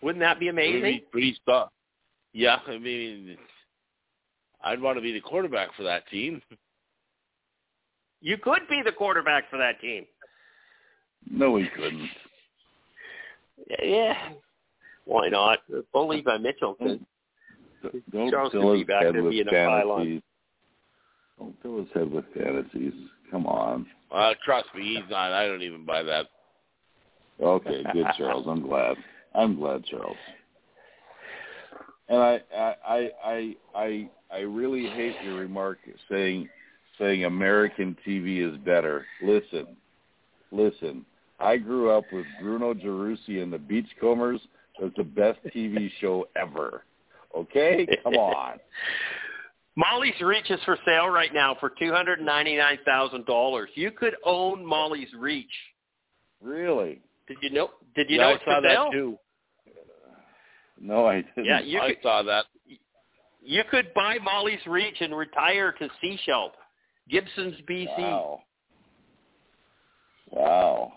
Wouldn't 0.00 0.20
that 0.20 0.38
be 0.38 0.48
amazing? 0.48 0.80
Pretty, 0.80 1.04
pretty 1.10 1.38
stuff. 1.42 1.70
Yeah, 2.34 2.56
I 2.66 2.78
mean, 2.78 3.38
I'd 4.62 4.80
want 4.80 4.98
to 4.98 5.02
be 5.02 5.12
the 5.12 5.20
quarterback 5.20 5.74
for 5.76 5.82
that 5.84 6.06
team. 6.08 6.40
You 8.20 8.38
could 8.38 8.62
be 8.70 8.80
the 8.82 8.90
quarterback 8.90 9.50
for 9.50 9.58
that 9.58 9.78
team. 9.82 10.06
No, 11.30 11.58
he 11.58 11.66
couldn't. 11.76 12.08
Yeah. 13.82 14.14
Why 15.04 15.28
not? 15.28 15.58
Bo 15.92 16.06
Levi 16.06 16.38
Mitchell. 16.38 16.74
'cause 16.74 16.98
Don't 18.10 18.30
Charles 18.30 18.52
fill 18.52 18.62
could 18.62 18.72
be 18.72 18.78
his 18.78 18.86
back 18.86 19.02
head 19.02 19.14
there 19.14 19.22
with 19.22 19.30
being 19.32 19.48
a 19.48 19.50
pylon. 19.50 19.98
fantasies. 19.98 20.22
Don't 21.38 21.62
fill 21.62 21.78
his 21.84 21.92
head 21.92 22.10
with 22.10 22.24
fantasies. 22.34 22.94
Come 23.30 23.46
on. 23.46 23.86
Uh, 24.10 24.34
trust 24.44 24.68
me, 24.74 24.94
he's 24.94 25.10
not. 25.10 25.32
I 25.32 25.46
don't 25.46 25.62
even 25.62 25.84
buy 25.84 26.02
that. 26.02 26.26
Okay, 27.40 27.82
good, 27.92 28.06
Charles. 28.16 28.46
I'm 28.46 28.62
glad. 28.62 28.96
I'm 29.34 29.56
glad, 29.56 29.84
Charles. 29.84 30.16
And 32.08 32.18
I, 32.18 32.40
I, 32.56 32.74
I, 32.86 33.10
I, 33.24 33.56
I, 33.74 34.10
I 34.30 34.38
really 34.40 34.86
hate 34.86 35.16
your 35.24 35.34
remark 35.36 35.78
saying, 36.08 36.48
saying 36.98 37.24
American 37.24 37.96
TV 38.06 38.38
is 38.48 38.56
better. 38.58 39.04
Listen, 39.22 39.76
listen. 40.52 41.04
I 41.44 41.58
grew 41.58 41.90
up 41.90 42.04
with 42.12 42.24
Bruno 42.40 42.72
Gerussi 42.74 43.42
and 43.42 43.52
the 43.52 43.58
Beachcombers. 43.58 44.40
It 44.80 44.84
was 44.84 44.92
the 44.96 45.04
best 45.04 45.38
TV 45.54 45.90
show 46.00 46.26
ever. 46.36 46.84
Okay, 47.36 47.86
come 48.02 48.14
on. 48.14 48.58
Molly's 49.76 50.20
Reach 50.20 50.50
is 50.50 50.60
for 50.64 50.78
sale 50.84 51.08
right 51.08 51.34
now 51.34 51.56
for 51.58 51.70
two 51.78 51.92
hundred 51.92 52.20
ninety 52.20 52.56
nine 52.56 52.78
thousand 52.84 53.26
dollars. 53.26 53.68
You 53.74 53.90
could 53.90 54.14
own 54.24 54.64
Molly's 54.64 55.12
Reach. 55.18 55.46
Really? 56.40 57.00
Did 57.28 57.38
you 57.42 57.50
know? 57.50 57.70
Did 57.94 58.08
you 58.08 58.16
yeah, 58.16 58.22
know 58.22 58.28
I 58.28 58.32
it's 58.34 58.44
saw 58.44 58.60
for 58.60 58.68
sale? 58.68 58.84
that 58.84 58.92
too. 58.92 59.18
Uh, 59.66 59.70
no, 60.80 61.06
I 61.06 61.22
didn't. 61.22 61.44
Yeah, 61.44 61.60
you 61.60 61.80
I 61.80 61.88
could. 61.88 61.98
saw 62.02 62.22
that. 62.22 62.44
You 63.42 63.62
could 63.70 63.92
buy 63.94 64.18
Molly's 64.22 64.64
Reach 64.66 64.96
and 65.00 65.14
retire 65.14 65.72
to 65.72 65.88
Sechelt, 66.02 66.52
Gibsons, 67.10 67.56
BC, 67.68 67.98
Wow. 67.98 68.40
Wow. 70.30 70.92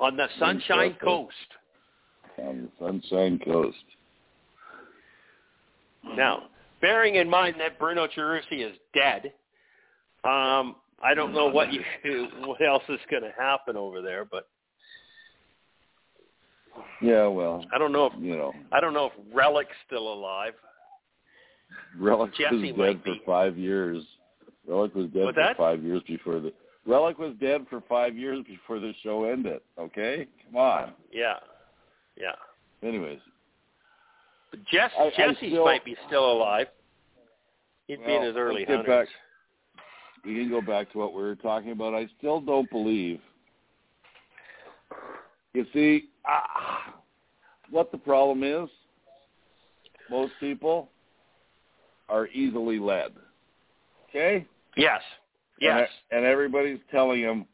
On 0.00 0.16
the 0.16 0.28
Sunshine 0.38 0.96
Coast. 1.02 1.34
On 2.38 2.68
the 2.80 2.84
Sunshine 2.86 3.40
Coast. 3.44 3.76
Now, 6.14 6.44
bearing 6.80 7.16
in 7.16 7.28
mind 7.28 7.56
that 7.58 7.78
Bruno 7.78 8.06
Gerussi 8.06 8.64
is 8.64 8.76
dead, 8.94 9.32
um, 10.24 10.76
I 11.02 11.14
don't 11.14 11.32
know 11.32 11.46
what 11.46 11.72
you 11.72 11.82
what 12.44 12.60
else 12.60 12.82
is 12.88 13.00
going 13.10 13.22
to 13.22 13.32
happen 13.38 13.76
over 13.76 14.02
there, 14.02 14.24
but 14.24 14.48
Yeah, 17.00 17.26
well, 17.26 17.64
I 17.74 17.78
don't 17.78 17.92
know 17.92 18.06
if 18.06 18.12
you 18.18 18.36
know, 18.36 18.52
I 18.72 18.80
don't 18.80 18.94
know 18.94 19.06
if 19.06 19.12
Relic's 19.34 19.68
still 19.86 20.12
alive. 20.12 20.54
Relic 21.98 22.32
Jesse 22.34 22.72
was 22.72 22.94
dead 22.94 23.02
for 23.04 23.14
five 23.24 23.58
years. 23.58 24.02
Relic 24.68 24.94
was 24.94 25.06
dead 25.10 25.24
for 25.26 25.32
that? 25.32 25.56
five 25.56 25.82
years 25.82 26.02
before 26.06 26.40
the 26.40 26.52
Relic 26.86 27.18
was 27.18 27.34
dead 27.40 27.66
for 27.68 27.82
five 27.88 28.16
years 28.16 28.44
before 28.46 28.78
the 28.78 28.92
show 29.02 29.24
ended. 29.24 29.60
Okay, 29.78 30.28
come 30.44 30.56
on. 30.56 30.92
Yeah, 31.12 31.34
yeah. 32.16 32.36
Anyways, 32.82 33.18
But 34.50 34.64
Jess, 34.64 34.92
I- 34.96 35.12
I 35.16 35.34
still- 35.34 35.64
might 35.64 35.84
be 35.84 35.96
still 36.06 36.30
alive. 36.30 36.68
He'd 37.88 38.04
be 38.04 38.14
in 38.14 38.22
his 38.22 38.36
early 38.36 38.64
hundreds. 38.64 39.10
we 40.24 40.34
can 40.34 40.48
go 40.48 40.60
back 40.60 40.90
to 40.90 40.98
what 40.98 41.12
we 41.12 41.22
were 41.22 41.36
talking 41.36 41.70
about. 41.70 41.94
I 41.94 42.06
still 42.18 42.40
don't 42.40 42.68
believe. 42.70 43.20
You 45.54 45.64
see, 45.72 46.10
ah, 46.24 46.94
what 47.70 47.90
the 47.92 47.98
problem 47.98 48.42
is, 48.42 48.68
most 50.10 50.32
people 50.40 50.90
are 52.08 52.28
easily 52.28 52.78
led. 52.78 53.12
Okay? 54.08 54.46
Yes, 54.76 55.02
yes. 55.60 55.88
And, 56.10 56.18
and 56.18 56.26
everybody's 56.26 56.80
telling 56.90 57.22
them 57.22 57.46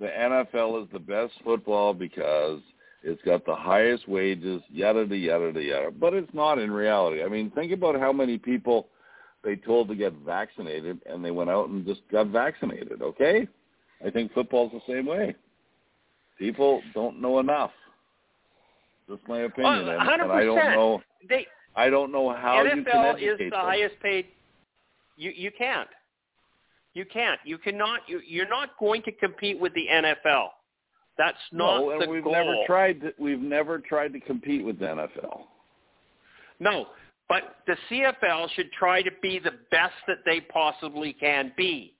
the 0.00 0.06
NFL 0.06 0.82
is 0.82 0.88
the 0.92 0.98
best 0.98 1.32
football 1.44 1.94
because 1.94 2.60
it's 3.02 3.22
got 3.22 3.44
the 3.46 3.54
highest 3.54 4.08
wages, 4.08 4.62
yada, 4.70 5.00
yada, 5.00 5.16
yada, 5.16 5.62
yada. 5.62 5.90
But 5.90 6.14
it's 6.14 6.32
not 6.34 6.58
in 6.58 6.70
reality. 6.70 7.22
I 7.22 7.28
mean, 7.28 7.50
think 7.52 7.72
about 7.72 7.98
how 7.98 8.12
many 8.12 8.38
people 8.38 8.88
they 9.44 9.56
told 9.56 9.88
to 9.88 9.94
get 9.94 10.12
vaccinated 10.26 11.00
and 11.06 11.24
they 11.24 11.30
went 11.30 11.50
out 11.50 11.68
and 11.68 11.86
just 11.86 12.00
got 12.10 12.28
vaccinated, 12.28 13.02
okay? 13.02 13.48
I 14.04 14.10
think 14.10 14.32
football's 14.32 14.72
the 14.72 14.92
same 14.92 15.06
way. 15.06 15.34
People 16.38 16.82
don't 16.94 17.20
know 17.20 17.40
enough. 17.40 17.72
Just 19.08 19.22
my 19.26 19.40
opinion. 19.40 19.86
Well, 19.86 19.88
and, 19.88 20.02
and 20.22 20.32
I 20.32 20.44
don't 20.44 20.56
know 20.56 21.02
They 21.28 21.46
I 21.74 21.90
don't 21.90 22.12
know 22.12 22.30
how 22.30 22.62
you 22.62 22.70
can 22.70 22.84
NFL 22.84 23.14
educate 23.14 23.26
is 23.26 23.38
the 23.38 23.44
them. 23.50 23.60
highest 23.60 23.94
paid. 24.02 24.26
You 25.16 25.32
you 25.34 25.50
can't. 25.56 25.88
You 26.98 27.04
can't. 27.04 27.38
You 27.44 27.58
cannot. 27.58 28.00
You, 28.08 28.20
you're 28.26 28.48
not 28.48 28.70
going 28.80 29.02
to 29.02 29.12
compete 29.12 29.60
with 29.60 29.72
the 29.74 29.86
NFL. 29.88 30.48
That's 31.16 31.38
not 31.52 31.78
no, 31.78 31.90
and 31.92 32.02
the 32.02 32.08
we've 32.08 32.24
goal. 32.24 32.32
never 32.32 32.56
tried 32.66 33.00
to, 33.02 33.12
we've 33.20 33.38
never 33.38 33.78
tried 33.78 34.12
to 34.14 34.20
compete 34.20 34.64
with 34.64 34.80
the 34.80 34.86
NFL. 34.86 35.42
No, 36.58 36.86
but 37.28 37.54
the 37.68 37.76
CFL 37.88 38.48
should 38.56 38.72
try 38.72 39.02
to 39.02 39.12
be 39.22 39.38
the 39.38 39.52
best 39.70 39.94
that 40.08 40.18
they 40.26 40.40
possibly 40.40 41.12
can 41.12 41.52
be. 41.56 41.94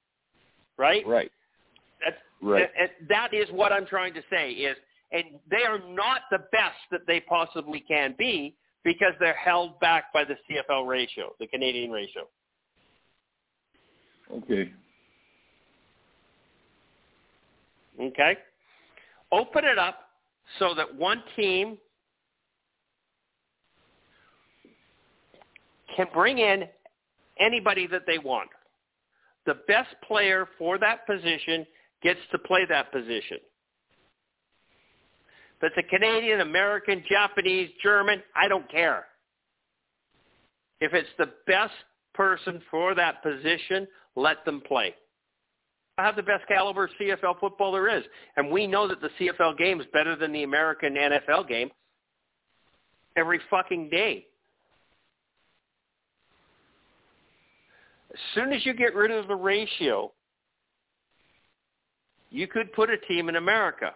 Right? 0.76 1.06
Right. 1.06 1.30
That's, 2.04 2.16
Right. 2.42 2.68
and 2.76 2.90
that 3.08 3.32
is 3.32 3.48
what 3.52 3.72
I'm 3.72 3.86
trying 3.86 4.14
to 4.14 4.22
say 4.28 4.50
is, 4.50 4.76
and 5.12 5.24
they 5.48 5.62
are 5.62 5.78
not 5.78 6.22
the 6.32 6.38
best 6.50 6.78
that 6.90 7.02
they 7.06 7.20
possibly 7.20 7.84
can 7.86 8.16
be 8.18 8.56
because 8.82 9.12
they're 9.20 9.32
held 9.34 9.78
back 9.78 10.12
by 10.12 10.24
the 10.24 10.34
CFL 10.50 10.88
ratio, 10.88 11.34
the 11.38 11.46
Canadian 11.46 11.92
ratio. 11.92 12.22
Okay. 14.32 14.72
Okay? 18.00 18.36
Open 19.32 19.64
it 19.64 19.78
up 19.78 20.08
so 20.58 20.74
that 20.74 20.94
one 20.94 21.22
team 21.36 21.78
can 25.96 26.06
bring 26.14 26.38
in 26.38 26.64
anybody 27.38 27.86
that 27.86 28.02
they 28.06 28.18
want. 28.18 28.48
The 29.46 29.54
best 29.66 29.94
player 30.06 30.48
for 30.58 30.78
that 30.78 31.06
position 31.06 31.66
gets 32.02 32.20
to 32.32 32.38
play 32.38 32.64
that 32.68 32.92
position. 32.92 33.38
If 35.60 35.72
it's 35.76 35.76
a 35.76 35.82
Canadian, 35.82 36.40
American, 36.40 37.02
Japanese, 37.08 37.70
German, 37.82 38.22
I 38.36 38.46
don't 38.46 38.70
care. 38.70 39.06
If 40.80 40.94
it's 40.94 41.08
the 41.18 41.30
best 41.46 41.72
person 42.14 42.62
for 42.70 42.94
that 42.94 43.22
position, 43.22 43.88
let 44.14 44.44
them 44.44 44.62
play. 44.66 44.94
Have 45.98 46.14
the 46.14 46.22
best 46.22 46.46
caliber 46.46 46.88
CFL 47.00 47.40
football 47.40 47.72
there 47.72 47.88
is. 47.88 48.04
And 48.36 48.52
we 48.52 48.68
know 48.68 48.86
that 48.86 49.00
the 49.00 49.10
CFL 49.18 49.58
game 49.58 49.80
is 49.80 49.86
better 49.92 50.14
than 50.14 50.32
the 50.32 50.44
American 50.44 50.94
NFL 50.94 51.48
game 51.48 51.70
every 53.16 53.40
fucking 53.50 53.90
day. 53.90 54.26
As 58.12 58.20
soon 58.34 58.52
as 58.52 58.64
you 58.64 58.74
get 58.74 58.94
rid 58.94 59.10
of 59.10 59.26
the 59.26 59.34
ratio, 59.34 60.12
you 62.30 62.46
could 62.46 62.72
put 62.72 62.90
a 62.90 62.98
team 63.08 63.28
in 63.28 63.34
America. 63.34 63.90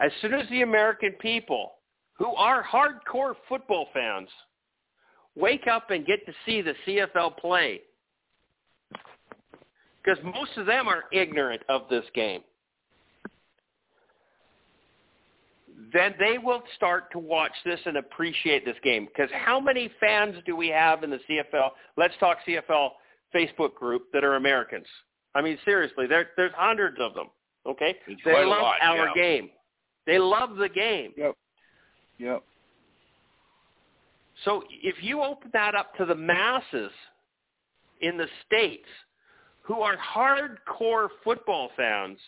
As 0.00 0.10
soon 0.20 0.34
as 0.34 0.48
the 0.50 0.62
American 0.62 1.12
people, 1.20 1.72
who 2.14 2.34
are 2.34 2.64
hardcore 2.64 3.34
football 3.48 3.86
fans, 3.94 4.28
wake 5.36 5.66
up 5.70 5.90
and 5.90 6.04
get 6.04 6.26
to 6.26 6.32
see 6.44 6.62
the 6.62 6.74
CFL 6.86 7.36
play, 7.38 7.82
because 10.06 10.22
most 10.24 10.56
of 10.56 10.66
them 10.66 10.88
are 10.88 11.04
ignorant 11.12 11.62
of 11.68 11.82
this 11.90 12.04
game. 12.14 12.42
Then 15.92 16.14
they 16.18 16.38
will 16.38 16.62
start 16.76 17.10
to 17.12 17.18
watch 17.18 17.52
this 17.64 17.80
and 17.86 17.96
appreciate 17.96 18.64
this 18.64 18.76
game. 18.82 19.06
Because 19.06 19.30
how 19.32 19.60
many 19.60 19.90
fans 20.00 20.36
do 20.44 20.56
we 20.56 20.68
have 20.68 21.02
in 21.04 21.10
the 21.10 21.20
CFL? 21.28 21.70
Let's 21.96 22.14
talk 22.18 22.38
CFL 22.46 22.90
Facebook 23.34 23.74
group 23.74 24.04
that 24.12 24.24
are 24.24 24.36
Americans. 24.36 24.86
I 25.34 25.42
mean, 25.42 25.58
seriously, 25.64 26.06
there, 26.06 26.28
there's 26.36 26.52
hundreds 26.56 26.96
of 27.00 27.14
them. 27.14 27.26
Okay, 27.66 27.96
It's 28.06 28.20
they 28.24 28.30
quite 28.30 28.46
a 28.46 28.48
love 28.48 28.62
lot, 28.62 28.76
our 28.80 29.08
yeah. 29.08 29.14
game. 29.14 29.50
They 30.06 30.18
love 30.18 30.56
the 30.56 30.68
game. 30.68 31.12
Yep. 31.16 31.36
Yep. 32.18 32.42
So 34.44 34.62
if 34.70 34.96
you 35.02 35.22
open 35.22 35.50
that 35.52 35.74
up 35.74 35.94
to 35.96 36.04
the 36.04 36.14
masses 36.14 36.92
in 38.00 38.16
the 38.16 38.26
states 38.46 38.86
who 39.66 39.80
are 39.80 39.96
hardcore 39.96 41.08
football 41.24 41.70
fans, 41.76 42.18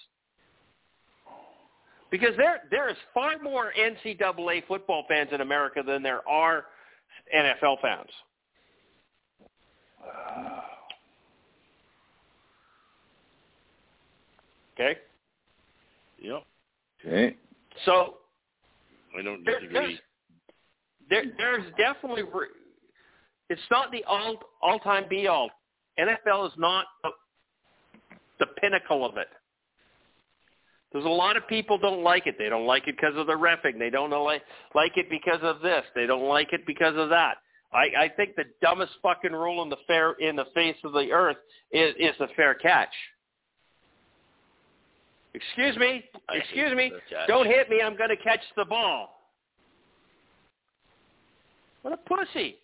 because 2.10 2.36
there 2.36 2.62
there 2.70 2.88
is 2.88 2.96
far 3.14 3.38
more 3.42 3.72
NCAA 3.78 4.66
football 4.66 5.04
fans 5.08 5.30
in 5.32 5.40
America 5.40 5.82
than 5.86 6.02
there 6.02 6.26
are 6.28 6.66
NFL 7.34 7.80
fans. 7.80 8.10
Okay, 14.74 14.98
Yep. 16.20 16.42
Okay. 17.04 17.36
so 17.84 18.14
I 19.18 19.22
don't 19.22 19.44
there, 19.44 19.60
disagree. 19.60 19.74
there's, 19.74 19.98
there, 21.10 21.24
there's 21.36 21.72
definitely 21.76 22.22
it's 23.48 23.60
not 23.70 23.90
the 23.92 24.04
all 24.04 24.36
all 24.62 24.78
time 24.80 25.04
be 25.08 25.26
all. 25.26 25.50
NFL 25.98 26.46
is 26.46 26.52
not 26.58 26.86
the, 28.38 28.46
pinnacle 28.60 29.04
of 29.04 29.16
it. 29.16 29.28
There's 30.92 31.04
a 31.04 31.08
lot 31.08 31.36
of 31.36 31.46
people 31.48 31.76
don't 31.78 32.02
like 32.02 32.26
it. 32.26 32.36
They 32.38 32.48
don't 32.48 32.66
like 32.66 32.88
it 32.88 32.96
because 32.96 33.16
of 33.16 33.26
the 33.26 33.34
refing. 33.34 33.78
They 33.78 33.90
don't 33.90 34.10
like 34.10 34.42
like 34.74 34.96
it 34.96 35.10
because 35.10 35.40
of 35.42 35.60
this. 35.60 35.84
They 35.94 36.06
don't 36.06 36.26
like 36.26 36.52
it 36.52 36.66
because 36.66 36.94
of 36.96 37.10
that. 37.10 37.38
I, 37.74 38.04
I 38.04 38.08
think 38.16 38.36
the 38.36 38.44
dumbest 38.62 38.92
fucking 39.02 39.32
rule 39.32 39.62
in 39.62 39.68
the 39.68 39.76
fair 39.86 40.12
in 40.12 40.34
the 40.34 40.46
face 40.54 40.76
of 40.84 40.92
the 40.92 41.12
earth 41.12 41.36
is 41.72 41.94
is 41.98 42.14
the 42.18 42.28
fair 42.36 42.54
catch. 42.54 42.88
Excuse 45.34 45.76
me. 45.76 46.04
Excuse 46.32 46.74
me. 46.74 46.92
Don't 47.26 47.46
hit 47.46 47.68
me. 47.68 47.82
I'm 47.84 47.96
going 47.96 48.10
to 48.10 48.16
catch 48.16 48.40
the 48.56 48.64
ball. 48.64 49.20
What 51.82 51.94
a 51.94 51.96
pussy. 51.96 52.56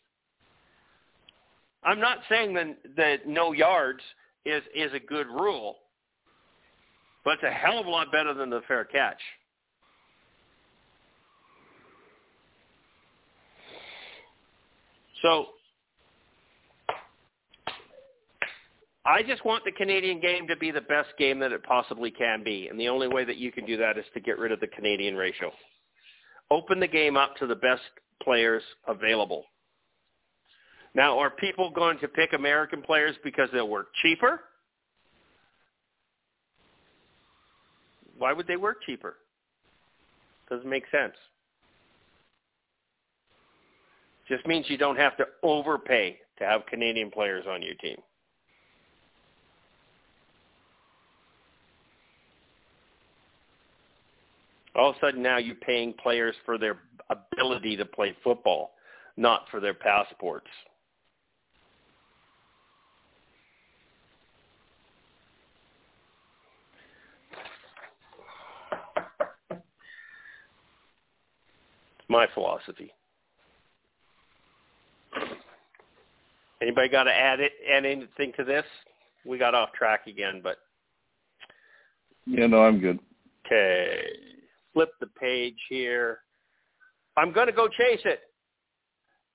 I'm 1.85 2.01
not 2.01 2.19
saying 2.29 2.55
that, 2.55 2.77
that 2.97 3.29
no 3.29 3.53
yards 3.53 4.01
is, 4.45 4.63
is 4.75 4.93
a 4.93 5.01
good 5.01 5.27
rule, 5.27 5.77
but 7.25 7.35
it's 7.35 7.43
a 7.43 7.51
hell 7.51 7.79
of 7.79 7.87
a 7.87 7.91
lot 7.91 8.13
better 8.13 8.35
than 8.35 8.51
the 8.51 8.61
fair 8.69 8.85
catch. 8.85 9.21
So 15.23 15.47
I 19.07 19.23
just 19.23 19.45
want 19.45 19.65
the 19.65 19.73
Canadian 19.73 20.21
game 20.21 20.47
to 20.49 20.57
be 20.57 20.71
the 20.71 20.81
best 20.83 21.11
game 21.19 21.39
that 21.41 21.53
it 21.53 21.63
possibly 21.63 22.11
can 22.11 22.43
be, 22.43 22.69
and 22.69 22.81
the 22.81 22.89
only 22.89 23.09
way 23.09 23.25
that 23.25 23.37
you 23.37 23.53
can 23.53 23.67
do 23.67 23.77
that 23.77 23.99
is 23.99 24.05
to 24.15 24.21
get 24.21 24.39
rid 24.39 24.53
of 24.53 24.61
the 24.61 24.67
Canadian 24.67 25.15
ratio. 25.15 25.51
Open 26.51 26.81
the 26.81 26.89
game 26.89 27.17
up 27.17 27.37
to 27.37 27.47
the 27.47 27.55
best 27.55 27.83
players 28.23 28.63
available. 28.87 29.45
Now, 30.95 31.19
are 31.19 31.31
people 31.31 31.71
going 31.71 31.99
to 31.99 32.09
pick 32.09 32.33
American 32.33 32.81
players 32.81 33.17
because 33.25 33.49
they'll 33.53 33.69
work 33.69 33.89
cheaper? 34.01 34.43
Why 38.17 38.33
would 38.33 38.47
they 38.47 38.57
work 38.57 38.83
cheaper? 38.85 39.17
Doesn't 40.49 40.69
make 40.69 40.85
sense. 40.93 41.15
Just 44.29 44.47
means 44.47 44.67
you 44.69 44.79
don't 44.79 44.97
have 44.97 45.17
to 45.17 45.27
overpay 45.43 46.19
to 46.39 46.45
have 46.45 46.65
Canadian 46.67 47.11
players 47.11 47.45
on 47.49 47.61
your 47.61 47.75
team. 47.75 47.97
All 54.77 54.91
of 54.91 54.97
a 54.97 54.99
sudden 55.01 55.23
now 55.23 55.39
you're 55.39 55.55
paying 55.57 55.93
players 55.93 56.35
for 56.45 56.59
their 56.59 56.79
ability 57.11 57.77
to 57.77 57.85
play 57.85 58.17
football, 58.25 58.73
not 59.17 59.43
for 59.51 59.61
their 59.61 59.75
passports. 59.75 60.49
It's 69.51 69.63
my 72.09 72.27
philosophy. 72.35 72.93
Anybody 76.63 76.89
got 76.89 77.05
to 77.05 77.13
add 77.13 77.41
it 77.41 77.53
add 77.71 77.85
anything 77.85 78.33
to 78.37 78.45
this? 78.45 78.65
We 79.27 79.39
got 79.39 79.55
off 79.55 79.73
track 79.73 80.07
again, 80.07 80.41
but 80.43 80.59
Yeah, 82.27 82.47
no, 82.47 82.65
I'm 82.65 82.81
good. 82.81 82.99
okay. 83.47 84.03
Flip 84.73 84.91
the 85.01 85.07
page 85.07 85.57
here. 85.69 86.21
I'm 87.17 87.33
going 87.33 87.47
to 87.47 87.53
go 87.53 87.69
chase 87.69 88.01
it. 88.05 88.21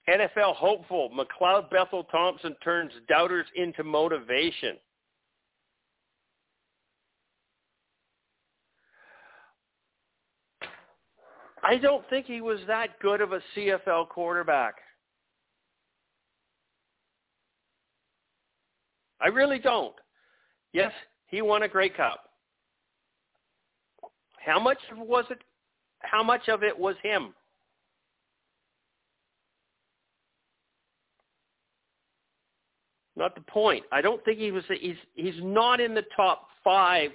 NFL 0.10 0.56
hopeful 0.56 1.12
McLeod 1.12 1.70
Bethel 1.70 2.04
Thompson 2.06 2.56
turns 2.64 2.92
doubters 3.08 3.46
into 3.56 3.84
motivation. 3.84 4.78
I 11.64 11.78
don't 11.78 12.08
think 12.10 12.26
he 12.26 12.42
was 12.42 12.60
that 12.68 13.00
good 13.00 13.22
of 13.22 13.34
a 13.34 13.42
CFL 13.56 14.10
quarterback. 14.10 14.76
I 19.22 19.28
really 19.28 19.60
don't. 19.60 19.96
Yes, 20.72 20.92
he 21.28 21.42
won 21.42 21.64
a 21.64 21.68
Grey 21.68 21.90
Cup. 21.90 22.22
How 24.46 24.60
much 24.60 24.78
was 24.96 25.26
it? 25.30 25.40
How 26.00 26.24
much 26.24 26.48
of 26.48 26.64
it 26.64 26.78
was 26.78 26.96
him? 27.04 27.34
Not 33.18 33.36
the 33.36 33.42
point. 33.42 33.84
I 33.92 34.02
don't 34.02 34.24
think 34.24 34.40
he 34.40 34.52
was. 34.52 34.64
He's 34.80 34.96
he's 35.14 35.36
not 35.44 35.82
in 35.82 35.94
the 35.94 36.06
top 36.16 36.48
five 36.64 37.12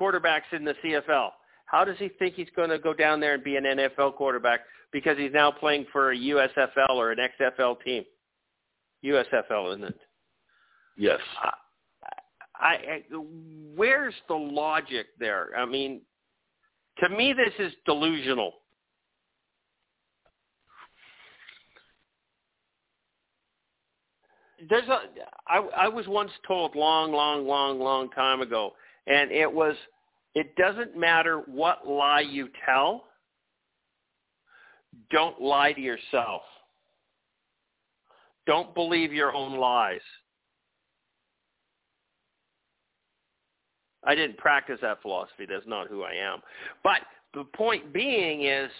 quarterbacks 0.00 0.52
in 0.52 0.64
the 0.64 0.74
CFL. 0.82 1.30
How 1.66 1.84
does 1.84 1.96
he 1.98 2.08
think 2.08 2.34
he's 2.34 2.48
going 2.54 2.70
to 2.70 2.78
go 2.78 2.94
down 2.94 3.20
there 3.20 3.34
and 3.34 3.44
be 3.44 3.56
an 3.56 3.64
NFL 3.64 4.14
quarterback 4.14 4.60
because 4.92 5.18
he's 5.18 5.32
now 5.32 5.50
playing 5.50 5.86
for 5.92 6.12
a 6.12 6.16
USFL 6.16 6.90
or 6.90 7.12
an 7.12 7.18
XFL 7.18 7.82
team? 7.82 8.04
USFL, 9.04 9.74
isn't 9.74 9.84
it? 9.84 9.98
Yes. 10.96 11.20
I, 12.58 12.64
I, 12.64 13.02
where's 13.74 14.14
the 14.28 14.34
logic 14.34 15.06
there? 15.18 15.50
I 15.56 15.66
mean, 15.66 16.00
to 16.98 17.08
me, 17.10 17.32
this 17.32 17.52
is 17.58 17.72
delusional. 17.84 18.52
There's 24.70 24.88
a. 24.88 25.00
I, 25.46 25.58
I 25.76 25.88
was 25.88 26.06
once 26.08 26.30
told 26.48 26.74
long, 26.74 27.12
long, 27.12 27.46
long, 27.46 27.78
long 27.78 28.08
time 28.10 28.40
ago, 28.40 28.72
and 29.06 29.30
it 29.30 29.52
was, 29.52 29.76
it 30.36 30.54
doesn't 30.56 30.94
matter 30.94 31.38
what 31.46 31.88
lie 31.88 32.20
you 32.20 32.50
tell. 32.66 33.04
Don't 35.10 35.40
lie 35.40 35.72
to 35.72 35.80
yourself. 35.80 36.42
Don't 38.46 38.74
believe 38.74 39.14
your 39.14 39.32
own 39.34 39.56
lies. 39.58 40.02
I 44.04 44.14
didn't 44.14 44.36
practice 44.36 44.78
that 44.82 45.00
philosophy. 45.00 45.46
That's 45.48 45.66
not 45.66 45.88
who 45.88 46.02
I 46.02 46.12
am. 46.12 46.40
But 46.84 47.00
the 47.32 47.44
point 47.56 47.94
being 47.94 48.44
is, 48.44 48.70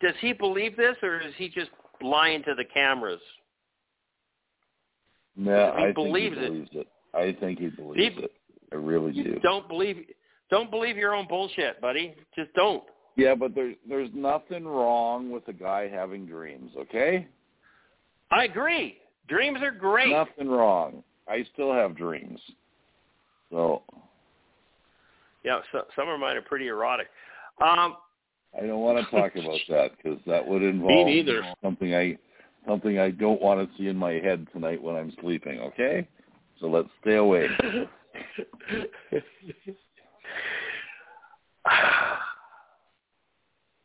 does 0.00 0.14
he 0.20 0.32
believe 0.32 0.76
this 0.76 0.96
or 1.02 1.20
is 1.20 1.34
he 1.38 1.48
just 1.48 1.70
lying 2.00 2.44
to 2.44 2.54
the 2.54 2.64
cameras? 2.72 3.20
No, 5.36 5.74
He 5.76 5.84
I 5.86 5.92
believes 5.92 6.36
think 6.36 6.46
it. 6.46 6.52
he 6.52 6.58
believes 6.60 6.70
it. 6.74 6.86
I 7.14 7.36
think 7.40 7.58
he 7.58 7.66
believes 7.68 8.16
He- 8.16 8.22
it. 8.22 8.32
I 8.72 8.76
really 8.76 9.12
You 9.12 9.24
do. 9.24 9.38
don't 9.40 9.66
believe 9.66 10.06
don't 10.50 10.70
believe 10.70 10.96
your 10.96 11.14
own 11.14 11.26
bullshit, 11.28 11.80
buddy. 11.80 12.14
Just 12.34 12.52
don't. 12.54 12.82
Yeah, 13.16 13.34
but 13.34 13.54
there's 13.54 13.76
there's 13.88 14.10
nothing 14.14 14.64
wrong 14.64 15.30
with 15.30 15.46
a 15.48 15.52
guy 15.52 15.88
having 15.88 16.26
dreams. 16.26 16.72
Okay, 16.78 17.26
I 18.30 18.44
agree. 18.44 18.98
Dreams 19.28 19.58
are 19.62 19.70
great. 19.70 20.10
nothing 20.10 20.48
wrong. 20.48 21.04
I 21.28 21.44
still 21.52 21.72
have 21.72 21.96
dreams. 21.96 22.40
So 23.50 23.82
Yeah, 25.44 25.60
so, 25.72 25.82
some 25.94 26.08
of 26.08 26.18
mine 26.18 26.36
are 26.36 26.42
pretty 26.42 26.68
erotic. 26.68 27.08
Um, 27.60 27.96
I 28.56 28.66
don't 28.66 28.80
want 28.80 29.04
to 29.04 29.10
talk 29.10 29.36
about 29.36 29.60
that 29.68 29.90
because 29.96 30.18
that 30.26 30.46
would 30.46 30.62
involve 30.62 31.08
something 31.62 31.94
I 31.94 32.16
something 32.66 32.98
I 32.98 33.10
don't 33.10 33.40
want 33.40 33.60
to 33.60 33.76
see 33.78 33.88
in 33.88 33.96
my 33.96 34.12
head 34.12 34.46
tonight 34.52 34.82
when 34.82 34.96
I'm 34.96 35.12
sleeping. 35.20 35.60
Okay, 35.60 36.08
so 36.60 36.66
let's 36.66 36.88
stay 37.02 37.16
away. 37.16 37.46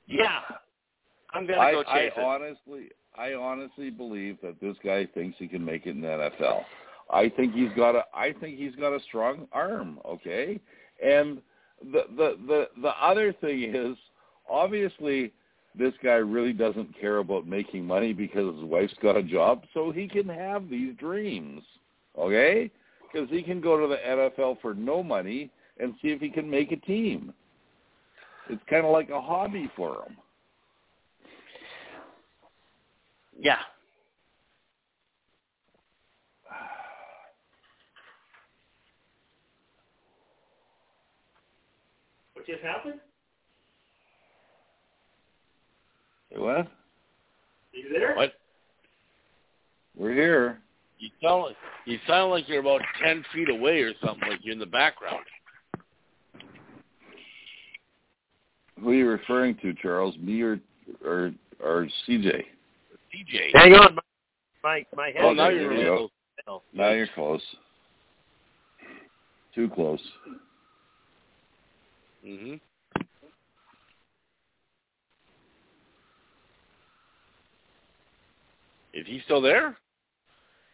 yeah, 0.08 0.40
I'm 1.34 1.46
gonna 1.46 1.60
I, 1.60 1.72
go 1.72 1.84
I 1.88 2.00
chase 2.00 2.14
it. 2.16 2.24
honestly, 2.24 2.90
I 3.18 3.34
honestly 3.34 3.90
believe 3.90 4.38
that 4.42 4.60
this 4.62 4.76
guy 4.84 5.08
thinks 5.14 5.38
he 5.38 5.48
can 5.48 5.64
make 5.64 5.86
it 5.86 5.92
in 5.92 6.02
the 6.02 6.08
NFL. 6.08 6.64
I 7.12 7.30
think 7.30 7.54
he's 7.54 7.72
got 7.76 7.96
a, 7.96 8.04
I 8.14 8.34
think 8.34 8.58
he's 8.58 8.76
got 8.76 8.94
a 8.94 9.00
strong 9.02 9.48
arm. 9.52 10.00
Okay, 10.06 10.60
and 11.04 11.42
the 11.84 12.04
the 12.16 12.38
the 12.48 12.70
the 12.82 12.94
other 13.02 13.34
thing 13.34 13.64
is, 13.76 13.98
obviously, 14.50 15.34
this 15.78 15.94
guy 16.04 16.16
really 16.16 16.54
doesn't 16.54 17.00
care 17.00 17.18
about 17.18 17.48
making 17.48 17.86
money 17.86 18.14
because 18.14 18.56
his 18.56 18.64
wife's 18.64 18.96
got 19.02 19.18
a 19.18 19.24
job, 19.24 19.64
so 19.74 19.92
he 19.92 20.08
can 20.08 20.28
have 20.28 20.70
these 20.70 20.96
dreams. 20.98 21.62
Okay, 22.18 22.72
because 23.12 23.30
he 23.30 23.44
can 23.44 23.62
go 23.62 23.80
to 23.80 23.88
the 23.88 23.98
NFL 23.98 24.62
for 24.62 24.74
no 24.74 25.04
money 25.04 25.52
and 25.80 25.94
see 26.02 26.10
if 26.10 26.20
he 26.20 26.30
can 26.30 26.50
make 26.50 26.72
a 26.72 26.78
team. 26.78 27.34
It's 28.50 28.62
kind 28.70 28.86
of 28.86 28.92
like 28.92 29.10
a 29.10 29.22
hobby 29.22 29.70
for 29.76 30.04
him. 30.04 30.18
Yeah. 33.38 33.58
What 42.34 42.46
just 42.46 42.62
happened? 42.62 43.00
What? 46.36 46.58
Are 46.58 46.68
you 47.74 47.90
there? 47.92 48.16
What? 48.16 48.34
We're 49.98 50.14
here. 50.14 50.60
You 51.00 51.10
sound 51.22 51.44
like 51.44 51.56
you 51.86 52.00
sound 52.08 52.32
like 52.32 52.48
you're 52.48 52.62
about 52.62 52.82
ten 53.04 53.24
feet 53.34 53.50
away 53.50 53.82
or 53.82 53.94
something. 54.04 54.30
Like 54.30 54.40
you're 54.44 54.54
in 54.54 54.60
the 54.60 54.66
background. 54.66 55.26
Who 58.86 58.92
are 58.92 58.94
you 58.94 59.10
referring 59.10 59.58
to, 59.64 59.74
Charles? 59.74 60.16
Me 60.20 60.44
or 60.44 60.60
or 61.04 61.32
or 61.60 61.88
CJ? 62.08 62.44
DJ. 63.12 63.50
Hang 63.56 63.74
on, 63.74 63.98
my 64.64 64.86
my 64.96 65.08
head. 65.08 65.24
Oh, 65.24 65.34
now 65.34 65.50
you're 65.50 65.70
there 65.70 65.80
real. 65.80 66.12
go. 66.46 66.62
Now 66.72 66.92
you're 66.92 67.08
close. 67.16 67.42
Too 69.56 69.72
close. 69.74 70.00
Mhm. 72.24 72.60
Is 78.94 79.08
he 79.08 79.20
still 79.26 79.42
there? 79.42 79.80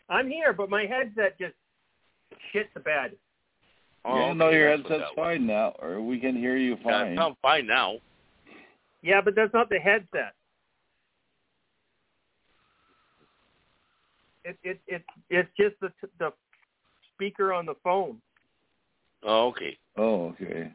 I'm 0.10 0.30
here, 0.30 0.52
but 0.52 0.70
my 0.70 0.86
headset 0.86 1.40
just 1.40 1.56
shit 2.52 2.74
the 2.74 2.82
bed. 2.82 3.16
Oh, 4.04 4.18
yeah, 4.18 4.34
no, 4.34 4.48
okay, 4.48 4.58
your 4.58 4.70
headset's 4.70 5.12
fine 5.16 5.46
now, 5.46 5.76
or 5.80 6.02
we 6.02 6.20
can 6.20 6.36
hear 6.36 6.58
you 6.58 6.76
Yeah, 6.78 6.84
fine. 6.84 7.12
it 7.12 7.18
sounds 7.18 7.38
fine 7.42 7.68
now. 7.68 7.98
Yeah, 9.04 9.22
but 9.22 9.36
that's 9.36 9.54
not 9.54 9.70
the 9.70 9.80
headset. 9.80 10.34
It 14.44 14.58
it 14.64 14.82
it 14.88 15.04
it's 15.30 15.50
just 15.56 15.76
the 15.82 15.92
the 16.18 16.34
speaker 17.14 17.54
on 17.54 17.68
the 17.68 17.76
phone. 17.84 18.20
Oh, 19.24 19.48
okay. 19.50 19.78
Oh, 19.98 20.30
okay. 20.30 20.72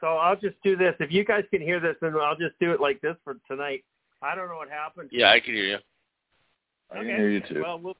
So 0.00 0.06
I'll 0.06 0.36
just 0.36 0.56
do 0.62 0.76
this. 0.76 0.94
If 1.00 1.12
you 1.12 1.24
guys 1.24 1.44
can 1.50 1.60
hear 1.60 1.80
this, 1.80 1.96
then 2.00 2.14
I'll 2.14 2.36
just 2.36 2.58
do 2.58 2.72
it 2.72 2.80
like 2.80 3.00
this 3.02 3.16
for 3.24 3.36
tonight. 3.46 3.84
I 4.22 4.34
don't 4.34 4.48
know 4.48 4.56
what 4.56 4.70
happened. 4.70 5.10
Yeah, 5.12 5.30
I 5.30 5.40
can 5.40 5.54
hear 5.54 5.64
you. 5.64 5.78
I 6.90 6.98
okay. 6.98 7.06
can 7.06 7.16
hear 7.16 7.28
you 7.28 7.40
too. 7.40 7.60
Well, 7.60 7.78
we'll 7.78 7.96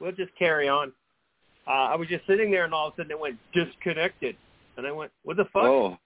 we'll 0.00 0.12
just 0.12 0.34
carry 0.38 0.68
on. 0.68 0.92
Uh, 1.66 1.70
I 1.70 1.96
was 1.96 2.08
just 2.08 2.26
sitting 2.26 2.50
there, 2.50 2.64
and 2.64 2.72
all 2.72 2.88
of 2.88 2.94
a 2.94 2.96
sudden 2.96 3.10
it 3.10 3.18
went 3.18 3.38
disconnected, 3.52 4.36
and 4.76 4.86
I 4.86 4.92
went, 4.92 5.10
"What 5.24 5.36
the 5.36 5.44
fuck?" 5.46 5.64
oh, 5.64 5.98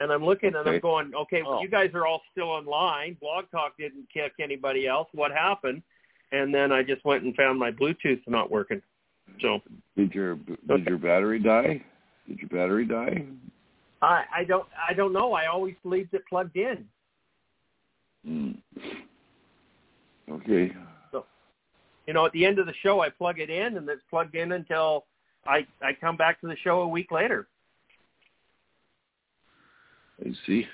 And 0.00 0.10
I'm 0.10 0.24
looking, 0.24 0.54
and 0.54 0.68
I'm 0.68 0.80
going, 0.80 1.14
"Okay, 1.14 1.42
well, 1.42 1.54
Oh. 1.54 1.62
you 1.62 1.68
guys 1.68 1.90
are 1.94 2.06
all 2.06 2.22
still 2.32 2.48
online. 2.48 3.14
Blog 3.20 3.50
Talk 3.50 3.76
didn't 3.76 4.08
kick 4.12 4.32
anybody 4.40 4.86
else. 4.86 5.08
What 5.12 5.30
happened?" 5.30 5.82
And 6.32 6.52
then 6.54 6.72
I 6.72 6.82
just 6.82 7.04
went 7.04 7.22
and 7.24 7.36
found 7.36 7.58
my 7.58 7.70
Bluetooth 7.70 8.26
not 8.26 8.50
working. 8.50 8.82
So 9.40 9.60
did 9.96 10.14
your 10.14 10.36
did 10.66 10.86
your 10.86 10.98
battery 10.98 11.38
die? 11.38 11.84
Did 12.26 12.38
your 12.38 12.48
battery 12.48 12.86
die? 12.86 13.24
I 14.00 14.24
I 14.34 14.44
don't 14.44 14.66
I 14.88 14.94
don't 14.94 15.12
know. 15.12 15.34
I 15.34 15.46
always 15.46 15.76
leave 15.84 16.08
it 16.12 16.26
plugged 16.28 16.56
in. 16.56 16.88
Hmm. 18.24 18.52
Okay. 20.30 20.72
You 22.06 22.14
know, 22.14 22.26
at 22.26 22.32
the 22.32 22.44
end 22.44 22.58
of 22.58 22.66
the 22.66 22.74
show, 22.82 23.00
I 23.00 23.08
plug 23.10 23.38
it 23.38 23.50
in, 23.50 23.76
and 23.76 23.88
it's 23.88 24.02
plugged 24.10 24.34
in 24.34 24.52
until 24.52 25.04
I 25.46 25.66
I 25.80 25.92
come 26.00 26.16
back 26.16 26.40
to 26.40 26.46
the 26.46 26.56
show 26.62 26.80
a 26.80 26.88
week 26.88 27.12
later. 27.12 27.48
I 30.20 30.32
see. 30.46 30.66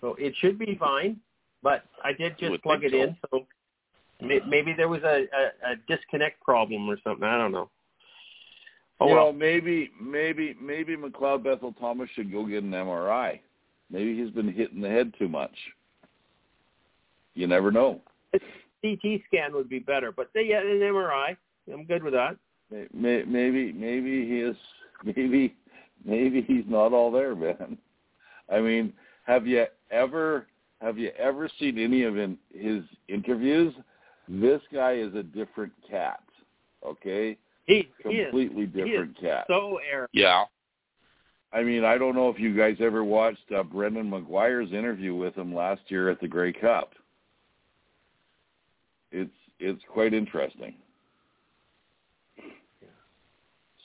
So 0.00 0.14
it 0.18 0.34
should 0.40 0.58
be 0.58 0.76
fine. 0.78 1.18
But 1.62 1.84
I 2.02 2.12
did 2.12 2.38
just 2.38 2.50
would 2.50 2.62
plug 2.62 2.82
it 2.82 2.90
think 2.90 3.10
in, 3.10 3.16
so 3.30 3.46
may, 4.20 4.40
maybe 4.48 4.74
there 4.76 4.88
was 4.88 5.02
a, 5.02 5.26
a, 5.32 5.72
a 5.72 5.76
disconnect 5.86 6.42
problem 6.42 6.88
or 6.88 6.96
something. 7.04 7.24
I 7.24 7.38
don't 7.38 7.52
know. 7.52 7.70
Oh 9.00 9.08
you 9.08 9.14
well. 9.14 9.26
know, 9.26 9.32
maybe 9.32 9.90
maybe 10.00 10.56
maybe 10.60 10.96
McLeod 10.96 11.44
Bethel 11.44 11.72
Thomas 11.80 12.08
should 12.14 12.32
go 12.32 12.44
get 12.46 12.64
an 12.64 12.70
MRI. 12.70 13.40
Maybe 13.90 14.16
he's 14.16 14.30
been 14.30 14.52
hit 14.52 14.72
in 14.72 14.80
the 14.80 14.88
head 14.88 15.12
too 15.18 15.28
much. 15.28 15.54
You 17.34 17.46
never 17.46 17.70
know. 17.70 18.00
CT 18.82 19.20
scan 19.28 19.54
would 19.54 19.68
be 19.68 19.78
better, 19.78 20.12
but 20.12 20.30
they 20.34 20.46
get 20.48 20.64
an 20.66 20.80
MRI. 20.80 21.36
I'm 21.72 21.84
good 21.84 22.02
with 22.02 22.12
that. 22.14 22.36
May- 22.70 22.88
may- 22.92 23.24
Maybe 23.24 23.72
maybe 23.72 24.26
he 24.26 24.40
is 24.40 24.56
maybe 25.04 25.54
maybe 26.04 26.42
he's 26.42 26.64
not 26.66 26.92
all 26.92 27.10
there, 27.10 27.34
man. 27.34 27.78
I 28.50 28.60
mean, 28.60 28.92
have 29.24 29.46
you 29.46 29.66
ever 29.90 30.46
have 30.80 30.98
you 30.98 31.10
ever 31.18 31.48
seen 31.58 31.78
any 31.78 32.02
of 32.02 32.16
in, 32.18 32.36
his 32.52 32.82
interviews? 33.08 33.72
This 34.28 34.60
guy 34.72 34.92
is 34.94 35.14
a 35.14 35.22
different 35.22 35.72
cat. 35.88 36.20
Okay, 36.84 37.36
He, 37.64 37.88
he 38.04 38.08
is 38.10 38.24
completely 38.32 38.66
different 38.66 39.20
cat. 39.20 39.44
so 39.48 39.78
arrogant. 39.88 40.10
Yeah. 40.12 40.44
I 41.52 41.62
mean, 41.62 41.84
I 41.84 41.98
don't 41.98 42.14
know 42.16 42.28
if 42.30 42.40
you 42.40 42.56
guys 42.56 42.76
ever 42.80 43.04
watched 43.04 43.52
uh, 43.54 43.62
Brendan 43.62 44.10
McGuire's 44.10 44.72
interview 44.72 45.14
with 45.14 45.36
him 45.36 45.54
last 45.54 45.82
year 45.88 46.08
at 46.08 46.18
the 46.20 46.26
Grey 46.26 46.52
Cup. 46.52 46.94
It's 49.12 49.30
it's 49.58 49.82
quite 49.92 50.12
interesting. 50.14 50.74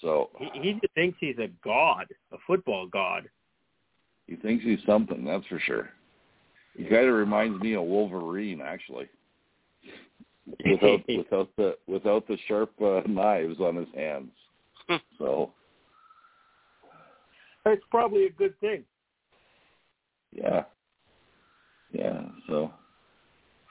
So 0.02 0.30
He, 0.38 0.50
he 0.62 0.74
just 0.74 0.94
thinks 0.94 1.18
he's 1.20 1.38
a 1.40 1.50
god, 1.64 2.06
a 2.32 2.38
football 2.46 2.88
god. 2.88 3.30
he 4.28 4.36
thinks 4.36 4.64
he's 4.64 4.80
something, 4.86 5.24
that's 5.26 5.46
for 5.48 5.60
sure. 5.60 5.90
He 6.76 6.84
kind 6.84 7.08
of 7.08 7.16
reminds 7.16 7.60
me 7.62 7.74
of 7.74 7.84
Wolverine, 7.84 8.62
actually, 8.62 9.10
without 10.70 11.02
without 11.10 11.50
the 11.58 11.78
without 11.88 12.28
the 12.28 12.38
sharp 12.48 12.72
uh, 12.82 13.02
knives 13.08 13.60
on 13.60 13.76
his 13.76 13.88
hands. 13.96 14.32
so 15.18 15.52
It's 17.66 17.84
probably 17.90 18.28
a 18.28 18.32
good 18.32 18.58
thing. 18.60 18.84
yeah, 20.32 20.64
yeah. 21.92 22.22
So, 22.48 22.72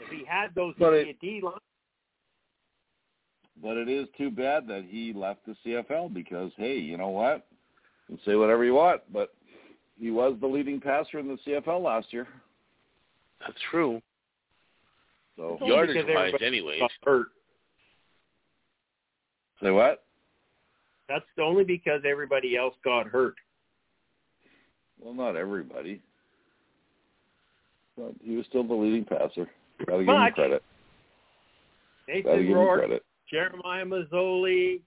If 0.00 0.08
he 0.10 0.24
had 0.24 0.54
those 0.54 0.74
But 0.78 0.90
to 0.90 0.96
it- 0.96 1.20
be 1.20 1.28
a 1.28 1.38
D 1.38 1.40
line, 1.42 1.54
but 3.62 3.76
it 3.78 3.88
is 3.88 4.06
too 4.18 4.30
bad 4.30 4.66
that 4.68 4.84
he 4.84 5.12
left 5.14 5.44
the 5.46 5.54
CFL 5.64 6.12
because 6.12 6.52
hey, 6.56 6.76
you 6.78 6.96
know 6.98 7.08
what? 7.08 7.46
You 8.08 8.16
can 8.16 8.24
say 8.24 8.36
whatever 8.36 8.64
you 8.64 8.74
want, 8.74 9.00
but 9.12 9.34
he 9.98 10.10
was 10.10 10.36
the 10.40 10.46
leading 10.46 10.80
passer 10.80 11.18
in 11.18 11.26
the 11.28 11.38
CFL 11.46 11.82
last 11.82 12.12
year. 12.12 12.28
That's 13.40 13.58
true. 13.70 14.00
So 15.36 15.58
Only 15.60 15.74
Yardage 15.74 15.94
because 15.96 16.08
wise, 16.08 16.26
everybody 16.34 16.46
anyways. 16.46 16.80
got 16.80 16.90
hurt. 17.04 17.26
say 19.62 19.70
what? 19.70 20.04
That's 21.08 21.24
only 21.38 21.64
because 21.64 22.02
everybody 22.04 22.56
else 22.56 22.74
got 22.84 23.06
hurt. 23.06 23.34
Well, 25.00 25.14
not 25.14 25.36
everybody. 25.36 26.00
But 27.96 28.12
he 28.22 28.36
was 28.36 28.44
still 28.46 28.64
the 28.64 28.74
leading 28.74 29.04
passer. 29.04 29.48
Gotta 29.84 30.04
give 30.04 30.08
him 30.14 30.32
credit. 30.32 30.62
Nathan 32.08 32.46
him 32.46 32.54
Rourke, 32.54 32.78
credit. 32.80 33.04
Jeremiah 33.30 33.84
Masoli, 33.84 34.80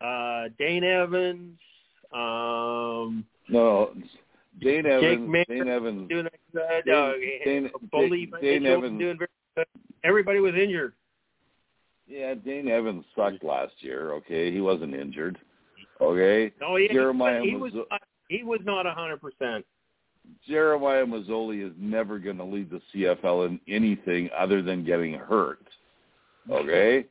uh, 0.00 0.48
Dane 0.58 0.84
Evans, 0.84 1.58
um, 2.12 3.24
No, 3.48 3.94
Dane 4.60 4.86
Evans. 4.86 5.28
Maier 5.28 5.46
Dane 5.48 5.68
Evans. 5.68 6.08
doing 6.08 6.28
good. 6.52 6.84
Dane- 6.84 6.94
Uh, 6.94 7.12
Dane- 7.44 7.70
Bully 7.90 8.26
Dane- 8.26 8.40
Dane 8.40 8.66
Evans. 8.66 8.98
doing 9.00 9.18
very 9.18 9.28
good. 9.56 9.66
Everybody 10.04 10.40
was 10.40 10.54
injured. 10.54 10.92
Yeah, 12.06 12.34
Dane 12.34 12.68
Evans 12.68 13.04
sucked 13.16 13.42
last 13.42 13.82
year. 13.82 14.12
Okay, 14.12 14.50
he 14.50 14.60
wasn't 14.60 14.94
injured. 14.94 15.38
Okay, 16.00 16.52
No, 16.60 16.76
he, 16.76 16.88
Jeremiah 16.88 17.40
he 17.42 17.54
was 17.56 17.72
he 18.28 18.42
was 18.42 18.60
not 18.64 18.86
a 18.86 18.92
hundred 18.92 19.20
percent. 19.20 19.64
Jeremiah 20.46 21.04
Masoli 21.04 21.66
is 21.66 21.72
never 21.78 22.18
going 22.18 22.36
to 22.38 22.44
lead 22.44 22.70
the 22.70 22.80
CFL 22.94 23.48
in 23.48 23.60
anything 23.68 24.28
other 24.36 24.62
than 24.62 24.84
getting 24.84 25.14
hurt. 25.14 25.64
Okay, 26.50 27.06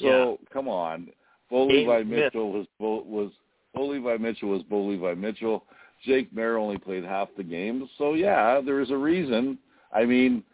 so 0.00 0.38
come 0.52 0.68
on, 0.68 1.08
Bo 1.50 1.68
James 1.68 1.88
Levi 1.88 2.02
Smith. 2.02 2.18
Mitchell 2.18 2.52
was 2.52 2.66
Bo, 2.78 3.02
was 3.04 3.30
Bo 3.74 3.86
Levi 3.86 4.16
Mitchell 4.18 4.50
was 4.50 4.62
Bo 4.62 4.84
Levi 4.84 5.14
Mitchell. 5.14 5.64
Jake 6.04 6.32
Maier 6.34 6.60
only 6.60 6.78
played 6.78 7.04
half 7.04 7.28
the 7.36 7.42
games, 7.42 7.88
so 7.98 8.14
yeah, 8.14 8.60
there 8.64 8.80
is 8.80 8.90
a 8.90 8.96
reason. 8.96 9.58
I 9.92 10.04
mean, 10.04 10.44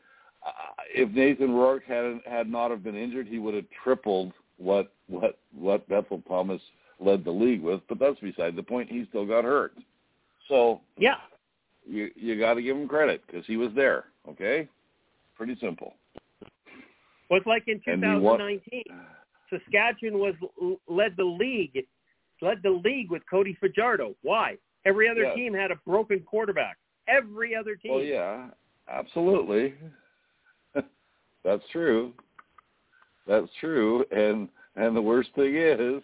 uh, 0.46 0.50
if 0.94 1.10
Nathan 1.10 1.52
Rourke 1.52 1.84
had 1.84 2.20
had 2.26 2.48
not 2.48 2.70
have 2.70 2.82
been 2.82 2.96
injured, 2.96 3.26
he 3.26 3.38
would 3.38 3.54
have 3.54 3.66
tripled 3.82 4.32
what 4.58 4.92
what 5.08 5.38
what 5.54 5.88
Bethel 5.88 6.22
Thomas 6.28 6.60
led 6.98 7.24
the 7.24 7.30
league 7.30 7.62
with. 7.62 7.80
But 7.88 7.98
that's 7.98 8.20
beside 8.20 8.56
the 8.56 8.62
point. 8.62 8.90
He 8.90 9.06
still 9.08 9.26
got 9.26 9.44
hurt. 9.44 9.74
So 10.48 10.80
Yeah, 10.96 11.16
you 11.90 12.10
you 12.14 12.38
got 12.38 12.54
to 12.54 12.62
give 12.62 12.76
him 12.76 12.86
credit 12.88 13.22
because 13.26 13.44
he 13.46 13.56
was 13.56 13.70
there. 13.74 14.04
Okay, 14.28 14.68
pretty 15.36 15.56
simple. 15.60 15.94
well, 17.28 17.38
it's 17.38 17.46
like 17.46 17.64
in 17.68 17.80
And 17.86 18.02
he 18.04 18.10
won- 18.18 18.38
2019, 18.38 18.82
Saskatchewan 19.50 20.18
was 20.20 20.34
led 20.88 21.16
the 21.16 21.24
league, 21.24 21.84
led 22.40 22.62
the 22.62 22.70
league 22.70 23.10
with 23.10 23.22
Cody 23.28 23.56
Fajardo. 23.60 24.14
Why? 24.22 24.56
Every 24.84 25.08
other 25.08 25.22
Yes. 25.24 25.34
team 25.36 25.52
had 25.54 25.70
a 25.70 25.76
broken 25.86 26.20
quarterback. 26.20 26.78
Every 27.08 27.54
other 27.56 27.74
team. 27.76 27.92
Well, 27.92 28.02
yeah, 28.02 28.48
absolutely. 28.88 29.74
That's 31.44 31.62
true. 31.72 32.12
That's 33.26 33.48
true. 33.60 34.04
And 34.10 34.48
and 34.76 34.94
the 34.96 35.02
worst 35.02 35.30
thing 35.34 35.56
is, 35.56 36.02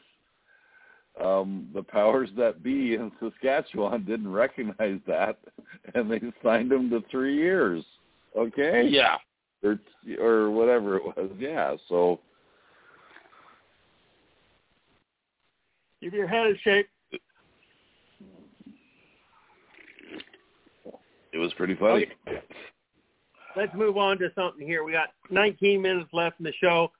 um, 1.22 1.68
the 1.74 1.82
powers 1.82 2.30
that 2.36 2.62
be 2.62 2.94
in 2.94 3.10
Saskatchewan 3.20 4.04
didn't 4.04 4.30
recognize 4.30 5.00
that, 5.06 5.38
and 5.94 6.10
they 6.10 6.20
signed 6.42 6.72
him 6.72 6.90
to 6.90 7.02
three 7.10 7.36
years. 7.36 7.84
Okay. 8.36 8.86
Yeah. 8.88 9.16
Or 9.62 9.78
or 10.20 10.50
whatever 10.50 10.96
it 10.96 11.04
was. 11.04 11.30
Yeah. 11.38 11.76
So 11.88 12.20
Give 16.02 16.12
your 16.12 16.28
head 16.28 16.46
a 16.46 16.58
shake. 16.58 16.86
it 21.32 21.38
was 21.38 21.52
pretty 21.54 21.74
funny. 21.74 22.06
Okay. 22.28 22.42
Let's 23.56 23.74
move 23.74 23.96
on 23.96 24.18
to 24.18 24.28
something 24.34 24.66
here. 24.66 24.84
We 24.84 24.92
got 24.92 25.08
19 25.30 25.80
minutes 25.80 26.10
left 26.12 26.38
in 26.38 26.44
the 26.44 26.52
show. 26.60 26.92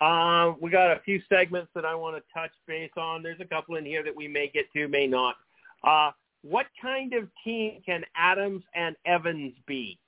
Um, 0.00 0.56
we 0.60 0.70
got 0.70 0.96
a 0.96 1.00
few 1.00 1.20
segments 1.28 1.70
that 1.74 1.84
I 1.84 1.94
want 1.94 2.16
to 2.16 2.22
touch 2.32 2.52
base 2.66 2.90
on. 2.96 3.22
There's 3.22 3.40
a 3.40 3.44
couple 3.44 3.76
in 3.76 3.84
here 3.84 4.02
that 4.02 4.16
we 4.16 4.28
may 4.28 4.48
get 4.48 4.72
to, 4.72 4.88
may 4.88 5.06
not. 5.06 5.36
Uh, 5.84 6.12
what 6.42 6.66
kind 6.80 7.12
of 7.12 7.28
team 7.44 7.82
can 7.84 8.04
Adams 8.16 8.62
and 8.74 8.96
Evans 9.04 9.52
be? 9.66 9.98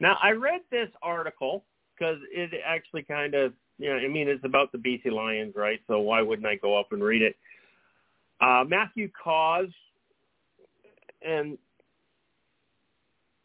Now, 0.00 0.18
I 0.22 0.32
read 0.32 0.60
this 0.70 0.88
article 1.02 1.64
because 1.94 2.18
it 2.30 2.50
actually 2.64 3.02
kind 3.04 3.34
of, 3.34 3.52
you 3.78 3.88
know, 3.88 3.96
I 3.96 4.08
mean, 4.08 4.28
it's 4.28 4.44
about 4.44 4.70
the 4.72 4.78
BC 4.78 5.10
Lions, 5.10 5.54
right? 5.56 5.80
So 5.86 6.00
why 6.00 6.20
wouldn't 6.20 6.46
I 6.46 6.56
go 6.56 6.78
up 6.78 6.92
and 6.92 7.02
read 7.02 7.22
it? 7.22 7.36
Uh, 8.40 8.64
Matthew 8.66 9.10
Cause, 9.22 9.68
and 11.22 11.58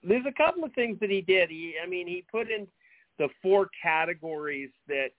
there's 0.04 0.26
a 0.26 0.32
couple 0.32 0.64
of 0.64 0.74
things 0.74 0.98
that 1.00 1.10
he 1.10 1.22
did. 1.22 1.50
He, 1.50 1.76
I 1.82 1.88
mean, 1.88 2.08
he 2.08 2.24
put 2.30 2.50
in 2.50 2.68
the 3.18 3.30
four 3.42 3.70
categories 3.82 4.70
that 4.88 5.10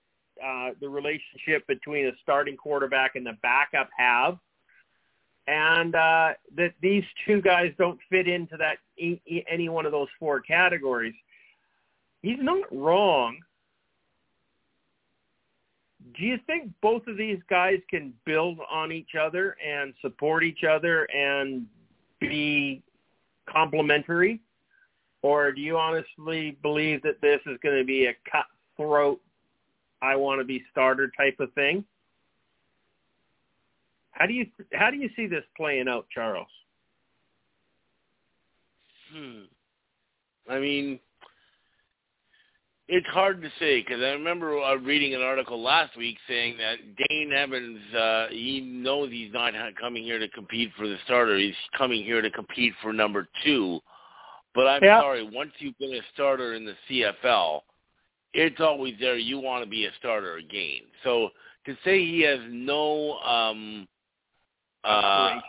uh, 0.45 0.71
the 0.81 0.89
relationship 0.89 1.67
between 1.67 2.07
a 2.07 2.13
starting 2.23 2.57
quarterback 2.57 3.17
and 3.17 3.27
the 3.27 3.37
backup 3.43 3.89
have, 3.97 4.39
and 5.47 5.95
uh, 5.95 6.31
that 6.57 6.73
these 6.83 7.05
two 7.27 7.41
guys 7.41 7.73
don't 7.79 7.99
fit 8.11 8.29
into 8.29 8.57
that 8.57 8.79
any 8.99 9.69
one 9.69 9.87
of 9.87 9.93
those 9.93 10.09
four 10.19 10.41
categories. 10.41 11.15
He's 12.23 12.39
not 12.41 12.65
wrong. 12.73 13.39
Do 16.19 16.25
you 16.25 16.39
think 16.47 16.71
both 16.83 17.07
of 17.07 17.17
these 17.17 17.39
guys 17.49 17.79
can 17.91 18.13
build 18.25 18.59
on 18.71 18.93
each 18.93 19.15
other 19.21 19.57
and 19.65 19.93
support 20.01 20.45
each 20.45 20.65
other 20.65 21.05
and 21.05 21.67
be 22.21 22.83
complementary? 23.49 24.41
Or 25.23 25.53
do 25.53 25.61
you 25.61 25.77
honestly 25.77 26.57
believe 26.63 27.03
that 27.03 27.21
this 27.21 27.41
is 27.47 27.59
going 27.63 27.79
to 27.79 27.85
be 27.85 28.07
a 28.07 28.15
cutthroat, 28.31 29.21
I 30.03 30.15
want 30.17 30.41
to 30.41 30.45
be 30.45 30.63
starter 30.71 31.11
type 31.17 31.37
of 31.41 31.53
thing? 31.55 31.85
How 34.13 34.27
do 34.27 34.33
you 34.33 34.47
how 34.73 34.91
do 34.91 34.97
you 34.97 35.11
see 35.15 35.27
this 35.27 35.45
playing 35.57 35.89
out, 35.89 36.07
Charles? 36.13 36.49
Hmm. 39.13 39.43
I 40.49 40.59
mean, 40.59 41.01
it's 42.89 43.07
hard 43.09 43.43
to 43.43 43.49
say 43.59 43.83
because 43.83 44.01
I 44.01 44.11
remember 44.11 44.59
uh, 44.59 44.77
reading 44.77 45.15
an 45.15 45.23
article 45.23 45.61
last 45.61 45.97
week 45.97 46.17
saying 46.29 46.57
that 46.59 46.77
Dane 47.09 47.33
Evans, 47.33 47.95
uh, 47.95 48.27
he 48.31 48.61
knows 48.61 49.11
he's 49.11 49.33
not 49.33 49.53
coming 49.81 50.05
here 50.05 50.19
to 50.19 50.29
compete 50.29 50.71
for 50.79 50.87
the 50.87 50.97
starter. 51.05 51.37
He's 51.37 51.55
coming 51.77 52.05
here 52.05 52.23
to 52.23 52.31
compete 52.31 52.73
for 52.83 52.93
number 52.93 53.29
two. 53.45 53.81
But 54.57 54.67
I'm 54.67 54.83
yeah. 54.83 55.01
sorry, 55.01 55.29
once 55.31 55.53
you've 55.59 55.79
been 55.79 55.93
a 55.93 56.01
starter 56.15 56.55
in 56.55 56.65
the 56.65 56.73
CFL, 56.89 57.61
it's 58.33 58.59
always 58.59 58.95
there. 58.99 59.19
You 59.19 59.39
want 59.39 59.63
to 59.63 59.69
be 59.69 59.85
a 59.85 59.91
starter 59.99 60.37
again. 60.37 60.81
So 61.05 61.29
to 61.67 61.77
say 61.85 62.05
he 62.05 62.23
has 62.23 62.41
no 62.49 63.19
um, 63.19 63.87
uh, 64.83 65.41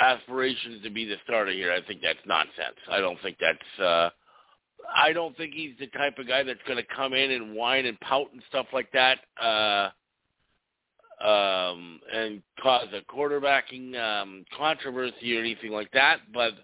aspirations 0.00 0.82
to 0.84 0.90
be 0.90 1.04
the 1.04 1.16
starter 1.24 1.52
here, 1.52 1.70
I 1.70 1.86
think 1.86 2.00
that's 2.02 2.18
nonsense. 2.26 2.78
I 2.90 2.98
don't 3.00 3.20
think 3.22 3.36
that's. 3.38 3.80
Uh, 3.80 4.08
I 4.96 5.12
don't 5.12 5.36
think 5.36 5.52
he's 5.52 5.74
the 5.78 5.88
type 5.88 6.18
of 6.18 6.26
guy 6.26 6.42
that's 6.42 6.60
going 6.66 6.78
to 6.78 6.94
come 6.96 7.12
in 7.12 7.30
and 7.30 7.54
whine 7.54 7.84
and 7.84 8.00
pout 8.00 8.28
and 8.32 8.42
stuff 8.48 8.66
like 8.72 8.90
that, 8.92 9.18
uh, 9.38 9.90
um, 11.22 12.00
and 12.10 12.40
cause 12.62 12.86
a 12.94 13.02
quarterbacking 13.12 14.00
um, 14.00 14.46
controversy 14.56 15.36
or 15.36 15.40
anything 15.40 15.72
like 15.72 15.90
that. 15.92 16.20
But 16.32 16.54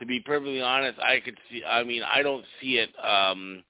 to 0.00 0.06
be 0.06 0.20
perfectly 0.20 0.60
honest, 0.60 0.98
I 0.98 1.20
could 1.20 1.38
see. 1.50 1.62
I 1.64 1.84
mean, 1.84 2.02
I 2.02 2.22
don't 2.22 2.44
see 2.60 2.78
it. 2.78 2.90
Um, 3.04 3.62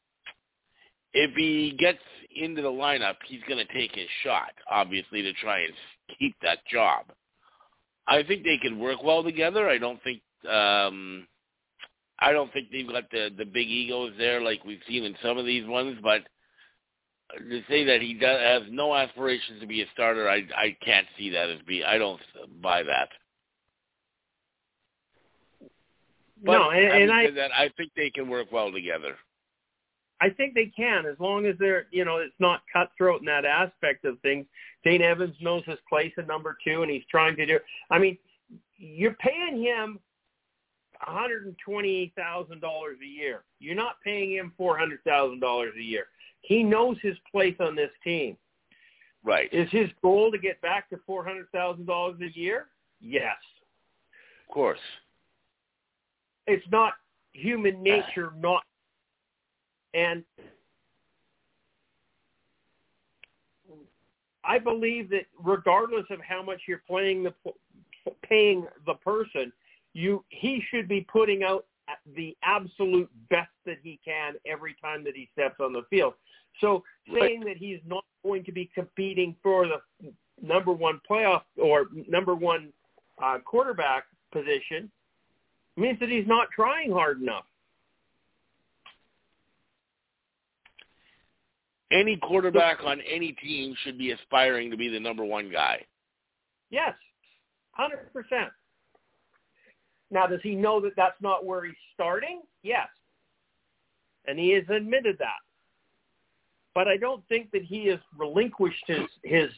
if 1.12 1.32
he 1.36 1.76
gets 1.78 1.98
into 2.34 2.62
the 2.62 2.68
lineup, 2.68 3.16
he's 3.26 3.42
going 3.48 3.64
to 3.64 3.72
take 3.74 3.94
his 3.94 4.08
shot, 4.22 4.52
obviously, 4.70 5.22
to 5.22 5.32
try 5.34 5.60
and 5.60 5.72
keep 6.18 6.36
that 6.42 6.58
job. 6.72 7.06
I 8.06 8.22
think 8.22 8.44
they 8.44 8.58
can 8.58 8.78
work 8.78 9.02
well 9.02 9.22
together. 9.22 9.68
I 9.68 9.78
don't 9.78 10.02
think. 10.02 10.22
Um, 10.48 11.26
I 12.20 12.32
don't 12.32 12.52
think 12.52 12.70
they've 12.70 12.88
got 12.88 13.10
the 13.10 13.30
the 13.36 13.44
big 13.44 13.68
egos 13.68 14.12
there 14.18 14.40
like 14.40 14.64
we've 14.64 14.80
seen 14.88 15.04
in 15.04 15.16
some 15.22 15.38
of 15.38 15.46
these 15.46 15.66
ones, 15.66 15.98
but 16.02 16.22
to 17.38 17.62
say 17.68 17.84
that 17.84 18.02
he 18.02 18.14
does 18.14 18.40
has 18.40 18.62
no 18.70 18.94
aspirations 18.94 19.60
to 19.60 19.66
be 19.66 19.82
a 19.82 19.86
starter, 19.92 20.28
I 20.28 20.42
I 20.56 20.76
can't 20.84 21.06
see 21.18 21.30
that 21.30 21.50
as 21.50 21.60
be. 21.66 21.84
I 21.84 21.98
don't 21.98 22.20
buy 22.62 22.82
that. 22.82 23.08
But 26.44 26.52
no, 26.52 26.70
and, 26.70 27.02
and 27.02 27.12
I 27.12 27.30
that, 27.30 27.50
I 27.56 27.70
think 27.76 27.92
they 27.96 28.10
can 28.10 28.28
work 28.28 28.50
well 28.50 28.72
together. 28.72 29.16
I 30.22 30.28
think 30.28 30.54
they 30.54 30.66
can 30.66 31.06
as 31.06 31.18
long 31.18 31.46
as 31.46 31.56
they're 31.58 31.86
you 31.90 32.04
know 32.04 32.18
it's 32.18 32.34
not 32.38 32.62
cutthroat 32.72 33.20
in 33.20 33.26
that 33.26 33.44
aspect 33.44 34.04
of 34.04 34.18
things. 34.20 34.46
Dane 34.84 35.02
Evans 35.02 35.36
knows 35.40 35.62
his 35.66 35.78
place 35.88 36.12
in 36.16 36.26
number 36.26 36.56
two, 36.64 36.82
and 36.82 36.90
he's 36.90 37.04
trying 37.10 37.36
to 37.36 37.46
do. 37.46 37.58
I 37.90 37.98
mean, 37.98 38.16
you're 38.78 39.14
paying 39.14 39.62
him 39.62 39.98
$120,000 41.06 42.12
a 42.12 43.06
year. 43.06 43.42
You're 43.58 43.74
not 43.74 43.96
paying 44.04 44.32
him 44.32 44.52
$400,000 44.58 45.76
a 45.76 45.82
year. 45.82 46.06
He 46.42 46.62
knows 46.62 46.96
his 47.02 47.16
place 47.30 47.56
on 47.60 47.74
this 47.74 47.90
team. 48.02 48.36
Right. 49.22 49.52
Is 49.52 49.68
his 49.70 49.90
goal 50.00 50.30
to 50.32 50.38
get 50.38 50.60
back 50.62 50.88
to 50.90 50.96
$400,000 51.08 52.20
a 52.22 52.38
year? 52.38 52.66
Yes. 53.00 53.36
Of 54.48 54.54
course. 54.54 54.78
It's 56.50 56.66
not 56.70 56.94
human 57.32 57.80
nature 57.82 58.32
not 58.36 58.62
and 59.94 60.24
I 64.44 64.58
believe 64.58 65.10
that 65.10 65.26
regardless 65.42 66.06
of 66.10 66.18
how 66.20 66.42
much 66.42 66.62
you're 66.66 66.82
playing 66.88 67.24
the 67.24 67.34
paying 68.24 68.66
the 68.86 68.94
person, 68.94 69.52
you 69.92 70.24
he 70.30 70.62
should 70.70 70.88
be 70.88 71.02
putting 71.02 71.44
out 71.44 71.66
the 72.16 72.36
absolute 72.42 73.10
best 73.28 73.50
that 73.66 73.78
he 73.82 74.00
can 74.04 74.34
every 74.46 74.74
time 74.82 75.04
that 75.04 75.14
he 75.14 75.28
steps 75.32 75.56
on 75.60 75.72
the 75.72 75.82
field. 75.90 76.14
So 76.60 76.82
saying 77.12 77.40
that 77.44 77.58
he's 77.58 77.80
not 77.86 78.04
going 78.24 78.44
to 78.44 78.52
be 78.52 78.70
competing 78.74 79.36
for 79.42 79.66
the 79.66 80.12
number 80.42 80.72
one 80.72 81.00
playoff 81.08 81.42
or 81.60 81.86
number 82.08 82.34
one 82.34 82.72
uh, 83.22 83.38
quarterback 83.44 84.04
position 84.32 84.90
means 85.76 85.98
that 86.00 86.08
he's 86.08 86.26
not 86.26 86.48
trying 86.54 86.92
hard 86.92 87.20
enough. 87.20 87.44
Any 91.92 92.16
quarterback 92.16 92.84
on 92.84 93.00
any 93.00 93.32
team 93.32 93.74
should 93.82 93.98
be 93.98 94.12
aspiring 94.12 94.70
to 94.70 94.76
be 94.76 94.88
the 94.88 95.00
number 95.00 95.24
one 95.24 95.50
guy. 95.50 95.84
Yes, 96.70 96.94
hundred 97.72 98.12
percent. 98.12 98.50
Now, 100.12 100.26
does 100.26 100.40
he 100.42 100.54
know 100.54 100.80
that 100.80 100.92
that's 100.96 101.20
not 101.20 101.44
where 101.44 101.64
he's 101.64 101.74
starting? 101.94 102.42
Yes. 102.62 102.88
And 104.26 104.38
he 104.38 104.50
has 104.50 104.64
admitted 104.68 105.16
that. 105.18 105.38
But 106.74 106.88
I 106.88 106.96
don't 106.96 107.26
think 107.28 107.50
that 107.52 107.62
he 107.62 107.86
has 107.86 107.98
relinquished 108.16 108.84
his 108.86 109.06
his 109.24 109.50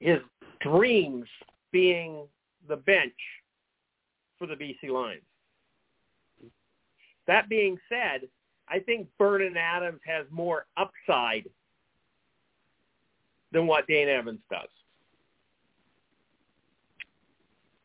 his 0.00 0.18
dreams 0.60 1.26
being 1.70 2.26
the 2.68 2.76
bench 2.76 3.12
for 4.46 4.54
the 4.54 4.62
BC 4.62 4.90
Lions. 4.90 5.22
That 7.26 7.48
being 7.48 7.78
said, 7.88 8.28
I 8.68 8.78
think 8.78 9.08
Vernon 9.18 9.56
Adams 9.56 10.00
has 10.06 10.26
more 10.30 10.66
upside 10.76 11.48
than 13.52 13.66
what 13.66 13.86
Dane 13.86 14.08
Evans 14.08 14.40
does. 14.50 14.68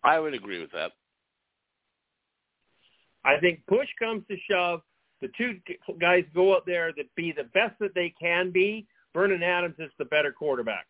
I 0.03 0.19
would 0.19 0.33
agree 0.33 0.59
with 0.59 0.71
that. 0.71 0.91
I 3.25 3.37
think 3.39 3.61
push 3.67 3.87
comes 3.99 4.23
to 4.29 4.37
shove, 4.49 4.81
the 5.21 5.29
two 5.37 5.59
guys 5.99 6.23
go 6.33 6.55
out 6.55 6.65
there 6.65 6.93
that 6.95 7.13
be 7.15 7.33
the 7.33 7.43
best 7.53 7.77
that 7.79 7.93
they 7.93 8.13
can 8.19 8.51
be. 8.51 8.87
Vernon 9.13 9.43
Adams 9.43 9.75
is 9.79 9.91
the 9.97 10.05
better 10.05 10.31
quarterback. 10.31 10.87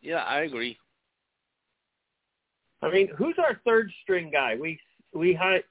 Yeah, 0.00 0.24
I 0.24 0.40
agree. 0.40 0.76
I 2.82 2.90
mean, 2.90 3.08
who's 3.16 3.36
our 3.38 3.60
third 3.64 3.90
string 4.02 4.30
guy? 4.32 4.56
We 4.60 4.78
we 5.12 5.34
had 5.34 5.64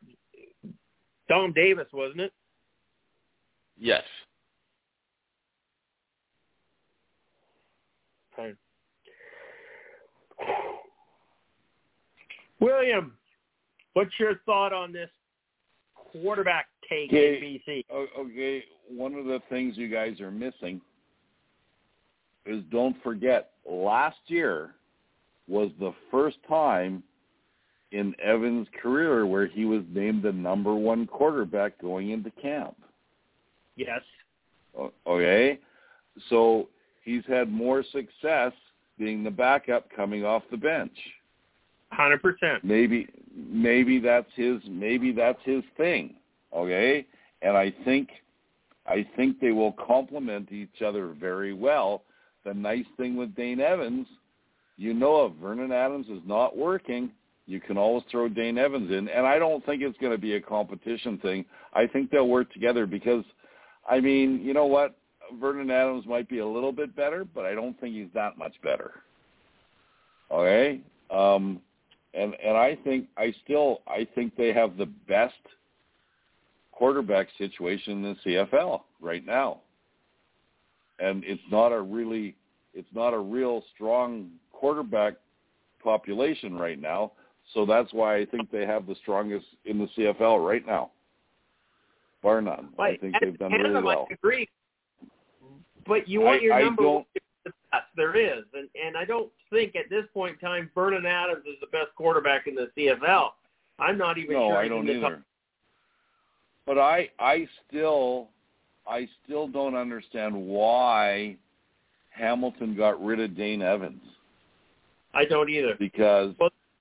Dom 1.30 1.54
Davis, 1.54 1.88
wasn't 1.94 2.22
it? 2.22 2.34
Yes. 3.78 4.04
Okay. 8.38 8.54
William, 12.60 13.14
what's 13.94 14.12
your 14.20 14.42
thought 14.46 14.74
on 14.74 14.92
this 14.92 15.10
quarterback 15.96 16.68
take 16.90 17.10
okay. 17.10 17.38
in 17.38 17.44
BC. 17.44 17.86
Okay, 18.20 18.64
one 18.90 19.14
of 19.14 19.26
the 19.26 19.42
things 19.50 19.78
you 19.78 19.90
guys 19.90 20.20
are 20.22 20.32
missing 20.32 20.82
is 22.46 22.64
don't 22.72 22.96
forget 23.04 23.52
last 23.70 24.18
year 24.28 24.72
was 25.48 25.72
the 25.80 25.94
first 26.11 26.38
time 26.48 27.03
in 27.91 28.14
Evans' 28.22 28.68
career 28.82 29.26
where 29.26 29.48
he 29.48 29.65
was 29.65 29.84
named 29.94 30.24
the 30.24 30.32
number 30.32 30.76
one 30.76 31.07
quarterback 31.07 31.80
going 31.82 32.11
into 32.11 32.32
camp. 32.32 32.76
Yes. 33.76 34.02
Okay, 35.07 35.60
so 36.30 36.68
he's 37.03 37.24
had 37.28 37.52
more 37.52 37.84
success 37.91 38.52
being 38.99 39.24
the 39.24 39.32
backup 39.32 39.88
coming 39.95 40.26
off 40.26 40.44
the 40.52 40.57
bench. 40.57 40.95
Hundred 41.91 42.22
percent. 42.22 42.64
Maybe 42.64 43.07
maybe 43.36 43.99
that's 43.99 44.30
his 44.36 44.61
maybe 44.68 45.11
that's 45.11 45.40
his 45.44 45.64
thing. 45.78 46.15
Okay? 46.53 47.06
And 47.41 47.56
I 47.56 47.74
think 47.86 48.10
I 48.86 49.06
think 49.15 49.40
they 49.40 49.52
will 49.52 49.74
complement 49.74 50.52
each 50.52 50.82
other 50.86 51.15
very 51.19 51.53
well. 51.53 52.03
The 52.45 52.53
nice 52.53 52.86
thing 52.98 53.15
with 53.15 53.36
Dane 53.36 53.60
Evans, 53.60 54.07
you 54.78 54.94
know 54.94 55.26
if 55.26 55.34
Vernon 55.41 55.72
Adams 55.72 56.08
is 56.08 56.22
not 56.26 56.56
working, 56.58 57.12
you 57.48 57.60
can 57.60 57.78
always 57.78 58.04
throw 58.12 58.28
Dane 58.30 58.58
Evans 58.58 58.91
in. 58.91 59.08
And 59.10 59.26
I 59.26 59.40
don't 59.40 59.66
think 59.66 59.82
it's 59.82 59.98
going 59.99 60.12
to 60.12 60.18
be 60.18 60.34
a 60.34 60.41
competition 60.41 61.18
thing. 61.20 61.45
I 61.74 61.88
think 61.88 62.12
they'll 62.12 62.28
work 62.28 62.52
together 62.54 62.86
because 62.86 63.24
I 63.90 63.99
mean, 63.99 64.41
you 64.44 64.54
know 64.54 64.66
what? 64.66 64.95
Vernon 65.40 65.72
Adams 65.72 66.06
might 66.06 66.30
be 66.30 66.40
a 66.40 66.48
little 66.48 66.72
bit 66.72 66.95
better, 66.95 67.26
but 67.26 67.45
I 67.45 67.54
don't 67.54 67.80
think 67.80 67.95
he's 67.95 68.08
that 68.14 68.38
much 68.38 68.54
better. 68.64 68.91
Okay, 70.32 70.82
um, 71.10 71.62
and 72.14 72.34
and 72.44 72.58
I 72.58 72.78
think 72.84 73.08
I 73.18 73.34
still 73.44 73.82
I 73.88 74.08
think 74.14 74.36
they 74.36 74.54
have 74.54 74.78
the 74.78 74.86
best 74.86 75.36
quarterback 76.72 77.28
situation 77.38 78.06
in 78.06 78.18
the 78.26 78.32
CFL 78.32 78.82
right 79.02 79.26
now, 79.26 79.62
and 80.99 81.24
it's 81.26 81.41
not 81.49 81.72
a 81.72 81.82
really 81.82 82.36
it's 82.74 82.94
not 82.94 83.14
a 83.14 83.20
real 83.20 83.64
strong 83.74 84.30
quarterback 84.58 85.14
population 85.84 86.58
right 86.58 86.82
now. 86.82 87.12
So 87.54 87.66
that's 87.66 87.94
why 87.94 88.18
I 88.18 88.26
think 88.26 88.52
they 88.52 88.66
have 88.66 88.88
the 88.88 88.96
strongest 89.02 89.46
in 89.66 89.78
the 89.78 89.88
CFL 89.98 90.46
right 90.46 90.66
now, 90.66 90.92
bar 92.22 92.42
none. 92.42 92.70
I 92.78 92.98
think 92.98 93.16
they've 93.22 93.38
done 93.38 93.54
really 93.54 93.82
well. 93.82 94.08
I 94.10 94.14
agree, 94.14 94.50
but 95.86 96.10
you 96.10 96.22
want 96.22 96.42
your 96.42 96.60
number 96.60 96.90
one 96.90 97.06
the 97.46 97.54
best 97.72 97.86
there 97.96 98.18
is, 98.18 98.44
and 98.54 98.68
and 98.84 98.98
I 98.98 99.06
don't 99.06 99.32
think 99.50 99.76
at 99.76 99.90
this 99.90 100.04
point 100.14 100.38
in 100.42 100.48
time 100.48 100.70
Vernon 100.76 101.06
Adams 101.06 101.46
is 101.46 101.56
the 101.62 101.68
best 101.68 101.96
quarterback 101.96 102.48
in 102.48 102.56
the 102.56 102.70
CFL. 102.78 103.30
I'm 103.80 103.98
not 103.98 104.18
even 104.18 104.34
no, 104.34 104.50
sure. 104.50 104.58
I 104.58 104.68
don't 104.68 104.90
either. 104.90 105.24
But 106.66 106.78
I 106.78 107.10
I 107.18 107.48
still 107.68 108.28
I 108.86 109.08
still 109.24 109.48
don't 109.48 109.76
understand 109.76 110.36
why 110.36 111.38
Hamilton 112.10 112.76
got 112.76 113.04
rid 113.04 113.22
of 113.22 113.38
Dane 113.38 113.62
Evans. 113.62 114.04
I 115.14 115.26
don't 115.26 115.50
either. 115.50 115.76
Because 115.80 116.34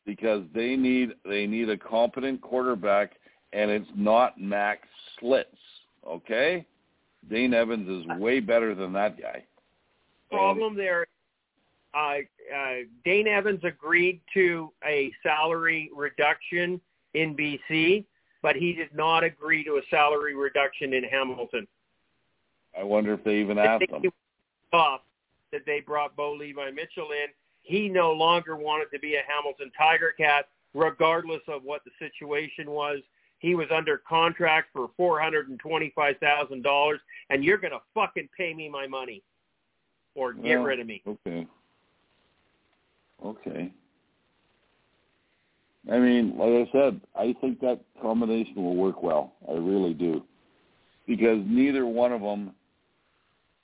because 0.04 0.44
they 0.54 0.76
need 0.76 1.10
they 1.24 1.46
need 1.46 1.68
a 1.68 1.76
competent 1.76 2.40
quarterback 2.40 3.12
and 3.52 3.70
it's 3.70 3.88
not 3.94 4.40
Max 4.40 4.86
Shiltz, 5.20 5.44
okay? 6.06 6.66
Dane 7.30 7.54
Evans 7.54 7.88
is 7.88 8.18
way 8.18 8.40
better 8.40 8.74
than 8.74 8.92
that 8.92 9.20
guy. 9.20 9.44
Problem 10.30 10.76
there 10.76 11.06
uh, 11.96 12.16
uh, 12.54 12.74
Dane 13.04 13.26
Evans 13.26 13.60
agreed 13.64 14.20
to 14.34 14.70
a 14.86 15.10
salary 15.22 15.90
reduction 15.96 16.80
in 17.14 17.34
BC, 17.34 18.04
but 18.42 18.54
he 18.54 18.74
did 18.74 18.94
not 18.94 19.24
agree 19.24 19.64
to 19.64 19.76
a 19.76 19.82
salary 19.90 20.34
reduction 20.34 20.92
in 20.92 21.04
Hamilton. 21.04 21.66
I 22.78 22.82
wonder 22.82 23.14
if 23.14 23.24
they 23.24 23.36
even 23.36 23.58
asked 23.58 23.90
him. 23.90 24.12
Off 24.72 25.00
that 25.52 25.62
they 25.64 25.80
brought 25.80 26.14
Bo 26.16 26.32
Levi 26.32 26.70
Mitchell 26.70 27.08
in. 27.12 27.28
He 27.66 27.88
no 27.88 28.12
longer 28.12 28.54
wanted 28.54 28.86
to 28.92 29.00
be 29.00 29.16
a 29.16 29.22
Hamilton 29.26 29.72
Tiger 29.76 30.12
Cat, 30.16 30.46
regardless 30.72 31.42
of 31.48 31.64
what 31.64 31.82
the 31.84 31.90
situation 31.98 32.70
was. 32.70 33.00
He 33.40 33.56
was 33.56 33.66
under 33.74 34.00
contract 34.08 34.68
for 34.72 34.88
four 34.96 35.20
hundred 35.20 35.48
and 35.48 35.58
twenty-five 35.58 36.14
thousand 36.18 36.62
dollars, 36.62 37.00
and 37.28 37.42
you're 37.42 37.58
going 37.58 37.72
to 37.72 37.80
fucking 37.92 38.28
pay 38.36 38.54
me 38.54 38.68
my 38.68 38.86
money, 38.86 39.20
or 40.14 40.32
get 40.32 40.54
rid 40.54 40.78
of 40.78 40.86
me. 40.86 41.02
Okay. 41.06 41.46
Okay. 43.24 43.72
I 45.90 45.98
mean, 45.98 46.36
like 46.38 46.68
I 46.68 46.72
said, 46.72 47.00
I 47.16 47.34
think 47.40 47.60
that 47.60 47.80
combination 48.00 48.56
will 48.56 48.76
work 48.76 49.02
well. 49.02 49.32
I 49.48 49.54
really 49.54 49.94
do, 49.94 50.22
because 51.06 51.40
neither 51.46 51.84
one 51.84 52.12
of 52.12 52.20
them 52.20 52.52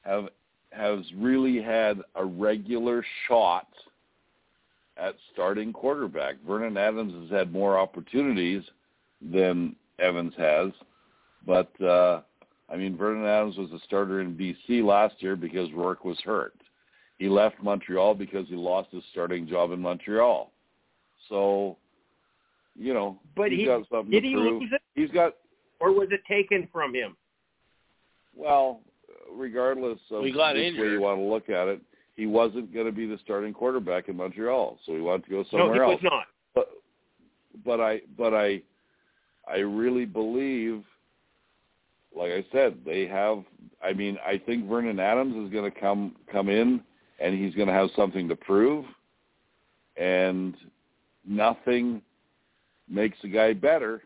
have 0.02 0.26
has 0.72 1.00
really 1.16 1.62
had 1.62 2.00
a 2.16 2.24
regular 2.24 3.04
shot 3.28 3.68
at 4.96 5.14
starting 5.32 5.72
quarterback. 5.72 6.36
Vernon 6.46 6.76
Adams 6.76 7.14
has 7.22 7.30
had 7.30 7.52
more 7.52 7.78
opportunities 7.78 8.62
than 9.20 9.74
Evans 9.98 10.34
has, 10.36 10.70
but 11.46 11.70
uh, 11.80 12.20
I 12.68 12.76
mean, 12.76 12.96
Vernon 12.96 13.26
Adams 13.26 13.56
was 13.56 13.70
a 13.72 13.78
starter 13.84 14.20
in 14.20 14.34
BC 14.34 14.84
last 14.84 15.16
year 15.18 15.36
because 15.36 15.70
Rourke 15.72 16.04
was 16.04 16.18
hurt. 16.24 16.54
He 17.18 17.28
left 17.28 17.62
Montreal 17.62 18.14
because 18.14 18.48
he 18.48 18.56
lost 18.56 18.88
his 18.90 19.04
starting 19.12 19.46
job 19.46 19.72
in 19.72 19.80
Montreal. 19.80 20.50
So, 21.28 21.76
you 22.76 22.94
know, 22.94 23.18
but 23.36 23.50
he's 23.50 23.60
he, 23.60 23.66
got 23.66 23.82
something 23.90 24.10
did 24.10 24.22
to 24.22 24.28
he 24.28 24.34
prove. 24.34 24.62
lose 24.62 24.70
it? 24.72 24.82
He's 24.94 25.10
got, 25.10 25.34
or 25.78 25.92
was 25.92 26.08
it 26.10 26.20
taken 26.28 26.68
from 26.72 26.94
him? 26.94 27.16
Well, 28.34 28.80
regardless 29.30 29.98
of 30.10 30.22
We 30.22 30.32
got 30.32 30.54
which 30.54 30.64
injured. 30.64 30.86
way 30.86 30.92
you 30.92 31.00
want 31.00 31.18
to 31.18 31.24
look 31.24 31.48
at 31.48 31.68
it, 31.68 31.80
he 32.16 32.26
wasn't 32.26 32.72
going 32.72 32.86
to 32.86 32.92
be 32.92 33.06
the 33.06 33.18
starting 33.24 33.54
quarterback 33.54 34.08
in 34.08 34.16
Montreal, 34.16 34.78
so 34.84 34.92
he 34.92 35.00
wanted 35.00 35.24
to 35.24 35.30
go 35.30 35.44
somewhere 35.50 35.74
no, 35.74 35.86
he 35.86 35.92
else. 35.92 36.02
was 36.02 36.12
not. 36.12 36.26
But, 36.54 36.68
but 37.64 37.80
I, 37.80 38.00
but 38.16 38.34
I, 38.34 38.62
I 39.50 39.58
really 39.58 40.04
believe, 40.04 40.84
like 42.16 42.32
I 42.32 42.44
said, 42.52 42.78
they 42.84 43.06
have. 43.06 43.44
I 43.82 43.92
mean, 43.92 44.18
I 44.24 44.38
think 44.38 44.68
Vernon 44.68 45.00
Adams 45.00 45.34
is 45.46 45.52
going 45.52 45.70
to 45.70 45.80
come 45.80 46.14
come 46.30 46.48
in, 46.48 46.82
and 47.18 47.36
he's 47.36 47.54
going 47.54 47.68
to 47.68 47.74
have 47.74 47.88
something 47.96 48.28
to 48.28 48.36
prove, 48.36 48.84
and 49.96 50.54
nothing 51.26 52.02
makes 52.88 53.16
a 53.24 53.28
guy 53.28 53.52
better 53.54 54.02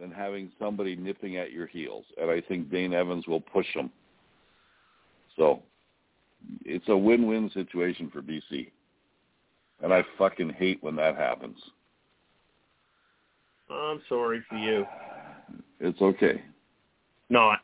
than 0.00 0.10
having 0.10 0.50
somebody 0.58 0.94
nipping 0.94 1.36
at 1.36 1.52
your 1.52 1.66
heels. 1.66 2.04
And 2.20 2.30
I 2.30 2.40
think 2.40 2.70
Dane 2.70 2.94
Evans 2.94 3.26
will 3.26 3.40
push 3.40 3.66
him. 3.74 3.90
So 5.36 5.62
it's 6.64 6.88
a 6.88 6.96
win-win 6.96 7.50
situation 7.54 8.10
for 8.10 8.22
BC. 8.22 8.70
And 9.82 9.92
I 9.92 10.02
fucking 10.16 10.50
hate 10.50 10.82
when 10.82 10.96
that 10.96 11.16
happens. 11.16 11.58
I'm 13.70 14.00
sorry 14.08 14.42
for 14.48 14.56
you. 14.56 14.84
It's 15.80 16.00
okay. 16.00 16.42
Not. 17.30 17.60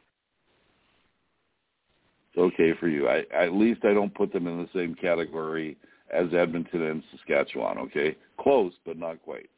It's 2.33 2.39
okay 2.39 2.73
for 2.79 2.89
you. 2.89 3.09
I 3.09 3.25
at 3.35 3.53
least 3.53 3.85
I 3.85 3.95
don't 3.95 4.15
put 4.15 4.33
them 4.33 4.47
in 4.47 4.59
the 4.59 4.69
same 4.75 4.95
category 4.95 5.77
as 6.13 6.27
Edmonton 6.35 6.83
and 6.83 7.03
Saskatchewan, 7.11 7.79
okay? 7.79 8.17
Close, 8.39 8.73
but 8.85 8.99
not 8.99 9.23
quite. 9.23 9.49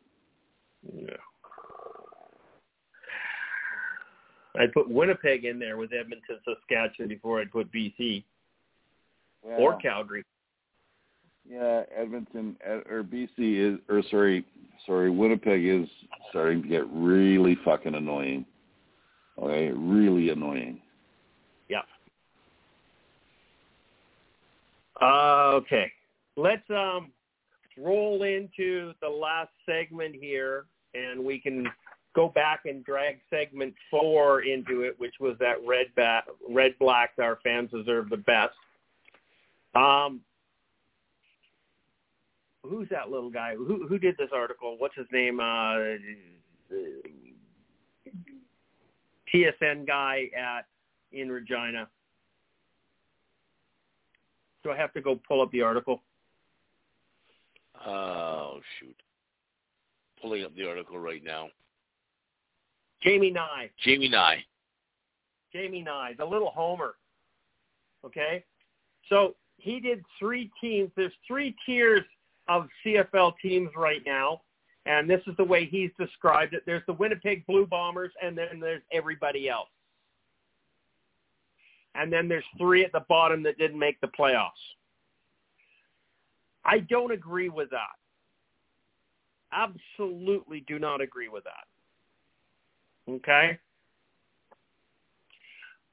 Yeah. 0.95 1.17
I'd 4.59 4.73
put 4.73 4.89
Winnipeg 4.89 5.45
in 5.45 5.59
there 5.59 5.77
with 5.77 5.93
Edmonton, 5.93 6.39
Saskatchewan 6.45 7.09
before 7.09 7.41
I'd 7.41 7.53
put 7.53 7.71
BC 7.73 8.25
Well, 9.47 9.61
or 9.61 9.77
Calgary. 9.79 10.25
Yeah, 11.49 11.83
Edmonton 11.97 12.57
or 12.67 13.05
BC 13.05 13.29
is, 13.39 13.79
or 13.89 14.03
sorry, 14.11 14.45
sorry, 14.85 15.11
Winnipeg 15.11 15.65
is 15.65 15.89
starting 16.31 16.63
to 16.63 16.69
get 16.69 16.85
really 16.93 17.57
fucking 17.65 17.95
annoying. 17.95 18.45
Okay, 19.39 19.71
really 19.71 20.31
annoying. 20.31 20.81
Yeah. 21.69 21.83
Uh, 25.01 25.53
okay, 25.55 25.93
let's 26.37 26.69
um 26.71 27.13
roll 27.79 28.23
into 28.25 28.93
the 29.01 29.09
last 29.09 29.51
segment 29.67 30.17
here, 30.17 30.65
and 30.95 31.23
we 31.23 31.39
can 31.39 31.69
go 32.17 32.29
back 32.29 32.61
and 32.65 32.85
drag 32.85 33.21
segment 33.31 33.75
four 33.89 34.41
into 34.43 34.81
it, 34.81 34.99
which 34.99 35.15
was 35.21 35.37
that 35.39 35.57
red 35.65 35.87
ba- 35.95 36.25
red 36.51 36.75
black. 36.81 37.11
Our 37.21 37.39
fans 37.45 37.71
deserve 37.71 38.09
the 38.09 38.17
best. 38.17 38.55
Um, 39.77 40.21
who's 42.63 42.89
that 42.91 43.11
little 43.11 43.31
guy? 43.31 43.55
Who 43.55 43.87
who 43.87 43.99
did 43.99 44.17
this 44.17 44.31
article? 44.35 44.77
What's 44.79 44.97
his 44.97 45.07
name? 45.13 45.41
Uh, 45.41 45.97
TSN 49.33 49.87
guy 49.87 50.31
at 50.37 50.67
in 51.13 51.31
Regina. 51.31 51.89
Do 54.65 54.71
I 54.71 54.77
have 54.77 54.93
to 54.95 55.01
go 55.01 55.21
pull 55.29 55.43
up 55.43 55.51
the 55.53 55.63
article? 55.63 56.03
Oh 57.87 58.61
shoot! 58.79 58.97
Pulling 60.21 60.45
up 60.45 60.55
the 60.57 60.67
article 60.67 60.99
right 60.99 61.23
now. 61.23 61.49
Jamie 63.03 63.31
Nye. 63.31 63.71
Jamie 63.85 64.09
Nye. 64.09 64.43
Jamie 65.53 65.83
Nye, 65.83 66.15
the 66.19 66.25
little 66.25 66.51
homer. 66.51 66.95
Okay? 68.05 68.45
So 69.09 69.35
he 69.59 69.81
did 69.81 70.05
three 70.19 70.51
teams. 70.61 70.91
There's 70.97 71.13
three 71.27 71.55
tiers 71.65 72.03
of 72.49 72.69
CFL 72.85 73.35
teams 73.43 73.71
right 73.77 74.03
now, 74.07 74.43
and 74.85 75.09
this 75.09 75.21
is 75.27 75.37
the 75.37 75.45
way 75.45 75.67
he's 75.67 75.91
described 75.99 76.55
it. 76.55 76.63
There's 76.67 76.85
the 76.87 76.93
Winnipeg 76.93 77.47
Blue 77.47 77.67
Bombers, 77.67 78.13
and 78.23 78.37
then 78.37 78.61
there's 78.61 78.83
everybody 78.93 79.49
else. 79.49 79.69
And 81.95 82.13
then 82.13 82.29
there's 82.29 82.45
three 82.59 82.85
at 82.85 82.93
the 82.93 83.05
bottom 83.09 83.43
that 83.45 83.59
didn't 83.59 83.79
make 83.79 84.01
the 84.01 84.09
playoffs. 84.09 84.51
I 86.65 86.81
don't 86.81 87.13
agree 87.13 87.49
with 87.49 87.71
that. 87.71 87.97
Absolutely 89.53 90.61
do 90.67 90.79
not 90.79 91.01
agree 91.01 91.29
with 91.29 91.45
that. 91.45 91.65
Okay? 93.11 93.59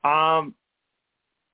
Um, 0.03 0.55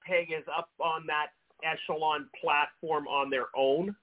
Peg 0.06 0.31
is 0.31 0.45
up 0.56 0.69
on 0.80 1.06
that 1.07 1.27
echelon 1.64 2.27
platform 2.41 3.07
on 3.07 3.30
their 3.30 3.48
own. 3.56 3.95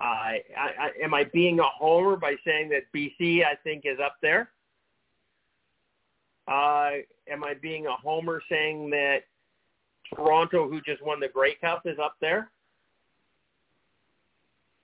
I, 0.00 0.40
I, 0.58 0.70
I, 0.80 0.90
am 1.04 1.14
I 1.14 1.24
being 1.24 1.60
a 1.60 1.64
homer 1.78 2.16
by 2.16 2.34
saying 2.44 2.70
that 2.70 2.82
BC 2.94 3.44
I 3.44 3.54
think 3.62 3.82
is 3.84 3.98
up 4.04 4.16
there? 4.20 4.50
Uh, 6.48 6.90
am 7.30 7.44
I 7.44 7.54
being 7.60 7.86
a 7.86 7.94
homer 7.94 8.42
saying 8.48 8.90
that 8.90 9.20
Toronto, 10.14 10.68
who 10.68 10.80
just 10.80 11.02
won 11.04 11.20
the 11.20 11.28
Grey 11.28 11.54
Cup, 11.54 11.82
is 11.86 11.98
up 12.02 12.16
there? 12.20 12.50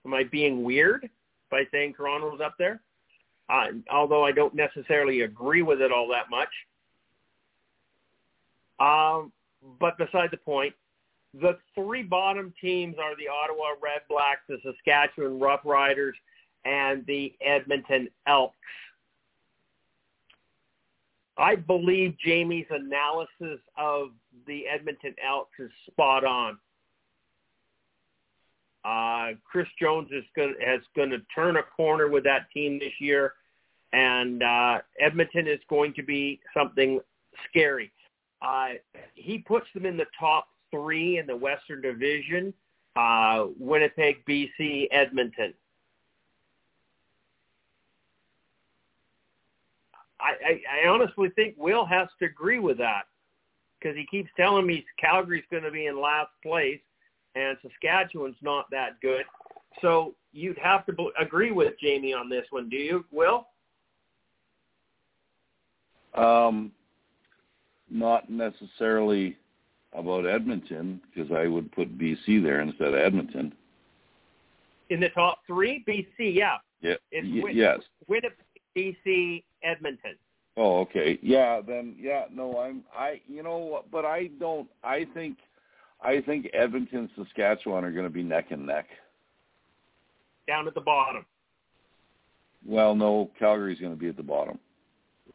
Am 0.06 0.14
I 0.14 0.24
being 0.24 0.62
weird 0.62 1.10
by 1.50 1.64
saying 1.72 1.94
Toronto's 1.94 2.40
up 2.40 2.54
there? 2.58 2.80
Uh, 3.48 3.68
although 3.90 4.24
I 4.24 4.32
don't 4.32 4.54
necessarily 4.54 5.22
agree 5.22 5.62
with 5.62 5.80
it 5.80 5.90
all 5.90 6.08
that 6.08 6.30
much. 6.30 6.48
Um, 8.78 9.32
but 9.80 9.98
beside 9.98 10.30
the 10.30 10.38
point, 10.38 10.74
the 11.34 11.58
three 11.74 12.02
bottom 12.02 12.54
teams 12.60 12.96
are 13.02 13.16
the 13.16 13.28
Ottawa 13.28 13.74
Red 13.82 14.02
Blacks, 14.08 14.40
the 14.48 14.58
Saskatchewan 14.64 15.38
Roughriders, 15.38 16.12
and 16.64 17.04
the 17.06 17.34
Edmonton 17.40 18.08
Elks. 18.26 18.56
I 21.36 21.54
believe 21.54 22.16
Jamie's 22.18 22.66
analysis 22.70 23.60
of 23.76 24.08
the 24.46 24.66
Edmonton 24.66 25.14
Elks 25.24 25.52
is 25.58 25.70
spot 25.86 26.24
on. 26.24 26.58
Uh, 28.84 29.34
Chris 29.44 29.68
Jones 29.80 30.08
is 30.10 30.24
going 30.34 30.54
has 30.64 30.80
going 30.96 31.10
to 31.10 31.20
turn 31.34 31.56
a 31.56 31.62
corner 31.62 32.08
with 32.08 32.24
that 32.24 32.46
team 32.52 32.78
this 32.78 32.92
year, 33.00 33.34
and 33.92 34.42
uh, 34.42 34.78
Edmonton 35.00 35.46
is 35.46 35.60
going 35.68 35.92
to 35.94 36.02
be 36.02 36.40
something 36.56 37.00
scary. 37.48 37.92
Uh, 38.40 38.69
he 39.15 39.39
puts 39.39 39.66
them 39.74 39.86
in 39.86 39.97
the 39.97 40.06
top 40.19 40.48
three 40.70 41.19
in 41.19 41.27
the 41.27 41.36
Western 41.36 41.81
Division: 41.81 42.52
uh, 42.97 43.47
Winnipeg, 43.59 44.24
BC, 44.27 44.89
Edmonton. 44.90 45.55
I, 50.20 50.32
I, 50.44 50.85
I 50.85 50.89
honestly 50.89 51.31
think 51.31 51.55
Will 51.56 51.85
has 51.86 52.09
to 52.19 52.27
agree 52.27 52.59
with 52.59 52.78
that 52.78 53.05
because 53.78 53.97
he 53.97 54.05
keeps 54.06 54.31
telling 54.36 54.66
me 54.66 54.85
Calgary's 54.98 55.44
going 55.51 55.62
to 55.62 55.70
be 55.70 55.86
in 55.86 56.01
last 56.01 56.31
place 56.43 56.81
and 57.35 57.56
Saskatchewan's 57.62 58.36
not 58.43 58.70
that 58.70 59.01
good. 59.01 59.24
So 59.81 60.15
you'd 60.32 60.59
have 60.59 60.85
to 60.86 61.10
agree 61.20 61.52
with 61.52 61.74
Jamie 61.81 62.12
on 62.12 62.28
this 62.28 62.47
one, 62.51 62.69
do 62.69 62.77
you, 62.77 63.05
Will? 63.12 63.47
Um, 66.15 66.73
not 67.90 68.31
necessarily 68.31 69.36
about 69.93 70.27
Edmonton 70.27 71.01
because 71.09 71.31
I 71.32 71.47
would 71.47 71.73
put 71.73 71.98
BC 71.98 72.43
there 72.43 72.60
instead 72.60 72.89
of 72.89 72.94
Edmonton. 72.94 73.55
In 74.90 75.01
the 75.01 75.09
top 75.10 75.40
three, 75.47 75.85
BC, 75.86 76.35
yeah. 76.35 76.56
Yeah. 76.81 76.94
It's 77.10 77.44
y- 77.44 77.51
yes. 77.52 77.81
Winnipeg, 78.06 78.39
BC, 78.77 79.43
Edmonton. 79.62 80.16
Oh, 80.56 80.81
okay. 80.81 81.19
Yeah, 81.23 81.60
then 81.60 81.94
yeah, 81.98 82.24
no, 82.32 82.59
I'm 82.59 82.82
I 82.97 83.20
you 83.28 83.44
know, 83.44 83.85
but 83.93 84.05
I 84.05 84.27
don't 84.40 84.69
I 84.82 85.06
think 85.15 85.39
I 86.02 86.20
think 86.20 86.48
Edmonton, 86.52 87.09
Saskatchewan 87.16 87.85
are 87.85 87.93
going 87.93 88.05
to 88.06 88.10
be 88.10 88.23
neck 88.23 88.47
and 88.51 88.66
neck. 88.66 88.86
Down 90.47 90.66
at 90.66 90.74
the 90.74 90.81
bottom. 90.81 91.24
Well, 92.66 92.94
no, 92.94 93.31
Calgary's 93.39 93.78
going 93.78 93.93
to 93.93 93.98
be 93.98 94.09
at 94.09 94.16
the 94.16 94.23
bottom. 94.23 94.59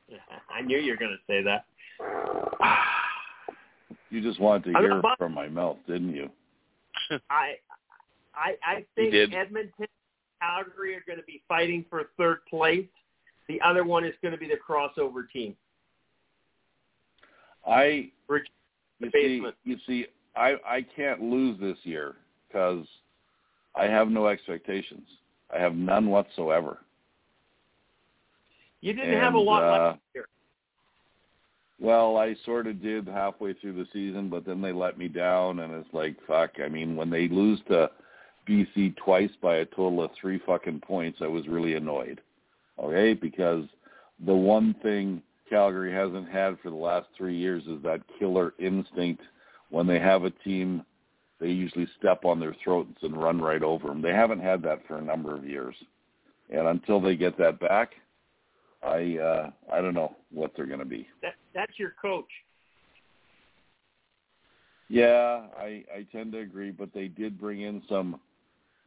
I 0.50 0.62
knew 0.62 0.78
you 0.78 0.92
were 0.92 0.98
going 0.98 1.12
to 1.18 1.32
say 1.32 1.42
that. 1.44 1.66
You 4.10 4.22
just 4.22 4.40
wanted 4.40 4.72
to 4.72 4.80
hear 4.80 5.02
from 5.18 5.34
my 5.34 5.48
mouth, 5.48 5.78
didn't 5.88 6.16
you? 6.16 6.30
I 7.32 7.56
I 8.36 8.56
I 8.64 8.86
think 8.96 9.12
Edmonton, 9.34 9.88
Calgary 10.40 10.96
are 10.96 11.04
going 11.08 11.18
to 11.18 11.26
be 11.26 11.42
fighting 11.48 11.84
for 11.90 12.04
third 12.16 12.46
place. 12.48 12.86
The 13.48 13.60
other 13.62 13.84
one 13.84 14.06
is 14.06 14.14
going 14.22 14.32
to 14.32 14.38
be 14.38 14.48
the 14.48 14.58
crossover 14.68 15.28
team. 15.32 15.56
I 17.66 18.12
you 19.00 19.10
see, 19.12 19.42
you 19.64 19.78
see, 19.88 20.06
I 20.36 20.56
I 20.66 20.86
can't 20.96 21.22
lose 21.22 21.60
this 21.60 21.78
year 21.84 22.16
because 22.48 22.86
I 23.76 23.86
have 23.86 24.10
no 24.10 24.28
expectations. 24.28 25.08
I 25.54 25.60
have 25.60 25.76
none 25.76 26.10
whatsoever. 26.10 26.80
You 28.82 28.94
didn't 28.94 29.14
and, 29.14 29.24
have 29.24 29.34
a 29.34 29.40
lot 29.40 29.64
uh, 29.64 29.68
last 29.68 30.00
year. 30.14 30.26
Well, 31.84 32.16
I 32.16 32.34
sort 32.46 32.68
of 32.68 32.82
did 32.82 33.10
halfway 33.10 33.52
through 33.52 33.74
the 33.74 33.88
season, 33.92 34.30
but 34.30 34.46
then 34.46 34.62
they 34.62 34.72
let 34.72 34.98
me 34.98 35.10
down, 35.10 35.60
and 35.60 35.74
it's 35.74 35.94
like 35.94 36.16
fuck. 36.26 36.52
I 36.64 36.70
mean, 36.70 36.96
when 36.96 37.10
they 37.10 37.28
lose 37.28 37.60
to 37.68 37.92
BC 38.48 38.96
twice 38.96 39.32
by 39.42 39.58
a 39.58 39.66
total 39.66 40.02
of 40.02 40.12
three 40.20 40.40
fucking 40.46 40.80
points, 40.80 41.20
I 41.22 41.28
was 41.28 41.46
really 41.50 41.74
annoyed. 41.74 42.22
Okay, 42.80 43.14
because 43.14 43.66
the 44.26 44.34
one 44.34 44.74
thing 44.82 45.22
Calgary 45.50 45.92
hasn't 45.92 46.30
had 46.30 46.58
for 46.64 46.70
the 46.70 46.76
last 46.78 47.08
three 47.18 47.36
years 47.36 47.64
is 47.64 47.84
that 47.84 48.00
killer 48.18 48.54
instinct. 48.60 49.22
When 49.70 49.86
they 49.86 50.00
have 50.00 50.24
a 50.24 50.30
team, 50.30 50.86
they 51.42 51.50
usually 51.50 51.90
step 52.00 52.24
on 52.24 52.40
their 52.40 52.56
throats 52.64 52.98
and 53.02 53.22
run 53.22 53.42
right 53.42 53.62
over 53.62 53.90
them. 53.90 54.02
They 54.02 54.14
haven't 54.14 54.40
had 54.42 54.62
that 54.62 54.88
for 54.88 55.00
a 55.00 55.04
number 55.04 55.36
of 55.36 55.46
years, 55.46 55.76
and 56.50 56.66
until 56.66 57.02
they 57.02 57.18
get 57.18 57.38
that 57.40 57.60
back, 57.60 57.92
I 58.86 59.18
uh, 59.18 59.50
I 59.72 59.82
don't 59.82 59.94
know 59.94 60.16
what 60.32 60.52
they're 60.56 60.66
going 60.66 60.80
to 60.80 60.86
be. 60.86 61.08
That 61.22 61.36
that's 61.54 61.78
your 61.78 61.94
coach. 62.02 62.30
Yeah, 64.90 65.44
I 65.58 65.84
I 65.96 66.06
tend 66.12 66.34
to 66.34 66.40
agree, 66.40 66.72
but 66.72 66.94
they 66.94 67.08
did 67.08 67.40
bring 67.40 67.62
in 67.62 67.82
some 67.88 68.20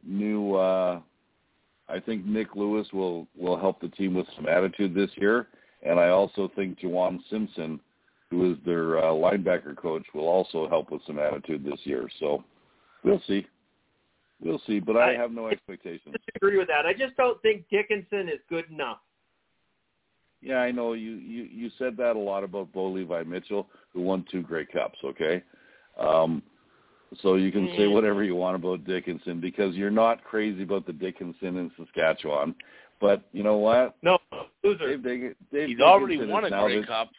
new. 0.03 0.55
uh 0.55 1.01
I 1.89 1.99
think 2.01 2.25
Nik 2.25 2.55
Lewis 2.55 2.87
will 2.91 3.27
will 3.35 3.57
help 3.57 3.79
the 3.79 3.87
team 3.89 4.13
with 4.13 4.27
some 4.35 4.47
attitude 4.47 4.93
this 4.93 5.09
year, 5.15 5.47
and 5.83 5.99
I 5.99 6.09
also 6.09 6.51
think 6.55 6.79
Juwan 6.79 7.19
Simpson, 7.29 7.79
who 8.29 8.51
is 8.51 8.57
their 8.65 8.99
uh, 8.99 9.11
linebacker 9.11 9.75
coach, 9.75 10.05
will 10.13 10.27
also 10.27 10.67
help 10.67 10.91
with 10.91 11.01
some 11.07 11.17
attitude 11.17 11.63
this 11.63 11.79
year. 11.83 12.09
So 12.19 12.43
we'll 13.03 13.21
see, 13.25 13.47
we'll 14.41 14.61
see. 14.67 14.79
But 14.79 14.97
I, 14.97 15.13
I 15.13 15.17
have 15.17 15.31
no 15.31 15.47
expectations. 15.47 16.13
I 16.13 16.17
disagree 16.31 16.57
with 16.57 16.67
that. 16.67 16.85
I 16.85 16.93
just 16.93 17.15
don't 17.15 17.41
think 17.41 17.63
Dickenson 17.69 18.27
is 18.27 18.39
good 18.49 18.69
enough. 18.69 18.99
Yeah, 20.41 20.57
I 20.57 20.71
know 20.71 20.93
you 20.93 21.13
you 21.15 21.43
you 21.51 21.69
said 21.77 21.97
that 21.97 22.15
a 22.15 22.19
lot 22.19 22.43
about 22.43 22.71
Bo 22.71 22.87
Levi 22.89 23.23
Mitchell, 23.23 23.67
who 23.93 24.01
won 24.01 24.23
two 24.31 24.41
Grey 24.43 24.65
Cups. 24.65 24.99
Okay. 25.03 25.43
Um, 25.97 26.43
so 27.21 27.35
you 27.35 27.51
can 27.51 27.73
say 27.77 27.87
whatever 27.87 28.23
you 28.23 28.35
want 28.35 28.55
about 28.55 28.83
Dickenson 28.85 29.39
because 29.39 29.75
you're 29.75 29.89
not 29.89 30.23
crazy 30.23 30.63
about 30.63 30.85
the 30.85 30.93
Dickenson 30.93 31.57
in 31.57 31.71
Saskatchewan. 31.77 32.53
But 32.99 33.23
you 33.31 33.43
know 33.43 33.57
what? 33.57 33.95
No, 34.01 34.17
loser. 34.63 34.97
Dave, 34.97 35.03
Dick, 35.03 35.35
Dave 35.51 35.67
He's 35.69 35.77
Dickenson 35.77 35.81
already 35.81 36.25
won 36.25 36.45
a 36.45 36.49
now 36.49 36.65
Grey 36.65 36.81
the, 36.81 36.87
Cup. 36.87 37.09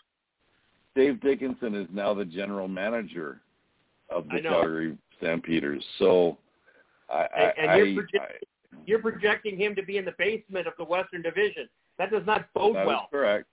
Dave 0.94 1.20
Dickenson 1.20 1.74
is 1.74 1.86
now 1.92 2.12
the 2.14 2.24
general 2.24 2.68
manager 2.68 3.40
of 4.10 4.28
the 4.28 4.40
know. 4.40 4.50
Calgary 4.50 4.98
Stampeders. 5.18 5.84
So 5.98 6.36
I, 7.08 7.26
And- 7.36 7.52
and 7.58 7.70
I, 7.70 7.76
you're 7.78 7.86
I, 7.86 7.94
project- 7.94 8.44
You're 8.86 8.98
projecting 9.00 9.56
him 9.56 9.74
to 9.74 9.82
be 9.82 9.96
in 9.96 10.04
the 10.04 10.14
basement 10.18 10.66
of 10.66 10.74
the 10.78 10.84
Western 10.84 11.22
Division. 11.22 11.68
That 11.98 12.10
does 12.10 12.22
not 12.26 12.46
bode 12.54 12.76
that 12.76 12.82
is 12.82 12.86
well. 12.86 13.08
correct. 13.10 13.46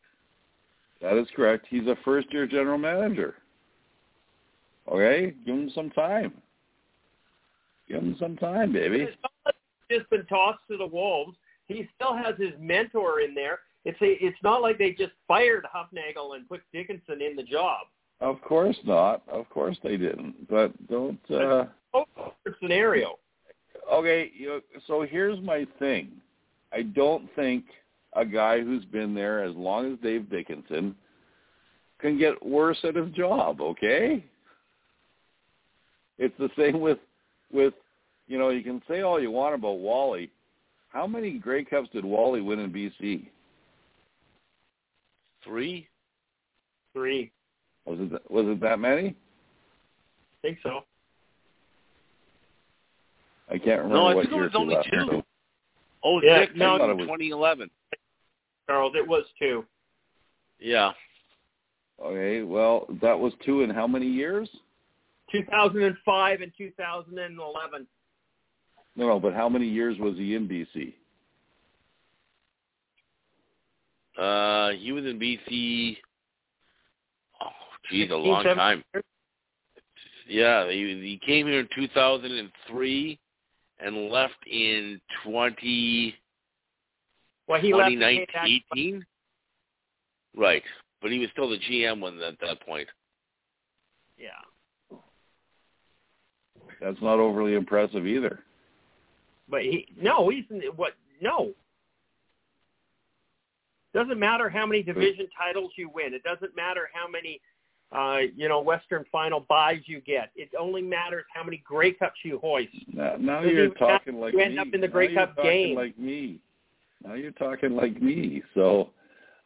That 1.02 1.18
is 1.18 1.28
correct. 1.36 1.66
He's 1.70 1.88
a 1.88 1.98
first-year 2.06 2.48
general 2.48 2.78
manager. 2.78 3.36
Okay, 4.92 5.34
give 5.46 5.56
him 5.56 5.72
some 5.74 5.90
time. 5.92 6.34
Give 7.88 8.02
him 8.02 8.16
some 8.20 8.38
time, 8.38 8.72
baby. 8.72 9.02
It's 9.02 9.18
not 9.22 9.32
like 9.46 9.56
he's 9.90 10.00
just 10.00 10.10
been 10.10 10.26
tossed 10.26 10.60
to 10.70 10.78
the 10.78 10.86
wolves. 10.86 11.36
He 11.68 11.88
still 11.96 12.16
has 12.16 12.36
his 12.38 12.52
mentor 12.60 13.22
in 13.22 13.34
there. 13.34 13.60
It's 13.84 14.00
a, 14.02 14.24
it's 14.24 14.38
not 14.44 14.62
like 14.62 14.78
they 14.78 14.92
just 14.92 15.14
fired 15.28 15.66
Hufnagel 15.66 16.36
and 16.36 16.48
put 16.48 16.62
Dickenson 16.74 17.22
in 17.22 17.36
the 17.36 17.44
job. 17.44 17.88
Of 18.22 18.42
course 18.42 18.78
not. 18.86 19.24
Of 19.28 19.50
course 19.50 19.78
they 19.84 19.98
didn't. 19.98 20.48
But 20.50 20.72
don't. 20.88 21.20
uh 21.32 21.66
scenario. 22.62 23.20
Okay, 23.92 24.32
you 24.36 24.48
know, 24.48 24.62
so 24.88 25.04
here's 25.04 25.40
my 25.42 25.68
thing. 25.80 26.10
I 26.74 26.82
don't 26.82 27.28
think 27.36 27.66
a 28.16 28.26
guy 28.26 28.62
who's 28.62 28.86
been 28.86 29.14
there 29.14 29.44
as 29.44 29.56
long 29.56 29.92
as 29.94 30.00
Dave 30.00 30.30
Dickenson 30.30 30.96
can 32.00 32.18
get 32.18 32.44
worse 32.46 32.78
at 32.84 32.96
his 32.96 33.10
job. 33.12 33.62
Okay. 33.62 34.24
It's 36.18 36.36
the 36.40 36.50
same 36.58 36.80
with 36.80 36.98
with 37.52 37.74
you 38.28 38.38
know 38.38 38.50
you 38.50 38.64
can 38.64 38.82
say 38.88 39.02
all 39.02 39.20
you 39.22 39.32
want 39.32 39.54
about 39.56 39.80
Wally. 39.80 40.32
How 40.90 41.06
many 41.06 41.32
Grey 41.38 41.66
Cups 41.66 41.90
did 41.92 42.06
Wally 42.06 42.40
win 42.42 42.60
in 42.60 42.72
BC? 42.72 43.28
Three. 45.44 45.88
Three. 46.94 47.32
Was 47.86 48.00
it 48.00 48.32
was 48.32 48.46
it 48.48 48.62
that 48.62 48.80
many? 48.80 49.10
I 49.10 49.16
think 50.42 50.58
so. 50.64 50.86
I 53.50 53.58
can't 53.58 53.82
remember 53.84 53.96
No, 53.96 54.08
I 54.08 54.16
what 54.16 54.24
think 54.30 54.38
it 54.38 54.42
was 54.42 54.52
only 54.56 54.76
left. 54.76 54.90
two. 54.92 55.24
Oh, 56.04 56.22
Yeah, 56.22 56.42
six 56.42 56.54
no, 56.56 56.76
it 56.78 56.82
in 56.90 56.98
was- 56.98 57.06
2011. 57.06 57.70
Charles, 58.68 58.94
it 58.96 59.08
was 59.08 59.26
two. 59.40 59.66
Yeah. 60.60 60.92
Okay, 62.04 62.42
well 62.44 62.88
that 63.02 63.18
was 63.18 63.34
two 63.46 63.62
in 63.62 63.70
how 63.70 63.88
many 63.88 64.08
years? 64.08 64.50
2005 65.32 66.42
and 66.42 66.52
2011. 66.58 67.88
No, 68.98 69.08
no, 69.08 69.20
but 69.20 69.34
how 69.34 69.50
many 69.50 69.68
years 69.68 69.98
was 70.00 70.16
he 70.16 70.36
in 70.36 70.48
BC? 70.48 70.94
Uh, 74.18 74.78
he 74.78 74.92
was 74.94 75.04
in 75.06 75.20
BC 75.20 75.98
Oh, 77.42 77.48
Geez, 77.90 78.10
a 78.12 78.16
long 78.16 78.44
time. 78.44 78.84
Yeah, 80.28 80.70
he, 80.70 80.78
he 81.02 81.20
came 81.26 81.48
here 81.48 81.60
in 81.60 81.70
2003 81.76 83.20
and 83.80 84.10
left 84.10 84.34
in 84.50 85.00
20. 85.24 86.16
Well, 87.48 87.62
he 87.62 87.72
2019. 87.72 89.06
Right, 90.38 90.64
but 91.02 91.12
he 91.12 91.20
was 91.20 91.30
still 91.32 91.50
the 91.50 91.58
GM 91.58 92.02
when 92.02 92.22
at 92.22 92.40
that 92.42 92.62
point. 92.66 92.88
Yeah. 94.18 94.30
That's 96.82 97.02
not 97.02 97.20
overly 97.20 97.54
impressive 97.54 98.06
either. 98.06 98.40
But 99.48 99.62
he 99.62 99.88
no, 100.00 100.30
he's 100.30 100.44
what 100.76 100.94
no. 101.22 101.52
Doesn't 103.94 104.20
matter 104.20 104.50
how 104.50 104.66
many 104.66 104.84
division 104.84 105.28
titles 105.38 105.72
you 105.78 105.90
win. 105.94 106.14
It 106.14 106.24
doesn't 106.24 106.56
matter 106.56 106.90
how 106.94 107.08
many 107.08 107.40
uh, 107.92 108.18
you 108.36 108.50
know, 108.50 108.62
Western 108.62 109.06
Final 109.12 109.46
buys 109.48 109.80
you 109.86 110.02
get. 110.02 110.32
It 110.36 110.50
only 110.60 110.82
matters 110.82 111.26
how 111.34 111.44
many 111.44 111.64
Grey 111.66 111.94
Cups 111.94 112.20
you 112.24 112.40
hoist. 112.40 112.74
Now, 112.92 113.16
now 113.18 113.42
you're 113.42 113.70
talking 113.76 114.20
like 114.20 114.34
you 114.34 114.40
me. 114.40 114.46
end 114.46 114.60
up 114.60 114.68
in 114.74 114.82
the 114.82 114.88
now 114.88 114.94
Grey 114.94 115.12
you're 115.12 115.26
Cup 115.26 115.36
talking 115.36 115.52
game. 115.52 115.76
like 115.76 115.98
me. 115.98 116.40
Now 117.06 117.14
you're 117.14 117.32
talking 117.32 117.76
like 117.76 118.02
me. 118.02 118.42
So, 118.54 118.90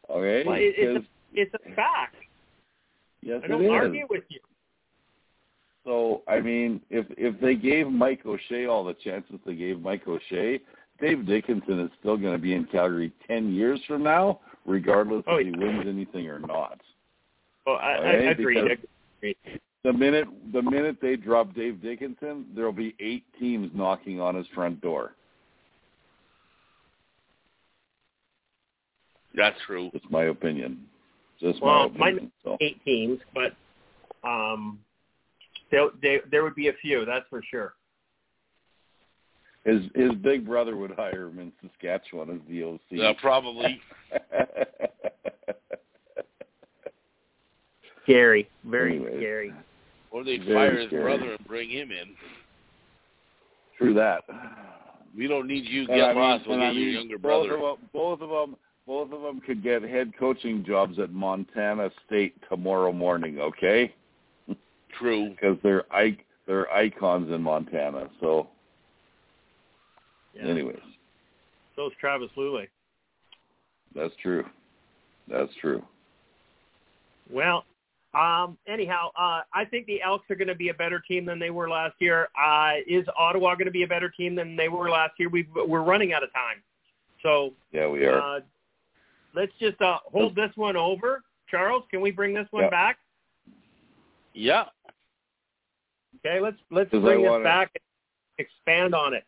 okay. 0.09 0.43
Well, 0.45 0.55
it, 0.55 0.73
it's, 0.77 1.05
a, 1.05 1.39
it's 1.41 1.53
a 1.53 1.75
fact. 1.75 2.15
yes, 3.21 3.41
I 3.43 3.47
don't 3.47 3.61
it 3.61 3.65
is. 3.65 3.71
argue 3.71 4.07
with 4.09 4.23
you. 4.29 4.39
So, 5.85 6.21
I 6.27 6.39
mean, 6.39 6.81
if 6.89 7.05
if 7.17 7.39
they 7.41 7.55
gave 7.55 7.87
Mike 7.87 8.25
O'Shea 8.25 8.65
all 8.65 8.83
the 8.83 8.93
chances 8.95 9.35
they 9.45 9.55
gave 9.55 9.79
Mike 9.81 10.07
O'Shea, 10.07 10.59
Dave 11.01 11.25
Dickenson 11.25 11.79
is 11.79 11.89
still 11.99 12.17
going 12.17 12.33
to 12.33 12.37
be 12.39 12.53
in 12.53 12.65
Calgary 12.65 13.11
ten 13.27 13.53
years 13.53 13.79
from 13.87 14.03
now, 14.03 14.39
regardless 14.65 15.23
Oh, 15.27 15.37
if 15.37 15.47
he 15.47 15.51
yeah. 15.51 15.57
wins 15.57 15.85
anything 15.87 16.27
or 16.27 16.39
not. 16.39 16.79
Well, 17.65 17.77
I, 17.77 17.93
I 17.93 18.11
agree. 18.31 18.59
I 18.59 18.75
agree. 19.17 19.35
The 19.83 19.93
minute 19.93 20.27
the 20.53 20.61
minute 20.61 20.97
they 21.01 21.15
drop 21.15 21.55
Dave 21.55 21.81
Dickenson, 21.81 22.45
there'll 22.55 22.71
be 22.73 22.95
eight 22.99 23.23
teams 23.39 23.71
knocking 23.73 24.19
on 24.19 24.35
his 24.35 24.45
front 24.53 24.81
door. 24.81 25.13
That's 29.35 29.57
true. 29.65 29.89
It's 29.93 30.05
my 30.09 30.25
opinion. 30.25 30.85
Just 31.39 31.61
Well, 31.61 31.89
my 31.89 32.09
opinion. 32.09 32.31
So. 32.43 32.57
Eight 32.61 32.83
teams, 32.83 33.19
but 33.33 33.53
um, 34.27 34.79
there, 35.71 35.87
there 36.01 36.21
there 36.29 36.43
would 36.43 36.55
be 36.55 36.67
a 36.69 36.73
few. 36.81 37.05
That's 37.05 37.25
for 37.29 37.41
sure. 37.49 37.73
His 39.65 39.81
his 39.95 40.11
big 40.21 40.45
brother 40.45 40.75
would 40.75 40.91
hire 40.91 41.27
him 41.27 41.39
in 41.39 41.51
Saskatchewan 41.61 42.29
as 42.31 42.39
the 42.49 42.63
OC. 42.63 42.79
Yeah, 42.91 43.13
probably. 43.21 43.79
Scary, 48.03 48.49
very 48.65 48.95
Anyways. 48.95 49.15
scary. 49.17 49.53
Or 50.11 50.23
they 50.23 50.37
Very 50.39 50.53
fire 50.55 50.77
his 50.79 50.87
scary. 50.87 51.03
brother 51.03 51.33
and 51.35 51.47
bring 51.47 51.69
him 51.69 51.91
in. 51.91 52.15
True 53.77 53.93
that. 53.93 54.23
We 55.15 55.27
don't 55.27 55.47
need 55.47 55.65
you. 55.65 55.81
And 55.81 55.87
Get 55.89 56.01
I 56.03 56.07
mean- 56.13 56.17
lost. 56.17 56.47
We'll 56.47 56.57
get 56.57 56.67
I 56.69 56.71
your 56.71 56.85
mean, 56.85 56.93
younger 56.95 57.17
both 57.19 57.47
brother. 57.47 57.63
Of 57.63 57.77
them, 57.79 57.89
both 57.93 58.21
of 58.21 58.29
them, 58.29 58.55
both 58.89 59.11
of 59.13 59.21
them 59.21 59.39
could 59.39 59.61
get 59.61 59.83
head 59.83 60.11
coaching 60.17 60.65
jobs 60.65 60.97
at 60.97 61.11
Montana 61.11 61.91
State 62.07 62.33
tomorrow 62.49 62.91
morning. 62.91 63.39
Okay, 63.39 63.93
True. 64.97 65.29
because 65.39 65.57
they're 65.61 65.85
they're 66.47 66.73
icons 66.73 67.31
in 67.31 67.43
Montana. 67.43 68.09
So, 68.19 68.47
Yeah. 70.33 70.47
anyways, 70.47 70.79
is 71.77 71.91
Travis 72.01 72.31
Lulay. 72.35 72.67
that's 73.93 74.13
true. 74.23 74.43
That's 75.27 75.53
true. 75.61 75.83
Well, 77.31 77.65
um, 78.15 78.57
anyhow, 78.67 79.09
uh, 79.15 79.41
I 79.53 79.65
think 79.69 79.85
the 79.85 80.01
Elks 80.01 80.25
are 80.31 80.35
going 80.35 80.47
to 80.47 80.55
be 80.55 80.69
a 80.69 80.73
better 80.73 80.99
team 81.07 81.25
than 81.25 81.37
they 81.37 81.51
were 81.51 81.69
last 81.69 81.93
year. 81.99 82.27
Uh, 82.35 82.71
is 82.87 83.05
Ottawa 83.15 83.53
going 83.53 83.65
to 83.65 83.71
be 83.71 83.83
a 83.83 83.87
better 83.87 84.09
team 84.09 84.33
than 84.33 84.55
they 84.55 84.67
were 84.67 84.89
last 84.89 85.13
year? 85.19 85.29
We've, 85.29 85.47
we're 85.55 85.83
running 85.83 86.11
out 86.11 86.23
of 86.23 86.33
time. 86.33 86.63
So 87.21 87.53
Yeah, 87.71 87.87
we 87.87 88.03
are. 88.07 88.37
uh, 88.37 88.39
let's 89.33 89.51
just 89.59 89.79
uh, 89.81 89.99
hold 90.11 90.35
this 90.35 90.51
one 90.55 90.75
over. 90.75 91.23
Charles, 91.49 91.83
can 91.89 92.01
we 92.01 92.11
bring 92.11 92.33
this 92.33 92.47
one 92.51 92.63
Yeah. 92.65 92.69
back? 92.69 92.97
Yeah. 94.33 94.65
Okay, 96.25 96.39
let's 96.39 96.57
let's 96.69 96.89
'Cause 96.91 96.99
I 97.01 97.05
bring 97.05 97.21
this 97.23 97.29
wanna- 97.29 97.43
back 97.43 97.71
and 97.75 98.45
expand 98.45 98.93
on 98.93 99.13
it. 99.13 99.25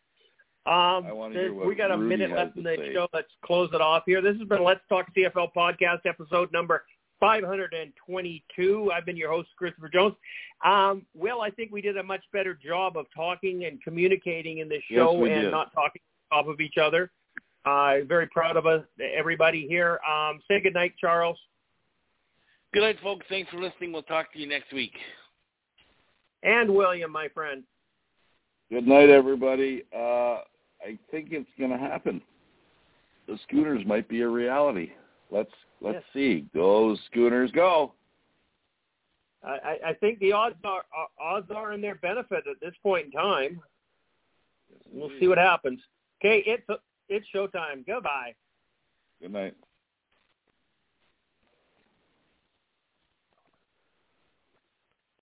Um, 0.65 1.05
I 1.07 1.11
wanna 1.11 1.33
there's- 1.33 1.47
hear 1.49 1.53
what 1.55 1.65
we 1.67 1.73
got 1.75 1.89
a 1.91 1.97
Rudy 1.97 2.09
minute 2.17 2.31
left 2.37 2.55
in 2.57 2.63
the 2.63 2.75
say. 2.75 2.93
show. 2.93 3.07
Let's 3.13 3.31
close 3.41 3.73
it 3.73 3.81
off 3.81 4.03
here. 4.05 4.21
This 4.21 4.37
has 4.37 4.47
been 4.47 4.63
Let's 4.63 4.85
Talk 4.89 5.07
CFL 5.15 5.47
podcast 5.55 6.05
episode 6.05 6.51
number 6.51 6.85
522. 7.19 8.91
I've 8.91 9.05
been 9.05 9.17
your 9.17 9.29
host, 9.31 9.49
Christopher 9.57 9.89
Jones. 9.89 10.15
Um, 10.63 11.05
Will, 11.15 11.41
I 11.41 11.49
think 11.49 11.71
we 11.71 11.81
did 11.81 11.97
a 11.97 12.03
much 12.03 12.23
better 12.31 12.53
job 12.53 12.97
of 12.97 13.05
talking 13.15 13.65
and 13.65 13.81
communicating 13.83 14.59
in 14.59 14.69
this 14.69 14.83
show 14.83 15.13
we 15.13 15.31
and 15.31 15.43
did. 15.43 15.51
not 15.51 15.73
talking 15.73 16.01
on 16.31 16.43
top 16.43 16.47
of 16.53 16.61
each 16.61 16.77
other. 16.77 17.11
Uh, 17.65 17.97
very 18.07 18.27
proud 18.27 18.57
of 18.57 18.65
us, 18.65 18.83
everybody 18.99 19.67
here. 19.67 19.99
Um, 20.09 20.39
say 20.47 20.59
good 20.59 20.73
night, 20.73 20.93
Charles. 20.99 21.37
Good 22.73 22.81
night, 22.81 22.97
folks. 23.03 23.25
Thanks 23.29 23.49
for 23.51 23.57
listening. 23.59 23.91
We'll 23.91 24.01
talk 24.03 24.31
to 24.33 24.39
you 24.39 24.47
next 24.47 24.73
week. 24.73 24.93
And 26.43 26.73
William, 26.73 27.11
my 27.11 27.27
friend. 27.27 27.63
Good 28.71 28.87
night, 28.87 29.09
everybody. 29.09 29.83
Uh, 29.95 30.39
I 30.83 30.97
think 31.11 31.29
it's 31.31 31.49
going 31.59 31.71
to 31.71 31.77
happen. 31.77 32.21
The 33.27 33.37
Schooners 33.47 33.85
might 33.85 34.07
be 34.09 34.21
a 34.21 34.27
reality. 34.27 34.91
Let's 35.29 35.51
let's 35.81 35.95
Yes. 35.95 36.03
see. 36.13 36.45
Go 36.53 36.95
Schooners, 37.11 37.51
go! 37.51 37.93
I, 39.43 39.49
I- 39.49 39.89
I 39.89 39.93
think 39.93 40.19
the 40.19 40.31
odds 40.33 40.55
are 40.63 40.83
are- 40.95 41.09
odds 41.19 41.49
are 41.51 41.73
in 41.73 41.81
their 41.81 41.95
benefit 41.95 42.45
at 42.47 42.59
this 42.61 42.73
point 42.83 43.05
in 43.05 43.11
time. 43.11 43.61
We'll 44.91 45.11
see 45.19 45.27
what 45.27 45.37
happens. 45.37 45.79
Okay, 46.19 46.43
it's 46.45 46.65
it's 47.11 47.27
showtime. 47.35 47.85
Goodbye. 47.85 48.33
Good 49.21 49.33
night. 49.33 49.53